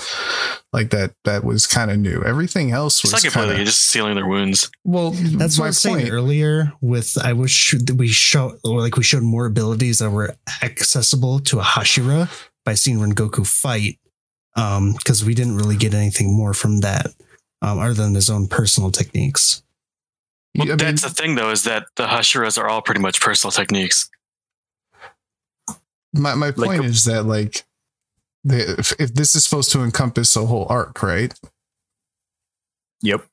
Like 0.73 0.89
that, 0.91 1.11
that 1.25 1.43
was 1.43 1.67
kind 1.67 1.91
of 1.91 1.99
new. 1.99 2.21
Everything 2.23 2.71
else 2.71 3.01
was 3.03 3.13
It's 3.13 3.23
not 3.35 3.47
kinda, 3.47 3.63
just 3.63 3.85
sealing 3.87 4.15
their 4.15 4.27
wounds. 4.27 4.69
well. 4.83 5.11
that's 5.11 5.57
what 5.57 5.65
I 5.65 5.69
was 5.69 5.79
saying 5.79 6.09
earlier. 6.09 6.71
With 6.81 7.17
I 7.23 7.33
wish 7.33 7.71
that 7.71 7.95
we 7.95 8.07
show 8.07 8.57
or 8.63 8.81
like 8.81 8.95
we 8.97 9.03
showed 9.03 9.23
more 9.23 9.45
abilities 9.45 9.99
that 9.99 10.11
were 10.11 10.35
accessible 10.61 11.39
to 11.39 11.59
a 11.59 11.63
Hashira 11.63 12.29
by 12.63 12.73
seeing 12.73 12.99
Rengoku 12.99 13.45
fight. 13.47 13.99
Um, 14.55 14.93
because 14.93 15.23
we 15.23 15.35
didn't 15.35 15.57
really 15.57 15.75
get 15.77 15.93
anything 15.93 16.35
more 16.35 16.53
from 16.53 16.79
that, 16.79 17.07
um, 17.61 17.77
other 17.79 17.93
than 17.93 18.15
his 18.15 18.27
own 18.29 18.47
personal 18.47 18.89
techniques. 18.91 19.61
I 20.57 20.61
Well, 20.61 20.67
mean, 20.69 20.77
that's 20.77 21.03
the 21.03 21.09
thing, 21.09 21.35
though, 21.35 21.51
is 21.51 21.63
that 21.63 21.85
the 21.95 22.07
Hashiras 22.07 22.57
are 22.57 22.67
all 22.67 22.81
pretty 22.81 23.01
much 23.01 23.21
personal 23.21 23.51
techniques. 23.51 24.09
my 26.13 26.33
my 26.35 26.51
point 26.51 26.81
a- 26.83 26.87
is 26.87 27.03
that 27.05 27.23
like, 27.23 27.63
the, 28.43 28.75
if, 28.79 28.93
if 28.99 29.13
this 29.13 29.35
is 29.35 29.43
supposed 29.43 29.71
to 29.73 29.81
encompass 29.83 30.35
a 30.35 30.45
whole 30.45 30.65
arc, 30.69 31.03
right? 31.03 31.33
Yep. 33.03 33.25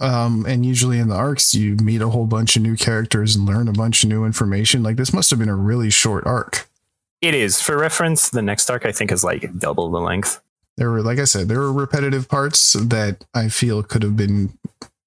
um 0.00 0.46
and 0.48 0.64
usually 0.64 0.98
in 0.98 1.08
the 1.08 1.14
arcs 1.14 1.52
you 1.54 1.74
meet 1.76 2.00
a 2.00 2.08
whole 2.08 2.24
bunch 2.24 2.56
of 2.56 2.62
new 2.62 2.76
characters 2.76 3.36
and 3.36 3.44
learn 3.44 3.68
a 3.68 3.72
bunch 3.72 4.02
of 4.02 4.08
new 4.08 4.24
information 4.24 4.82
like 4.82 4.96
this 4.96 5.12
must 5.12 5.28
have 5.28 5.38
been 5.38 5.50
a 5.50 5.54
really 5.54 5.90
short 5.90 6.26
arc 6.26 6.66
It 7.20 7.34
is. 7.34 7.60
For 7.60 7.76
reference, 7.76 8.30
the 8.30 8.40
next 8.40 8.70
arc 8.70 8.86
I 8.86 8.92
think 8.92 9.12
is 9.12 9.22
like 9.22 9.58
double 9.58 9.90
the 9.90 10.00
length. 10.00 10.40
there 10.78 10.90
were 10.90 11.02
like 11.02 11.18
i 11.18 11.24
said 11.24 11.48
there 11.48 11.60
were 11.60 11.70
repetitive 11.74 12.26
parts 12.26 12.72
that 12.72 13.26
i 13.34 13.50
feel 13.50 13.82
could 13.82 14.02
have 14.02 14.16
been 14.16 14.56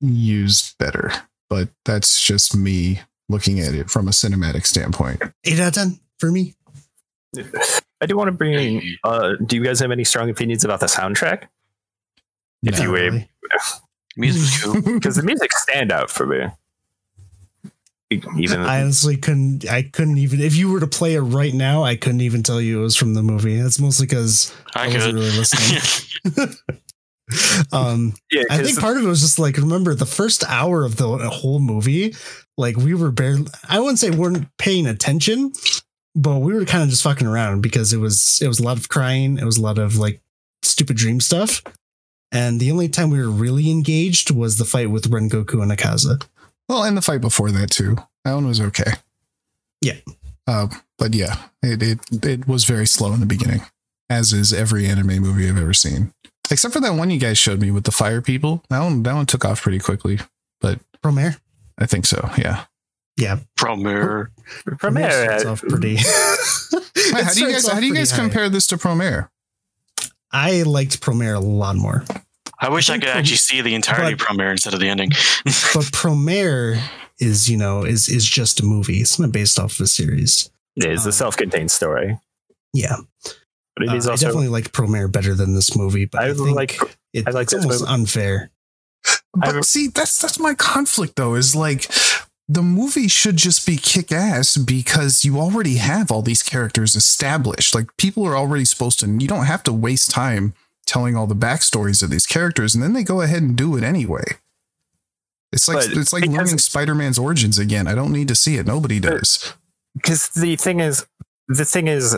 used 0.03 0.77
better 0.77 1.11
but 1.49 1.69
that's 1.85 2.21
just 2.23 2.55
me 2.55 2.99
looking 3.29 3.59
at 3.59 3.73
it 3.73 3.89
from 3.89 4.07
a 4.07 4.11
cinematic 4.11 4.65
standpoint 4.65 5.21
Eight 5.45 5.59
out 5.59 5.69
of 5.69 5.73
ten 5.73 5.99
for 6.19 6.31
me. 6.31 6.53
I 8.01 8.05
do 8.05 8.15
want 8.17 8.27
to 8.27 8.31
bring. 8.33 8.81
Uh, 9.03 9.33
do 9.45 9.55
you 9.55 9.63
guys 9.63 9.79
have 9.79 9.91
any 9.91 10.03
strong 10.03 10.29
opinions 10.29 10.65
about 10.65 10.81
the 10.81 10.85
soundtrack? 10.87 11.47
If 12.61 12.77
No. 12.77 12.83
you 12.83 12.91
were, 12.91 12.97
really. 12.97 13.29
Music 14.17 14.71
because 14.85 15.15
the 15.17 15.23
music 15.23 15.51
stand 15.53 15.91
out 15.91 16.11
for 16.11 16.27
me. 16.27 16.45
Even 18.37 18.59
I 18.59 18.81
honestly 18.81 19.17
couldn't. 19.17 19.67
I 19.67 19.81
couldn't 19.83 20.19
even. 20.19 20.39
If 20.39 20.55
you 20.55 20.71
were 20.71 20.79
to 20.79 20.85
play 20.87 21.15
it 21.15 21.21
right 21.21 21.53
now, 21.53 21.83
I 21.83 21.95
couldn't 21.95 22.21
even 22.21 22.43
tell 22.43 22.61
you 22.61 22.79
it 22.79 22.83
was 22.83 22.95
from 22.95 23.15
the 23.15 23.23
movie. 23.23 23.59
That's 23.59 23.79
mostly 23.79 24.05
because 24.05 24.53
I, 24.75 24.85
I 24.85 24.93
wasn't 24.93 25.15
really 25.15 25.31
listening. 25.31 26.55
um, 27.71 28.13
yeah, 28.31 28.43
I 28.49 28.57
'cause 28.57 28.67
think 28.67 28.79
part 28.79 28.97
of 28.97 29.03
it 29.03 29.07
was 29.07 29.21
just 29.21 29.39
like 29.39 29.57
remember 29.57 29.95
the 29.95 30.05
first 30.05 30.43
hour 30.47 30.83
of 30.85 30.97
the 30.97 31.17
whole 31.29 31.59
movie, 31.59 32.15
like 32.57 32.75
we 32.77 32.93
were 32.93 33.11
barely. 33.11 33.47
I 33.69 33.79
wouldn't 33.79 33.99
say 33.99 34.09
weren't 34.11 34.47
paying 34.57 34.85
attention, 34.87 35.53
but 36.15 36.39
we 36.39 36.53
were 36.53 36.65
kind 36.65 36.83
of 36.83 36.89
just 36.89 37.03
fucking 37.03 37.27
around 37.27 37.61
because 37.61 37.93
it 37.93 37.97
was 37.97 38.39
it 38.41 38.47
was 38.47 38.59
a 38.59 38.63
lot 38.63 38.77
of 38.77 38.89
crying. 38.89 39.37
It 39.37 39.45
was 39.45 39.57
a 39.57 39.61
lot 39.61 39.77
of 39.77 39.95
like 39.97 40.21
stupid 40.63 40.97
dream 40.97 41.21
stuff. 41.21 41.61
And 42.31 42.59
the 42.59 42.71
only 42.71 42.89
time 42.89 43.09
we 43.11 43.19
were 43.19 43.29
really 43.29 43.69
engaged 43.69 44.31
was 44.31 44.57
the 44.57 44.65
fight 44.65 44.89
with 44.89 45.09
Rengoku 45.11 45.61
and 45.61 45.71
Akaza. 45.71 46.25
well 46.67 46.83
and 46.83 46.97
the 46.97 47.01
fight 47.01 47.21
before 47.21 47.51
that 47.51 47.69
too 47.69 47.97
that 48.25 48.33
one 48.33 48.47
was 48.47 48.59
okay 48.59 48.93
Yeah. 49.81 49.97
uh, 50.47 50.67
but 50.97 51.13
yeah 51.13 51.35
it, 51.61 51.83
it 51.83 51.99
it 52.25 52.47
was 52.47 52.63
very 52.65 52.87
slow 52.87 53.13
in 53.13 53.19
the 53.19 53.25
beginning 53.25 53.61
as 54.09 54.31
is 54.33 54.51
every 54.53 54.87
anime 54.87 55.19
movie 55.19 55.47
i've 55.49 55.57
ever 55.57 55.73
seen 55.73 56.13
except 56.51 56.73
for 56.73 56.79
that 56.81 56.93
one 56.95 57.09
you 57.09 57.19
guys 57.19 57.37
showed 57.37 57.59
me 57.61 57.71
with 57.71 57.83
the 57.85 57.91
fire 57.91 58.21
people 58.21 58.63
that 58.69 58.79
one 58.81 59.03
that 59.03 59.13
one 59.13 59.25
took 59.25 59.45
off 59.45 59.61
pretty 59.61 59.79
quickly 59.79 60.19
But 60.61 60.79
Promare. 61.03 61.39
i 61.77 61.85
think 61.85 62.05
so 62.05 62.29
yeah 62.37 62.65
Yeah. 63.17 63.39
Promare. 63.59 64.27
Promare, 64.65 65.11
starts 65.11 65.45
uh, 65.45 65.51
off 65.51 65.61
pretty. 65.61 65.95
Wait, 67.13 67.23
how 67.23 67.33
do 67.33 67.39
you 67.45 67.51
guys 67.51 67.67
how 67.67 67.79
do 67.79 67.85
you 67.85 67.93
guys 67.93 68.11
compare 68.11 68.49
this 68.49 68.65
to 68.67 68.77
Promare? 68.77 69.29
I 70.31 70.63
liked 70.63 70.99
Promare 70.99 71.35
a 71.35 71.39
lot 71.39 71.75
more. 71.75 72.03
I 72.59 72.69
wish 72.69 72.89
I, 72.89 72.93
think 72.93 73.03
could 73.03 73.09
Prom- 73.11 73.19
actually 73.19 73.37
see 73.37 73.61
the 73.61 73.75
entirety 73.75 74.13
of 74.13 74.19
Promare 74.19 74.51
instead 74.51 74.73
of 74.73 74.79
the 74.79 74.89
ending. 74.89 75.11
But 75.73 75.85
Promare 75.93 76.79
is, 77.19 77.49
you 77.49 77.57
know, 77.57 77.83
is 77.85 78.09
is 78.09 78.25
just 78.25 78.59
a 78.61 78.65
movie. 78.65 78.97
It's 78.99 79.19
not 79.19 79.31
based 79.31 79.59
off 79.59 79.73
of 79.79 79.81
a 79.81 79.87
series. 79.87 80.49
it 80.75 80.85
is 80.85 81.05
a 81.05 81.09
um, 81.09 81.13
self-contained 81.13 81.69
story, 81.71 82.17
Yeah. 82.73 82.97
But 83.75 83.85
it 83.85 83.89
Uh, 83.89 83.95
is 83.95 84.07
I 84.07 84.15
definitely 84.15 84.47
like 84.49 84.71
Promare 84.71 85.11
better 85.11 85.33
than 85.35 85.55
this 85.55 85.75
movie, 85.75 86.05
but 86.05 86.21
I, 86.21 86.29
I 86.29 86.33
think 86.33 86.55
like. 86.55 86.77
it, 87.13 87.27
I 87.27 87.31
like 87.31 87.43
it's 87.45 87.53
almost 87.53 87.81
movie. 87.81 87.93
unfair. 87.93 88.51
But 89.33 89.55
I- 89.57 89.61
see, 89.61 89.87
that's 89.87 90.19
that's 90.21 90.39
my 90.39 90.53
conflict 90.53 91.15
though. 91.15 91.35
Is 91.35 91.55
like 91.55 91.89
the 92.47 92.61
movie 92.61 93.07
should 93.07 93.37
just 93.37 93.65
be 93.65 93.77
kick 93.77 94.11
ass 94.11 94.57
because 94.57 95.23
you 95.25 95.39
already 95.39 95.75
have 95.77 96.11
all 96.11 96.21
these 96.21 96.43
characters 96.43 96.95
established. 96.95 97.73
Like 97.73 97.95
people 97.97 98.25
are 98.27 98.35
already 98.37 98.65
supposed 98.65 98.99
to. 98.99 99.07
You 99.07 99.27
don't 99.27 99.45
have 99.45 99.63
to 99.63 99.73
waste 99.73 100.11
time 100.11 100.53
telling 100.85 101.15
all 101.15 101.25
the 101.27 101.35
backstories 101.35 102.03
of 102.03 102.09
these 102.09 102.25
characters, 102.25 102.75
and 102.75 102.83
then 102.83 102.93
they 102.93 103.03
go 103.03 103.21
ahead 103.21 103.41
and 103.41 103.55
do 103.55 103.75
it 103.77 103.83
anyway. 103.83 104.23
It's 105.51 105.67
like 105.67 105.87
But 105.89 105.97
it's 105.97 106.11
like 106.13 106.23
because- 106.23 106.35
learning 106.37 106.57
Spider 106.57 106.95
Man's 106.95 107.17
origins 107.19 107.57
again. 107.59 107.87
I 107.87 107.95
don't 107.95 108.11
need 108.11 108.27
to 108.27 108.35
see 108.35 108.57
it. 108.57 108.65
Nobody 108.67 108.99
does. 108.99 109.53
because 109.95 110.29
the 110.29 110.55
thing 110.55 110.79
is 110.79 111.05
the 111.47 111.65
thing 111.65 111.87
is 111.87 112.17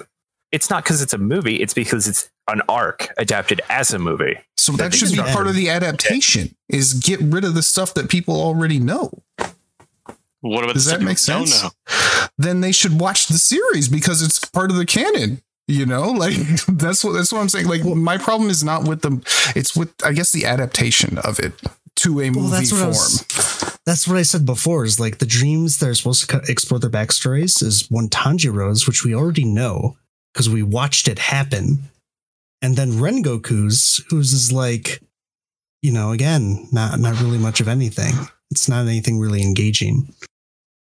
it's 0.55 0.69
not 0.69 0.83
because 0.83 1.01
it's 1.01 1.13
a 1.13 1.17
movie 1.17 1.57
it's 1.63 1.73
because 1.73 2.07
it's 2.07 2.29
an 2.47 2.61
arc 2.69 3.09
adapted 3.17 3.59
as 3.69 3.93
a 3.93 3.99
movie 3.99 4.37
So 4.57 4.71
that 4.73 4.91
that 4.91 4.97
should 4.97 5.11
be 5.11 5.17
part 5.37 5.47
of 5.47 5.55
the 5.55 5.69
adaptation. 5.69 6.55
Is 6.69 6.93
get 6.93 7.19
rid 7.21 7.43
of 7.43 7.53
the 7.55 7.63
stuff 7.63 7.93
that 7.95 8.09
people 8.09 8.35
already 8.49 8.79
know. 8.79 9.11
What 10.41 10.63
about 10.63 10.73
Does 10.75 10.85
the 10.85 10.91
that 10.97 10.97
stuff 10.97 11.05
make 11.07 11.27
you 11.27 11.33
don't 11.33 11.47
sense? 11.47 11.63
know? 11.63 12.29
Then 12.37 12.61
they 12.61 12.71
should 12.71 12.99
watch 12.99 13.27
the 13.27 13.37
series 13.39 13.87
because 13.87 14.21
it's 14.21 14.43
part 14.45 14.69
of 14.71 14.77
the 14.77 14.85
canon. 14.85 15.41
You 15.67 15.85
know, 15.87 16.11
like 16.23 16.35
that's 16.67 17.03
what 17.03 17.13
that's 17.13 17.31
what 17.33 17.39
I'm 17.41 17.49
saying. 17.49 17.67
Like 17.67 17.83
my 17.83 18.17
problem 18.17 18.49
is 18.51 18.63
not 18.63 18.87
with 18.87 19.01
the 19.01 19.21
it's 19.55 19.75
with 19.75 19.91
I 20.05 20.11
guess 20.11 20.31
the 20.31 20.45
adaptation 20.45 21.17
of 21.19 21.39
it 21.39 21.53
to 21.97 22.19
a 22.21 22.29
Well, 22.29 22.41
movie 22.43 22.49
that's 22.57 22.71
what 22.71 22.81
I 22.81 22.83
form. 22.83 22.89
was- 22.93 23.79
That's 23.85 24.07
what 24.07 24.17
I 24.17 24.23
said 24.23 24.45
before. 24.45 24.83
Is 24.85 24.99
like 24.99 25.17
the 25.17 25.25
dreams 25.25 25.77
that 25.79 25.89
are 25.89 25.95
supposed 25.95 26.29
to 26.29 26.41
explore 26.47 26.79
their 26.79 26.89
backstories 26.91 27.63
is 27.63 27.87
one 27.89 28.09
Tanjiro's, 28.09 28.85
which 28.87 29.03
we 29.03 29.15
already 29.15 29.45
know 29.45 29.97
because 30.35 30.49
we 30.49 30.61
watched 30.61 31.07
it 31.07 31.17
happen, 31.17 31.89
and 32.61 32.75
then 32.75 32.91
Rengoku's, 32.91 34.03
whose 34.09 34.33
is 34.33 34.51
like, 34.51 35.01
you 35.81 35.93
know, 35.93 36.11
again, 36.11 36.67
not 36.73 36.99
not 36.99 37.21
really 37.21 37.37
much 37.37 37.61
of 37.61 37.69
anything. 37.69 38.13
It's 38.51 38.67
not 38.67 38.85
anything 38.85 39.17
really 39.17 39.41
engaging. 39.41 40.13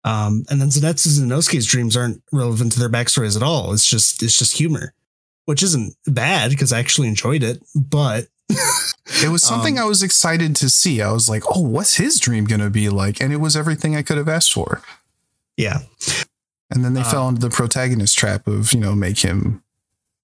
Um, 0.05 0.45
and 0.51 0.61
then 0.61 0.69
Zenitsu 0.69 1.21
and 1.21 1.31
Inosuke's 1.31 1.67
dreams 1.67 1.97
aren't 1.97 2.23
relevant 2.33 2.73
to 2.73 2.81
their 2.81 2.89
backstories 2.89 3.37
at 3.37 3.43
all. 3.43 3.73
It's 3.73 3.89
just 3.89 4.23
it's 4.23 4.37
just 4.39 4.57
humor, 4.57 4.93
which 5.45 5.63
isn't 5.63 5.95
bad 6.07 6.51
because 6.51 6.73
I 6.73 6.81
actually 6.81 7.09
enjoyed 7.09 7.45
it, 7.45 7.63
but 7.75 8.27
It 9.23 9.31
was 9.31 9.43
something 9.43 9.79
Um, 9.79 9.85
I 9.85 9.89
was 9.89 10.03
excited 10.03 10.55
to 10.57 10.69
see. 10.69 11.01
I 11.01 11.13
was 11.13 11.29
like, 11.29 11.43
"Oh, 11.55 11.63
what's 11.63 11.97
his 11.97 12.21
dream 12.21 12.45
going 12.45 12.61
to 12.61 12.71
be 12.71 12.89
like?" 12.89 13.21
And 13.21 13.33
it 13.33 13.39
was 13.39 13.57
everything 13.57 13.97
I 13.97 14.03
could 14.03 14.19
have 14.19 14.29
asked 14.29 14.53
for. 14.53 14.83
yeah, 15.57 15.81
And 16.71 16.85
then 16.85 16.95
they 16.95 17.01
Uh, 17.01 17.11
fell 17.11 17.29
into 17.29 17.41
the 17.41 17.51
protagonist 17.51 18.17
trap 18.19 18.47
of, 18.47 18.73
you 18.73 18.81
know, 18.81 18.95
make 18.95 19.21
him 19.21 19.63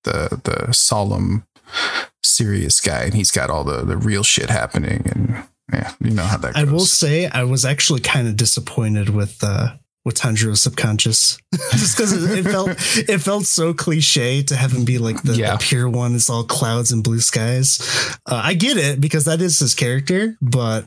the 0.05 0.41
the 0.45 0.73
solemn, 0.73 1.45
serious 2.23 2.81
guy, 2.81 3.05
and 3.05 3.15
he's 3.15 3.31
got 3.31 3.51
all 3.51 3.65
the 3.65 3.85
the 3.85 3.97
real 3.97 4.23
shit 4.23 4.51
happening, 4.51 5.03
and 5.15 5.45
yeah, 5.73 5.93
you 6.01 6.11
know 6.11 6.25
how 6.25 6.37
that 6.37 6.55
goes. 6.55 6.63
I 6.63 6.71
will 6.71 6.85
say 6.87 7.27
I 7.29 7.45
was 7.45 7.65
actually 7.65 8.01
kind 8.01 8.29
of 8.29 8.37
disappointed 8.37 9.09
with 9.09 9.43
uh 9.43 9.77
with 10.05 10.17
Tanjiro's 10.17 10.61
subconscious, 10.61 11.39
just 11.73 11.97
because 11.97 12.13
it, 12.13 12.39
it 12.41 12.51
felt 12.51 12.69
it 13.09 13.19
felt 13.23 13.47
so 13.47 13.73
cliche 13.73 14.43
to 14.43 14.55
have 14.57 14.73
him 14.73 14.85
be 14.85 14.99
like 14.99 15.23
the, 15.23 15.33
Yeah. 15.35 15.53
the 15.53 15.59
pure 15.65 15.89
one. 15.89 16.15
It's 16.15 16.29
all 16.29 16.45
clouds 16.45 16.93
and 16.93 17.03
blue 17.03 17.21
skies. 17.21 17.81
Uh, 18.27 18.41
I 18.45 18.53
get 18.53 18.77
it 18.77 19.01
because 19.01 19.25
that 19.25 19.41
is 19.41 19.59
his 19.59 19.75
character, 19.75 20.37
but 20.43 20.87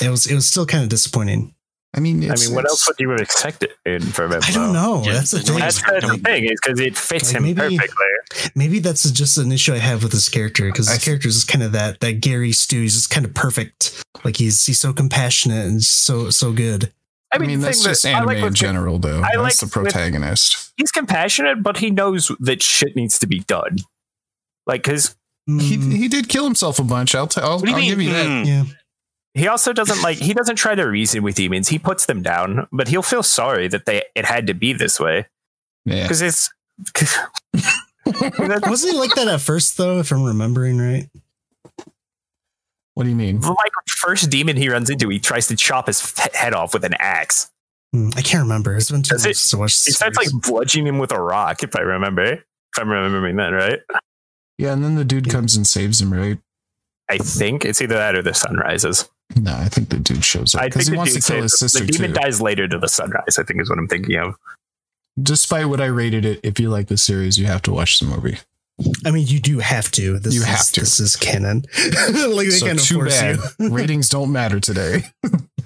it 0.00 0.10
was 0.10 0.26
it 0.26 0.34
was 0.36 0.46
still 0.46 0.66
kind 0.66 0.84
of 0.84 0.88
disappointing. 0.90 1.52
I 1.92 1.98
mean, 1.98 2.18
i 2.18 2.34
mean 2.36 2.54
what 2.54 2.64
it's- 2.64 2.66
else 2.70 2.86
would 2.86 2.96
you 3.00 3.10
have 3.10 3.20
expected 3.20 3.70
in 3.84 4.00
from 4.00 4.32
him 4.32 4.40
I 4.44 4.52
don't 4.52 4.72
know. 4.72 5.02
Yeah, 5.04 5.14
that's 5.14 5.32
the 5.32 5.38
the 5.38 5.44
thing. 5.44 5.58
that's 5.58 5.82
the 5.82 6.20
thing 6.22 6.44
is 6.44 6.60
because 6.62 6.78
it 6.78 6.96
fits 6.96 7.32
Like, 7.32 7.36
him 7.36 7.42
maybe- 7.42 7.76
perfectly 7.78 8.06
Maybe 8.54 8.78
that's 8.78 9.10
just 9.10 9.38
an 9.38 9.50
issue 9.50 9.74
I 9.74 9.78
have 9.78 10.04
with 10.04 10.12
his 10.12 10.28
character 10.28 10.66
because 10.66 10.88
I 10.88 10.94
his 10.94 11.04
character 11.04 11.28
is 11.28 11.42
kind 11.44 11.64
of 11.64 11.72
that 11.72 11.98
that 12.00 12.20
Gary 12.20 12.52
Stu. 12.52 12.80
He's 12.82 12.94
just 12.94 13.10
kind 13.10 13.26
of 13.26 13.34
perfect. 13.34 14.04
Like 14.24 14.36
he's 14.36 14.64
he's 14.66 14.78
so 14.80 14.92
compassionate 14.92 15.66
and 15.66 15.82
so 15.82 16.30
so 16.30 16.52
good. 16.52 16.92
I 17.32 17.38
mean, 17.38 17.48
I 17.50 17.52
mean 17.54 17.60
that's 17.60 17.82
just 17.82 18.06
anime 18.06 18.26
like 18.26 18.38
in 18.38 18.54
general, 18.54 18.98
though. 18.98 19.18
I 19.22 19.30
that's 19.36 19.38
like 19.38 19.56
the 19.58 19.66
protagonist. 19.66 20.56
With, 20.56 20.72
he's 20.76 20.90
compassionate, 20.92 21.62
but 21.62 21.78
he 21.78 21.90
knows 21.90 22.30
that 22.40 22.62
shit 22.62 22.94
needs 22.94 23.18
to 23.18 23.26
be 23.26 23.40
done. 23.40 23.78
Like, 24.66 24.84
because 24.84 25.16
he 25.46 25.76
he 25.76 26.06
did 26.08 26.28
kill 26.28 26.44
himself 26.44 26.78
a 26.78 26.84
bunch. 26.84 27.14
I'll, 27.14 27.26
t- 27.26 27.40
I'll, 27.40 27.62
I'll 27.68 27.80
give 27.80 28.00
you 28.00 28.12
that. 28.12 28.26
Mm. 28.26 28.46
Yeah. 28.46 28.64
He 29.34 29.46
also 29.46 29.72
doesn't 29.72 30.02
like 30.02 30.18
he 30.18 30.34
doesn't 30.34 30.56
try 30.56 30.74
to 30.74 30.82
reason 30.82 31.22
with 31.22 31.36
demons. 31.36 31.68
He 31.68 31.78
puts 31.78 32.06
them 32.06 32.22
down, 32.22 32.66
but 32.72 32.88
he'll 32.88 33.02
feel 33.02 33.22
sorry 33.22 33.68
that 33.68 33.86
they 33.86 34.02
it 34.14 34.24
had 34.24 34.46
to 34.48 34.54
be 34.54 34.72
this 34.72 34.98
way. 34.98 35.26
Yeah. 35.84 36.02
Because 36.02 36.20
it's 36.20 36.50
wasn't 38.06 38.92
he 38.92 38.98
like 38.98 39.14
that 39.14 39.28
at 39.28 39.40
first 39.40 39.76
though, 39.76 40.00
if 40.00 40.10
I'm 40.10 40.24
remembering 40.24 40.78
right? 40.78 41.08
What 42.94 43.04
do 43.04 43.10
you 43.10 43.16
mean? 43.16 43.40
Like 43.40 43.72
first 43.88 44.30
demon 44.30 44.56
he 44.56 44.68
runs 44.68 44.90
into, 44.90 45.08
he 45.08 45.18
tries 45.18 45.46
to 45.46 45.56
chop 45.56 45.86
his 45.86 46.18
head 46.34 46.52
off 46.52 46.74
with 46.74 46.84
an 46.84 46.94
axe. 46.98 47.50
Hmm, 47.92 48.10
I 48.16 48.22
can't 48.22 48.42
remember. 48.42 48.76
It's 48.76 48.90
been 48.90 49.02
too 49.02 49.16
much 49.16 49.50
to 49.50 49.58
watch. 49.58 49.84
He 49.84 49.92
starts 49.92 50.16
like 50.16 50.28
bludgeoning 50.42 50.88
him 50.88 50.98
with 50.98 51.12
a 51.12 51.20
rock, 51.20 51.62
if 51.62 51.74
I 51.76 51.80
remember. 51.80 52.24
If 52.24 52.42
I'm 52.78 52.90
remembering 52.90 53.36
that 53.36 53.48
right. 53.48 53.80
Yeah, 54.58 54.72
and 54.72 54.84
then 54.84 54.96
the 54.96 55.04
dude 55.04 55.30
comes 55.30 55.56
and 55.56 55.66
saves 55.66 56.00
him, 56.00 56.12
right? 56.12 56.38
I 57.08 57.18
think 57.18 57.64
it's 57.64 57.80
either 57.80 57.96
that 57.96 58.14
or 58.14 58.22
the 58.22 58.34
sun 58.34 58.56
rises. 58.56 59.08
No, 59.36 59.54
I 59.54 59.68
think 59.68 59.90
the 59.90 59.98
dude 59.98 60.24
shows 60.24 60.54
up 60.54 60.64
because 60.64 60.88
he 60.88 60.96
wants 60.96 61.14
to 61.14 61.20
kill 61.20 61.42
his 61.42 61.58
sister. 61.58 61.84
The 61.84 61.92
demon 61.92 62.12
too. 62.12 62.20
dies 62.20 62.40
later 62.40 62.66
to 62.66 62.78
the 62.78 62.88
sunrise. 62.88 63.38
I 63.38 63.44
think 63.44 63.60
is 63.60 63.70
what 63.70 63.78
I'm 63.78 63.88
thinking 63.88 64.16
of. 64.16 64.34
Despite 65.20 65.66
what 65.66 65.80
I 65.80 65.86
rated 65.86 66.24
it, 66.24 66.40
if 66.42 66.58
you 66.58 66.70
like 66.70 66.88
the 66.88 66.96
series, 66.96 67.38
you 67.38 67.46
have 67.46 67.62
to 67.62 67.72
watch 67.72 67.98
the 67.98 68.06
movie. 68.06 68.38
I 69.04 69.10
mean, 69.10 69.26
you 69.26 69.40
do 69.40 69.58
have 69.58 69.90
to. 69.92 70.18
This 70.18 70.34
you 70.34 70.40
is, 70.40 70.46
have 70.46 70.66
to. 70.72 70.80
This 70.80 71.00
is 71.00 71.16
canon. 71.16 71.64
like 71.76 72.46
they 72.46 72.50
so 72.50 72.66
kind 72.66 72.78
of 72.78 72.84
too 72.84 72.94
force 72.94 73.20
bad. 73.20 73.38
you. 73.58 73.68
Ratings 73.70 74.08
don't 74.08 74.32
matter 74.32 74.58
today. 74.58 75.02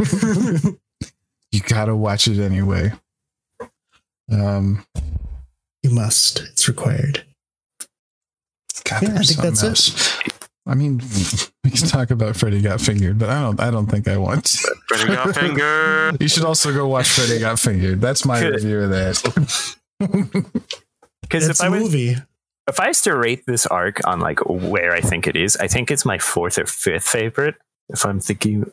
you 1.53 1.61
gotta 1.67 1.95
watch 1.95 2.27
it 2.27 2.39
anyway. 2.39 2.93
Um, 4.31 4.85
you 5.83 5.91
must. 5.91 6.41
It's 6.41 6.67
required. 6.67 7.25
God, 8.85 9.03
yeah, 9.03 9.15
I 9.19 9.23
think 9.23 9.41
that's 9.41 9.63
else. 9.63 10.19
it. 10.21 10.34
I 10.67 10.75
mean, 10.75 11.03
we 11.65 11.71
can 11.71 11.89
talk 11.89 12.11
about 12.11 12.37
Freddy 12.37 12.61
Got 12.61 12.81
Fingered, 12.81 13.19
but 13.19 13.29
I 13.29 13.43
don't. 13.43 13.61
I 13.61 13.71
don't 13.71 13.87
think 13.87 14.09
I 14.09 14.17
want. 14.17 14.49
Freddy 14.89 15.07
Got 15.07 15.35
Fingered. 15.35 15.95
You 16.21 16.29
should 16.29 16.45
also 16.45 16.73
go 16.73 16.87
watch 16.87 17.09
Freddy 17.09 17.39
Got 17.39 17.59
Fingered. 17.59 18.01
That's 18.01 18.25
my 18.25 18.41
Good. 18.41 18.55
review 18.55 18.81
of 18.81 18.91
that. 18.91 19.77
Because 21.23 21.49
if 21.49 21.61
I 21.63 21.71
was, 21.71 21.83
movie. 21.83 22.17
If 22.69 22.79
I 22.79 22.89
was 22.89 23.01
to 23.03 23.17
rate 23.17 23.45
this 23.47 23.67
arc 23.67 24.07
on 24.07 24.21
like 24.21 24.45
where 24.47 24.93
I 24.93 25.01
think 25.01 25.27
it 25.27 25.37
is, 25.37 25.57
I 25.57 25.69
think 25.69 25.91
it's 25.91 26.05
my 26.05 26.19
fourth 26.19 26.59
or 26.59 26.67
fifth 26.67 27.09
favorite. 27.09 27.55
If 27.89 28.05
I'm 28.05 28.21
thinking 28.21 28.71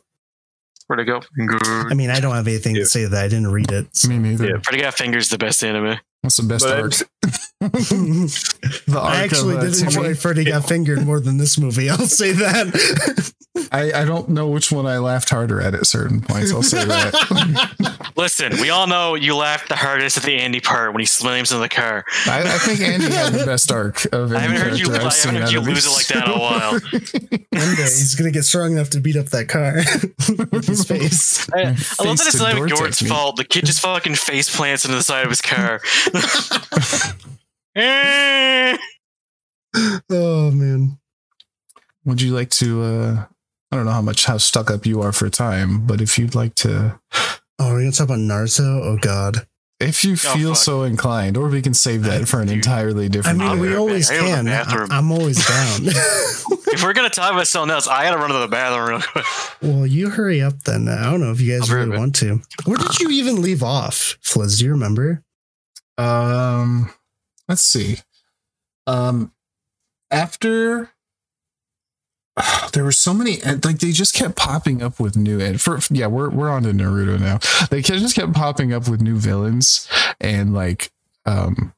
Freddy 0.85 1.05
Got 1.05 1.25
Fingered. 1.35 1.61
I 1.65 1.93
mean, 1.93 2.09
I 2.09 2.19
don't 2.19 2.35
have 2.35 2.47
anything 2.47 2.75
yeah. 2.75 2.81
to 2.81 2.85
say 2.85 3.05
that 3.05 3.23
I 3.23 3.29
didn't 3.29 3.51
read 3.51 3.71
it. 3.71 3.95
So. 3.95 4.09
Me 4.09 4.17
neither. 4.17 4.45
Yeah. 4.45 4.57
Freddy 4.61 4.81
Got 4.81 4.93
Fingered 4.95 5.21
is 5.21 5.29
the 5.29 5.37
best 5.37 5.63
anime. 5.63 5.97
What's 6.21 6.37
the 6.37 6.43
best 6.43 6.65
but 6.65 6.79
arc? 6.79 6.93
the 7.61 8.99
arc 8.99 9.13
I 9.13 9.23
actually 9.23 9.55
of, 9.55 9.61
uh, 9.61 9.65
did 9.65 9.81
enjoy 9.81 10.15
Freddy 10.15 10.43
Got 10.43 10.67
Fingered 10.67 11.03
more 11.03 11.19
than 11.19 11.37
this 11.37 11.57
movie. 11.57 11.89
I'll 11.89 11.97
say 11.97 12.31
that. 12.31 13.33
I, 13.71 14.01
I 14.01 14.05
don't 14.05 14.29
know 14.29 14.47
which 14.47 14.71
one 14.71 14.85
I 14.85 14.97
laughed 14.97 15.29
harder 15.29 15.61
at 15.61 15.73
at 15.73 15.85
certain 15.85 16.21
points. 16.21 16.53
I'll 16.53 16.63
say 16.63 16.83
that. 16.85 18.11
Listen, 18.17 18.53
we 18.61 18.69
all 18.69 18.87
know 18.87 19.15
you 19.15 19.35
laughed 19.35 19.69
the 19.69 19.75
hardest 19.75 20.17
at 20.17 20.23
the 20.23 20.37
Andy 20.37 20.59
part 20.59 20.93
when 20.93 20.99
he 20.99 21.05
slams 21.05 21.51
in 21.51 21.59
the 21.59 21.69
car. 21.69 22.05
I, 22.27 22.41
I 22.41 22.57
think 22.59 22.81
Andy 22.81 23.11
had 23.11 23.33
the 23.33 23.45
best 23.45 23.71
arc 23.71 24.05
of 24.13 24.31
any 24.31 24.37
I 24.37 24.39
haven't 24.41 24.57
heard 24.57 24.79
you, 24.79 24.93
I 24.93 24.99
haven't 24.99 25.35
heard 25.35 25.51
you 25.51 25.59
lose 25.59 25.85
it 25.85 25.91
like 25.91 26.07
that 26.07 26.27
in 26.27 26.33
a 26.33 26.39
while. 26.39 26.71
One 26.71 27.75
day 27.75 27.83
he's 27.83 28.15
gonna 28.15 28.31
get 28.31 28.43
strong 28.43 28.73
enough 28.73 28.89
to 28.91 29.01
beat 29.01 29.15
up 29.15 29.27
that 29.27 29.47
car 29.47 29.75
with 30.51 30.67
his 30.67 30.85
face. 30.85 31.49
I, 31.53 31.59
I 31.59 32.03
love 32.05 32.17
that 32.17 32.27
it's 32.27 32.39
not 32.39 32.55
even 32.55 32.69
Gord's 32.69 33.05
fault. 33.05 33.35
The 33.37 33.43
kid 33.43 33.65
just 33.65 33.81
fucking 33.81 34.15
face 34.15 34.53
plants 34.53 34.85
into 34.85 34.97
the 34.97 35.03
side 35.03 35.23
of 35.23 35.29
his 35.29 35.41
car. 35.41 35.81
oh 40.09 40.51
man. 40.51 40.99
Would 42.05 42.21
you 42.21 42.33
like 42.33 42.49
to 42.51 42.81
uh 42.81 43.25
I 43.71 43.75
don't 43.75 43.85
know 43.85 43.91
how 43.91 44.01
much 44.01 44.25
how 44.25 44.37
stuck 44.37 44.69
up 44.69 44.85
you 44.85 45.01
are 45.01 45.11
for 45.11 45.29
time, 45.29 45.85
but 45.85 46.01
if 46.01 46.17
you'd 46.17 46.35
like 46.35 46.55
to 46.55 46.99
Oh, 47.59 47.69
are 47.69 47.75
we 47.75 47.83
gonna 47.83 47.91
talk 47.91 48.05
about 48.05 48.19
Naruto? 48.19 48.81
Oh 48.83 48.97
god. 48.99 49.47
If 49.79 50.05
you 50.05 50.13
oh, 50.13 50.15
feel 50.15 50.55
so 50.55 50.83
inclined, 50.83 51.37
or 51.37 51.47
we 51.47 51.61
can 51.61 51.73
save 51.73 52.03
that 52.03 52.27
for 52.27 52.39
an 52.39 52.49
entirely 52.49 53.09
different. 53.09 53.41
I 53.41 53.49
mean, 53.49 53.59
we 53.59 53.75
always 53.75 54.09
can. 54.09 54.47
I'm 54.47 55.11
always 55.11 55.37
down. 55.47 55.81
if 55.87 56.83
we're 56.83 56.93
gonna 56.93 57.09
talk 57.09 57.33
about 57.33 57.47
something 57.47 57.73
else, 57.73 57.87
I 57.87 58.03
gotta 58.03 58.17
run 58.17 58.29
to 58.29 58.37
the 58.37 58.47
bathroom 58.47 58.89
real 58.89 59.01
quick. 59.01 59.25
Well, 59.61 59.87
you 59.87 60.09
hurry 60.09 60.41
up 60.41 60.61
then. 60.63 60.87
I 60.87 61.09
don't 61.09 61.19
know 61.19 61.31
if 61.31 61.41
you 61.41 61.57
guys 61.57 61.71
really 61.71 61.97
want 61.97 62.15
to. 62.17 62.41
Where 62.65 62.77
did 62.77 62.99
you 62.99 63.09
even 63.09 63.41
leave 63.41 63.63
off, 63.63 64.17
Fliz? 64.21 64.59
Do 64.59 64.65
you 64.65 64.71
remember? 64.71 65.23
Um, 65.97 66.91
let's 67.47 67.63
see. 67.63 67.97
Um, 68.87 69.31
after 70.09 70.91
there 72.73 72.83
were 72.83 72.91
so 72.91 73.13
many 73.13 73.39
like 73.41 73.79
they 73.79 73.91
just 73.91 74.13
kept 74.13 74.35
popping 74.35 74.81
up 74.81 74.99
with 74.99 75.15
new 75.15 75.39
and 75.39 75.59
for 75.61 75.79
yeah 75.89 76.07
we're 76.07 76.29
we're 76.29 76.49
on 76.49 76.63
to 76.63 76.69
Naruto 76.71 77.19
now 77.19 77.39
they 77.67 77.81
just 77.81 78.15
kept 78.15 78.33
popping 78.33 78.73
up 78.73 78.87
with 78.87 79.01
new 79.01 79.17
villains 79.17 79.87
and 80.19 80.53
like 80.53 80.91
um 81.25 81.73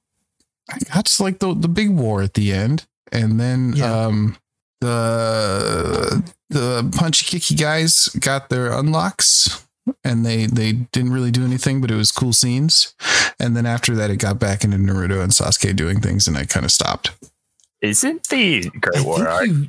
I 0.69 0.77
got 0.93 1.05
just 1.05 1.19
like 1.19 1.39
the 1.39 1.53
the 1.53 1.67
big 1.67 1.89
war 1.89 2.21
at 2.21 2.33
the 2.33 2.51
end 2.51 2.85
and 3.11 3.39
then 3.39 3.73
yeah. 3.75 4.05
um 4.05 4.37
the 4.81 6.23
the 6.49 6.91
punchy 6.95 7.25
kicky 7.25 7.55
guys 7.55 8.09
got 8.19 8.49
their 8.49 8.71
unlocks 8.71 9.62
and 10.03 10.25
they 10.25 10.45
they 10.45 10.73
didn't 10.73 11.11
really 11.11 11.31
do 11.31 11.43
anything, 11.45 11.81
but 11.81 11.91
it 11.91 11.95
was 11.95 12.11
cool 12.11 12.33
scenes. 12.33 12.93
And 13.39 13.55
then 13.55 13.65
after 13.65 13.95
that, 13.95 14.09
it 14.09 14.17
got 14.17 14.39
back 14.39 14.63
into 14.63 14.77
Naruto 14.77 15.21
and 15.21 15.31
Sasuke 15.31 15.75
doing 15.75 15.99
things, 15.99 16.27
and 16.27 16.37
I 16.37 16.45
kind 16.45 16.65
of 16.65 16.71
stopped. 16.71 17.11
Isn't 17.81 18.29
the 18.29 18.69
Great 18.79 19.05
War 19.05 19.27
arc? 19.27 19.47
You, 19.47 19.67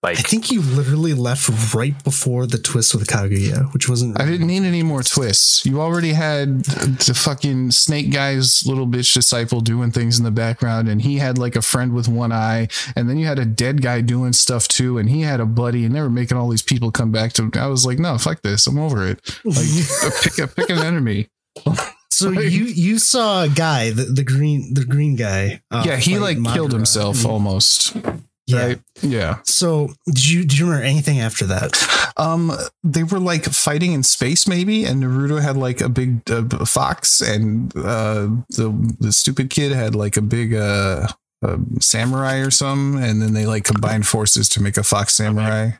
like, 0.00 0.18
I 0.18 0.22
think 0.22 0.52
you 0.52 0.62
literally 0.62 1.12
left 1.12 1.74
right 1.74 1.92
before 2.04 2.46
the 2.46 2.58
twist 2.58 2.94
with 2.94 3.08
Kaguya, 3.08 3.72
which 3.74 3.88
wasn't. 3.88 4.16
Really 4.16 4.28
I 4.28 4.30
didn't 4.30 4.46
need 4.46 4.62
any 4.62 4.84
more 4.84 5.02
twists. 5.02 5.66
You 5.66 5.80
already 5.80 6.12
had 6.12 6.64
the 6.64 7.14
fucking 7.14 7.72
snake 7.72 8.12
guy's 8.12 8.64
little 8.64 8.86
bitch 8.86 9.12
disciple 9.12 9.60
doing 9.60 9.90
things 9.90 10.16
in 10.18 10.24
the 10.24 10.30
background, 10.30 10.88
and 10.88 11.02
he 11.02 11.16
had 11.18 11.36
like 11.36 11.56
a 11.56 11.62
friend 11.62 11.94
with 11.94 12.06
one 12.06 12.30
eye, 12.30 12.68
and 12.94 13.10
then 13.10 13.18
you 13.18 13.26
had 13.26 13.40
a 13.40 13.44
dead 13.44 13.82
guy 13.82 14.00
doing 14.00 14.32
stuff 14.32 14.68
too, 14.68 14.98
and 14.98 15.10
he 15.10 15.22
had 15.22 15.40
a 15.40 15.46
buddy, 15.46 15.84
and 15.84 15.94
they 15.96 16.00
were 16.00 16.10
making 16.10 16.36
all 16.38 16.48
these 16.48 16.62
people 16.62 16.92
come 16.92 17.10
back 17.10 17.32
to. 17.32 17.50
I 17.54 17.66
was 17.66 17.84
like, 17.84 17.98
no, 17.98 18.18
fuck 18.18 18.42
this, 18.42 18.68
I'm 18.68 18.78
over 18.78 19.04
it. 19.04 19.20
Like, 19.44 19.66
pick 20.22 20.38
a 20.38 20.46
pick 20.46 20.70
an 20.70 20.78
enemy. 20.78 21.28
So 22.10 22.30
like, 22.30 22.50
you 22.50 22.64
you 22.64 22.98
saw 22.98 23.44
a 23.44 23.48
guy, 23.48 23.90
the, 23.90 24.02
the 24.04 24.24
green 24.24 24.74
the 24.74 24.84
green 24.84 25.14
guy. 25.14 25.62
Uh, 25.70 25.84
yeah, 25.86 25.96
he 25.96 26.18
like 26.18 26.36
Madara. 26.36 26.52
killed 26.54 26.72
himself 26.72 27.24
almost. 27.24 27.94
Yeah. 28.48 28.66
Right? 28.66 28.78
Yeah. 29.02 29.38
So 29.44 29.90
did 30.06 30.26
you 30.26 30.44
do 30.44 30.56
you 30.56 30.64
remember 30.64 30.86
anything 30.86 31.20
after 31.20 31.44
that? 31.46 32.12
Um, 32.16 32.50
they 32.82 33.02
were 33.02 33.20
like 33.20 33.44
fighting 33.44 33.92
in 33.92 34.02
space, 34.02 34.48
maybe, 34.48 34.84
and 34.84 35.02
Naruto 35.02 35.40
had 35.40 35.56
like 35.56 35.82
a 35.82 35.88
big 35.90 36.28
uh, 36.30 36.64
fox, 36.64 37.20
and 37.20 37.76
uh, 37.76 38.28
the 38.48 38.96
the 38.98 39.12
stupid 39.12 39.50
kid 39.50 39.72
had 39.72 39.94
like 39.94 40.16
a 40.16 40.22
big 40.22 40.54
uh, 40.54 41.08
samurai 41.80 42.38
or 42.38 42.50
something, 42.50 43.02
and 43.02 43.20
then 43.20 43.34
they 43.34 43.44
like 43.44 43.64
combined 43.64 44.06
forces 44.06 44.48
to 44.50 44.62
make 44.62 44.78
a 44.78 44.82
fox 44.82 45.14
samurai. 45.14 45.72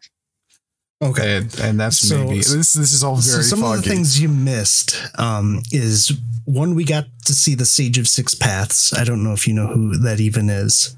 Okay, 1.01 1.39
and, 1.39 1.61
and 1.61 1.81
that's 1.81 2.07
so, 2.07 2.25
maybe 2.25 2.39
this. 2.39 2.73
This 2.75 2.93
is 2.93 3.03
all 3.03 3.17
very. 3.17 3.43
So 3.43 3.57
some 3.57 3.61
foggy. 3.61 3.79
of 3.79 3.85
the 3.85 3.91
things 3.91 4.21
you 4.21 4.29
missed 4.29 5.01
um, 5.19 5.63
is 5.73 6.13
one. 6.45 6.75
We 6.75 6.85
got 6.85 7.07
to 7.25 7.33
see 7.33 7.55
the 7.55 7.65
Sage 7.65 7.99
of 7.99 8.09
Six 8.09 8.35
Paths. 8.35 8.93
I 8.93 9.05
don't 9.05 9.23
know 9.25 9.33
if 9.33 9.49
you 9.49 9.55
know 9.55 9.69
who 9.69 9.97
that 9.97 10.21
even 10.21 10.51
is. 10.51 10.97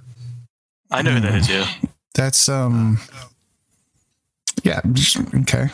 I 0.91 1.03
know 1.03 1.13
who 1.13 1.21
that 1.21 1.35
is. 1.35 1.49
Yeah, 1.49 1.69
that's 2.15 2.49
um. 2.49 2.99
Yeah. 4.63 4.81
Okay. 5.41 5.69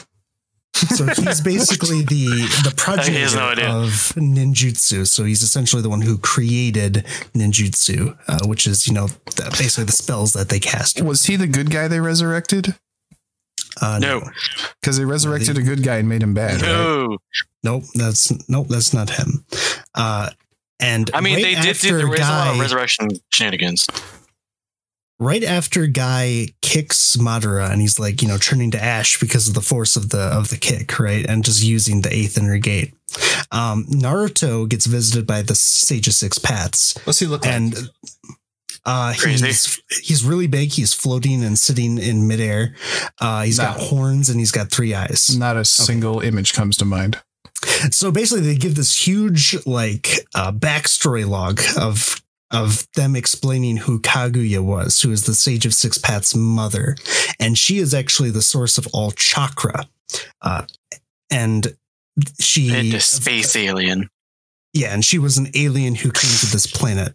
So 0.77 1.07
he's 1.07 1.41
basically 1.41 2.03
the 2.03 2.27
the 2.63 2.73
project 2.77 3.35
no 3.35 3.81
of 3.83 4.13
ninjutsu. 4.15 5.07
So 5.07 5.25
he's 5.25 5.43
essentially 5.43 5.81
the 5.81 5.89
one 5.89 6.03
who 6.03 6.19
created 6.19 7.07
ninjutsu, 7.33 8.17
uh, 8.29 8.47
which 8.47 8.67
is 8.67 8.87
you 8.87 8.93
know 8.93 9.09
basically 9.37 9.85
the 9.85 9.93
spells 9.93 10.35
that 10.35 10.51
they 10.51 10.61
cast. 10.61 11.01
Was 11.01 11.25
he 11.25 11.37
the 11.37 11.47
good 11.47 11.71
guy 11.71 11.89
they 11.89 12.01
resurrected? 12.01 12.75
Uh, 13.81 13.99
no, 14.01 14.23
because 14.81 14.99
they 14.99 15.05
resurrected 15.05 15.57
a 15.57 15.63
good 15.63 15.83
guy 15.83 15.97
and 15.97 16.09
made 16.09 16.23
him 16.23 16.35
bad. 16.35 16.61
No, 16.61 17.07
right? 17.07 17.19
nope, 17.63 17.85
that's 17.95 18.49
nope, 18.49 18.69
that's 18.69 18.93
not 18.93 19.11
him. 19.11 19.45
Uh, 19.95 20.31
and 20.79 21.11
I 21.15 21.23
mean, 21.23 21.37
right 21.37 21.57
they 21.57 21.63
did. 21.63 21.79
do 21.79 21.97
there 21.97 22.07
was 22.09 22.21
a 22.21 22.23
lot 22.23 22.55
of 22.55 22.61
resurrection 22.61 23.09
shenanigans 23.31 23.87
right 25.19 25.43
after 25.43 25.87
Guy 25.87 26.49
kicks 26.63 27.17
Madara 27.17 27.71
and 27.71 27.81
he's 27.81 27.99
like, 27.99 28.23
you 28.23 28.29
know, 28.29 28.39
turning 28.39 28.71
to 28.73 28.83
ash 28.83 29.19
because 29.19 29.49
of 29.49 29.55
the 29.55 29.61
force 29.61 29.97
of 29.97 30.11
the 30.11 30.21
of 30.21 30.49
the 30.51 30.57
kick, 30.57 30.99
right? 30.99 31.25
And 31.27 31.45
just 31.45 31.65
using 31.65 32.03
the 32.03 32.13
eighth 32.13 32.39
inner 32.39 32.59
gate. 32.59 32.95
Um, 33.53 33.87
Naruto 33.87 34.69
gets 34.69 34.87
visited 34.87 35.27
by 35.27 35.43
the 35.43 35.55
Sage 35.55 36.09
of 36.09 36.15
Six 36.15 36.39
Paths. 36.39 36.99
What's 37.05 37.19
he 37.19 37.27
look 37.27 37.47
and, 37.47 37.75
like? 37.75 37.91
Uh, 38.85 39.13
he's 39.13 39.83
he's 40.01 40.25
really 40.25 40.47
big. 40.47 40.73
He's 40.73 40.95
floating 40.95 41.43
and 41.43 41.59
sitting 41.59 41.99
in 41.99 42.29
midair. 42.29 42.77
Uh, 43.21 43.43
he's 43.43 43.59
got 43.59 43.81
horns 43.81 44.29
and 44.29 44.39
he's 44.39 44.53
got 44.53 44.71
three 44.71 44.95
eyes. 44.95 45.37
Not 45.37 45.57
a 45.57 45.65
single 45.65 46.19
okay. 46.19 46.29
image 46.29 46.53
comes 46.55 46.77
to 46.77 46.85
mind. 46.85 47.21
so 47.91 48.13
basically, 48.13 48.45
they 48.45 48.55
give 48.55 48.77
this 48.77 49.07
huge 49.07 49.57
like 49.67 50.27
uh, 50.37 50.53
backstory 50.53 51.29
log 51.29 51.61
of 51.77 52.23
of 52.51 52.87
them 52.95 53.17
explaining 53.17 53.79
who 53.79 54.01
Kaguya 54.01 54.63
was, 54.63 55.01
who 55.03 55.11
is 55.11 55.25
the 55.27 55.35
Sage 55.35 55.67
of 55.67 55.75
Six 55.75 55.99
Paths' 55.99 56.35
mother, 56.35 56.97
and 57.41 57.59
she 57.59 57.79
is 57.79 57.93
actually 57.95 58.31
the 58.31 58.43
source 58.43 58.79
of 58.79 58.87
all 58.93 59.11
chakra, 59.11 59.89
uh, 60.43 60.65
and 61.31 61.77
she 62.41 62.73
And 62.75 62.95
a 62.95 63.01
space 63.01 63.57
alien. 63.57 64.09
yeah, 64.73 64.95
and 64.95 65.05
she 65.05 65.19
was 65.19 65.37
an 65.39 65.49
alien 65.55 65.97
who 65.97 66.11
came 66.13 66.31
to 66.39 66.47
this 66.47 66.67
planet. 66.67 67.15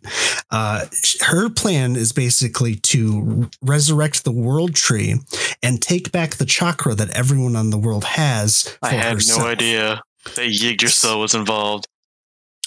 Uh, 0.50 0.86
her 1.22 1.50
plan 1.50 1.96
is 1.96 2.12
basically 2.12 2.76
to 2.76 3.50
resurrect 3.62 4.26
the 4.26 4.32
world 4.34 4.76
tree 4.76 5.16
and 5.64 5.82
take 5.82 6.12
back 6.12 6.36
the 6.36 6.46
chakra 6.46 6.94
that 6.96 7.10
everyone 7.12 7.56
on 7.56 7.70
the 7.70 7.78
world 7.78 8.04
has. 8.04 8.64
For 8.64 8.88
I 8.88 8.90
had 8.92 9.14
herself. 9.14 9.42
no 9.44 9.48
idea 9.48 10.02
that 10.36 10.46
Yggdrasil 10.46 11.20
was 11.22 11.34
involved. 11.34 11.88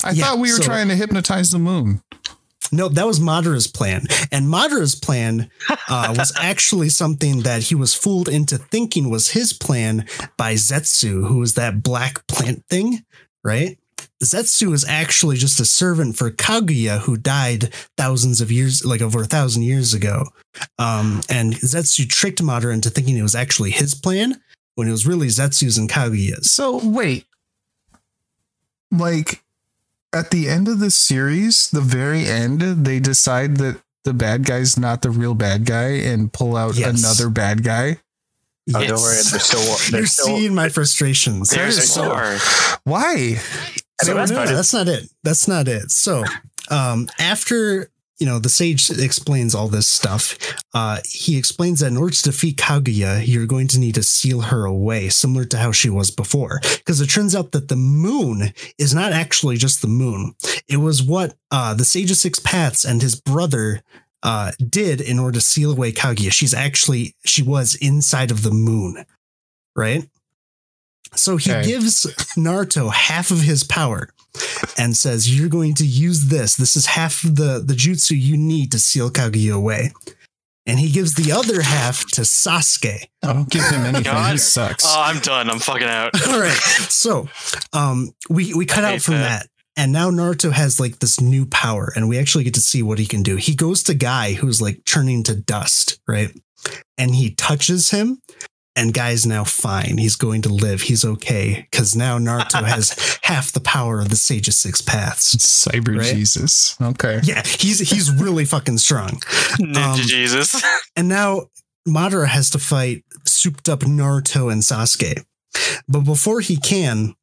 I 0.03 0.11
Yeah, 0.13 0.25
thought 0.25 0.39
we 0.39 0.51
were 0.51 0.57
so- 0.59 0.63
trying 0.65 0.89
to 0.89 0.97
hypnotize 0.97 1.51
the 1.51 1.59
moon. 1.59 2.01
No, 2.75 2.89
that 2.89 3.07
was 3.07 3.21
Madara's 3.21 3.67
plan. 3.67 4.07
And 4.33 4.47
Madara's 4.47 4.95
plan 4.95 5.51
uh, 5.89 6.15
was 6.19 6.33
actually 6.37 6.89
something 6.89 7.43
that 7.43 7.65
he 7.65 7.75
was 7.75 7.95
fooled 7.95 8.29
into 8.29 8.59
thinking 8.59 9.11
was 9.11 9.31
his 9.31 9.53
plan 9.53 10.07
by 10.37 10.55
Zetsu, 10.55 11.29
who 11.29 11.39
was 11.39 11.55
that 11.55 11.83
black 11.83 12.27
plant 12.27 12.65
thing, 12.69 13.05
right? 13.43 13.79
Zetsu 14.23 14.73
is 14.73 14.85
actually 14.89 15.37
just 15.37 15.61
a 15.61 15.65
servant 15.65 16.17
for 16.17 16.31
Kaguya, 16.31 17.01
who 17.01 17.17
died 17.17 17.73
thousands 17.97 18.41
of 18.41 18.51
years, 18.51 18.85
like 18.85 19.03
over 19.03 19.23
a 19.23 19.27
thousand 19.27 19.63
years 19.63 19.93
ago. 19.95 20.25
Um, 20.79 21.21
and 21.29 21.55
Zetsu 21.55 22.09
tricked 22.09 22.43
Madara 22.43 22.73
into 22.73 22.91
thinking 22.91 23.17
it 23.17 23.23
was 23.23 23.35
actually 23.35 23.71
his 23.71 23.95
plan 23.95 24.41
when 24.75 24.89
it 24.89 24.93
was 24.93 25.07
really 25.07 25.29
Zetsu's 25.29 25.79
and 25.79 25.89
Kaguya's. 25.89 26.51
So 26.51 26.81
wait, 26.83 27.27
like 28.91 29.44
at 30.15 30.31
the 30.31 30.49
end 30.49 30.69
of 30.69 30.79
the 30.79 30.91
series, 30.91 31.69
the 31.71 31.81
very 31.81 32.27
end, 32.27 32.61
they 32.61 33.01
decide 33.01 33.57
that 33.59 33.81
the 34.05 34.13
bad 34.15 34.45
guy's 34.45 34.79
not 34.79 35.03
the 35.03 35.11
real 35.11 35.35
bad 35.35 35.65
guy 35.65 35.89
and 35.97 36.33
pull 36.33 36.57
out 36.57 36.77
Yes. 36.77 37.01
another 37.01 37.31
bad 37.31 37.63
guy. 37.65 37.99
Oh, 38.75 38.81
Yes. 38.81 38.89
don't 38.89 39.01
worry, 39.03 39.15
they're 39.31 39.41
still. 39.41 39.61
You're 39.65 39.91
They're 40.01 40.07
still 40.07 40.27
seeing 40.27 40.55
my 40.55 40.69
frustrations. 40.69 41.51
There's 41.51 41.79
is 41.79 41.85
a 41.85 41.87
so- 41.89 42.11
core. 42.11 42.39
Why? 42.85 43.41
So 44.03 44.15
that's 44.15 44.31
no, 44.31 44.47
that's 44.47 44.73
not 44.73 44.89
it. 44.89 45.09
That's 45.23 45.47
not 45.49 45.69
it. 45.69 45.91
So 45.91 46.25
um, 46.71 47.09
after 47.19 47.89
you 48.19 48.27
know 48.27 48.39
the 48.39 48.49
sage 48.49 48.91
explains 48.91 49.55
all 49.55 49.69
this 49.69 49.87
stuff, 49.89 50.39
uh, 50.73 51.01
he 51.05 51.37
explains 51.37 51.81
that 51.81 51.89
in 51.89 51.97
order 51.97 52.15
to 52.15 52.23
defeat 52.23 52.57
Kaguya, 52.59 53.27
you're 53.27 53.47
going 53.47 53.69
to 53.69 53.79
need 53.81 53.97
to 53.97 54.03
seal 54.03 54.43
her 54.43 54.65
away, 54.65 55.09
similar 55.09 55.45
to 55.47 55.59
how 55.59 55.73
she 55.73 55.91
was 55.91 56.11
before. 56.11 56.61
Because 56.79 57.01
it 57.01 57.09
turns 57.09 57.35
out 57.35 57.53
that 57.53 57.69
the 57.69 57.77
moon 57.77 58.53
is 58.79 58.95
not 58.95 59.13
actually 59.13 59.57
just 59.57 59.83
the 59.83 59.89
moon. 59.89 60.35
It 60.69 60.77
was 60.79 61.03
what 61.03 61.35
uh, 61.51 61.75
the 61.75 61.85
Sage 61.85 62.11
of 62.11 62.17
Six 62.17 62.39
Paths 62.39 62.85
and 62.85 63.03
his 63.03 63.15
brother 63.21 63.83
uh, 64.23 64.53
did 64.71 65.01
in 65.01 65.19
order 65.19 65.39
to 65.39 65.45
seal 65.45 65.73
away 65.73 65.93
Kaguya. 65.93 66.31
She's 66.33 66.55
actually 66.55 67.15
she 67.25 67.43
was 67.43 67.75
inside 67.75 68.31
of 68.31 68.43
the 68.43 68.53
moon, 68.53 69.05
right? 69.75 70.09
So 71.17 71.37
he 71.37 71.51
Okay. 71.53 71.65
gives 71.67 72.07
Naruto 72.37 72.93
half 72.93 73.31
of 73.31 73.43
his 73.43 73.65
power 73.65 74.09
and 74.79 74.97
says, 74.97 75.37
You're 75.37 75.49
going 75.49 75.75
to 75.75 75.87
use 75.87 76.27
this. 76.27 76.57
This 76.57 76.77
is 76.77 76.87
half 76.87 77.23
the, 77.23 77.63
the 77.65 77.75
jutsu 77.75 78.19
you 78.19 78.37
need 78.37 78.73
to 78.73 78.79
seal 78.79 79.11
Kaguya 79.11 79.55
away. 79.55 79.93
And 80.67 80.79
he 80.79 80.91
gives 80.91 81.15
the 81.15 81.31
other 81.31 81.61
half 81.61 82.07
to 82.13 82.23
Sasuke. 82.23 83.05
I 83.23 83.33
don't 83.35 83.51
give 83.51 83.65
him 83.65 83.83
anything. 83.83 84.05
God. 84.05 84.33
He 84.33 84.39
sucks. 84.39 84.85
Oh, 84.87 85.03
I'm 85.03 85.19
done. 85.19 85.51
I'm 85.51 85.59
fucking 85.59 85.87
out. 85.87 86.27
All 86.29 86.41
right. 86.41 86.53
So 86.89 87.29
um 87.73 88.15
we, 88.31 88.55
we 88.55 88.65
cut 88.65 88.85
I 88.85 88.95
out 88.95 89.03
from 89.03 89.15
that. 89.15 89.43
that. 89.43 89.49
And 89.77 89.93
now 89.93 90.11
Naruto 90.11 90.53
has 90.53 90.79
like 90.79 91.01
this 91.01 91.21
new 91.21 91.47
power, 91.47 91.93
and 91.97 92.09
we 92.09 92.17
actually 92.19 92.45
get 92.45 92.55
to 92.55 92.61
see 92.61 92.83
what 92.83 93.01
he 93.01 93.07
can 93.07 93.23
do. 93.25 93.37
He 93.37 93.57
goes 93.57 93.83
to 93.85 93.95
Guy, 93.95 94.35
who's 94.35 94.63
like 94.63 94.85
turning 94.85 95.25
to 95.25 95.35
dust, 95.35 96.01
right? 96.07 96.31
And 96.97 97.15
he 97.15 97.35
touches 97.35 97.91
him, 97.91 98.21
and 98.77 98.93
Guy's 98.93 99.25
now 99.25 99.45
fine. 99.45 99.99
He's 99.99 100.17
going 100.17 100.43
to 100.43 100.49
live. 100.49 100.83
He's 100.83 101.05
okay. 101.05 101.67
Because 101.71 101.95
now 101.95 102.19
Naruto 102.19 102.65
has 102.67 103.19
half 103.23 103.53
the 103.53 103.61
power 103.61 104.01
of 104.01 104.09
the 104.09 104.17
Sage 104.17 104.49
of 104.49 104.55
Six 104.55 104.81
Paths. 104.81 105.37
Cyber 105.37 105.99
Right? 105.99 106.15
Jesus. 106.15 106.77
Okay. 106.81 107.21
Yeah, 107.23 107.43
he's 107.45 107.79
he's 107.91 108.11
really 108.13 108.45
fucking 108.45 108.79
strong. 108.79 109.21
Ninja 109.61 109.95
Um, 109.95 110.01
Jesus. 110.01 110.63
And 110.97 111.09
now 111.09 111.49
Madara 111.89 112.29
has 112.29 112.51
to 112.51 112.59
fight 112.59 113.05
souped 113.27 113.69
up 113.69 113.81
Naruto 113.81 114.53
and 114.53 114.63
Sasuke. 114.63 115.25
But 115.89 116.01
before 116.01 116.41
he 116.41 116.57
can, 116.57 117.15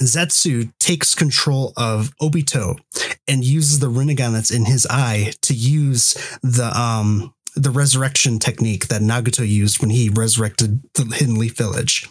Zetsu 0.00 0.72
takes 0.78 1.14
control 1.14 1.72
of 1.76 2.12
Obito 2.20 2.78
and 3.28 3.44
uses 3.44 3.78
the 3.80 3.88
Rinnegan 3.88 4.32
that's 4.32 4.50
in 4.50 4.64
his 4.64 4.86
eye 4.88 5.32
to 5.42 5.54
use 5.54 6.14
the 6.42 6.70
um 6.78 7.34
the 7.54 7.70
resurrection 7.70 8.38
technique 8.38 8.88
that 8.88 9.02
Nagato 9.02 9.46
used 9.46 9.80
when 9.80 9.90
he 9.90 10.08
resurrected 10.08 10.80
the 10.94 11.04
Hidden 11.14 11.38
Leaf 11.38 11.56
Village. 11.56 12.08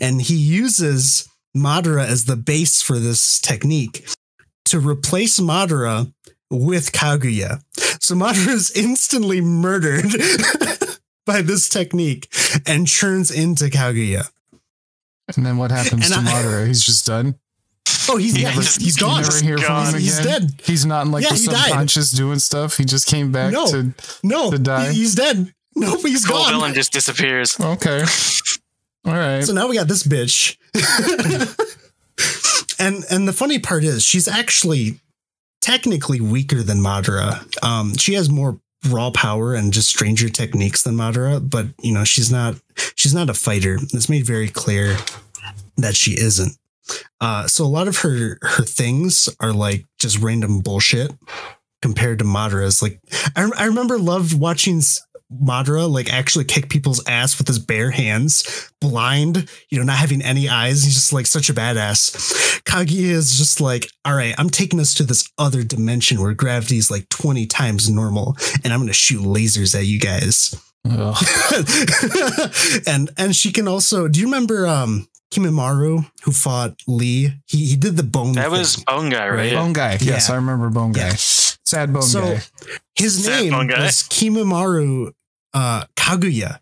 And 0.00 0.20
he 0.20 0.36
uses 0.36 1.28
Madara 1.56 2.06
as 2.06 2.26
the 2.26 2.36
base 2.36 2.82
for 2.82 2.98
this 2.98 3.40
technique 3.40 4.06
to 4.66 4.78
replace 4.78 5.40
Madara 5.40 6.12
with 6.50 6.92
Kaguya. 6.92 7.62
So 8.02 8.14
Madara 8.14 8.48
is 8.52 8.70
instantly 8.72 9.40
murdered 9.40 10.04
by 11.26 11.40
this 11.42 11.68
technique 11.68 12.28
and 12.66 12.86
turns 12.86 13.30
into 13.30 13.64
Kaguya. 13.66 14.30
And 15.36 15.44
then 15.46 15.56
what 15.56 15.70
happens 15.70 16.10
And 16.10 16.26
to 16.26 16.30
I- 16.30 16.32
Madara? 16.34 16.66
He's 16.66 16.84
just 16.84 17.06
done. 17.06 17.36
Oh, 18.08 18.16
he's 18.18 18.34
He 18.34 18.42
yeah, 18.42 18.48
never- 18.50 18.60
he's, 18.62 18.76
he's 18.76 18.96
You 18.96 19.00
gone. 19.06 19.22
never 19.22 19.44
hear 19.44 19.58
from 19.58 19.66
gone. 19.66 19.82
him 19.86 19.94
again. 19.94 20.00
He's 20.02 20.20
dead. 20.20 20.60
He's 20.64 20.86
not 20.86 21.06
in 21.06 21.12
like 21.12 21.24
Yeah, 21.24 21.30
the 21.30 21.36
he 21.36 21.46
died. 21.46 21.64
subconscious 21.66 22.10
doing 22.12 22.38
stuff. 22.38 22.76
He 22.76 22.84
just 22.84 23.06
came 23.06 23.32
back 23.32 23.52
No. 23.52 23.66
to. 23.70 23.94
No, 24.22 24.50
To 24.50 24.58
die? 24.58 24.90
he- 24.92 24.98
he's 24.98 25.14
dead. 25.14 25.52
No, 25.78 26.00
he's 26.00 26.24
Cool 26.24 26.38
gone. 26.38 26.46
The 26.46 26.52
villain 26.58 26.74
just 26.74 26.90
disappears. 26.92 27.58
Okay. 27.60 28.02
All 29.04 29.12
right. 29.12 29.44
So 29.44 29.52
now 29.52 29.68
we 29.68 29.76
got 29.76 29.88
this 29.88 30.04
bitch. 30.04 30.56
and 32.78 33.04
and 33.10 33.28
the 33.28 33.32
funny 33.34 33.58
part 33.58 33.84
is 33.84 34.02
she's 34.02 34.26
actually 34.26 35.00
technically 35.60 36.18
weaker 36.20 36.62
than 36.62 36.78
Madara. 36.78 37.44
Um, 37.62 37.94
she 37.96 38.14
has 38.14 38.30
more 38.30 38.58
raw 38.88 39.10
power 39.10 39.54
and 39.54 39.70
just 39.72 39.88
stranger 39.88 40.28
techniques 40.30 40.82
than 40.82 40.94
Madara, 40.96 41.38
but 41.48 41.66
you 41.82 41.92
know, 41.92 42.04
she's 42.04 42.32
not 42.32 42.54
she's 42.94 43.14
not 43.14 43.28
a 43.28 43.34
fighter. 43.34 43.74
It's 43.92 44.08
made 44.08 44.24
very 44.24 44.48
clear 44.48 44.96
that 45.76 45.94
she 45.94 46.12
isn't. 46.12 46.56
Uh, 47.20 47.46
so 47.46 47.64
a 47.64 47.66
lot 47.66 47.88
of 47.88 47.98
her 47.98 48.38
her 48.42 48.64
things 48.64 49.28
are 49.40 49.52
like 49.52 49.84
just 49.98 50.18
random 50.18 50.60
bullshit 50.60 51.12
compared 51.82 52.18
to 52.18 52.24
Madara's. 52.24 52.82
Like 52.82 53.00
I, 53.34 53.50
I 53.56 53.66
remember 53.66 53.98
loved 53.98 54.38
watching 54.38 54.80
Madara 55.32 55.90
like 55.90 56.12
actually 56.12 56.44
kick 56.44 56.68
people's 56.68 57.06
ass 57.08 57.38
with 57.38 57.48
his 57.48 57.58
bare 57.58 57.90
hands, 57.90 58.70
blind, 58.80 59.48
you 59.70 59.78
know, 59.78 59.84
not 59.84 59.98
having 59.98 60.22
any 60.22 60.48
eyes. 60.48 60.84
He's 60.84 60.94
just 60.94 61.12
like 61.12 61.26
such 61.26 61.50
a 61.50 61.54
badass. 61.54 62.60
Kaguya 62.62 63.10
is 63.10 63.36
just 63.36 63.60
like, 63.60 63.88
all 64.04 64.14
right, 64.14 64.34
I'm 64.38 64.50
taking 64.50 64.80
us 64.80 64.94
to 64.94 65.02
this 65.02 65.28
other 65.38 65.62
dimension 65.62 66.20
where 66.20 66.32
gravity 66.34 66.78
is 66.78 66.90
like 66.90 67.08
20 67.08 67.46
times 67.46 67.90
normal, 67.90 68.36
and 68.62 68.72
I'm 68.72 68.80
gonna 68.80 68.92
shoot 68.92 69.22
lasers 69.22 69.74
at 69.74 69.86
you 69.86 69.98
guys. 69.98 70.54
And 72.86 73.10
and 73.18 73.34
she 73.34 73.50
can 73.50 73.66
also 73.66 74.06
do 74.06 74.20
you 74.20 74.26
remember 74.26 74.68
um 74.68 75.08
Kimimaro 75.40 76.10
who 76.24 76.32
fought 76.32 76.80
Lee? 76.86 77.32
He 77.46 77.66
he 77.66 77.76
did 77.76 77.96
the 77.96 78.02
bone. 78.02 78.32
That 78.32 78.50
thing. 78.50 78.52
was 78.52 78.76
Bone 78.76 79.10
Guy, 79.10 79.28
right? 79.28 79.52
Bone 79.52 79.72
guy. 79.72 79.98
Yes, 80.00 80.28
Yeah. 80.28 80.34
I 80.34 80.36
remember 80.36 80.70
Bone 80.70 80.92
guy. 80.92 81.08
Yeah. 81.08 81.14
Sad 81.16 81.92
Bone 81.92 82.02
So- 82.02 82.20
guy. 82.36 82.42
His 82.94 83.24
Sad 83.24 83.42
name 83.42 83.50
bone 83.52 83.66
guy. 83.66 83.82
was 83.84 84.02
Kimimaro 84.04 85.12
uh, 85.52 85.84
Kaguya, 85.96 86.60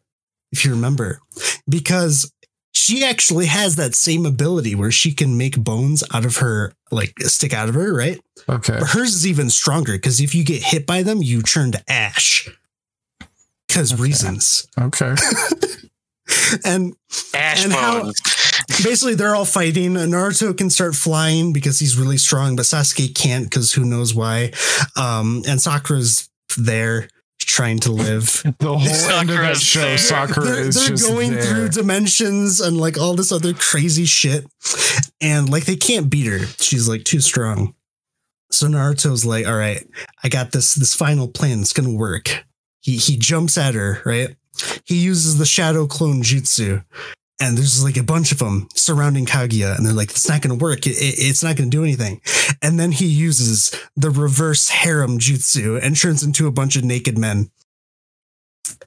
if 0.52 0.64
you 0.64 0.72
remember, 0.72 1.20
because 1.68 2.32
she 2.72 3.04
actually 3.04 3.46
has 3.46 3.76
that 3.76 3.94
same 3.94 4.26
ability 4.26 4.74
where 4.74 4.90
she 4.90 5.12
can 5.12 5.38
make 5.38 5.56
bones 5.56 6.02
out 6.12 6.24
of 6.24 6.38
her, 6.38 6.72
like 6.90 7.12
stick 7.20 7.54
out 7.54 7.68
of 7.68 7.74
her, 7.76 7.94
right? 7.94 8.20
Okay. 8.48 8.78
But 8.80 8.88
hers 8.90 9.14
is 9.14 9.26
even 9.26 9.48
stronger 9.50 9.92
because 9.92 10.20
if 10.20 10.34
you 10.34 10.42
get 10.44 10.62
hit 10.62 10.86
by 10.86 11.02
them, 11.04 11.22
you 11.22 11.40
turn 11.42 11.70
to 11.72 11.82
ash. 11.88 12.48
Because 13.68 13.92
Okay. 13.92 14.02
reasons. 14.02 14.66
Okay. 14.78 15.14
And 16.64 16.94
Ash 17.34 17.64
And 17.64 17.72
how- 17.72 18.10
basically 18.82 19.14
they're 19.14 19.34
all 19.34 19.44
fighting. 19.44 19.94
Naruto 19.94 20.56
can 20.56 20.70
start 20.70 20.94
flying 20.94 21.52
because 21.52 21.78
he's 21.78 21.96
really 21.96 22.18
strong, 22.18 22.56
but 22.56 22.64
Sasuke 22.64 23.14
can't 23.14 23.44
because 23.44 23.72
who 23.72 23.84
knows 23.84 24.14
why. 24.14 24.52
Um, 24.96 25.42
and 25.46 25.60
Sakura's 25.60 26.28
there 26.56 27.08
trying 27.40 27.78
to 27.80 27.92
live. 27.92 28.42
The 28.58 28.78
whole 28.78 29.10
end 29.10 29.30
of 29.30 29.36
that 29.36 29.56
show, 29.58 29.80
there. 29.80 29.98
Sakura 29.98 30.46
they're, 30.46 30.60
is 30.60 30.74
they're 30.76 30.88
just 30.96 31.06
going 31.08 31.32
there. 31.32 31.42
through 31.42 31.68
dimensions 31.70 32.60
and 32.60 32.78
like 32.78 32.98
all 32.98 33.14
this 33.14 33.32
other 33.32 33.52
crazy 33.52 34.06
shit. 34.06 34.46
And 35.20 35.50
like 35.50 35.64
they 35.66 35.76
can't 35.76 36.08
beat 36.10 36.26
her. 36.26 36.38
She's 36.58 36.88
like 36.88 37.04
too 37.04 37.20
strong. 37.20 37.74
So 38.50 38.66
Naruto's 38.68 39.24
like, 39.26 39.46
all 39.46 39.56
right, 39.56 39.84
I 40.22 40.28
got 40.28 40.52
this 40.52 40.74
this 40.74 40.94
final 40.94 41.28
plan. 41.28 41.60
It's 41.60 41.72
gonna 41.72 41.92
work. 41.94 42.44
He 42.80 42.96
he 42.96 43.16
jumps 43.16 43.58
at 43.58 43.74
her, 43.74 44.00
right? 44.04 44.36
He 44.84 44.96
uses 44.96 45.38
the 45.38 45.46
shadow 45.46 45.86
clone 45.86 46.22
jutsu. 46.22 46.84
and 47.40 47.58
there's 47.58 47.82
like 47.82 47.96
a 47.96 48.02
bunch 48.02 48.30
of 48.32 48.38
them 48.38 48.68
surrounding 48.74 49.26
Kaguya, 49.26 49.76
and 49.76 49.84
they're 49.84 49.92
like, 49.92 50.10
"It's 50.10 50.28
not 50.28 50.40
going 50.40 50.56
to 50.56 50.62
work. 50.62 50.86
It, 50.86 50.96
it, 50.96 51.14
it's 51.18 51.42
not 51.42 51.56
going 51.56 51.70
to 51.70 51.76
do 51.76 51.82
anything." 51.82 52.20
And 52.62 52.78
then 52.78 52.92
he 52.92 53.06
uses 53.06 53.72
the 53.96 54.10
reverse 54.10 54.68
harem 54.68 55.18
jutsu 55.18 55.80
and 55.82 55.96
turns 55.96 56.22
into 56.22 56.46
a 56.46 56.52
bunch 56.52 56.76
of 56.76 56.84
naked 56.84 57.18
men, 57.18 57.50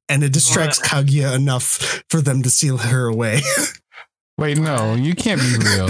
and 0.07 0.23
it 0.23 0.31
distracts 0.33 0.79
what? 0.79 1.05
Kaguya 1.05 1.35
enough 1.35 2.03
for 2.09 2.21
them 2.21 2.41
to 2.43 2.49
seal 2.49 2.77
her 2.77 3.05
away. 3.07 3.41
Wait, 4.37 4.57
no, 4.57 4.93
you 4.95 5.13
can't 5.15 5.41
be 5.41 5.57
real. 5.57 5.89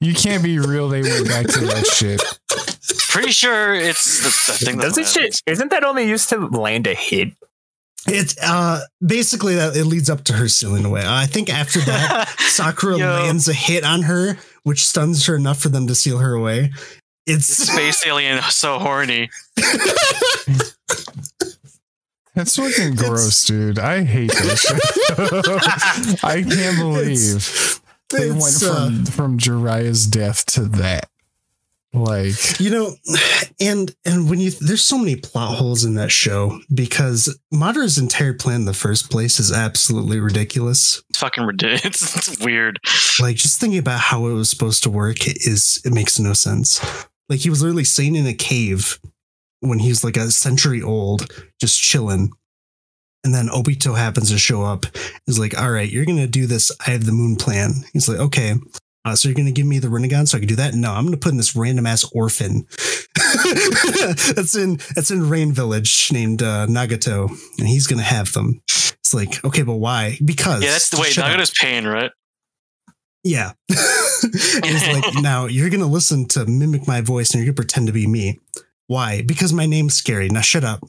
you 0.00 0.14
can't 0.14 0.42
be 0.42 0.58
real. 0.58 0.88
They 0.88 1.02
went 1.02 1.28
back 1.28 1.46
to 1.46 1.60
that 1.66 1.86
shit. 1.86 2.22
Pretty 3.08 3.32
sure 3.32 3.74
it's 3.74 4.18
the, 4.20 4.52
the 4.52 4.58
thing. 4.64 4.78
Doesn't 4.78 5.06
shit, 5.08 5.42
isn't 5.46 5.70
that 5.70 5.82
only 5.84 6.08
used 6.08 6.28
to 6.30 6.46
land 6.46 6.86
a 6.86 6.94
hit? 6.94 7.32
It's 8.06 8.36
uh 8.42 8.80
basically 9.04 9.56
that 9.56 9.76
it 9.76 9.84
leads 9.84 10.08
up 10.08 10.24
to 10.24 10.32
her 10.32 10.48
sealing 10.48 10.84
away. 10.84 11.02
I 11.04 11.26
think 11.26 11.52
after 11.52 11.80
that, 11.80 12.28
Sakura 12.38 12.96
lands 12.96 13.48
a 13.48 13.52
hit 13.52 13.84
on 13.84 14.02
her, 14.02 14.38
which 14.62 14.84
stuns 14.84 15.26
her 15.26 15.36
enough 15.36 15.60
for 15.60 15.68
them 15.68 15.86
to 15.86 15.94
seal 15.94 16.18
her 16.18 16.32
away. 16.32 16.72
It's 17.26 17.46
space 17.46 18.02
alien 18.06 18.40
so 18.42 18.78
horny. 18.78 19.30
That's 22.34 22.56
fucking 22.56 22.94
gross, 22.94 23.44
dude. 23.44 23.78
I 23.78 24.02
hate 24.04 24.30
this. 24.32 24.64
I 26.24 26.42
can't 26.42 26.78
believe 26.78 27.36
it's, 27.36 27.80
they 28.08 28.30
went 28.30 28.54
from 28.54 29.02
uh, 29.02 29.10
from 29.10 29.38
Jiraiya's 29.38 30.06
death 30.06 30.46
to 30.46 30.62
that. 30.62 31.08
Like 31.92 32.60
you 32.60 32.70
know, 32.70 32.94
and 33.60 33.94
and 34.04 34.30
when 34.30 34.38
you 34.38 34.52
there's 34.52 34.84
so 34.84 34.96
many 34.96 35.16
plot 35.16 35.56
holes 35.56 35.84
in 35.84 35.94
that 35.94 36.12
show 36.12 36.60
because 36.72 37.36
Madara's 37.50 37.98
entire 37.98 38.32
plan 38.32 38.60
in 38.60 38.64
the 38.64 38.74
first 38.74 39.10
place 39.10 39.40
is 39.40 39.52
absolutely 39.52 40.20
ridiculous. 40.20 41.02
It's 41.10 41.18
fucking 41.18 41.44
ridiculous. 41.44 41.84
It's, 41.90 42.28
it's 42.28 42.44
weird. 42.44 42.78
Like 43.20 43.36
just 43.36 43.60
thinking 43.60 43.80
about 43.80 43.98
how 44.00 44.26
it 44.26 44.34
was 44.34 44.48
supposed 44.48 44.84
to 44.84 44.90
work 44.90 45.26
is 45.26 45.82
it 45.84 45.92
makes 45.92 46.20
no 46.20 46.32
sense. 46.32 46.80
Like 47.28 47.40
he 47.40 47.50
was 47.50 47.60
literally 47.60 47.84
sitting 47.84 48.14
in 48.14 48.26
a 48.26 48.34
cave 48.34 49.00
when 49.60 49.80
he's 49.80 50.04
like 50.04 50.16
a 50.16 50.30
century 50.30 50.82
old, 50.82 51.30
just 51.60 51.80
chilling. 51.80 52.30
And 53.24 53.34
then 53.34 53.48
Obito 53.48 53.96
happens 53.96 54.30
to 54.30 54.38
show 54.38 54.62
up. 54.62 54.86
He's 55.26 55.38
like, 55.38 55.60
all 55.60 55.70
right, 55.70 55.90
you're 55.90 56.06
going 56.06 56.16
to 56.18 56.26
do 56.26 56.46
this. 56.46 56.72
I 56.86 56.92
have 56.92 57.04
the 57.04 57.12
moon 57.12 57.36
plan. 57.36 57.84
He's 57.92 58.08
like, 58.08 58.18
okay. 58.18 58.54
Uh, 59.04 59.16
so 59.16 59.28
you're 59.28 59.36
going 59.36 59.46
to 59.46 59.52
give 59.52 59.66
me 59.66 59.78
the 59.78 59.88
Rinnegan 59.88 60.28
so 60.28 60.36
I 60.36 60.40
can 60.40 60.48
do 60.48 60.56
that? 60.56 60.74
No, 60.74 60.92
I'm 60.92 61.04
going 61.04 61.12
to 61.12 61.18
put 61.18 61.32
in 61.32 61.38
this 61.38 61.56
random 61.56 61.86
ass 61.86 62.04
orphan. 62.12 62.66
that's 64.34 64.54
in 64.54 64.78
that's 64.94 65.10
in 65.10 65.28
Rain 65.28 65.52
Village 65.52 66.10
named 66.12 66.42
uh, 66.42 66.66
Nagato, 66.66 67.30
and 67.58 67.66
he's 67.66 67.86
going 67.86 67.98
to 67.98 68.04
have 68.04 68.32
them. 68.32 68.60
It's 68.66 69.14
like, 69.14 69.42
okay, 69.44 69.62
but 69.62 69.76
why? 69.76 70.18
Because 70.24 70.62
yeah, 70.62 70.70
that's 70.70 70.90
the 70.90 71.00
way 71.00 71.08
Nagato's 71.08 71.52
paying, 71.58 71.84
right? 71.84 72.10
Yeah. 73.24 73.52
he's 73.68 74.88
like, 74.88 75.14
now 75.20 75.46
you're 75.46 75.70
going 75.70 75.80
to 75.80 75.86
listen 75.86 76.26
to 76.28 76.44
mimic 76.46 76.86
my 76.86 77.00
voice, 77.00 77.30
and 77.30 77.38
you're 77.38 77.52
going 77.52 77.56
to 77.56 77.62
pretend 77.62 77.86
to 77.86 77.92
be 77.92 78.06
me. 78.06 78.38
Why? 78.90 79.22
Because 79.22 79.52
my 79.52 79.66
name's 79.66 79.94
scary. 79.94 80.28
Now 80.28 80.40
shut 80.40 80.64
up. 80.64 80.80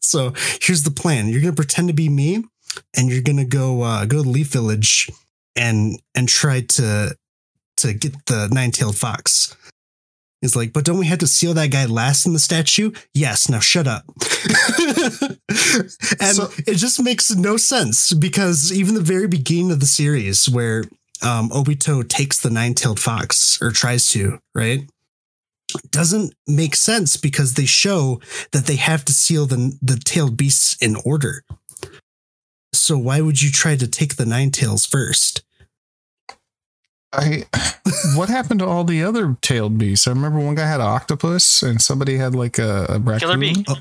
so 0.00 0.32
here's 0.60 0.82
the 0.82 0.90
plan. 0.90 1.28
You're 1.28 1.40
gonna 1.40 1.52
pretend 1.52 1.86
to 1.86 1.94
be 1.94 2.08
me, 2.08 2.42
and 2.96 3.08
you're 3.08 3.22
gonna 3.22 3.44
go 3.44 3.82
uh, 3.82 4.04
go 4.04 4.24
to 4.24 4.28
Leaf 4.28 4.48
Village 4.48 5.08
and 5.58 6.00
and 6.14 6.28
try 6.28 6.62
to 6.62 7.16
to 7.78 7.92
get 7.92 8.26
the 8.26 8.48
nine 8.50 8.70
tailed 8.70 8.96
fox. 8.96 9.56
He's 10.40 10.54
like, 10.54 10.72
but 10.72 10.84
don't 10.84 10.98
we 10.98 11.06
have 11.06 11.18
to 11.18 11.26
seal 11.26 11.52
that 11.54 11.72
guy 11.72 11.84
last 11.86 12.24
in 12.24 12.32
the 12.32 12.38
statue? 12.38 12.92
Yes. 13.12 13.48
Now 13.48 13.58
shut 13.58 13.88
up. 13.88 14.04
and 16.20 16.36
so, 16.36 16.50
it 16.64 16.76
just 16.76 17.02
makes 17.02 17.34
no 17.34 17.56
sense 17.56 18.12
because 18.14 18.72
even 18.72 18.94
the 18.94 19.00
very 19.00 19.26
beginning 19.26 19.72
of 19.72 19.80
the 19.80 19.86
series, 19.86 20.48
where 20.48 20.84
um, 21.22 21.50
Obito 21.50 22.08
takes 22.08 22.40
the 22.40 22.50
nine 22.50 22.74
tailed 22.74 23.00
fox 23.00 23.60
or 23.60 23.72
tries 23.72 24.08
to, 24.10 24.38
right? 24.54 24.88
doesn't 25.90 26.34
make 26.46 26.74
sense 26.74 27.16
because 27.16 27.54
they 27.54 27.66
show 27.66 28.20
that 28.52 28.66
they 28.66 28.76
have 28.76 29.04
to 29.04 29.12
seal 29.12 29.46
the 29.46 29.76
the 29.82 29.96
tailed 29.96 30.36
beasts 30.36 30.76
in 30.80 30.96
order. 31.04 31.42
So 32.72 32.96
why 32.96 33.20
would 33.20 33.42
you 33.42 33.50
try 33.50 33.76
to 33.76 33.86
take 33.86 34.16
the 34.16 34.26
nine 34.26 34.50
tails 34.50 34.86
first? 34.86 35.42
I 37.12 37.44
what 38.14 38.28
happened 38.28 38.60
to 38.60 38.66
all 38.66 38.84
the 38.84 39.02
other 39.02 39.36
tailed 39.40 39.78
beasts? 39.78 40.06
I 40.06 40.10
remember 40.10 40.40
one 40.40 40.54
guy 40.54 40.66
had 40.66 40.80
an 40.80 40.86
octopus 40.86 41.62
and 41.62 41.80
somebody 41.80 42.16
had 42.16 42.34
like 42.34 42.58
a, 42.58 42.86
a 42.88 42.98
raccoon. 42.98 43.20
Killer 43.20 43.38
bee. 43.38 43.64
Oh. 43.68 43.76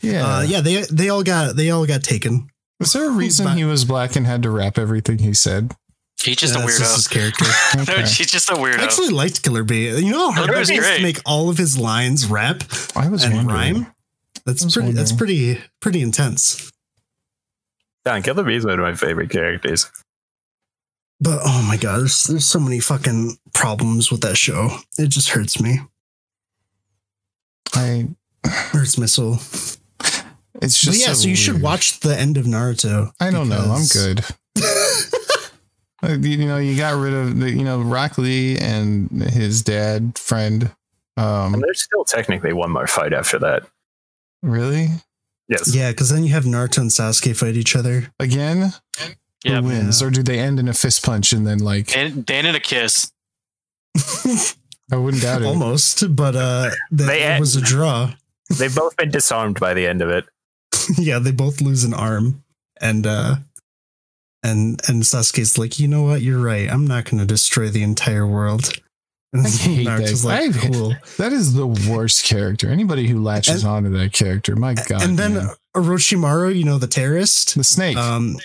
Yeah, 0.00 0.26
uh, 0.26 0.42
yeah. 0.42 0.60
They 0.60 0.82
they 0.82 1.08
all 1.08 1.22
got 1.22 1.56
they 1.56 1.70
all 1.70 1.86
got 1.86 2.02
taken. 2.02 2.50
Was 2.78 2.92
there 2.92 3.08
a 3.08 3.12
reason 3.12 3.56
he 3.56 3.64
was 3.64 3.86
black 3.86 4.16
and 4.16 4.26
had 4.26 4.42
to 4.42 4.50
rap 4.50 4.78
everything 4.78 5.18
he 5.18 5.32
said? 5.32 5.72
He's 6.22 6.36
just 6.36 6.54
yeah, 6.54 6.62
a 6.62 6.66
weirdo. 6.66 6.78
Just 6.78 6.96
his 6.96 7.08
character. 7.08 7.44
okay. 7.80 8.00
no, 8.00 8.06
he's 8.06 8.30
just 8.30 8.50
a 8.50 8.54
weirdo. 8.54 8.80
I 8.80 8.84
actually 8.84 9.08
liked 9.08 9.42
Killer 9.42 9.64
Bee. 9.64 9.96
You 9.98 10.12
know 10.12 10.30
how 10.30 10.44
hard 10.44 10.68
it 10.68 10.70
is 10.70 10.96
to 10.96 11.02
make 11.02 11.20
all 11.24 11.48
of 11.48 11.56
his 11.56 11.78
lines 11.78 12.26
rap 12.26 12.64
I 12.94 13.08
was 13.08 13.24
and 13.24 13.34
wondering. 13.34 13.74
rhyme. 13.74 13.86
That's 14.44 14.62
pretty. 14.64 14.78
Wondering. 14.78 14.96
That's 14.96 15.12
pretty. 15.12 15.60
Pretty 15.80 16.02
intense. 16.02 16.70
Yeah, 18.04 18.20
Killer 18.20 18.44
Bee 18.44 18.56
is 18.56 18.64
one 18.64 18.74
of 18.74 18.80
my 18.80 18.94
favorite 18.94 19.30
characters. 19.30 19.90
But 21.20 21.40
oh 21.44 21.64
my 21.66 21.76
god, 21.76 22.00
there's 22.00 22.24
there's 22.24 22.44
so 22.44 22.60
many 22.60 22.80
fucking 22.80 23.38
problems 23.54 24.10
with 24.10 24.20
that 24.20 24.36
show. 24.36 24.70
It 24.98 25.08
just 25.08 25.30
hurts 25.30 25.60
me. 25.60 25.80
I 27.74 28.08
hurts 28.44 28.98
my 28.98 29.06
soul. 29.06 29.38
It's 30.62 30.80
just 30.80 30.86
but 30.86 30.96
yeah. 30.96 31.06
So, 31.06 31.14
so 31.14 31.22
you 31.22 31.28
weird. 31.30 31.38
should 31.38 31.62
watch 31.62 32.00
the 32.00 32.16
end 32.18 32.36
of 32.36 32.46
Naruto. 32.46 33.12
I 33.20 33.30
don't 33.30 33.48
know. 33.48 33.74
I'm 33.76 33.86
good. 33.86 34.24
you 36.24 36.46
know, 36.46 36.58
you 36.58 36.76
got 36.76 36.98
rid 37.00 37.12
of 37.12 37.38
the, 37.40 37.50
you 37.50 37.64
know, 37.64 37.80
Rock 37.80 38.18
Lee 38.18 38.58
and 38.58 39.10
his 39.10 39.62
dad 39.62 40.18
friend. 40.18 40.70
Um, 41.16 41.54
and 41.54 41.62
there's 41.62 41.82
still 41.82 42.04
technically 42.04 42.52
one 42.52 42.70
more 42.70 42.86
fight 42.86 43.12
after 43.12 43.38
that. 43.38 43.64
Really? 44.42 44.88
Yes. 45.48 45.74
Yeah, 45.74 45.90
because 45.90 46.10
then 46.10 46.24
you 46.24 46.32
have 46.32 46.44
Naruto 46.44 46.78
and 46.78 46.90
Sasuke 46.90 47.36
fight 47.36 47.56
each 47.56 47.76
other 47.76 48.12
again. 48.18 48.72
Yeah. 49.46 49.60
Who 49.60 49.68
wins, 49.68 50.00
yeah. 50.00 50.06
or 50.06 50.10
do 50.10 50.22
they 50.22 50.38
end 50.38 50.58
in 50.58 50.68
a 50.68 50.74
fist 50.74 51.04
punch 51.04 51.32
and 51.32 51.46
then 51.46 51.58
like 51.58 51.88
they 51.88 52.00
end 52.00 52.30
in 52.30 52.54
a 52.54 52.60
kiss? 52.60 53.12
I 54.92 54.96
wouldn't 54.96 55.22
doubt 55.22 55.42
it. 55.42 55.46
Almost, 55.46 56.14
but 56.14 56.36
uh, 56.36 56.70
they, 56.90 57.22
it 57.22 57.40
was 57.40 57.56
a 57.56 57.60
draw. 57.60 58.12
They've 58.56 58.74
both 58.74 58.96
been 58.96 59.10
disarmed 59.10 59.58
by 59.58 59.74
the 59.74 59.86
end 59.86 60.02
of 60.02 60.10
it. 60.10 60.26
yeah, 60.98 61.18
they 61.18 61.32
both 61.32 61.60
lose 61.60 61.84
an 61.84 61.94
arm, 61.94 62.44
and 62.80 63.06
uh, 63.06 63.36
and 64.42 64.80
and 64.88 65.02
Sasuke's 65.02 65.58
like, 65.58 65.78
you 65.78 65.88
know 65.88 66.02
what? 66.02 66.22
You're 66.22 66.42
right. 66.42 66.70
I'm 66.70 66.86
not 66.86 67.04
going 67.04 67.18
to 67.18 67.26
destroy 67.26 67.68
the 67.68 67.82
entire 67.82 68.26
world. 68.26 68.72
And 69.32 69.46
I 69.46 69.50
hate 69.50 69.84
that. 69.84 70.24
Like, 70.24 70.72
cool. 70.72 70.94
That 71.18 71.32
is 71.32 71.54
the 71.54 71.66
worst 71.66 72.24
character. 72.24 72.68
Anybody 72.68 73.08
who 73.08 73.22
latches 73.22 73.64
and, 73.64 73.72
onto 73.72 73.98
that 73.98 74.12
character, 74.12 74.54
my 74.56 74.74
god. 74.74 75.02
And 75.02 75.18
then 75.18 75.34
man. 75.34 75.48
Orochimaru, 75.74 76.56
you 76.56 76.64
know, 76.64 76.78
the 76.78 76.86
terrorist, 76.86 77.54
the 77.54 77.64
snake. 77.64 77.96
Um, 77.96 78.36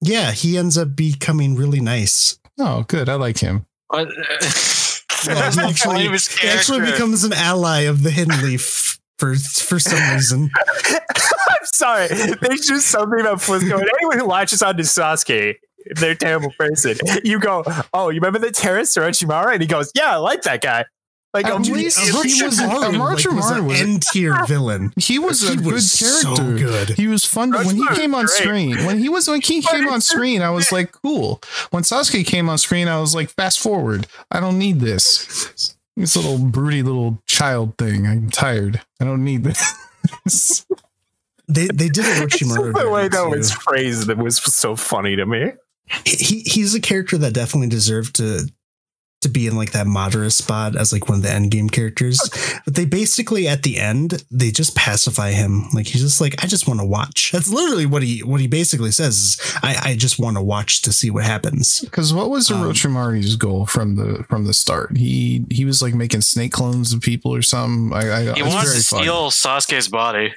yeah, 0.00 0.32
he 0.32 0.56
ends 0.56 0.78
up 0.78 0.94
becoming 0.94 1.56
really 1.56 1.80
nice. 1.80 2.38
Oh, 2.58 2.84
good. 2.88 3.08
I 3.08 3.14
like 3.14 3.38
him. 3.38 3.66
Uh, 3.90 4.04
well, 5.26 5.52
he 5.52 5.60
actually, 5.60 6.08
he 6.08 6.48
actually 6.48 6.80
becomes 6.80 7.24
an 7.24 7.32
ally 7.32 7.80
of 7.80 8.02
the 8.02 8.10
Hidden 8.10 8.42
Leaf 8.42 8.98
for 9.18 9.34
for 9.34 9.78
some 9.78 10.14
reason. 10.14 10.50
I'm 10.88 11.64
sorry. 11.64 12.08
There's 12.08 12.66
just 12.66 12.88
something 12.88 13.20
about 13.20 13.38
Flisco. 13.38 13.78
And 13.78 13.90
anyone 14.00 14.18
who 14.18 14.26
latches 14.26 14.62
on 14.62 14.76
to 14.76 14.82
Sasuke, 14.82 15.56
they're 15.96 16.14
terrible 16.14 16.52
person. 16.58 16.96
You 17.24 17.40
go, 17.40 17.64
oh, 17.92 18.10
you 18.10 18.20
remember 18.20 18.38
the 18.38 18.50
terrorist 18.50 18.96
Orochimaru? 18.96 19.52
And 19.52 19.62
he 19.62 19.68
goes, 19.68 19.90
yeah, 19.94 20.12
I 20.12 20.16
like 20.16 20.42
that 20.42 20.60
guy. 20.60 20.84
Like 21.42 21.52
at 21.52 21.60
least 21.60 22.00
he 22.00 22.12
was, 22.12 22.60
like, 22.60 22.92
was 22.98 23.50
an 23.50 23.70
N 23.70 24.00
tier 24.00 24.44
villain. 24.46 24.92
He 24.96 25.18
was 25.18 25.44
a 25.44 25.50
he 25.50 25.56
good 25.56 25.64
character. 25.64 26.02
So 26.02 26.34
good. 26.34 26.88
He 26.90 27.06
was 27.06 27.24
fun 27.24 27.52
when 27.52 27.76
he 27.76 27.86
came 27.94 28.14
on 28.14 28.26
screen. 28.26 28.84
When 28.84 28.98
he 28.98 29.08
was 29.08 29.28
when 29.28 29.40
he 29.40 29.62
came 29.62 29.88
on 29.88 30.00
screen, 30.00 30.42
I 30.42 30.50
was 30.50 30.72
like, 30.72 30.90
cool. 30.90 31.40
When 31.70 31.84
Sasuke 31.84 32.26
came 32.26 32.48
on 32.48 32.58
screen, 32.58 32.88
I 32.88 33.00
was 33.00 33.14
like, 33.14 33.30
fast 33.30 33.60
forward. 33.60 34.08
I 34.32 34.40
don't 34.40 34.58
need 34.58 34.80
this. 34.80 35.76
This 35.96 36.16
little 36.16 36.38
broody 36.38 36.82
little 36.82 37.22
child 37.26 37.78
thing. 37.78 38.06
I'm 38.06 38.30
tired. 38.30 38.80
I 39.00 39.04
don't 39.04 39.22
need 39.22 39.44
this. 39.44 40.66
they 41.48 41.66
they 41.68 41.88
did 41.88 42.04
Orochimaru. 42.04 42.74
the 42.74 42.90
way 42.90 43.08
that 43.08 43.28
was 43.28 43.52
phrased 43.52 44.08
that 44.08 44.18
was 44.18 44.38
so 44.42 44.74
funny 44.74 45.14
to 45.14 45.24
me. 45.24 45.52
He 46.04 46.40
he's 46.40 46.74
a 46.74 46.80
character 46.80 47.16
that 47.18 47.32
definitely 47.32 47.68
deserved 47.68 48.16
to 48.16 48.48
to 49.20 49.28
be 49.28 49.46
in 49.48 49.56
like 49.56 49.72
that 49.72 49.86
Madara 49.86 50.30
spot 50.30 50.76
as 50.76 50.92
like 50.92 51.08
one 51.08 51.18
of 51.18 51.22
the 51.24 51.30
end 51.30 51.50
game 51.50 51.68
characters. 51.68 52.20
But 52.64 52.74
they 52.76 52.84
basically 52.84 53.48
at 53.48 53.62
the 53.64 53.78
end 53.78 54.24
they 54.30 54.50
just 54.50 54.76
pacify 54.76 55.32
him. 55.32 55.64
Like 55.72 55.86
he's 55.88 56.02
just 56.02 56.20
like 56.20 56.42
I 56.42 56.46
just 56.46 56.68
want 56.68 56.80
to 56.80 56.86
watch. 56.86 57.30
That's 57.32 57.48
literally 57.48 57.86
what 57.86 58.02
he 58.02 58.22
what 58.22 58.40
he 58.40 58.46
basically 58.46 58.90
says 58.92 59.16
is 59.16 59.40
I 59.62 59.76
I 59.90 59.96
just 59.96 60.18
want 60.18 60.36
to 60.36 60.42
watch 60.42 60.82
to 60.82 60.92
see 60.92 61.10
what 61.10 61.24
happens. 61.24 61.80
Because 61.80 62.14
what 62.14 62.30
was 62.30 62.50
Um, 62.50 62.62
Orochimaru's 62.62 63.36
goal 63.36 63.66
from 63.66 63.96
the 63.96 64.24
from 64.28 64.44
the 64.44 64.54
start? 64.54 64.96
He 64.96 65.44
he 65.50 65.64
was 65.64 65.82
like 65.82 65.94
making 65.94 66.20
snake 66.20 66.52
clones 66.52 66.92
of 66.92 67.00
people 67.00 67.34
or 67.34 67.42
something. 67.42 67.92
I, 67.96 68.30
I 68.30 68.34
He 68.34 68.42
wants 68.42 68.70
very 68.70 68.80
to 68.80 68.86
fun. 68.86 69.02
steal 69.02 69.30
Sasuke's 69.30 69.88
body. 69.88 70.32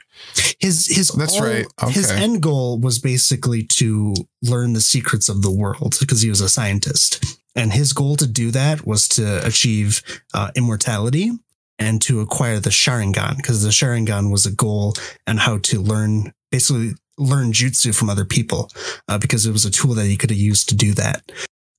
His 0.59 0.87
his 0.87 1.09
That's 1.09 1.35
all- 1.35 1.45
right. 1.45 1.65
His 1.89 2.09
end 2.09 2.41
goal 2.41 2.79
was 2.79 2.99
basically 2.99 3.63
to 3.63 4.13
learn 4.41 4.73
the 4.73 4.81
secrets 4.81 5.29
of 5.29 5.41
the 5.43 5.51
world 5.51 5.97
because 5.99 6.21
he 6.21 6.29
was 6.29 6.41
a 6.41 6.49
scientist, 6.49 7.37
and 7.55 7.73
his 7.73 7.93
goal 7.93 8.15
to 8.17 8.27
do 8.27 8.51
that 8.51 8.85
was 8.85 9.07
to 9.09 9.45
achieve 9.45 10.01
uh, 10.33 10.51
immortality 10.55 11.31
and 11.79 12.01
to 12.03 12.21
acquire 12.21 12.59
the 12.59 12.69
Sharingan 12.69 13.37
because 13.37 13.63
the 13.63 13.69
Sharingan 13.69 14.31
was 14.31 14.45
a 14.45 14.51
goal 14.51 14.93
and 15.25 15.39
how 15.39 15.57
to 15.59 15.81
learn 15.81 16.33
basically 16.51 16.91
learn 17.17 17.51
jutsu 17.51 17.93
from 17.93 18.09
other 18.09 18.25
people 18.25 18.69
uh, 19.07 19.17
because 19.17 19.45
it 19.45 19.51
was 19.51 19.65
a 19.65 19.71
tool 19.71 19.93
that 19.93 20.05
he 20.05 20.17
could 20.17 20.29
have 20.29 20.39
used 20.39 20.69
to 20.69 20.75
do 20.75 20.93
that. 20.93 21.31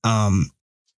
Um, 0.03 0.51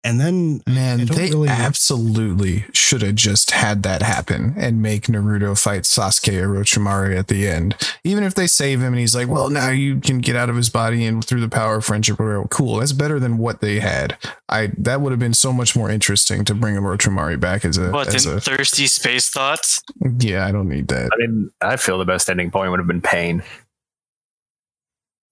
and 0.05 0.19
then 0.21 0.61
Man, 0.67 1.05
they 1.05 1.29
really- 1.31 1.49
absolutely 1.49 2.65
should 2.71 3.01
have 3.01 3.15
just 3.15 3.51
had 3.51 3.83
that 3.83 4.01
happen 4.01 4.53
and 4.57 4.81
make 4.81 5.07
Naruto 5.07 5.59
fight 5.61 5.83
Sasuke 5.83 6.41
or 6.41 6.47
Orochimaru 6.63 7.17
at 7.17 7.27
the 7.27 7.47
end. 7.47 7.75
Even 8.03 8.23
if 8.23 8.35
they 8.35 8.47
save 8.47 8.79
him 8.79 8.93
and 8.93 8.99
he's 8.99 9.15
like, 9.15 9.27
well, 9.27 9.49
now 9.49 9.69
you 9.69 9.99
can 9.99 10.19
get 10.19 10.35
out 10.35 10.49
of 10.49 10.55
his 10.55 10.69
body 10.69 11.05
and 11.05 11.25
through 11.25 11.41
the 11.41 11.49
power 11.49 11.77
of 11.77 11.85
friendship. 11.85 12.17
Cool. 12.49 12.77
That's 12.77 12.93
better 12.93 13.19
than 13.19 13.37
what 13.37 13.59
they 13.59 13.79
had. 13.79 14.17
I 14.47 14.71
that 14.77 15.01
would 15.01 15.11
have 15.11 15.19
been 15.19 15.33
so 15.33 15.51
much 15.51 15.75
more 15.75 15.89
interesting 15.89 16.45
to 16.45 16.53
bring 16.53 16.75
Orochimaru 16.75 17.39
back 17.39 17.65
as 17.65 17.77
a 17.77 17.89
What, 17.89 18.13
as 18.13 18.25
a 18.27 18.39
thirsty 18.39 18.87
space 18.87 19.29
thoughts? 19.29 19.81
yeah, 20.19 20.45
I 20.45 20.51
don't 20.51 20.69
need 20.69 20.87
that. 20.89 21.09
I 21.13 21.17
mean, 21.17 21.51
I 21.61 21.75
feel 21.77 21.97
the 21.97 22.05
best 22.05 22.29
ending 22.29 22.51
point 22.51 22.69
would 22.71 22.79
have 22.79 22.87
been 22.87 23.01
Pain. 23.01 23.43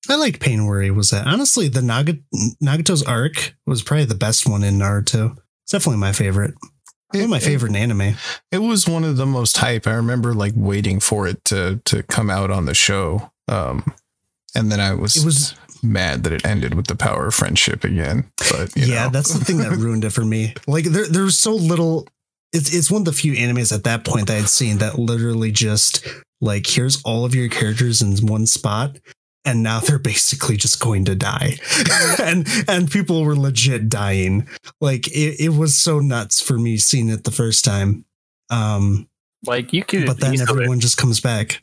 I 0.10 0.16
like 0.16 0.40
Pain 0.40 0.66
where 0.68 0.82
he 0.82 0.92
was 0.92 1.14
at. 1.14 1.26
Honestly, 1.28 1.68
the 1.70 1.82
Naga, 1.82 2.18
Nagato's 2.62 3.04
arc 3.04 3.56
was 3.66 3.82
probably 3.84 4.06
the 4.06 4.16
best 4.16 4.48
one 4.48 4.64
in 4.64 4.76
Naruto. 4.80 5.38
It's 5.64 5.72
definitely 5.72 6.00
my 6.00 6.12
favorite. 6.12 6.54
One 7.12 7.24
of 7.24 7.30
my 7.30 7.38
It- 7.38 7.44
favorite 7.44 7.70
in 7.70 7.76
anime. 7.78 8.16
It 8.52 8.58
was 8.60 8.88
one 8.88 9.04
of 9.04 9.18
the 9.18 9.26
most 9.26 9.58
hype. 9.58 9.88
I 9.88 9.94
remember 9.94 10.34
like 10.34 10.54
waiting 10.56 11.00
for 11.00 11.28
it 11.28 11.44
to 11.46 11.80
to 11.86 12.04
come 12.04 12.30
out 12.30 12.52
on 12.52 12.66
the 12.66 12.74
show. 12.74 13.32
Um 13.48 13.86
and 14.56 14.72
then 14.72 14.80
I 14.80 14.94
was, 14.94 15.16
It 15.16 15.26
was 15.26 15.56
mad 15.82 16.24
that 16.24 16.34
it 16.34 16.46
ended 16.46 16.74
with 16.76 16.88
the 16.88 16.96
power 16.96 17.28
of 17.28 17.34
friendship 17.36 17.84
again. 17.84 18.26
But 18.52 18.76
you 18.76 18.86
yeah, 18.88 19.06
know. 19.06 19.10
that's 19.12 19.34
the 19.34 19.44
thing 19.46 19.58
that 19.60 19.72
ruined 19.78 20.04
it 20.06 20.12
for 20.12 20.26
me. 20.26 20.54
Like 20.68 20.86
there, 20.86 21.08
there's 21.08 21.38
so 21.38 21.54
little. 21.56 22.08
It's 22.52 22.74
it's 22.74 22.92
one 22.92 23.02
of 23.02 23.06
the 23.06 23.14
few 23.14 23.34
animes 23.34 23.72
at 23.74 23.84
that 23.86 24.06
point 24.06 24.28
that 24.28 24.38
I'd 24.38 24.50
seen 24.50 24.78
that 24.80 25.00
literally 25.00 25.52
just 25.52 26.06
like 26.42 26.68
here's 26.68 27.02
all 27.04 27.26
of 27.26 27.34
your 27.34 27.48
characters 27.50 28.02
in 28.02 28.16
one 28.28 28.46
spot, 28.46 28.98
and 29.46 29.62
now 29.64 29.80
they're 29.80 30.00
basically 30.00 30.58
just 30.58 30.80
going 30.80 31.06
to 31.06 31.16
die, 31.16 31.58
and 32.22 32.48
and 32.68 32.90
people 32.92 33.24
were 33.24 33.36
legit 33.36 33.90
dying. 33.90 34.48
Like 34.82 35.08
it, 35.08 35.40
it 35.40 35.50
was 35.50 35.76
so 35.76 36.00
nuts 36.00 36.42
for 36.42 36.58
me 36.58 36.78
seeing 36.78 37.10
it 37.10 37.24
the 37.24 37.32
first 37.32 37.64
time. 37.66 38.06
Um, 38.50 39.08
Like 39.46 39.74
you 39.74 39.84
could, 39.84 40.06
but 40.06 40.20
then 40.20 40.34
easily- 40.36 40.50
everyone 40.64 40.80
just 40.80 40.98
comes 40.98 41.20
back. 41.20 41.62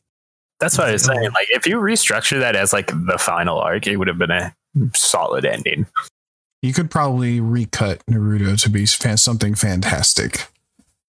that's 0.59 0.77
what 0.77 0.89
I 0.89 0.93
was 0.93 1.05
saying. 1.05 1.31
Like 1.33 1.49
if 1.51 1.67
you 1.67 1.77
restructure 1.77 2.41
that 2.41 2.57
as 2.57 2.73
like 2.73 2.89
the 2.89 3.17
final 3.19 3.59
arc, 3.59 3.87
it 3.87 3.97
would 3.97 4.09
have 4.09 4.19
been 4.19 4.31
a 4.31 4.55
solid 4.95 5.45
ending. 5.45 5.87
You 6.63 6.75
could 6.75 6.91
probably 6.91 7.41
recut 7.41 8.05
Naruto 8.05 8.61
to 8.63 8.69
be 8.69 8.85
fan- 8.85 9.17
something 9.17 9.55
fantastic. 9.55 10.47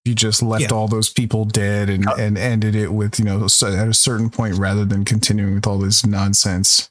You 0.04 0.14
just 0.14 0.42
left 0.42 0.62
Yeah. 0.62 0.68
all 0.72 0.88
those 0.88 1.10
people 1.10 1.44
dead 1.44 1.88
and, 1.88 2.08
Oh. 2.08 2.14
and 2.14 2.36
ended 2.36 2.74
it 2.74 2.92
with, 2.92 3.18
you 3.18 3.24
know, 3.24 3.44
at 3.44 3.62
a 3.88 3.94
certain 3.94 4.30
point 4.30 4.56
rather 4.56 4.84
than 4.84 5.04
continuing 5.04 5.54
with 5.54 5.66
all 5.66 5.78
this 5.78 6.04
nonsense. 6.04 6.88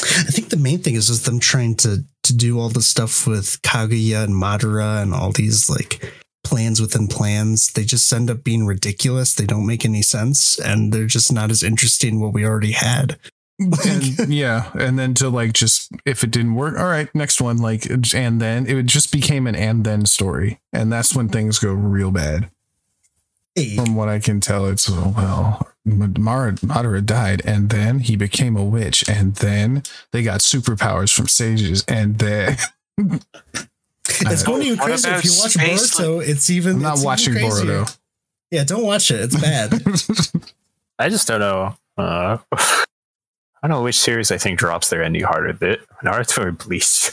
I 0.00 0.24
think 0.30 0.48
the 0.50 0.56
main 0.56 0.80
thing 0.80 0.94
is 0.94 1.08
just 1.08 1.24
them 1.24 1.38
trying 1.40 1.74
to 1.76 2.04
to 2.24 2.32
do 2.32 2.60
all 2.60 2.68
the 2.68 2.82
stuff 2.82 3.26
with 3.26 3.60
Kaguya 3.62 4.22
and 4.22 4.34
Madara 4.34 5.02
and 5.02 5.12
all 5.12 5.32
these 5.32 5.68
like 5.68 6.12
plans 6.44 6.80
within 6.80 7.08
plans. 7.08 7.68
They 7.72 7.84
just 7.84 8.12
end 8.12 8.30
up 8.30 8.44
being 8.44 8.64
ridiculous. 8.64 9.34
They 9.34 9.44
don't 9.46 9.66
make 9.66 9.84
any 9.84 10.02
sense, 10.02 10.56
and 10.58 10.92
they're 10.92 11.06
just 11.06 11.32
not 11.32 11.50
as 11.50 11.64
interesting 11.64 12.20
what 12.20 12.32
we 12.32 12.44
already 12.44 12.72
had. 12.72 13.18
And 13.62 14.28
yeah. 14.32 14.70
And 14.74 14.98
then 14.98 15.14
to 15.14 15.28
like 15.28 15.52
just, 15.52 15.90
if 16.04 16.24
it 16.24 16.30
didn't 16.30 16.54
work, 16.54 16.78
all 16.78 16.86
right, 16.86 17.12
next 17.14 17.40
one, 17.40 17.58
like, 17.58 17.86
and 17.90 18.40
then 18.40 18.66
it 18.66 18.86
just 18.86 19.12
became 19.12 19.46
an 19.46 19.54
and 19.54 19.84
then 19.84 20.06
story. 20.06 20.60
And 20.72 20.92
that's 20.92 21.14
when 21.14 21.28
things 21.28 21.58
go 21.58 21.72
real 21.72 22.10
bad. 22.10 22.50
Hey, 23.54 23.76
From 23.76 23.94
what 23.94 24.08
I 24.08 24.18
can 24.18 24.40
tell, 24.40 24.66
it's 24.66 24.88
oh, 24.90 25.12
well, 25.14 25.68
Mara, 25.84 26.52
Madara 26.54 27.04
died, 27.04 27.42
and 27.44 27.68
then 27.68 27.98
he 27.98 28.16
became 28.16 28.56
a 28.56 28.64
witch, 28.64 29.06
and 29.08 29.34
then 29.34 29.82
they 30.10 30.22
got 30.22 30.40
superpowers 30.40 31.12
from 31.14 31.28
sages, 31.28 31.84
and 31.86 32.18
then 32.18 32.56
it's 34.08 34.42
going 34.42 34.62
even 34.62 34.78
What 34.78 34.86
crazier 34.86 35.14
if 35.16 35.24
you 35.24 35.32
watch 35.38 35.52
Space 35.52 35.94
Boruto. 35.94 36.26
It's 36.26 36.48
even. 36.48 36.76
I'm 36.76 36.82
not 36.82 36.92
it's 36.92 37.00
even 37.00 37.06
watching 37.06 37.32
crazier. 37.34 37.50
Boruto. 37.50 37.98
Yeah, 38.50 38.64
don't 38.64 38.84
watch 38.84 39.10
it. 39.10 39.20
It's 39.20 39.38
bad. 39.38 39.72
I 40.98 41.08
just 41.08 41.26
don't 41.26 41.40
know. 41.40 41.76
Uh, 41.98 42.38
I 43.62 43.68
don't 43.68 43.78
know 43.78 43.82
which 43.84 43.98
series 43.98 44.30
I 44.30 44.38
think 44.38 44.58
drops 44.58 44.88
their 44.90 45.02
ending 45.02 45.22
harder. 45.22 45.52
Bit 45.52 45.80
Naruto 46.02 46.46
or 46.46 46.52
Bleach. 46.52 47.10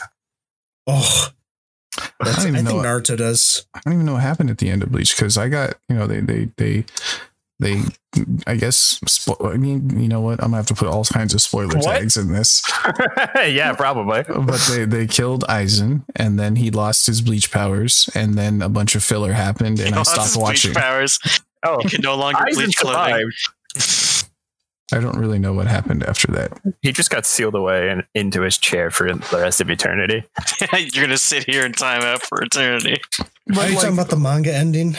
oh, 0.88 1.28
I 1.98 2.10
don't 2.26 2.40
I, 2.40 2.42
even 2.48 2.66
think 2.66 2.82
know. 2.82 2.84
Naruto 2.88 3.18
does. 3.18 3.66
I 3.74 3.82
don't 3.86 3.94
even 3.96 4.06
know 4.06 4.14
what 4.14 4.22
happened 4.24 4.50
at 4.50 4.58
the 4.58 4.70
end 4.70 4.84
of 4.84 4.92
Bleach 4.92 5.16
because 5.16 5.38
I 5.38 5.50
got 5.50 5.76
you 5.90 5.96
know 5.96 6.08
they 6.08 6.22
they 6.22 6.50
they 6.58 6.86
they 7.60 7.82
I 8.48 8.56
guess 8.56 9.00
spo- 9.06 9.54
I 9.54 9.58
mean 9.58 10.00
you 10.00 10.08
know 10.08 10.22
what 10.22 10.40
I'm 10.42 10.48
gonna 10.52 10.58
have 10.58 10.66
to 10.68 10.74
put 10.74 10.88
all 10.88 11.04
kinds 11.06 11.34
of 11.34 11.42
spoiler 11.42 11.76
What? 11.78 11.84
tags 11.84 12.18
in 12.18 12.32
this, 12.32 12.64
yeah, 13.36 13.74
probably. 13.74 14.24
but 14.24 14.60
they 14.72 14.86
they 14.86 15.06
killed 15.08 15.44
Aizen 15.50 16.04
and 16.16 16.40
then 16.40 16.56
he 16.56 16.72
lost 16.72 17.06
his 17.06 17.22
Bleach 17.22 17.52
powers 17.52 18.10
and 18.16 18.36
then 18.36 18.62
a 18.62 18.70
bunch 18.70 18.96
of 18.96 19.04
filler 19.04 19.34
happened 19.34 19.80
and 19.80 19.94
I 19.94 19.98
Lots 19.98 20.12
stopped 20.12 20.34
bleach 20.34 20.42
watching. 20.42 20.74
powers. 20.74 21.20
Oh, 21.64 21.80
You 21.84 21.90
can 21.90 22.02
no 22.02 22.16
longer 22.16 22.40
Aizen 22.40 22.56
bleach 22.56 22.78
clothing. 22.78 23.30
Survived. 24.90 25.06
I 25.08 25.12
don't 25.12 25.20
really 25.22 25.40
know 25.40 25.54
what 25.54 25.68
happened 25.68 26.04
after 26.04 26.28
that. 26.34 26.60
He 26.82 26.92
just 26.92 27.10
got 27.10 27.26
sealed 27.26 27.56
away 27.56 27.90
and 27.90 28.04
into 28.16 28.42
his 28.42 28.58
chair 28.58 28.92
for 28.92 29.14
the 29.14 29.38
rest 29.38 29.62
of 29.62 29.70
eternity. 29.70 30.24
You're 30.78 31.06
gonna 31.06 31.18
sit 31.18 31.44
here 31.46 31.66
and 31.66 31.76
time 31.78 32.02
out 32.02 32.22
for 32.24 32.42
eternity. 32.44 32.98
Are 33.20 33.26
you 33.54 33.56
like- 33.56 33.74
talking 33.76 33.94
about 33.94 34.10
the 34.10 34.18
manga 34.18 34.54
ending? 34.56 34.96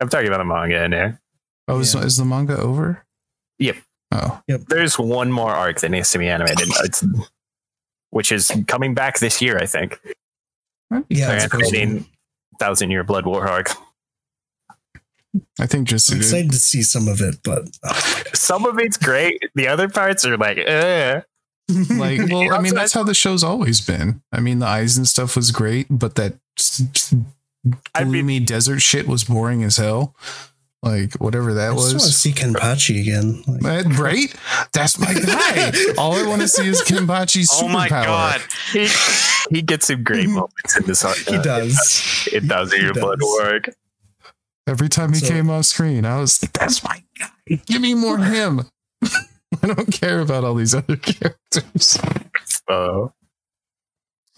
I'm 0.00 0.08
talking 0.08 0.28
about 0.28 0.40
a 0.40 0.44
manga 0.44 0.84
in 0.84 0.90
there. 0.90 1.20
Oh, 1.68 1.80
is, 1.80 1.94
Yeah. 1.94 2.02
is 2.02 2.16
the 2.16 2.24
manga 2.24 2.56
over? 2.58 3.04
Yep. 3.58 3.76
Oh, 4.12 4.40
yep. 4.46 4.62
There's 4.68 4.98
one 4.98 5.32
more 5.32 5.50
arc 5.52 5.80
that 5.80 5.88
needs 5.90 6.10
to 6.12 6.18
be 6.18 6.28
animated, 6.28 6.68
it's, 6.84 7.02
which 8.10 8.30
is 8.30 8.52
coming 8.68 8.94
back 8.94 9.18
this 9.18 9.40
year, 9.42 9.58
I 9.58 9.66
think. 9.66 9.98
Yeah, 11.08 11.26
They're 11.28 11.34
it's 11.36 11.44
supposed 11.44 11.74
animating 11.74 12.06
Thousand 12.60 12.90
Year 12.90 13.02
Blood 13.04 13.26
War 13.26 13.48
arc. 13.48 13.70
I 15.60 15.66
think 15.66 15.88
just 15.88 16.10
I'm 16.10 16.18
excited 16.18 16.50
to 16.50 16.56
see 16.58 16.82
some 16.82 17.08
of 17.08 17.20
it, 17.20 17.36
but 17.44 17.68
oh 17.84 18.22
Some 18.34 18.64
of 18.66 18.78
it's 18.78 18.96
great. 18.96 19.42
The 19.54 19.68
other 19.68 19.88
parts 19.88 20.24
are 20.24 20.36
like, 20.36 20.58
eh. 20.58 21.20
like 21.90 22.20
well 22.30 22.52
i 22.54 22.60
mean 22.62 22.74
that's 22.74 22.92
how 22.92 23.02
the 23.02 23.12
show's 23.12 23.42
always 23.42 23.80
been 23.80 24.22
i 24.32 24.38
mean 24.38 24.60
the 24.60 24.66
eyes 24.66 24.96
and 24.96 25.08
stuff 25.08 25.34
was 25.34 25.50
great 25.50 25.88
but 25.90 26.14
that 26.14 26.34
s- 26.56 26.80
s- 26.94 27.14
I 27.92 28.04
mean- 28.04 28.12
gloomy 28.12 28.38
desert 28.38 28.78
shit 28.82 29.08
was 29.08 29.24
boring 29.24 29.64
as 29.64 29.76
hell 29.76 30.14
like 30.84 31.14
whatever 31.14 31.50
I 31.50 31.54
that 31.54 31.72
just 31.72 31.78
want 31.78 31.90
to 31.90 31.94
was 31.96 32.16
see 32.16 32.30
Kenpachi 32.32 33.00
again. 33.00 33.42
Like, 33.48 33.84
Uh, 33.84 33.88
right 34.00 34.32
that's 34.72 34.96
my 35.00 35.12
guy 35.26 35.72
all 35.98 36.12
i 36.12 36.24
want 36.24 36.40
to 36.42 36.46
see 36.46 36.68
is 36.68 36.82
Kenpachi's 36.82 37.50
Oh 37.52 37.66
my 37.66 37.88
superpower 37.88 38.04
god! 38.04 38.40
he, 38.72 39.56
he 39.56 39.62
gets 39.62 39.88
some 39.88 40.04
great 40.04 40.28
moments 40.28 40.76
in 40.76 40.84
this 40.86 41.04
arc. 41.04 41.16
he 41.16 41.36
does. 41.38 42.28
It 42.32 42.46
does 42.46 42.72
He 42.72 42.80
Year 42.80 42.92
Blood 42.94 43.18
does. 43.18 43.26
War 43.26 43.42
arc. 43.54 43.70
Every 44.66 44.88
time 44.88 45.12
he 45.12 45.18
So- 45.20 45.28
came 45.28 45.50
off 45.50 45.64
screen 45.66 46.04
i 46.04 46.18
was 46.20 46.42
like 46.42 46.52
that's 46.52 46.82
my 46.84 47.02
guy 47.18 47.60
give 47.66 47.80
me 47.82 47.94
more 47.94 48.18
him 48.34 48.62
i 49.62 49.66
don't 49.66 49.92
care 49.92 50.20
about 50.20 50.44
all 50.44 50.54
these 50.54 50.74
other 50.74 50.96
characters 50.96 51.98
Uh, 52.68 53.08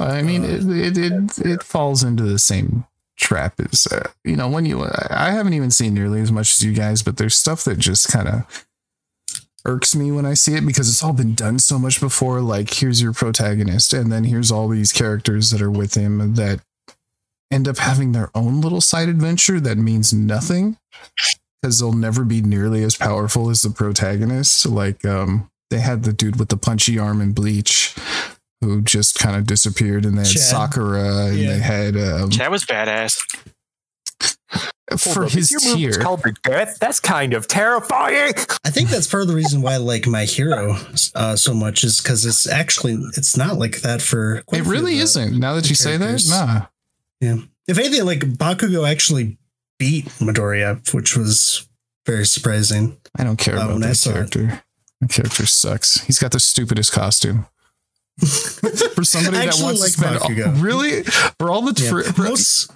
I 0.01 0.23
mean, 0.23 0.45
it, 0.45 0.65
it 0.65 0.97
it 0.99 1.39
it 1.45 1.63
falls 1.65 2.05
into 2.05 2.23
the 2.23 2.39
same 2.39 2.85
trap 3.17 3.55
as 3.59 3.89
uh, 3.91 4.09
you 4.23 4.37
know 4.37 4.49
when 4.49 4.65
you. 4.65 4.85
I 5.11 5.33
haven't 5.33 5.55
even 5.55 5.73
seen 5.73 5.93
nearly 5.93 6.21
as 6.21 6.31
much 6.31 6.53
as 6.55 6.63
you 6.63 6.73
guys, 6.73 7.03
but 7.03 7.17
there's 7.17 7.35
stuff 7.35 7.65
that 7.65 7.79
just 7.79 8.07
kind 8.07 8.29
of 8.29 8.67
irks 9.65 9.97
me 9.97 10.13
when 10.13 10.25
I 10.25 10.35
see 10.35 10.55
it 10.55 10.65
because 10.65 10.89
it's 10.89 11.03
all 11.03 11.13
been 11.13 11.35
done 11.35 11.59
so 11.59 11.81
much 11.81 11.99
before. 12.01 12.41
Like, 12.41 12.75
here's 12.75 13.03
your 13.03 13.13
protagonist, 13.13 13.93
and 13.93 14.13
then 14.13 14.23
here's 14.23 14.53
all 14.53 14.69
these 14.69 14.93
characters 14.93 15.51
that 15.51 15.61
are 15.61 15.71
with 15.71 15.95
him 15.95 16.35
that 16.37 16.61
end 17.51 17.67
up 17.69 17.79
having 17.79 18.13
their 18.13 18.31
own 18.35 18.61
little 18.61 18.81
side 18.81 19.09
adventure 19.09 19.59
that 19.61 19.79
means 19.79 20.13
nothing 20.13 20.77
because 21.63 21.79
they'll 21.81 21.93
never 21.93 22.25
be 22.25 22.41
nearly 22.43 22.83
as 22.85 22.97
powerful 22.97 23.51
as 23.51 23.63
the 23.63 23.71
protagonist. 23.71 24.67
Like, 24.67 25.05
um, 25.05 25.51
they 25.71 25.79
had 25.81 26.03
the 26.05 26.13
dude 26.13 26.39
with 26.39 26.49
the 26.49 26.57
punchy 26.57 26.99
arm 26.99 27.21
in 27.21 27.33
Bleach 27.33 27.95
who 28.61 28.83
just 28.83 29.19
kind 29.19 29.37
of 29.37 29.47
disappeared, 29.47 30.05
and 30.05 30.17
they 30.19 30.23
had 30.23 30.31
Chad. 30.33 30.43
Sakura, 30.43 31.27
and 31.27 31.39
Yeah. 31.39 31.53
they 31.53 31.59
had 31.61 31.97
um, 31.97 32.31
That 32.31 32.51
was 32.51 32.65
badass. 32.65 33.17
for 34.97 35.25
up, 35.27 35.31
his 35.31 35.51
your 35.53 35.61
movie's 35.65 35.95
tier. 35.97 36.03
called 36.03 36.23
The 36.23 36.35
Death. 36.43 36.79
That's 36.81 36.99
kind 36.99 37.35
of 37.35 37.47
terrifying. 37.47 38.33
I 38.65 38.71
think 38.71 38.89
that's 38.89 39.07
part 39.07 39.23
of 39.23 39.29
the 39.29 39.35
reason 39.35 39.61
why 39.63 39.75
I 39.75 39.77
like 39.77 40.07
my 40.07 40.25
hero 40.25 40.77
uh, 41.15 41.37
so 41.37 41.53
much 41.55 41.85
is 41.85 42.01
because 42.01 42.25
it's 42.25 42.49
actually 42.49 42.95
it's 43.17 43.37
not 43.37 43.59
like 43.59 43.83
that 43.83 44.01
for. 44.03 44.43
quite 44.47 44.59
It 44.59 44.61
a 44.63 44.65
few 44.65 44.73
really 44.73 44.99
isn't. 44.99 45.39
Now 45.39 45.55
that 45.55 45.63
the 45.65 45.69
you 45.69 45.75
say 45.75 45.97
that, 45.99 46.05
characters. 46.07 46.31
Nah. 47.21 47.43
If 47.67 47.79
anything, 47.79 48.05
like 48.07 48.21
Bakugo 48.21 48.89
actually 48.89 49.39
beat 49.79 50.07
Midoriya, 50.21 50.93
which 50.95 51.17
was 51.17 51.67
very 52.07 52.25
surprising. 52.25 52.99
I 53.17 53.25
don't 53.25 53.37
care 53.39 53.57
Uh, 53.59 53.65
about 53.67 53.81
that 53.81 54.07
it. 54.07 54.13
character. 54.13 54.63
That 55.01 55.11
character 55.11 55.47
sucks. 55.47 56.01
He's 56.03 56.19
got 56.19 56.33
the 56.33 56.41
stupidest 56.41 56.93
costume. 56.93 57.47
For 58.19 59.05
somebody 59.05 59.37
that 59.37 59.59
wants 59.63 59.81
like 59.81 59.93
to 59.93 59.99
spend 59.99 60.19
all- 60.19 60.53
really 60.63 61.05
for 61.39 61.51
all 61.51 61.63
the 61.63 61.81
Yeah. 61.81 61.91
for, 61.91 62.03
for- 62.03 62.23
Most, 62.23 62.73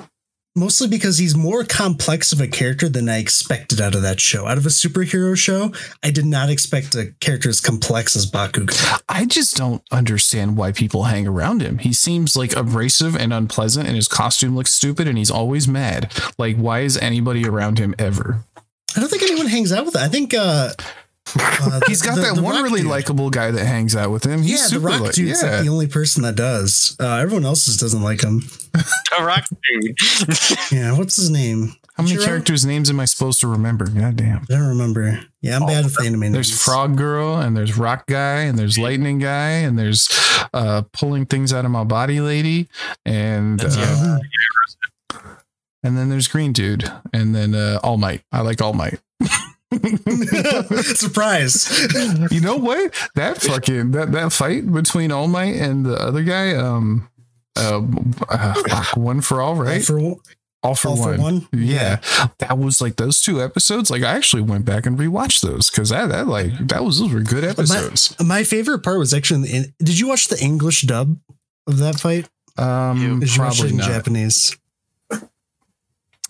mostly 0.55 0.89
because 0.89 1.19
he's 1.19 1.35
more 1.35 1.65
complex 1.65 2.33
of 2.33 2.41
a 2.41 2.47
character 2.47 2.89
than 2.89 3.09
I 3.09 3.19
expected 3.19 3.81
out 3.81 3.95
of 3.95 4.03
that 4.03 4.21
show. 4.21 4.47
Out 4.47 4.59
of 4.59 4.67
a 4.67 4.71
superhero 4.71 5.37
show, 5.37 5.73
I 6.03 6.11
did 6.11 6.27
not 6.27 6.51
expect 6.51 6.95
a 6.95 7.15
character 7.21 7.49
as 7.49 7.61
complex 7.61 8.17
as 8.17 8.31
Bakugo. 8.31 9.03
I 9.09 9.25
just 9.25 9.57
don't 9.57 9.83
understand 9.91 10.57
why 10.57 10.73
people 10.73 11.05
hang 11.05 11.27
around 11.27 11.63
him. 11.63 11.79
He 11.79 11.93
seems 11.93 12.37
like 12.37 12.55
abrasive 12.55 13.17
and 13.17 13.33
unpleasant, 13.33 13.87
and 13.87 13.97
his 13.97 14.09
costume 14.09 14.55
looks 14.55 14.73
stupid, 14.73 15.09
and 15.09 15.17
he's 15.17 15.31
always 15.31 15.67
mad. 15.67 16.13
Like, 16.39 16.57
why 16.57 16.81
is 16.81 16.97
anybody 16.99 17.47
around 17.47 17.79
him 17.79 17.95
ever? 17.99 18.45
I 18.95 19.01
don't 19.01 19.09
think 19.09 19.23
anyone 19.23 19.47
hangs 19.47 19.73
out 19.73 19.87
with 19.87 19.97
it. 19.97 20.03
I 20.03 20.09
think 20.09 20.35
uh, 20.35 20.71
uh, 21.39 21.81
He's 21.87 22.01
the- 22.01 22.07
got 22.09 22.17
the- 22.17 22.23
that 22.23 22.35
the 22.37 22.43
one 22.43 22.63
really 22.63 22.81
dude. 22.83 22.91
likable 22.91 23.31
guy 23.31 23.51
that 23.51 23.65
hangs 23.65 23.95
out 23.97 24.11
with 24.11 24.25
him. 24.25 24.43
He's 24.43 24.51
yeah, 24.53 24.57
the 24.65 24.69
super 24.71 24.87
Rock 24.87 25.01
like, 25.01 25.13
dude's 25.13 25.43
yeah. 25.43 25.51
like 25.57 25.63
the 25.65 25.69
only 25.71 25.87
person 25.87 26.23
that 26.25 26.35
does. 26.37 26.97
Uh, 27.01 27.17
everyone 27.17 27.45
else 27.45 27.65
just 27.65 27.81
doesn't 27.81 28.03
like 28.03 28.23
him. 28.23 28.43
A 29.19 29.25
rock 29.25 29.45
dude. 29.49 29.97
Yeah, 30.73 30.97
what's 30.97 31.17
his 31.17 31.31
name? 31.31 31.75
How 31.97 32.05
many 32.05 32.17
Ichiro? 32.17 32.25
characters' 32.25 32.65
names 32.65 32.89
am 32.89 32.99
I 33.01 33.05
supposed 33.05 33.41
to 33.41 33.47
remember? 33.49 33.87
God 33.87 34.17
damn. 34.17 34.39
I 34.43 34.45
don't 34.49 34.69
remember. 34.69 35.21
Yeah, 35.43 35.57
I'm 35.57 35.67
bad 35.67 35.85
with 35.85 36.01
anime. 36.03 36.33
There's 36.33 36.51
names. 36.51 36.63
Frog 36.65 36.97
Girl, 36.97 37.37
and 37.39 37.55
there's 37.55 37.77
Rock 37.77 38.07
Guy, 38.07 38.41
and 38.43 38.59
there's 38.59 38.79
Lightning 38.79 39.19
Guy, 39.19 39.51
and 39.51 39.79
there's 39.79 40.09
uh, 40.55 40.83
pulling 40.95 41.27
things 41.27 41.53
out 41.53 41.67
of 41.67 41.71
my 41.71 41.85
body 41.85 42.21
lady, 42.23 42.69
and 43.05 43.61
uh, 43.63 44.19
and 45.85 45.99
then 45.99 46.09
there's 46.09 46.29
Green 46.29 46.53
Dude, 46.55 46.91
and 47.13 47.35
then 47.35 47.55
uh, 47.55 47.79
All 47.83 47.99
Might. 47.99 48.23
I 48.33 48.41
like 48.41 48.63
All 48.63 48.73
Might. 48.73 48.99
Surprise! 50.95 51.89
You 52.31 52.41
know 52.41 52.57
what? 52.57 52.95
That 53.15 53.41
fucking 53.41 53.93
that 53.93 54.13
that 54.13 54.33
fight 54.33 54.71
between 54.73 55.13
All 55.13 55.29
Might 55.29 55.57
and 55.57 55.87
the 55.87 55.95
other 55.95 56.23
guy, 56.23 56.55
um, 56.55 57.09
uh, 57.57 57.83
uh 58.29 58.85
one 58.95 59.21
for 59.21 59.41
all, 59.41 59.55
right? 59.55 59.85
For 59.85 59.99
all 60.63 60.75
for 60.75 60.89
all 60.89 60.99
one. 60.99 61.17
for 61.17 61.23
one. 61.23 61.49
Yeah, 61.53 62.01
that 62.39 62.59
was 62.59 62.81
like 62.81 62.97
those 62.97 63.21
two 63.21 63.43
episodes. 63.43 63.91
Like 63.91 64.03
I 64.03 64.15
actually 64.15 64.43
went 64.43 64.65
back 64.65 64.87
and 64.87 64.99
rewatched 64.99 65.43
those 65.43 65.71
because 65.71 65.89
that 65.89 66.09
that 66.09 66.27
like 66.27 66.57
that 66.69 66.85
was 66.85 67.01
those 67.01 67.13
were 67.13 67.21
good 67.21 67.45
episodes. 67.45 68.15
My 68.21 68.45
favorite 68.45 68.81
part 68.81 68.99
was 68.99 69.15
actually. 69.15 69.51
In 69.51 69.63
the, 69.63 69.73
did 69.85 69.99
you 69.99 70.09
watch 70.09 70.29
the 70.29 70.39
English 70.41 70.83
dub 70.83 71.17
of 71.67 71.79
that 71.79 71.99
fight? 71.99 72.29
Um, 72.59 73.21
Did 73.21 73.35
you 73.35 73.43
watch 73.43 73.59
it 73.59 73.63
probably 73.63 73.71
in 73.71 73.77
not. 73.79 73.89
Japanese? 73.89 74.57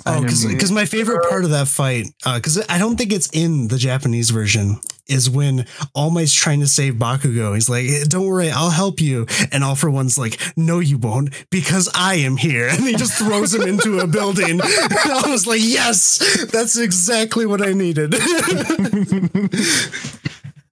Oh, 0.06 0.20
because 0.22 0.72
my 0.72 0.84
favorite 0.84 1.28
part 1.28 1.44
of 1.44 1.50
that 1.50 1.68
fight, 1.68 2.06
because 2.24 2.64
I 2.68 2.78
don't 2.78 2.96
think 2.96 3.12
it's 3.12 3.28
in 3.32 3.68
the 3.68 3.78
Japanese 3.78 4.30
version, 4.30 4.80
is 5.08 5.28
when 5.28 5.66
All 5.94 6.10
Might's 6.10 6.32
trying 6.32 6.60
to 6.60 6.66
save 6.66 6.94
Bakugo. 6.94 7.54
He's 7.54 7.68
like, 7.68 7.84
"Eh, 7.86 8.04
"Don't 8.08 8.26
worry, 8.26 8.50
I'll 8.50 8.70
help 8.70 9.00
you," 9.00 9.26
and 9.50 9.62
All 9.64 9.74
for 9.74 9.90
One's 9.90 10.16
like, 10.18 10.40
"No, 10.56 10.78
you 10.80 10.98
won't, 10.98 11.30
because 11.50 11.88
I 11.94 12.14
am 12.16 12.36
here," 12.36 12.68
and 12.68 12.80
he 12.84 12.94
just 12.94 13.18
throws 13.18 13.54
him 13.54 13.62
into 13.62 13.98
a 14.00 14.06
building. 14.06 14.50
And 14.50 14.62
I 14.64 15.24
was 15.30 15.46
like, 15.46 15.60
"Yes, 15.62 16.18
that's 16.52 16.76
exactly 16.76 17.46
what 17.46 17.60
I 17.62 17.72
needed." 17.72 18.14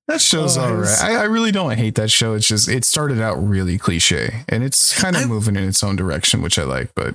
That 0.09 0.21
show's 0.21 0.59
Oh, 0.59 0.63
all 0.63 0.75
right. 0.75 0.99
I, 1.05 1.15
I 1.21 1.25
really 1.27 1.53
don't 1.53 1.71
hate 1.79 1.95
that 1.95 2.11
show. 2.11 2.35
It's 2.35 2.49
just 2.49 2.69
it 2.69 2.85
started 2.85 3.21
out 3.21 3.35
really 3.37 3.79
cliche, 3.79 4.43
and 4.49 4.65
it's 4.65 5.01
kind 5.01 5.15
of 5.15 5.23
I- 5.23 5.27
moving 5.27 5.55
in 5.55 5.63
its 5.69 5.85
own 5.85 5.95
direction, 5.95 6.43
which 6.43 6.59
I 6.59 6.65
like. 6.65 6.93
But 6.97 7.15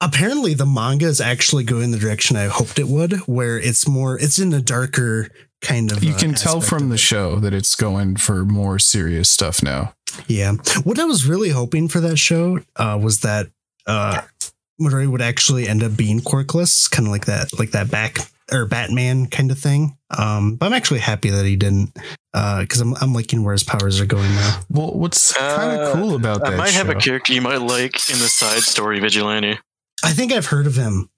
Apparently, 0.00 0.54
the 0.54 0.66
manga 0.66 1.06
is 1.06 1.20
actually 1.20 1.64
going 1.64 1.90
the 1.90 1.98
direction 1.98 2.36
I 2.36 2.46
hoped 2.46 2.78
it 2.78 2.88
would, 2.88 3.12
where 3.26 3.58
it's 3.58 3.88
more, 3.88 4.18
it's 4.18 4.38
in 4.38 4.52
a 4.52 4.60
darker 4.60 5.30
kind 5.62 5.90
of. 5.90 6.04
you 6.04 6.14
uh, 6.14 6.18
can 6.18 6.34
tell 6.34 6.60
from 6.60 6.90
the 6.90 6.98
show 6.98 7.36
that 7.36 7.54
it's 7.54 7.74
going 7.74 8.16
for 8.16 8.44
more 8.44 8.78
serious 8.78 9.30
stuff 9.30 9.62
now. 9.62 9.94
Yeah. 10.26 10.52
What 10.84 10.98
I 10.98 11.04
was 11.04 11.26
really 11.26 11.50
hoping 11.50 11.88
for 11.88 12.00
that 12.00 12.18
show 12.18 12.60
uh, 12.76 12.98
was 13.02 13.20
that 13.20 13.46
uh, 13.86 14.22
Midori 14.80 15.08
would 15.10 15.22
actually 15.22 15.68
end 15.68 15.82
up 15.82 15.96
being 15.96 16.20
quirkless, 16.20 16.90
kind 16.90 17.06
of 17.06 17.12
like 17.12 17.26
that, 17.26 17.56
like 17.58 17.70
that 17.72 17.90
back 17.90 18.18
or 18.52 18.66
Batman 18.66 19.26
kind 19.26 19.50
of 19.50 19.58
thing. 19.58 19.96
Um, 20.16 20.56
but 20.56 20.66
I'm 20.66 20.72
actually 20.72 21.00
happy 21.00 21.30
that 21.30 21.44
he 21.44 21.56
didn't, 21.56 21.96
Uh 22.34 22.60
because 22.60 22.80
I'm 22.80 22.94
I'm 22.96 23.14
liking 23.14 23.42
where 23.44 23.52
his 23.52 23.62
powers 23.62 24.00
are 24.00 24.06
going 24.06 24.30
now. 24.34 24.60
Well, 24.68 24.92
what's 24.92 25.32
kind 25.32 25.80
of 25.80 25.88
Uh, 25.88 25.92
cool 25.94 26.14
about 26.16 26.42
I 26.46 26.50
that 26.50 26.54
I 26.54 26.56
might 26.56 26.72
have 26.74 26.88
a 26.90 26.94
character 26.94 27.32
you 27.32 27.40
might 27.40 27.62
like 27.62 28.08
in 28.10 28.18
the 28.18 28.28
side 28.28 28.62
story 28.62 28.98
Vigilante. 29.00 29.58
I 30.02 30.12
think 30.12 30.32
I've 30.32 30.46
heard 30.46 30.66
of 30.66 30.76
him. 30.76 31.08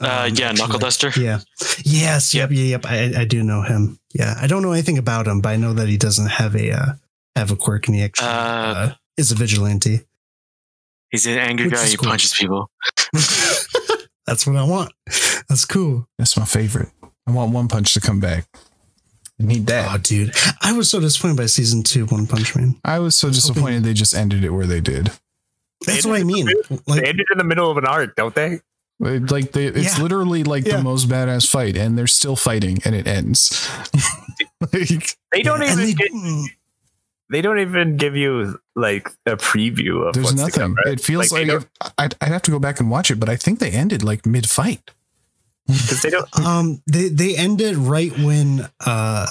Uh, 0.00 0.26
Um, 0.28 0.34
yeah, 0.34 0.48
actually. 0.50 0.58
Knuckle 0.66 0.78
Duster. 0.78 1.12
Yeah. 1.16 1.40
Yes. 1.84 2.32
Yep. 2.34 2.50
Yeah. 2.52 2.64
Yep. 2.64 2.86
I, 2.86 3.12
I 3.20 3.24
do 3.24 3.42
know 3.42 3.62
him. 3.62 3.98
Yeah. 4.14 4.34
I 4.40 4.46
don't 4.46 4.62
know 4.62 4.72
anything 4.72 4.98
about 4.98 5.26
him, 5.26 5.40
but 5.40 5.50
I 5.50 5.56
know 5.56 5.72
that 5.74 5.88
he 5.88 5.96
doesn't 5.96 6.28
have 6.28 6.54
a 6.54 6.70
uh, 6.72 6.92
have 7.36 7.50
a 7.50 7.56
quirk, 7.56 7.88
and 7.88 7.96
he 7.96 8.02
actually 8.02 8.28
Uh, 8.28 8.74
uh, 8.74 8.94
is 9.16 9.32
a 9.32 9.34
vigilante. 9.34 10.02
He's 11.12 11.26
an 11.26 11.38
angry 11.38 11.66
Which 11.66 11.74
guy. 11.74 11.86
He 11.86 11.96
cool. 11.96 12.08
punches 12.10 12.32
people. 12.34 12.70
That's 14.26 14.46
what 14.46 14.56
I 14.56 14.64
want. 14.64 14.92
That's 15.48 15.64
cool. 15.64 16.06
That's 16.18 16.36
my 16.36 16.44
favorite. 16.44 16.88
I 17.26 17.32
want 17.32 17.52
One 17.52 17.68
Punch 17.68 17.92
to 17.94 18.00
come 18.00 18.18
back. 18.20 18.46
I 19.40 19.44
need 19.44 19.66
that. 19.66 19.88
Oh, 19.92 19.98
dude. 19.98 20.32
I 20.62 20.72
was 20.72 20.88
so 20.90 21.00
disappointed 21.00 21.36
by 21.36 21.46
season 21.46 21.82
two, 21.82 22.06
One 22.06 22.26
Punch 22.26 22.54
Man. 22.56 22.76
I 22.84 22.98
was 23.00 23.16
so 23.16 23.28
hoping- 23.28 23.34
disappointed 23.34 23.84
they 23.84 23.92
just 23.94 24.14
ended 24.14 24.42
it 24.44 24.50
where 24.50 24.66
they 24.66 24.80
did. 24.80 25.10
That's 25.86 26.04
They 26.04 26.10
what 26.10 26.20
I 26.20 26.24
mean. 26.24 26.46
they 26.46 26.78
Like, 26.86 27.02
ended 27.04 27.26
in 27.32 27.38
the 27.38 27.44
middle 27.44 27.70
of 27.70 27.76
an 27.76 27.84
arc, 27.86 28.14
don't 28.16 28.34
they? 28.34 28.60
Like 29.00 29.50
they, 29.50 29.66
it's 29.66 29.96
Yeah. 29.98 30.02
literally 30.02 30.44
like 30.44 30.64
Yeah. 30.64 30.76
the 30.76 30.82
most 30.84 31.08
badass 31.08 31.48
fight, 31.48 31.76
and 31.76 31.98
they're 31.98 32.06
still 32.06 32.36
fighting, 32.36 32.78
and 32.84 32.94
it 32.94 33.08
ends. 33.08 33.68
like, 34.72 35.16
They 35.32 35.42
don't 35.42 35.60
and 35.60 35.72
even 35.72 35.84
they- 35.86 35.92
get, 35.94 36.10
they 37.32 37.42
don't 37.42 37.58
even 37.58 37.96
give 37.96 38.14
you 38.14 38.58
like 38.76 39.08
a 39.26 39.36
preview 39.36 40.06
of 40.06 40.14
there's 40.14 40.26
what's 40.26 40.36
to 40.36 40.42
nothing. 40.42 40.60
come, 40.62 40.74
right? 40.76 40.86
It 40.94 41.00
feels 41.00 41.30
they 41.30 41.44
like, 41.46 41.62
if- 41.80 41.92
I'd, 41.98 42.14
I'd 42.20 42.28
have 42.28 42.42
to 42.42 42.50
go 42.52 42.58
back 42.60 42.78
and 42.78 42.90
watch 42.90 43.10
it, 43.10 43.18
but 43.18 43.28
I 43.28 43.34
think 43.36 43.58
they 43.58 43.70
ended 43.72 44.04
like 44.04 44.24
mid 44.24 44.48
fight. 44.48 44.90
'cause 45.68 46.02
they 46.02 46.10
don't 46.10 46.28
um, 46.46 46.82
they 46.86 47.08
they 47.08 47.36
ended 47.36 47.76
right 47.76 48.12
when 48.18 48.68
uh, 48.86 49.26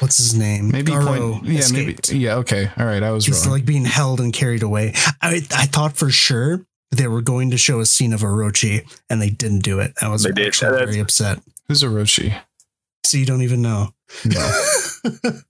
what's 0.00 0.18
his 0.18 0.34
name? 0.34 0.70
Maybe 0.70 0.92
Garou 0.92 1.32
point. 1.34 1.44
Yeah, 1.44 1.58
escaped. 1.60 2.08
maybe. 2.12 2.20
Yeah. 2.24 2.36
Okay. 2.36 2.70
All 2.78 2.86
right. 2.86 3.02
I 3.02 3.10
was 3.12 3.26
He's 3.26 3.44
wrong. 3.44 3.52
like 3.54 3.64
being 3.64 3.84
held 3.84 4.20
and 4.20 4.32
carried 4.32 4.62
away. 4.62 4.92
I 5.22 5.42
I 5.52 5.66
thought 5.66 5.96
for 5.96 6.10
sure 6.10 6.64
they 6.92 7.08
were 7.08 7.22
going 7.22 7.50
to 7.50 7.58
show 7.58 7.80
a 7.80 7.86
scene 7.86 8.12
of 8.12 8.20
Orochi, 8.20 8.86
and 9.10 9.20
they 9.20 9.30
didn't 9.30 9.64
do 9.64 9.80
it. 9.80 9.92
I 10.00 10.08
was 10.08 10.22
They 10.22 10.46
actually 10.46 10.70
That's- 10.70 10.88
very 10.90 11.00
upset. 11.00 11.40
Who's 11.68 11.82
Orochi? 11.82 12.40
So 13.04 13.18
you 13.18 13.26
don't 13.26 13.42
even 13.42 13.60
know. 13.62 13.92
No, 14.24 14.62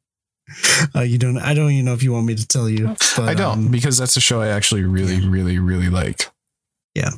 uh, 0.94 1.00
you 1.00 1.18
don't. 1.18 1.38
I 1.38 1.54
don't 1.54 1.70
even 1.70 1.84
know 1.84 1.92
if 1.94 2.02
you 2.02 2.12
want 2.12 2.26
me 2.26 2.34
to 2.34 2.46
tell 2.46 2.68
you. 2.68 2.88
But, 3.16 3.20
I 3.28 3.34
don't 3.34 3.52
um, 3.58 3.68
because 3.68 3.96
that's 3.98 4.16
a 4.16 4.20
show 4.20 4.40
I 4.40 4.48
actually 4.48 4.82
really, 4.84 5.26
really, 5.26 5.58
really 5.58 5.88
like. 5.88 6.30
Yeah, 6.94 7.10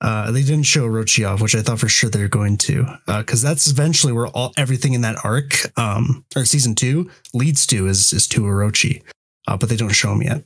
uh, 0.00 0.30
they 0.30 0.42
didn't 0.42 0.64
show 0.64 0.88
Orochi 0.88 1.28
off, 1.28 1.42
which 1.42 1.54
I 1.54 1.60
thought 1.60 1.80
for 1.80 1.88
sure 1.88 2.08
they're 2.08 2.28
going 2.28 2.56
to, 2.58 2.86
because 3.06 3.42
that's 3.42 3.70
eventually 3.70 4.12
where 4.14 4.26
all 4.28 4.54
everything 4.56 4.94
in 4.94 5.02
that 5.02 5.16
arc, 5.22 5.54
um, 5.78 6.24
or 6.34 6.46
season 6.46 6.74
two, 6.74 7.10
leads 7.34 7.66
to 7.66 7.86
is 7.86 8.12
is 8.14 8.26
to 8.28 8.40
Orochi, 8.42 9.02
uh, 9.46 9.58
but 9.58 9.68
they 9.68 9.76
don't 9.76 9.90
show 9.90 10.12
him 10.12 10.22
yet. 10.22 10.44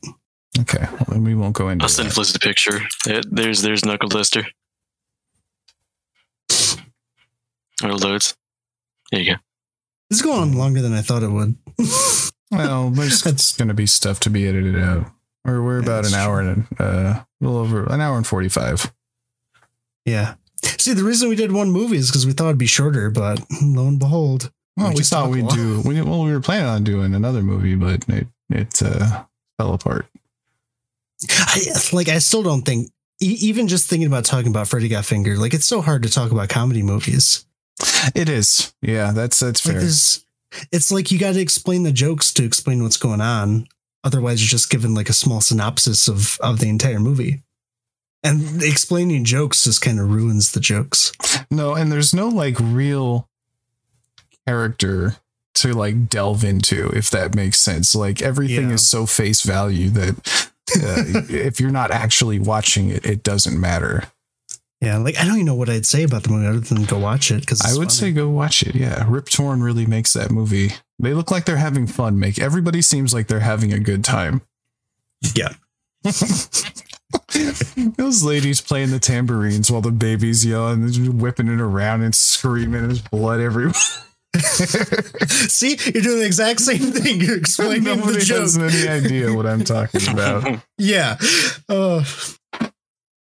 Okay, 0.59 0.85
well, 0.91 1.05
then 1.07 1.23
we 1.23 1.33
won't 1.33 1.55
go 1.55 1.69
into 1.69 1.83
I'll 1.83 1.89
send 1.89 2.09
that. 2.09 2.13
Fliz 2.13 2.33
the 2.33 2.39
picture. 2.39 2.81
There- 3.05 3.21
There's 3.25 3.61
there's 3.61 3.85
Knuckle 3.85 4.09
Duster. 4.09 4.45
Or 7.83 7.93
loads. 7.93 8.35
There 9.11 9.21
you 9.21 9.33
go. 9.35 9.39
This 10.09 10.19
is 10.19 10.21
going 10.25 10.39
on 10.39 10.53
longer 10.57 10.81
than 10.81 10.93
I 10.93 11.01
thought 11.01 11.23
it 11.23 11.29
would. 11.31 11.55
Well, 12.51 12.91
there's 12.91 13.21
That's- 13.23 13.57
going 13.57 13.69
to 13.69 13.73
be 13.73 13.87
stuff 13.87 14.19
to 14.21 14.29
be 14.29 14.47
edited 14.47 14.77
out. 14.77 15.07
We're 15.43 15.61
we're 15.63 15.77
Yeah, 15.79 15.85
about 15.85 16.05
an 16.05 16.13
hour 16.13 16.39
and 16.39 16.67
uh, 16.79 16.83
a 17.23 17.25
little 17.41 17.57
over 17.57 17.85
an 17.85 17.99
hour 17.99 18.15
and 18.15 18.27
forty 18.27 18.47
five. 18.49 18.93
yeah. 20.05 20.35
See, 20.63 20.93
the 20.93 21.03
reason 21.03 21.29
we 21.29 21.35
did 21.35 21.51
one 21.51 21.71
movie 21.71 21.97
is 21.97 22.09
because 22.09 22.25
we 22.27 22.31
thought 22.33 22.45
it'd 22.49 22.57
be 22.59 22.67
shorter, 22.67 23.09
but 23.09 23.39
lo 23.61 23.87
and 23.87 23.97
behold, 23.99 24.51
Well, 24.77 24.89
We 24.89 24.95
we, 24.95 25.03
thought 25.03 25.29
we'd 25.31 25.47
do. 25.49 25.81
We, 25.83 25.99
well, 26.01 26.23
we 26.23 26.31
were 26.31 26.39
planning 26.39 26.67
on 26.67 26.83
doing 26.83 27.13
another 27.15 27.41
movie, 27.41 27.75
but 27.75 28.07
it 28.07 28.27
it 28.49 28.81
uh, 28.83 29.23
fell 29.57 29.73
apart. 29.73 30.05
I, 31.29 31.59
like 31.91 32.07
I 32.09 32.19
still 32.19 32.43
don't 32.43 32.61
think 32.63 32.89
even 33.19 33.67
just 33.67 33.89
thinking 33.89 34.07
about 34.07 34.25
talking 34.25 34.51
about 34.51 34.67
Freddy 34.67 34.87
Got 34.89 35.05
Fingered, 35.05 35.37
like 35.39 35.53
it's 35.53 35.65
so 35.65 35.81
hard 35.81 36.03
to 36.03 36.09
talk 36.09 36.31
about 36.31 36.49
comedy 36.49 36.83
movies. 36.83 37.45
It 38.15 38.29
is. 38.29 38.73
Yeah, 38.81 39.11
that's 39.11 39.39
that's 39.39 39.65
Like 39.65 39.73
fair. 39.73 39.81
there's, 39.81 40.25
it's 40.71 40.91
like 40.91 41.11
you 41.11 41.19
got 41.19 41.33
to 41.33 41.39
explain 41.41 41.83
the 41.83 41.91
jokes 41.91 42.31
to 42.33 42.43
explain 42.43 42.83
what's 42.83 42.97
going 42.97 43.21
on. 43.21 43.67
Otherwise, 44.03 44.41
you're 44.41 44.49
just 44.49 44.69
given 44.69 44.93
like 44.93 45.09
a 45.09 45.13
small 45.13 45.41
synopsis 45.41 46.07
of 46.07 46.37
of 46.41 46.59
the 46.59 46.69
entire 46.69 46.99
movie. 46.99 47.41
And 48.25 48.63
explaining 48.63 49.25
jokes 49.25 49.65
just 49.65 49.81
kind 49.81 49.99
of 49.99 50.09
ruins 50.09 50.51
the 50.53 50.59
jokes. 50.61 51.11
No, 51.51 51.73
and 51.75 51.91
there's 51.91 52.13
no 52.13 52.29
like 52.29 52.55
real 52.59 53.27
character 54.47 55.17
to 55.55 55.73
like 55.73 56.07
delve 56.09 56.43
into, 56.43 56.87
if 56.89 57.09
that 57.11 57.35
makes 57.35 57.59
sense. 57.59 57.93
Like 57.93 58.21
everything 58.21 58.69
Yeah. 58.69 58.75
is 58.75 58.89
so 58.89 59.05
face 59.05 59.41
value 59.41 59.89
that 59.89 60.49
uh, 60.77 61.21
if 61.29 61.59
you're 61.59 61.69
not 61.71 61.91
actually 61.91 62.39
watching 62.39 62.89
it, 62.89 63.05
it 63.05 63.23
doesn't 63.23 63.59
matter. 63.59 64.05
Yeah, 64.83 64.97
like 64.97 65.17
I 65.17 65.23
don't 65.23 65.35
even 65.35 65.45
know 65.45 65.55
what 65.55 65.69
I'd 65.69 65.85
say 65.85 66.03
about 66.03 66.23
the 66.23 66.29
movie 66.29 66.45
other 66.45 66.59
than 66.59 66.83
go 66.83 66.99
watch 66.99 67.31
it 67.31 67.39
because 67.39 67.61
I 67.61 67.77
would 67.77 67.89
say 67.89 68.11
go 68.11 68.27
watch 68.27 68.63
it. 68.63 68.75
Yeah, 68.75 69.05
Rip 69.07 69.29
Torn 69.29 69.63
really 69.63 69.85
makes 69.85 70.11
that 70.11 70.29
movie. 70.29 70.71
They 70.99 71.13
look 71.13 71.31
like 71.31 71.45
they're 71.45 71.55
having 71.55 71.87
fun. 71.87 72.19
Make 72.19 72.37
everybody 72.37 72.81
seems 72.81 73.13
like 73.13 73.27
they're 73.27 73.39
having 73.39 73.71
a 73.71 73.79
good 73.79 74.03
time. 74.03 74.41
yeah. 75.35 75.53
Those 77.97 78.23
ladies 78.23 78.59
playing 78.59 78.91
the 78.91 78.99
tambourines 78.99 79.71
while 79.71 79.81
the 79.81 79.91
baby's 79.91 80.45
yelling, 80.45 80.83
and 80.83 80.91
just 80.91 81.09
whipping 81.13 81.47
it 81.47 81.61
around 81.61 82.01
and 82.01 82.13
screaming. 82.13 82.81
and 82.81 82.89
There's 82.89 83.01
blood 83.01 83.39
everywhere. 83.39 83.73
See, 84.39 85.77
you're 85.93 86.03
doing 86.03 86.19
the 86.19 86.25
exact 86.25 86.59
same 86.59 86.91
thing. 86.91 87.21
You're 87.21 87.37
explaining 87.43 87.83
the 87.83 87.95
Nobody 87.95 88.19
joke. 88.25 88.41
has 88.41 88.57
any 88.57 88.87
idea 88.89 89.33
what 89.33 89.45
I'm 89.47 89.63
talking 89.63 90.01
about. 90.09 90.59
Yeah. 90.77 91.17
Uh, 91.69 92.03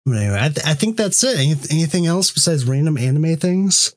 anyway, 0.06 0.38
I, 0.40 0.48
th- 0.48 0.66
I 0.66 0.74
think 0.74 0.96
that's 0.96 1.22
it. 1.24 1.38
Any- 1.38 1.56
anything 1.70 2.06
else 2.06 2.30
besides 2.30 2.64
random 2.64 2.96
anime 2.96 3.36
things? 3.36 3.94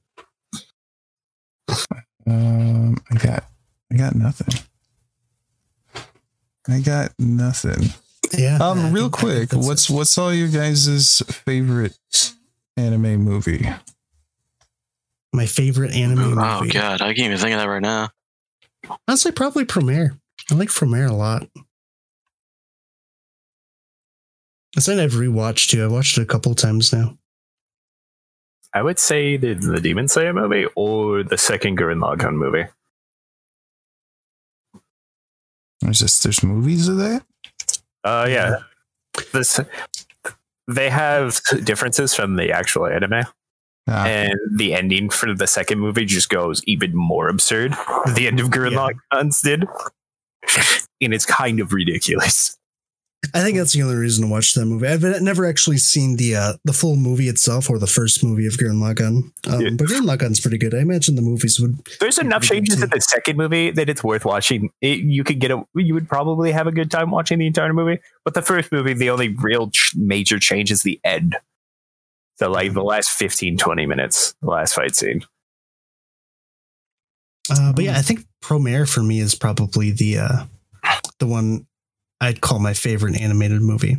Um, 2.25 2.95
I 3.11 3.15
got, 3.17 3.45
I 3.91 3.95
got 3.97 4.15
nothing. 4.15 4.59
I 6.67 6.79
got 6.81 7.11
nothing. 7.17 7.89
Yeah. 8.37 8.57
I 8.61 8.69
Um, 8.69 8.93
real 8.93 9.05
I 9.05 9.09
think 9.09 9.13
quick, 9.13 9.49
that's 9.49 9.65
what's 9.67 9.89
it. 9.89 9.93
what's 9.93 10.17
all 10.17 10.33
your 10.33 10.47
guys' 10.49 11.21
favorite 11.27 11.97
anime 12.77 13.17
movie? 13.17 13.67
my 15.31 15.45
favorite 15.45 15.91
anime 15.91 16.17
movie? 16.35 16.41
Oh 16.43 16.65
god, 16.71 17.01
I 17.01 17.13
can't 17.13 17.19
even 17.31 17.37
think 17.37 17.53
of 17.53 17.59
that 17.59 17.67
right 17.69 17.81
now. 17.81 18.09
Honestly, 19.07 19.31
probably 19.31 19.63
Promare. 19.65 20.17
I 20.49 20.55
like 20.55 20.69
Promare 20.69 21.09
a 21.09 21.13
lot. 21.13 21.47
It's 24.75 24.85
something 24.85 25.03
I've 25.03 25.11
rewatched 25.13 25.69
too. 25.69 25.83
I've 25.83 25.91
watched 25.91 26.17
it 26.17 26.21
a 26.21 26.25
couple 26.25 26.53
times 26.55 26.93
now. 26.93 27.17
I 28.73 28.83
would 28.83 28.99
say 28.99 29.35
the, 29.35 29.55
the 29.55 29.81
Demon 29.81 30.07
Slayer 30.07 30.31
movie 30.33 30.67
or 30.75 31.23
the 31.23 31.37
second 31.39 31.77
Gurren 31.79 31.99
Lagann 32.01 32.35
movie. 32.35 32.65
There's 35.81 35.99
just 35.99 36.23
there's 36.23 36.43
movies 36.43 36.87
of 36.87 36.97
that. 36.97 37.23
Uh, 38.03 38.27
yeah. 38.29 38.57
This 39.33 39.59
they 40.67 40.89
have 40.89 41.41
differences 41.63 42.13
from 42.13 42.35
the 42.35 42.51
actual 42.51 42.85
anime, 42.85 43.23
Ah, 43.87 44.05
and 44.05 44.35
the 44.55 44.75
ending 44.75 45.09
for 45.09 45.33
the 45.33 45.47
second 45.47 45.79
movie 45.79 46.05
just 46.05 46.29
goes 46.29 46.63
even 46.65 46.95
more 46.95 47.27
absurd. 47.27 47.73
The 48.13 48.27
end 48.27 48.39
of 48.39 48.49
Gurren 48.49 48.73
Yeah. 48.73 48.89
Lagann's 49.13 49.41
did, 49.41 49.65
and 51.01 51.13
it's 51.13 51.25
kind 51.25 51.59
of 51.59 51.73
ridiculous. 51.73 52.55
I 53.33 53.43
think 53.43 53.57
that's 53.57 53.73
the 53.73 53.83
only 53.83 53.95
reason 53.97 54.23
to 54.25 54.31
watch 54.31 54.53
that 54.53 54.65
movie. 54.65 54.87
I've 54.87 55.03
never 55.21 55.45
actually 55.45 55.77
seen 55.77 56.15
the 56.15 56.35
uh, 56.35 56.53
the 56.63 56.73
full 56.73 56.95
movie 56.95 57.27
itself 57.27 57.69
or 57.69 57.77
the 57.77 57.85
first 57.85 58.23
movie 58.23 58.47
of 58.47 58.53
Gurren 58.53 58.79
Lagann. 58.81 59.31
Um, 59.51 59.61
Yeah. 59.61 59.69
But 59.77 59.87
Gurren 59.87 60.07
Lagann's 60.07 60.39
pretty 60.39 60.57
good. 60.57 60.73
I 60.73 60.79
imagine 60.79 61.15
the 61.15 61.21
movies 61.21 61.59
would. 61.59 61.77
There's 61.99 62.17
enough 62.17 62.43
changes 62.43 62.81
in 62.81 62.89
the 62.89 63.01
second 63.01 63.37
movie 63.37 63.71
that 63.71 63.89
it's 63.89 64.03
worth 64.03 64.23
watching. 64.23 64.71
It, 64.81 64.99
you 64.99 65.23
could 65.25 65.39
get 65.39 65.51
a, 65.51 65.63
you 65.75 65.93
would 65.93 66.07
probably 66.07 66.51
have 66.53 66.65
a 66.65 66.71
good 66.71 66.89
time 66.89 67.11
watching 67.11 67.39
the 67.39 67.47
entire 67.47 67.73
movie. 67.73 67.99
But 68.23 68.35
the 68.35 68.41
first 68.41 68.71
movie, 68.71 68.93
the 68.93 69.09
only 69.09 69.27
real 69.29 69.69
ch- 69.69 69.93
major 69.97 70.39
change 70.39 70.71
is 70.71 70.83
the 70.83 70.99
end. 71.03 71.35
So 72.37 72.49
like 72.49 72.73
the 72.73 72.83
last 72.83 73.09
15, 73.11 73.57
20 73.57 73.85
minutes, 73.85 74.33
the 74.41 74.49
last 74.49 74.73
fight 74.73 74.95
scene. 74.95 75.23
Uh, 77.51 77.73
but 77.73 77.83
yeah, 77.83 77.97
I 77.97 78.01
think 78.01 78.21
Promare 78.41 78.87
for 78.91 79.03
me 79.03 79.19
is 79.19 79.35
probably 79.35 79.91
the 79.91 80.19
uh, 80.19 80.45
the 81.19 81.27
one 81.27 81.65
I'd 82.21 82.41
call 82.41 82.59
my 82.59 82.73
favorite 82.73 83.19
animated 83.19 83.61
movie. 83.61 83.97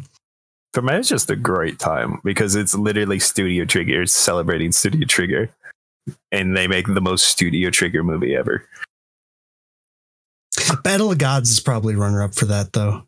For 0.72 0.82
me, 0.82 0.94
it's 0.94 1.09
just 1.09 1.30
a 1.30 1.36
great 1.36 1.78
time 1.78 2.20
because 2.22 2.55
it's 2.55 2.74
literally 2.74 3.18
Studio 3.18 3.64
Trigger 3.64 4.06
celebrating 4.06 4.72
Studio 4.72 5.06
Trigger. 5.06 5.51
And 6.32 6.56
they 6.56 6.66
make 6.66 6.86
the 6.86 7.01
most 7.01 7.28
Studio 7.28 7.70
Trigger 7.70 8.02
movie 8.02 8.34
ever. 8.36 8.66
Battle 10.82 11.12
of 11.12 11.18
Gods 11.18 11.51
is 11.51 11.60
probably 11.60 11.94
runner 11.94 12.22
up 12.22 12.34
for 12.34 12.47
that 12.47 12.72
though. 12.72 13.05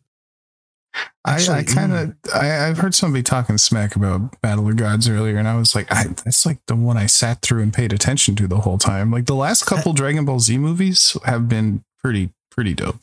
I, 1.25 1.31
I 1.31 1.33
Actually, 1.35 1.63
kind 1.63 1.93
of 1.93 2.09
mm. 2.09 2.35
I, 2.35 2.67
I've 2.67 2.77
heard 2.77 2.93
somebody 2.93 3.23
talking 3.23 3.57
smack 3.57 3.95
about 3.95 4.39
Battle 4.41 4.67
of 4.67 4.75
Gods 4.75 5.07
earlier, 5.07 5.37
and 5.37 5.47
I 5.47 5.55
was 5.57 5.73
like, 5.73 5.91
I, 5.91 6.03
that's 6.03 6.45
like 6.45 6.59
the 6.67 6.75
one 6.75 6.97
I 6.97 7.05
sat 7.05 7.41
through 7.41 7.61
and 7.63 7.73
paid 7.73 7.93
attention 7.93 8.35
to 8.35 8.47
the 8.47 8.59
whole 8.59 8.77
time. 8.77 9.09
Like 9.09 9.25
the 9.25 9.35
last 9.35 9.65
couple 9.65 9.93
Dragon 9.93 10.25
Ball 10.25 10.39
Z 10.39 10.57
movies 10.57 11.17
have 11.25 11.47
been 11.47 11.83
pretty 12.01 12.29
pretty 12.51 12.73
dope. 12.73 12.97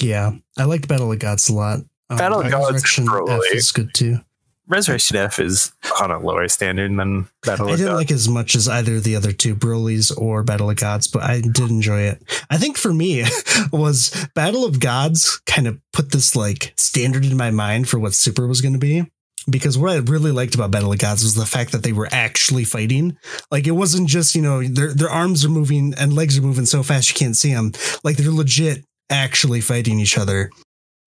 Yeah, 0.00 0.32
I 0.58 0.64
liked 0.64 0.88
Battle 0.88 1.12
of 1.12 1.18
Gods 1.18 1.48
a 1.48 1.54
lot. 1.54 1.80
Um, 2.10 2.18
Battle 2.18 2.40
of 2.40 2.50
Gods 2.50 2.68
is 2.68 2.98
Resurrection 2.98 3.08
F 3.28 3.40
is 3.54 3.72
good 3.72 3.94
too. 3.94 4.18
Resurrection 4.66 5.16
F 5.16 5.38
is 5.38 5.72
on 6.00 6.10
a 6.10 6.18
lower 6.18 6.48
standard 6.48 6.90
than 6.96 7.28
Battle 7.44 7.68
I 7.68 7.72
didn't 7.72 7.86
Gods. 7.86 7.96
like 7.96 8.10
as 8.10 8.28
much 8.28 8.54
as 8.54 8.66
either 8.68 8.96
of 8.96 9.04
the 9.04 9.14
other 9.16 9.32
two, 9.32 9.54
Broly's 9.54 10.10
or 10.10 10.42
Battle 10.42 10.70
of 10.70 10.76
Gods, 10.76 11.06
but 11.06 11.22
I 11.22 11.40
did 11.42 11.70
enjoy 11.70 12.02
it. 12.02 12.22
I 12.50 12.56
think 12.56 12.78
for 12.78 12.92
me 12.92 13.24
was 13.72 14.26
Battle 14.34 14.64
of 14.64 14.80
Gods 14.80 15.40
kind 15.46 15.66
of 15.66 15.78
put 15.92 16.12
this 16.12 16.34
like 16.34 16.72
standard 16.76 17.24
in 17.24 17.36
my 17.36 17.50
mind 17.50 17.88
for 17.88 17.98
what 17.98 18.14
Super 18.14 18.46
was 18.46 18.60
going 18.60 18.72
to 18.74 18.78
be. 18.78 19.04
Because 19.50 19.76
what 19.76 19.90
I 19.92 19.96
really 19.96 20.32
liked 20.32 20.54
about 20.54 20.70
Battle 20.70 20.92
of 20.92 20.98
Gods 20.98 21.22
was 21.22 21.34
the 21.34 21.44
fact 21.44 21.72
that 21.72 21.82
they 21.82 21.92
were 21.92 22.08
actually 22.10 22.64
fighting. 22.64 23.18
Like 23.50 23.66
it 23.66 23.72
wasn't 23.72 24.08
just, 24.08 24.34
you 24.34 24.40
know, 24.40 24.62
their 24.66 24.94
their 24.94 25.10
arms 25.10 25.44
are 25.44 25.50
moving 25.50 25.92
and 25.98 26.14
legs 26.14 26.38
are 26.38 26.42
moving 26.42 26.64
so 26.64 26.82
fast 26.82 27.10
you 27.10 27.14
can't 27.14 27.36
see 27.36 27.52
them. 27.52 27.72
Like 28.02 28.16
they're 28.16 28.32
legit 28.32 28.86
actually 29.10 29.60
fighting 29.60 29.98
each 30.00 30.16
other. 30.18 30.50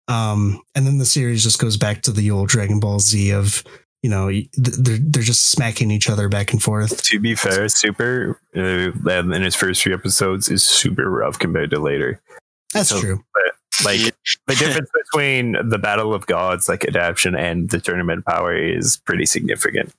Um, 0.09 0.61
and 0.75 0.87
then 0.87 0.99
the 0.99 1.05
series 1.05 1.43
just 1.43 1.59
goes 1.59 1.77
back 1.77 2.03
to 2.03 2.13
the 2.13 2.31
old 2.31 2.49
Dragon 2.49 2.81
Ball 2.81 2.99
Z 2.99 3.31
of, 3.33 3.63
you 4.03 4.09
know, 4.09 4.31
they're 4.57 4.99
they're 4.99 5.23
just 5.23 5.51
smacking 5.51 5.91
each 5.91 6.09
other 6.09 6.29
back 6.29 6.53
and 6.53 6.63
forth. 6.63 7.03
to 7.03 7.21
be 7.21 7.35
fair, 7.35 7.69
Super 7.69 8.41
uh, 8.57 8.61
in 8.61 9.43
its 9.43 9.57
first 9.57 9.83
few 9.83 9.93
episodes 9.93 10.49
is 10.51 10.67
super 10.67 11.11
rough 11.11 11.39
compared 11.39 11.71
to 11.71 11.81
later. 11.81 12.21
That's 12.73 12.89
So- 12.91 13.01
true. 13.01 13.25
Like 13.85 14.01
the 14.49 14.55
difference 14.57 14.91
between 15.13 15.57
the 15.69 15.79
Battle 15.79 16.13
of 16.13 16.27
Gods, 16.27 16.69
like 16.69 16.85
adaptation, 16.85 17.37
and 17.37 17.71
the 17.71 17.79
Tournament 17.81 18.25
Power 18.27 18.53
is 18.57 18.97
pretty 19.07 19.25
significant. 19.25 19.93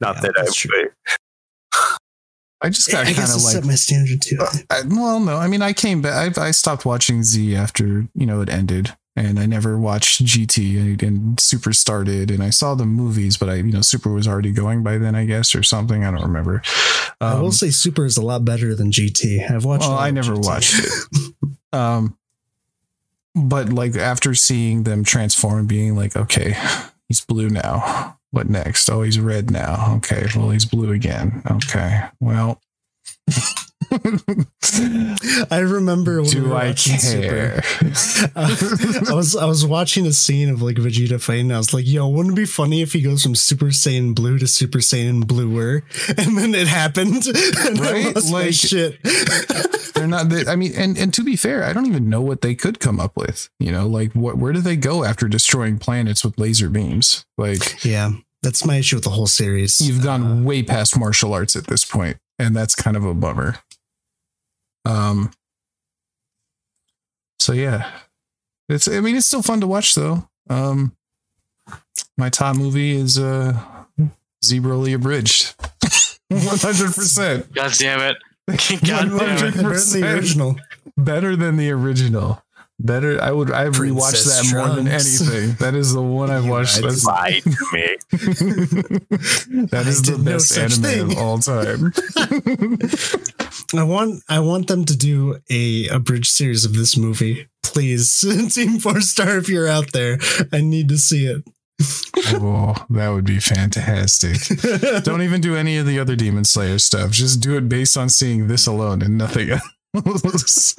Not 0.00 0.16
Yeah, 0.16 0.20
that 0.22 0.34
I 0.38 0.42
that's 0.44 0.64
would. 0.64 0.88
I 2.66 2.70
just 2.70 2.90
got 2.90 3.06
kind 3.06 3.18
of 3.18 3.42
like 3.42 3.54
set 3.54 3.64
my 3.64 3.74
standard 3.76 4.20
too. 4.22 4.38
I, 4.70 4.82
well, 4.88 5.20
no, 5.20 5.36
I 5.36 5.46
mean, 5.48 5.62
I 5.62 5.72
came 5.72 6.02
back. 6.02 6.36
I, 6.38 6.46
I 6.48 6.50
stopped 6.50 6.84
watching 6.84 7.22
Z 7.22 7.54
after 7.54 8.06
you 8.14 8.26
know 8.26 8.40
it 8.40 8.48
ended, 8.50 8.94
and 9.14 9.38
I 9.38 9.46
never 9.46 9.78
watched 9.78 10.24
GT 10.24 10.76
and, 10.78 11.02
and 11.02 11.40
Super 11.40 11.72
started, 11.72 12.30
and 12.30 12.42
I 12.42 12.50
saw 12.50 12.74
the 12.74 12.84
movies, 12.86 13.36
but 13.36 13.48
I, 13.48 13.54
you 13.54 13.72
know, 13.72 13.80
Super 13.82 14.12
was 14.12 14.26
already 14.26 14.52
going 14.52 14.82
by 14.82 14.98
then, 14.98 15.14
I 15.14 15.24
guess, 15.26 15.54
or 15.54 15.62
something. 15.62 16.04
I 16.04 16.10
don't 16.10 16.22
remember. 16.22 16.62
I 17.20 17.34
will 17.38 17.46
Um, 17.46 17.52
say 17.52 17.70
Super 17.70 18.04
is 18.04 18.16
a 18.16 18.22
lot 18.22 18.44
better 18.44 18.74
than 18.74 18.90
GT. 18.90 19.50
I've 19.50 19.64
watched. 19.64 19.82
well, 19.88 19.98
I 19.98 20.10
never 20.10 20.34
GT. 20.34 20.44
watched 20.44 20.74
it. 20.84 21.34
Um, 21.72 22.16
but 23.34 23.68
like 23.68 23.96
after 23.96 24.34
seeing 24.34 24.84
them 24.84 25.04
transform 25.04 25.58
and 25.60 25.68
being 25.68 25.94
like, 25.94 26.16
okay, 26.16 26.56
he's 27.06 27.20
blue 27.20 27.50
now. 27.50 28.15
What 28.30 28.48
next? 28.48 28.88
Oh, 28.90 29.02
he's 29.02 29.18
red 29.18 29.50
now. 29.50 29.94
Okay, 29.96 30.26
well, 30.34 30.50
he's 30.50 30.64
blue 30.64 30.92
again. 30.92 31.42
Okay, 31.50 32.04
well. 32.20 32.60
I 35.50 35.58
remember. 35.58 36.16
When 36.16 36.24
we 36.24 36.30
Do 36.30 36.48
were 36.48 36.56
I 36.56 36.72
care? 36.74 37.62
I 38.36 39.12
was 39.14 39.36
I 39.36 39.44
was 39.46 39.64
watching 39.66 40.06
a 40.06 40.12
scene 40.12 40.48
of 40.48 40.62
like 40.62 40.76
Vegeta 40.76 41.20
fighting. 41.20 41.52
I 41.52 41.58
was 41.58 41.72
like, 41.74 41.86
"Yo, 41.86 42.08
wouldn't 42.08 42.34
it 42.34 42.36
be 42.36 42.44
funny 42.46 42.82
if 42.82 42.92
he 42.92 43.02
goes 43.02 43.22
from 43.22 43.34
Super 43.34 43.66
Saiyan 43.66 44.14
Blue 44.14 44.38
to 44.38 44.46
Super 44.46 44.78
Saiyan 44.78 45.26
Bluer?" 45.26 45.82
And 46.18 46.36
then 46.38 46.54
it 46.54 46.66
happened, 46.68 47.26
and 47.26 47.80
I 47.80 47.92
Right? 47.92 48.16
Like- 48.30 48.54
shit. 48.54 48.98
they're 49.94 50.06
not 50.06 50.28
they, 50.28 50.44
i 50.46 50.56
mean 50.56 50.72
and 50.76 50.98
and 50.98 51.12
to 51.14 51.24
be 51.24 51.36
fair 51.36 51.64
i 51.64 51.72
don't 51.72 51.86
even 51.86 52.08
know 52.10 52.20
what 52.20 52.42
they 52.42 52.54
could 52.54 52.80
come 52.80 53.00
up 53.00 53.16
with 53.16 53.48
you 53.58 53.72
know 53.72 53.86
like 53.86 54.12
what 54.12 54.36
where 54.36 54.52
do 54.52 54.60
they 54.60 54.76
go 54.76 55.04
after 55.04 55.26
destroying 55.26 55.78
planets 55.78 56.22
with 56.24 56.38
laser 56.38 56.68
beams 56.68 57.24
like 57.38 57.82
yeah, 57.84 58.10
that's 58.42 58.64
my 58.64 58.76
issue 58.76 58.96
with 58.96 59.04
the 59.04 59.10
whole 59.10 59.26
series. 59.26 59.80
you've 59.80 60.00
Uh, 60.00 60.04
gone 60.04 60.44
way 60.44 60.62
past 60.62 60.98
martial 60.98 61.32
arts 61.32 61.56
at 61.56 61.66
this 61.68 61.84
point 61.84 62.18
and 62.38 62.54
that's 62.54 62.74
kind 62.74 62.96
of 62.96 63.04
a 63.04 63.14
bummer 63.14 63.56
um 64.86 65.30
so 67.38 67.52
yeah 67.52 67.90
it's 68.68 68.88
i 68.88 69.00
mean 69.00 69.16
it's 69.16 69.26
still 69.26 69.42
fun 69.42 69.60
to 69.60 69.66
watch 69.66 69.94
though 69.94 70.28
um 70.48 70.96
my 72.16 72.28
top 72.30 72.56
movie 72.56 72.92
is 72.92 73.18
uh 73.18 73.58
Z 74.44 74.60
Broly 74.60 74.94
abridged 74.94 75.54
100% 76.32 77.52
God 77.54 77.72
damn 77.78 78.00
it. 78.00 78.16
God 78.86 79.18
better 79.18 79.36
damn 79.36 79.48
it. 79.48 79.54
than 79.54 80.00
the 80.00 80.12
original. 80.14 80.56
better 80.96 81.36
than 81.36 81.56
the 81.56 81.70
original 81.70 82.42
Better, 82.78 83.18
I 83.22 83.32
would. 83.32 83.50
I've 83.50 83.72
rewatched 83.76 84.10
Princess 84.26 84.50
that 84.50 84.56
more 84.58 84.68
than 84.76 84.86
anything. 84.86 85.54
That 85.60 85.74
is 85.74 85.94
the 85.94 86.02
one 86.02 86.30
I've 86.30 86.46
watched. 86.46 86.82
lied 86.82 86.90
That's, 86.90 87.04
to 87.04 87.08
Lied 87.08 87.42
to 87.42 87.48
me. 87.72 87.96
that 89.68 89.84
is 89.86 90.06
I 90.06 90.12
the 90.12 90.16
did 90.18 90.24
no 90.26 90.32
best 90.32 90.58
anime 90.58 90.82
thing. 90.82 91.12
of 91.12 91.16
all 91.16 91.38
time. 91.38 91.94
I 93.74 93.82
want 93.82 94.22
I 94.28 94.40
want 94.40 94.68
them 94.68 94.84
to 94.84 94.96
do 94.96 95.38
a 95.50 95.88
a 95.88 95.98
bridge 95.98 96.28
series 96.28 96.64
of 96.64 96.74
this 96.74 96.96
movie. 96.96 97.48
Please, 97.62 98.24
Team 98.54 98.78
Four 98.78 99.00
Star, 99.00 99.36
if 99.38 99.48
you're 99.48 99.68
out 99.68 99.92
there, 99.92 100.18
I 100.52 100.60
need 100.60 100.88
to 100.88 100.98
see 100.98 101.26
it. 101.26 101.42
oh, 102.40 102.74
that 102.90 103.08
would 103.10 103.26
be 103.26 103.38
fantastic. 103.38 104.38
Don't 105.04 105.22
even 105.22 105.40
do 105.40 105.56
any 105.56 105.76
of 105.76 105.86
the 105.86 105.98
other 105.98 106.16
Demon 106.16 106.44
Slayer 106.44 106.78
stuff. 106.78 107.10
Just 107.10 107.40
do 107.40 107.56
it 107.56 107.68
based 107.68 107.96
on 107.96 108.08
seeing 108.08 108.46
this 108.48 108.66
alone 108.66 109.02
and 109.02 109.18
nothing 109.18 109.50
else. 109.50 110.74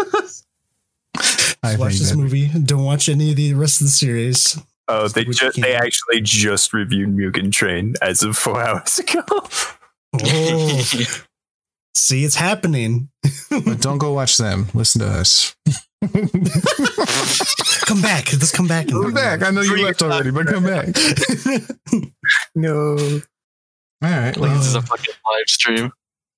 I 1.63 1.75
watch 1.75 1.93
this 1.93 2.11
that, 2.11 2.17
movie. 2.17 2.47
Don't 2.47 2.83
watch 2.83 3.09
any 3.09 3.31
of 3.31 3.35
the 3.35 3.53
rest 3.53 3.81
of 3.81 3.87
the 3.87 3.91
series. 3.91 4.59
Oh, 4.87 5.07
they 5.07 5.25
just 5.25 5.61
they 5.61 5.75
actually 5.75 6.21
just 6.21 6.73
reviewed 6.73 7.09
Mugen 7.09 7.51
Train 7.51 7.95
as 8.01 8.23
of 8.23 8.37
four 8.37 8.61
hours 8.63 8.99
ago. 8.99 9.23
Oh, 10.23 10.83
see, 11.99 12.23
it's 12.23 12.35
happening. 12.35 13.09
but 13.49 13.81
don't 13.81 13.97
go 13.97 14.13
watch 14.13 14.37
them. 14.37 14.67
Listen 14.73 15.01
to 15.01 15.07
us. 15.07 15.55
Come 17.85 18.01
back. 18.01 18.31
Let's 18.33 18.51
come 18.51 18.67
back. 18.67 18.87
Come 18.87 19.13
back. 19.13 19.41
I 19.43 19.49
know 19.49 19.61
you 19.61 19.69
Three 19.71 19.83
left 19.83 20.01
already, 20.01 20.29
but 20.31 20.45
come 20.47 20.63
back. 20.63 20.87
no. 22.55 22.97
All 22.97 24.09
right. 24.09 24.35
Like 24.37 24.51
this 24.57 24.67
is 24.67 24.75
a 24.75 24.81
fucking 24.81 25.13
live 25.25 25.47
stream. 25.47 25.91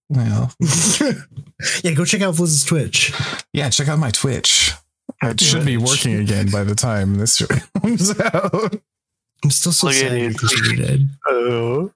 well, 0.10 0.54
yeah, 1.84 1.92
go 1.94 2.06
check 2.06 2.22
out 2.22 2.36
Fliz's 2.36 2.64
Twitch. 2.64 3.12
yeah. 3.52 3.70
Check 3.70 3.88
out 3.90 4.00
my 4.00 4.12
Twitch. 4.12 4.72
It 5.24 5.42
should 5.42 5.66
be 5.66 5.78
working 5.78 6.16
again 6.16 6.50
by 6.52 6.64
the 6.64 6.76
time 6.76 7.16
this 7.16 7.42
comes 7.82 8.18
out. 8.20 8.76
I'm 9.44 9.50
still 9.52 9.72
so 9.74 9.88
Look 9.88 9.96
at 9.96 10.00
sad 10.02 10.22
you. 10.22 10.30
because 10.30 10.52
you 10.54 10.76
did. 10.78 11.10
Oh. 11.28 11.92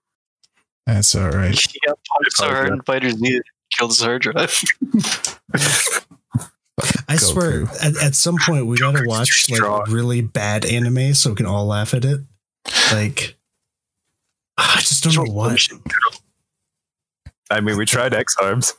That's 0.86 1.16
all 1.16 1.30
right. 1.30 1.58
Yeah, 1.86 1.94
pumped 2.10 2.32
so 2.32 2.46
hard 2.48 2.70
and 2.70 2.86
fighters 2.86 3.20
needed 3.20 3.44
killed 3.78 3.92
his 3.92 4.02
hard 4.02 4.22
drive. 4.22 4.62
I 7.08 7.18
swear, 7.18 7.64
at, 7.82 7.96
at 8.02 8.16
some 8.16 8.38
point 8.44 8.66
we 8.66 8.78
gotta 8.78 9.04
watch 9.06 9.48
like 9.50 9.58
strong. 9.58 9.84
really 9.90 10.22
bad 10.22 10.66
anime 10.66 11.14
so 11.14 11.30
we 11.32 11.36
can 11.36 11.46
all 11.46 11.66
laugh 11.68 11.94
at 11.94 12.04
it. 12.06 12.22
Like, 12.92 13.36
I 14.58 14.78
just 14.80 15.04
don't 15.04 15.16
know 15.16 15.32
what 15.32 15.60
I 17.52 17.60
mean, 17.62 17.78
we 17.78 17.86
tried 17.86 18.14
X 18.14 18.36
Arms. 18.42 18.74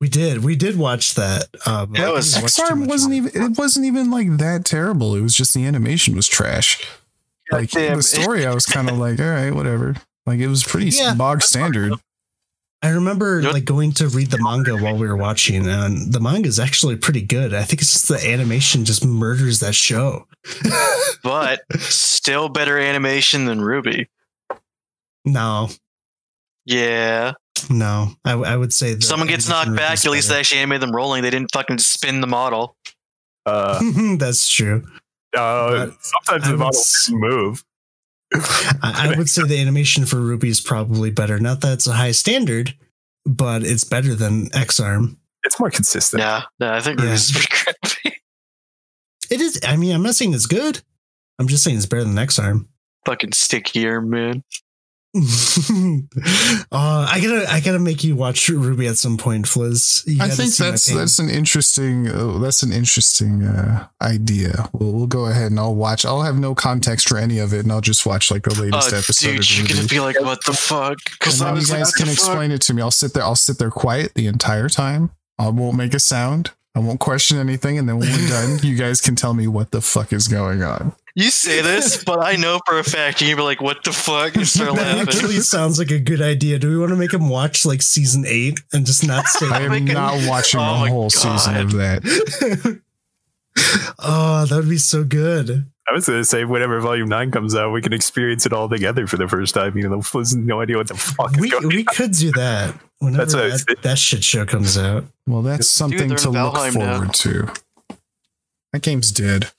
we 0.00 0.08
did. 0.08 0.42
We 0.42 0.56
did 0.56 0.76
watch 0.78 1.14
that. 1.14 1.48
Um, 1.66 1.92
That 1.92 2.08
I 2.08 2.12
was- 2.12 2.32
didn't 2.32 2.42
watch 2.44 2.56
too 2.56 2.62
X-Arm 2.62 2.86
wasn't 2.86 3.14
even 3.14 3.30
it 3.52 3.58
wasn't 3.58 3.86
even 3.86 4.10
like 4.10 4.38
that 4.38 4.64
terrible. 4.64 5.14
It 5.14 5.20
was 5.20 5.34
just 5.36 5.52
the 5.52 5.66
animation 5.66 6.16
was 6.16 6.26
trash. 6.28 6.82
Like 7.52 7.70
Goddamn. 7.72 7.96
the 7.98 8.02
story, 8.02 8.46
I 8.46 8.54
was 8.54 8.64
kind 8.64 8.88
of 8.88 8.96
like, 8.96 9.18
all 9.20 9.26
right, 9.26 9.50
whatever. 9.54 9.96
Like 10.26 10.40
it 10.40 10.48
was 10.48 10.62
pretty 10.64 10.90
Yeah. 10.90 11.14
bog 11.14 11.42
standard. 11.42 11.94
I 12.82 12.88
remember 12.88 13.40
Yep. 13.40 13.52
like 13.52 13.64
going 13.66 13.92
to 13.92 14.08
read 14.08 14.30
the 14.30 14.38
manga 14.42 14.74
while 14.76 14.96
we 14.96 15.06
were 15.06 15.16
watching, 15.16 15.68
and 15.68 16.12
the 16.12 16.20
manga 16.20 16.48
is 16.48 16.58
actually 16.58 16.96
pretty 16.96 17.20
good. 17.20 17.52
I 17.52 17.62
think 17.64 17.82
it's 17.82 17.92
just 17.92 18.08
the 18.08 18.26
animation 18.26 18.84
just 18.86 19.04
murders 19.04 19.60
that 19.60 19.74
show. 19.74 20.26
but 21.22 21.60
still 21.80 22.48
better 22.48 22.78
animation 22.78 23.44
than 23.44 23.60
RWBY. 23.60 24.06
no, 25.26 25.68
Yeah. 26.64 27.32
no, 27.68 28.14
I, 28.24 28.32
I 28.32 28.56
would 28.56 28.72
say 28.72 28.94
the 28.94 29.02
Someone 29.02 29.28
gets 29.28 29.46
knocked 29.48 29.74
back, 29.76 30.04
at 30.04 30.10
least 30.10 30.30
they 30.30 30.38
actually 30.38 30.60
animated 30.60 30.82
them 30.82 30.96
rolling. 30.96 31.22
They 31.22 31.30
didn't 31.30 31.52
fucking 31.52 31.78
spin 31.78 32.22
the 32.22 32.26
model. 32.26 32.76
Uh, 33.44 33.78
That's 34.18 34.48
true. 34.48 34.84
uh, 35.36 35.88
sometimes 36.00 36.44
I 36.44 36.46
the 36.46 36.50
would 36.52 36.58
model 36.60 36.78
s- 36.80 37.06
didn't 37.08 37.20
move. 37.20 37.64
I, 38.34 39.10
I 39.12 39.14
would 39.18 39.28
say 39.28 39.42
the 39.44 39.60
animation 39.60 40.06
for 40.06 40.16
RWBY 40.16 40.44
is 40.44 40.60
probably 40.60 41.10
better. 41.10 41.38
Not 41.40 41.60
that 41.62 41.72
it's 41.74 41.86
a 41.86 41.92
high 41.94 42.12
standard, 42.12 42.74
but 43.26 43.62
it's 43.64 43.84
better 43.84 44.14
than 44.14 44.54
X 44.54 44.78
Arm. 44.80 45.18
It's 45.44 45.58
more 45.58 45.70
consistent. 45.70 46.20
Yeah. 46.20 46.42
Yeah, 46.60 46.74
I 46.76 46.80
think 46.80 47.00
Yeah. 47.00 47.06
RWBY's 47.06 47.32
pretty 47.32 47.48
crappy. 47.50 48.16
It 49.30 49.40
is. 49.40 49.60
I 49.64 49.76
mean, 49.76 49.94
I'm 49.94 50.02
not 50.02 50.16
saying 50.16 50.34
it's 50.34 50.46
good. 50.46 50.80
I'm 51.38 51.46
just 51.46 51.62
saying 51.62 51.76
it's 51.76 51.86
better 51.86 52.02
than 52.02 52.18
X 52.18 52.36
Arm. 52.40 52.68
fucking 53.06 53.32
stickier, 53.32 54.00
man. 54.00 54.42
uh, 55.16 56.00
I 56.72 57.20
gotta, 57.22 57.46
I 57.50 57.60
gotta 57.60 57.78
make 57.78 58.04
you 58.04 58.14
watch 58.16 58.46
RWBY 58.48 58.90
at 58.90 58.96
some 58.96 59.16
point, 59.16 59.48
Fliz. 59.48 60.04
You 60.06 60.22
I 60.22 60.28
think 60.28 60.54
that's 60.54 60.86
that's 60.86 61.18
an 61.18 61.28
interesting 61.28 62.08
uh, 62.08 62.38
that's 62.38 62.62
an 62.62 62.72
interesting 62.72 63.42
uh, 63.44 63.88
idea. 64.00 64.68
We'll 64.72 64.92
we'll 64.92 65.06
go 65.06 65.26
ahead 65.26 65.50
and 65.50 65.58
I'll 65.58 65.74
watch. 65.74 66.04
I'll 66.04 66.22
have 66.22 66.38
no 66.38 66.54
context 66.54 67.08
for 67.08 67.18
any 67.18 67.38
of 67.38 67.52
it, 67.52 67.60
and 67.60 67.72
I'll 67.72 67.80
just 67.80 68.06
watch 68.06 68.30
like 68.30 68.44
the 68.44 68.54
latest 68.54 68.92
Oh, 68.92 68.98
episode. 68.98 69.30
dude, 69.30 69.40
of 69.40 69.50
you're 69.58 69.66
gonna 69.68 69.88
be 69.88 70.00
like, 70.00 70.20
what 70.20 70.44
the 70.44 70.52
fuck? 70.52 70.90
And 70.92 71.18
Because 71.18 71.38
then 71.40 71.48
you 71.48 71.54
was 71.54 71.70
like, 71.70 71.80
guys 71.80 71.92
can 71.94 72.06
the 72.06 72.12
fuck? 72.14 72.26
explain 72.26 72.50
it 72.52 72.60
to 72.62 72.74
me. 72.74 72.82
I'll 72.82 72.90
sit 72.90 73.12
there. 73.14 73.22
I'll 73.24 73.34
sit 73.36 73.58
there 73.58 73.70
quiet 73.70 74.14
the 74.14 74.26
entire 74.26 74.68
time. 74.68 75.10
I 75.38 75.48
won't 75.48 75.76
make 75.76 75.94
a 75.94 76.00
sound. 76.00 76.52
I 76.74 76.78
won't 76.78 77.00
question 77.00 77.38
anything. 77.38 77.78
And 77.78 77.88
then 77.88 77.98
when 77.98 78.08
we're 78.10 78.28
done, 78.28 78.58
you 78.62 78.76
guys 78.76 79.00
can 79.00 79.16
tell 79.16 79.34
me 79.34 79.46
what 79.48 79.72
the 79.72 79.80
fuck 79.80 80.12
is 80.12 80.28
going 80.28 80.62
on. 80.62 80.94
You 81.16 81.30
say 81.30 81.60
this, 81.62 82.04
but 82.06 82.20
I 82.24 82.36
know 82.36 82.60
for 82.66 82.78
a 82.78 82.84
fact 82.84 83.20
you're 83.20 83.30
gonna 83.30 83.38
be 83.38 83.42
like, 83.42 83.60
what 83.60 83.82
the 83.82 83.92
fuck? 83.92 84.36
You 84.36 84.44
start 84.44 84.70
That 84.76 84.96
laughing. 84.96 85.08
actually 85.08 85.40
sounds 85.40 85.78
like 85.80 85.90
a 85.90 85.98
good 85.98 86.22
idea. 86.22 86.58
Do 86.60 86.70
we 86.70 86.78
want 86.78 86.90
to 86.90 86.96
make 86.96 87.12
him 87.12 87.28
watch 87.28 87.66
like 87.66 87.82
season 87.82 88.24
eight 88.26 88.60
and 88.72 88.86
just 88.86 89.04
not 89.06 89.26
stay? 89.26 89.48
I 89.50 89.62
am 89.62 89.84
not 89.86 90.28
watching 90.28 90.60
Oh 90.60 90.62
a 90.62 90.78
my 90.78 90.88
whole 90.88 91.10
season 91.10 91.56
of 91.56 91.72
that. 91.72 92.80
oh, 93.98 94.46
that 94.48 94.56
would 94.56 94.68
be 94.68 94.78
so 94.78 95.04
good. 95.04 95.66
I 95.88 95.92
was 95.92 96.06
going 96.06 96.20
to 96.20 96.24
say, 96.24 96.44
whenever 96.44 96.78
Volume 96.80 97.08
9 97.08 97.32
comes 97.32 97.56
out, 97.56 97.72
we 97.72 97.82
can 97.82 97.92
experience 97.92 98.46
it 98.46 98.52
all 98.52 98.68
together 98.68 99.08
for 99.08 99.16
the 99.16 99.26
first 99.26 99.54
time. 99.54 99.76
You 99.76 99.88
know, 99.88 100.00
there's 100.00 100.36
no 100.36 100.60
idea 100.60 100.76
what 100.76 100.86
the 100.86 100.94
fuck 100.94 101.34
is 101.34 101.40
We 101.40 101.50
going 101.50 101.66
we 101.66 101.82
could 101.84 102.12
do 102.12 102.30
that 102.32 102.76
whenever 103.00 103.24
That's 103.24 103.34
I 103.34 103.48
that, 103.48 103.82
that 103.82 103.98
shit 103.98 104.22
show 104.22 104.46
comes 104.46 104.78
out. 104.78 105.04
Well, 105.26 105.42
that's 105.42 105.68
something 105.68 106.14
to 106.14 106.30
look 106.30 106.54
Valheim 106.54 106.76
now. 106.76 106.98
forward 106.98 107.14
to. 107.14 107.52
That 108.72 108.82
game's 108.82 109.10
dead. 109.10 109.50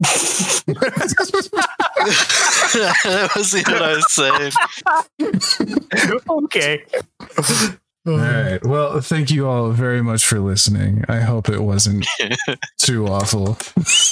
that 0.04 0.64
was 3.34 3.54
what 3.54 3.82
I 3.82 3.94
was 3.94 4.12
saying. 4.12 4.52
okay. 6.44 6.84
All 8.06 8.18
right. 8.18 8.62
Well, 8.64 9.00
thank 9.00 9.30
you 9.30 9.48
all 9.48 9.70
very 9.70 10.02
much 10.02 10.26
for 10.26 10.38
listening. 10.38 11.04
I 11.08 11.20
hope 11.20 11.48
it 11.48 11.60
wasn't 11.62 12.06
too 12.78 13.06
awful. 13.06 13.56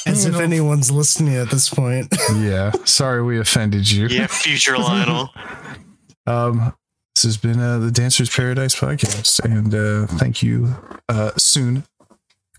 As 0.06 0.24
if 0.24 0.36
anyone's 0.36 0.90
listening 0.90 1.35
at 1.36 1.51
this 1.51 1.69
point. 1.69 2.14
Yeah. 2.35 2.73
Sorry 2.85 3.23
we 3.23 3.39
offended 3.39 3.90
you. 3.90 4.06
Yeah, 4.06 4.27
future 4.28 4.78
Lionel. 4.78 5.28
Um, 6.27 6.74
this 7.14 7.24
has 7.24 7.36
been 7.36 7.60
uh, 7.60 7.78
the 7.78 7.90
Dancer's 7.90 8.31
Paradise 8.31 8.74
podcast, 8.74 9.40
and 9.44 9.74
uh, 9.74 10.06
thank 10.19 10.43
you, 10.43 10.74
uh, 11.10 11.32
Tsun, 11.36 11.85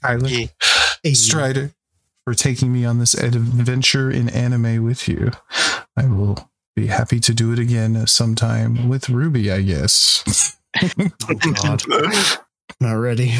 Kylar 0.03 0.49
Yeah. 1.03 1.14
Strider, 1.14 1.72
for 2.26 2.35
taking 2.35 2.72
me 2.72 2.85
on 2.85 2.99
this 2.99 3.15
adventure 3.15 4.11
in 4.11 4.30
anime 4.30 4.84
with 4.84 5.07
you. 5.07 5.31
I 5.97 6.05
will 6.05 6.49
be 6.76 6.88
happy 6.88 7.19
to 7.22 7.34
do 7.34 7.51
it 7.51 7.57
again 7.60 8.05
sometime 8.05 8.88
with 8.88 9.05
RWBY, 9.07 9.51
I 9.51 9.61
guess. 9.61 10.55
Oh 10.81 12.37
not 12.79 12.93
ready. 12.93 13.33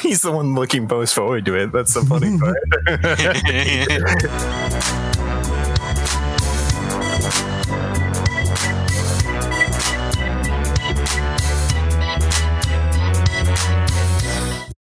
He's 0.00 0.22
the 0.22 0.32
one 0.32 0.54
looking 0.54 0.86
most 0.86 1.14
forward 1.14 1.48
oh, 1.48 1.52
to 1.52 1.62
it. 1.62 1.72
That's 1.72 1.94
the 1.94 2.02
funny 2.02 2.38
part. 2.40 2.56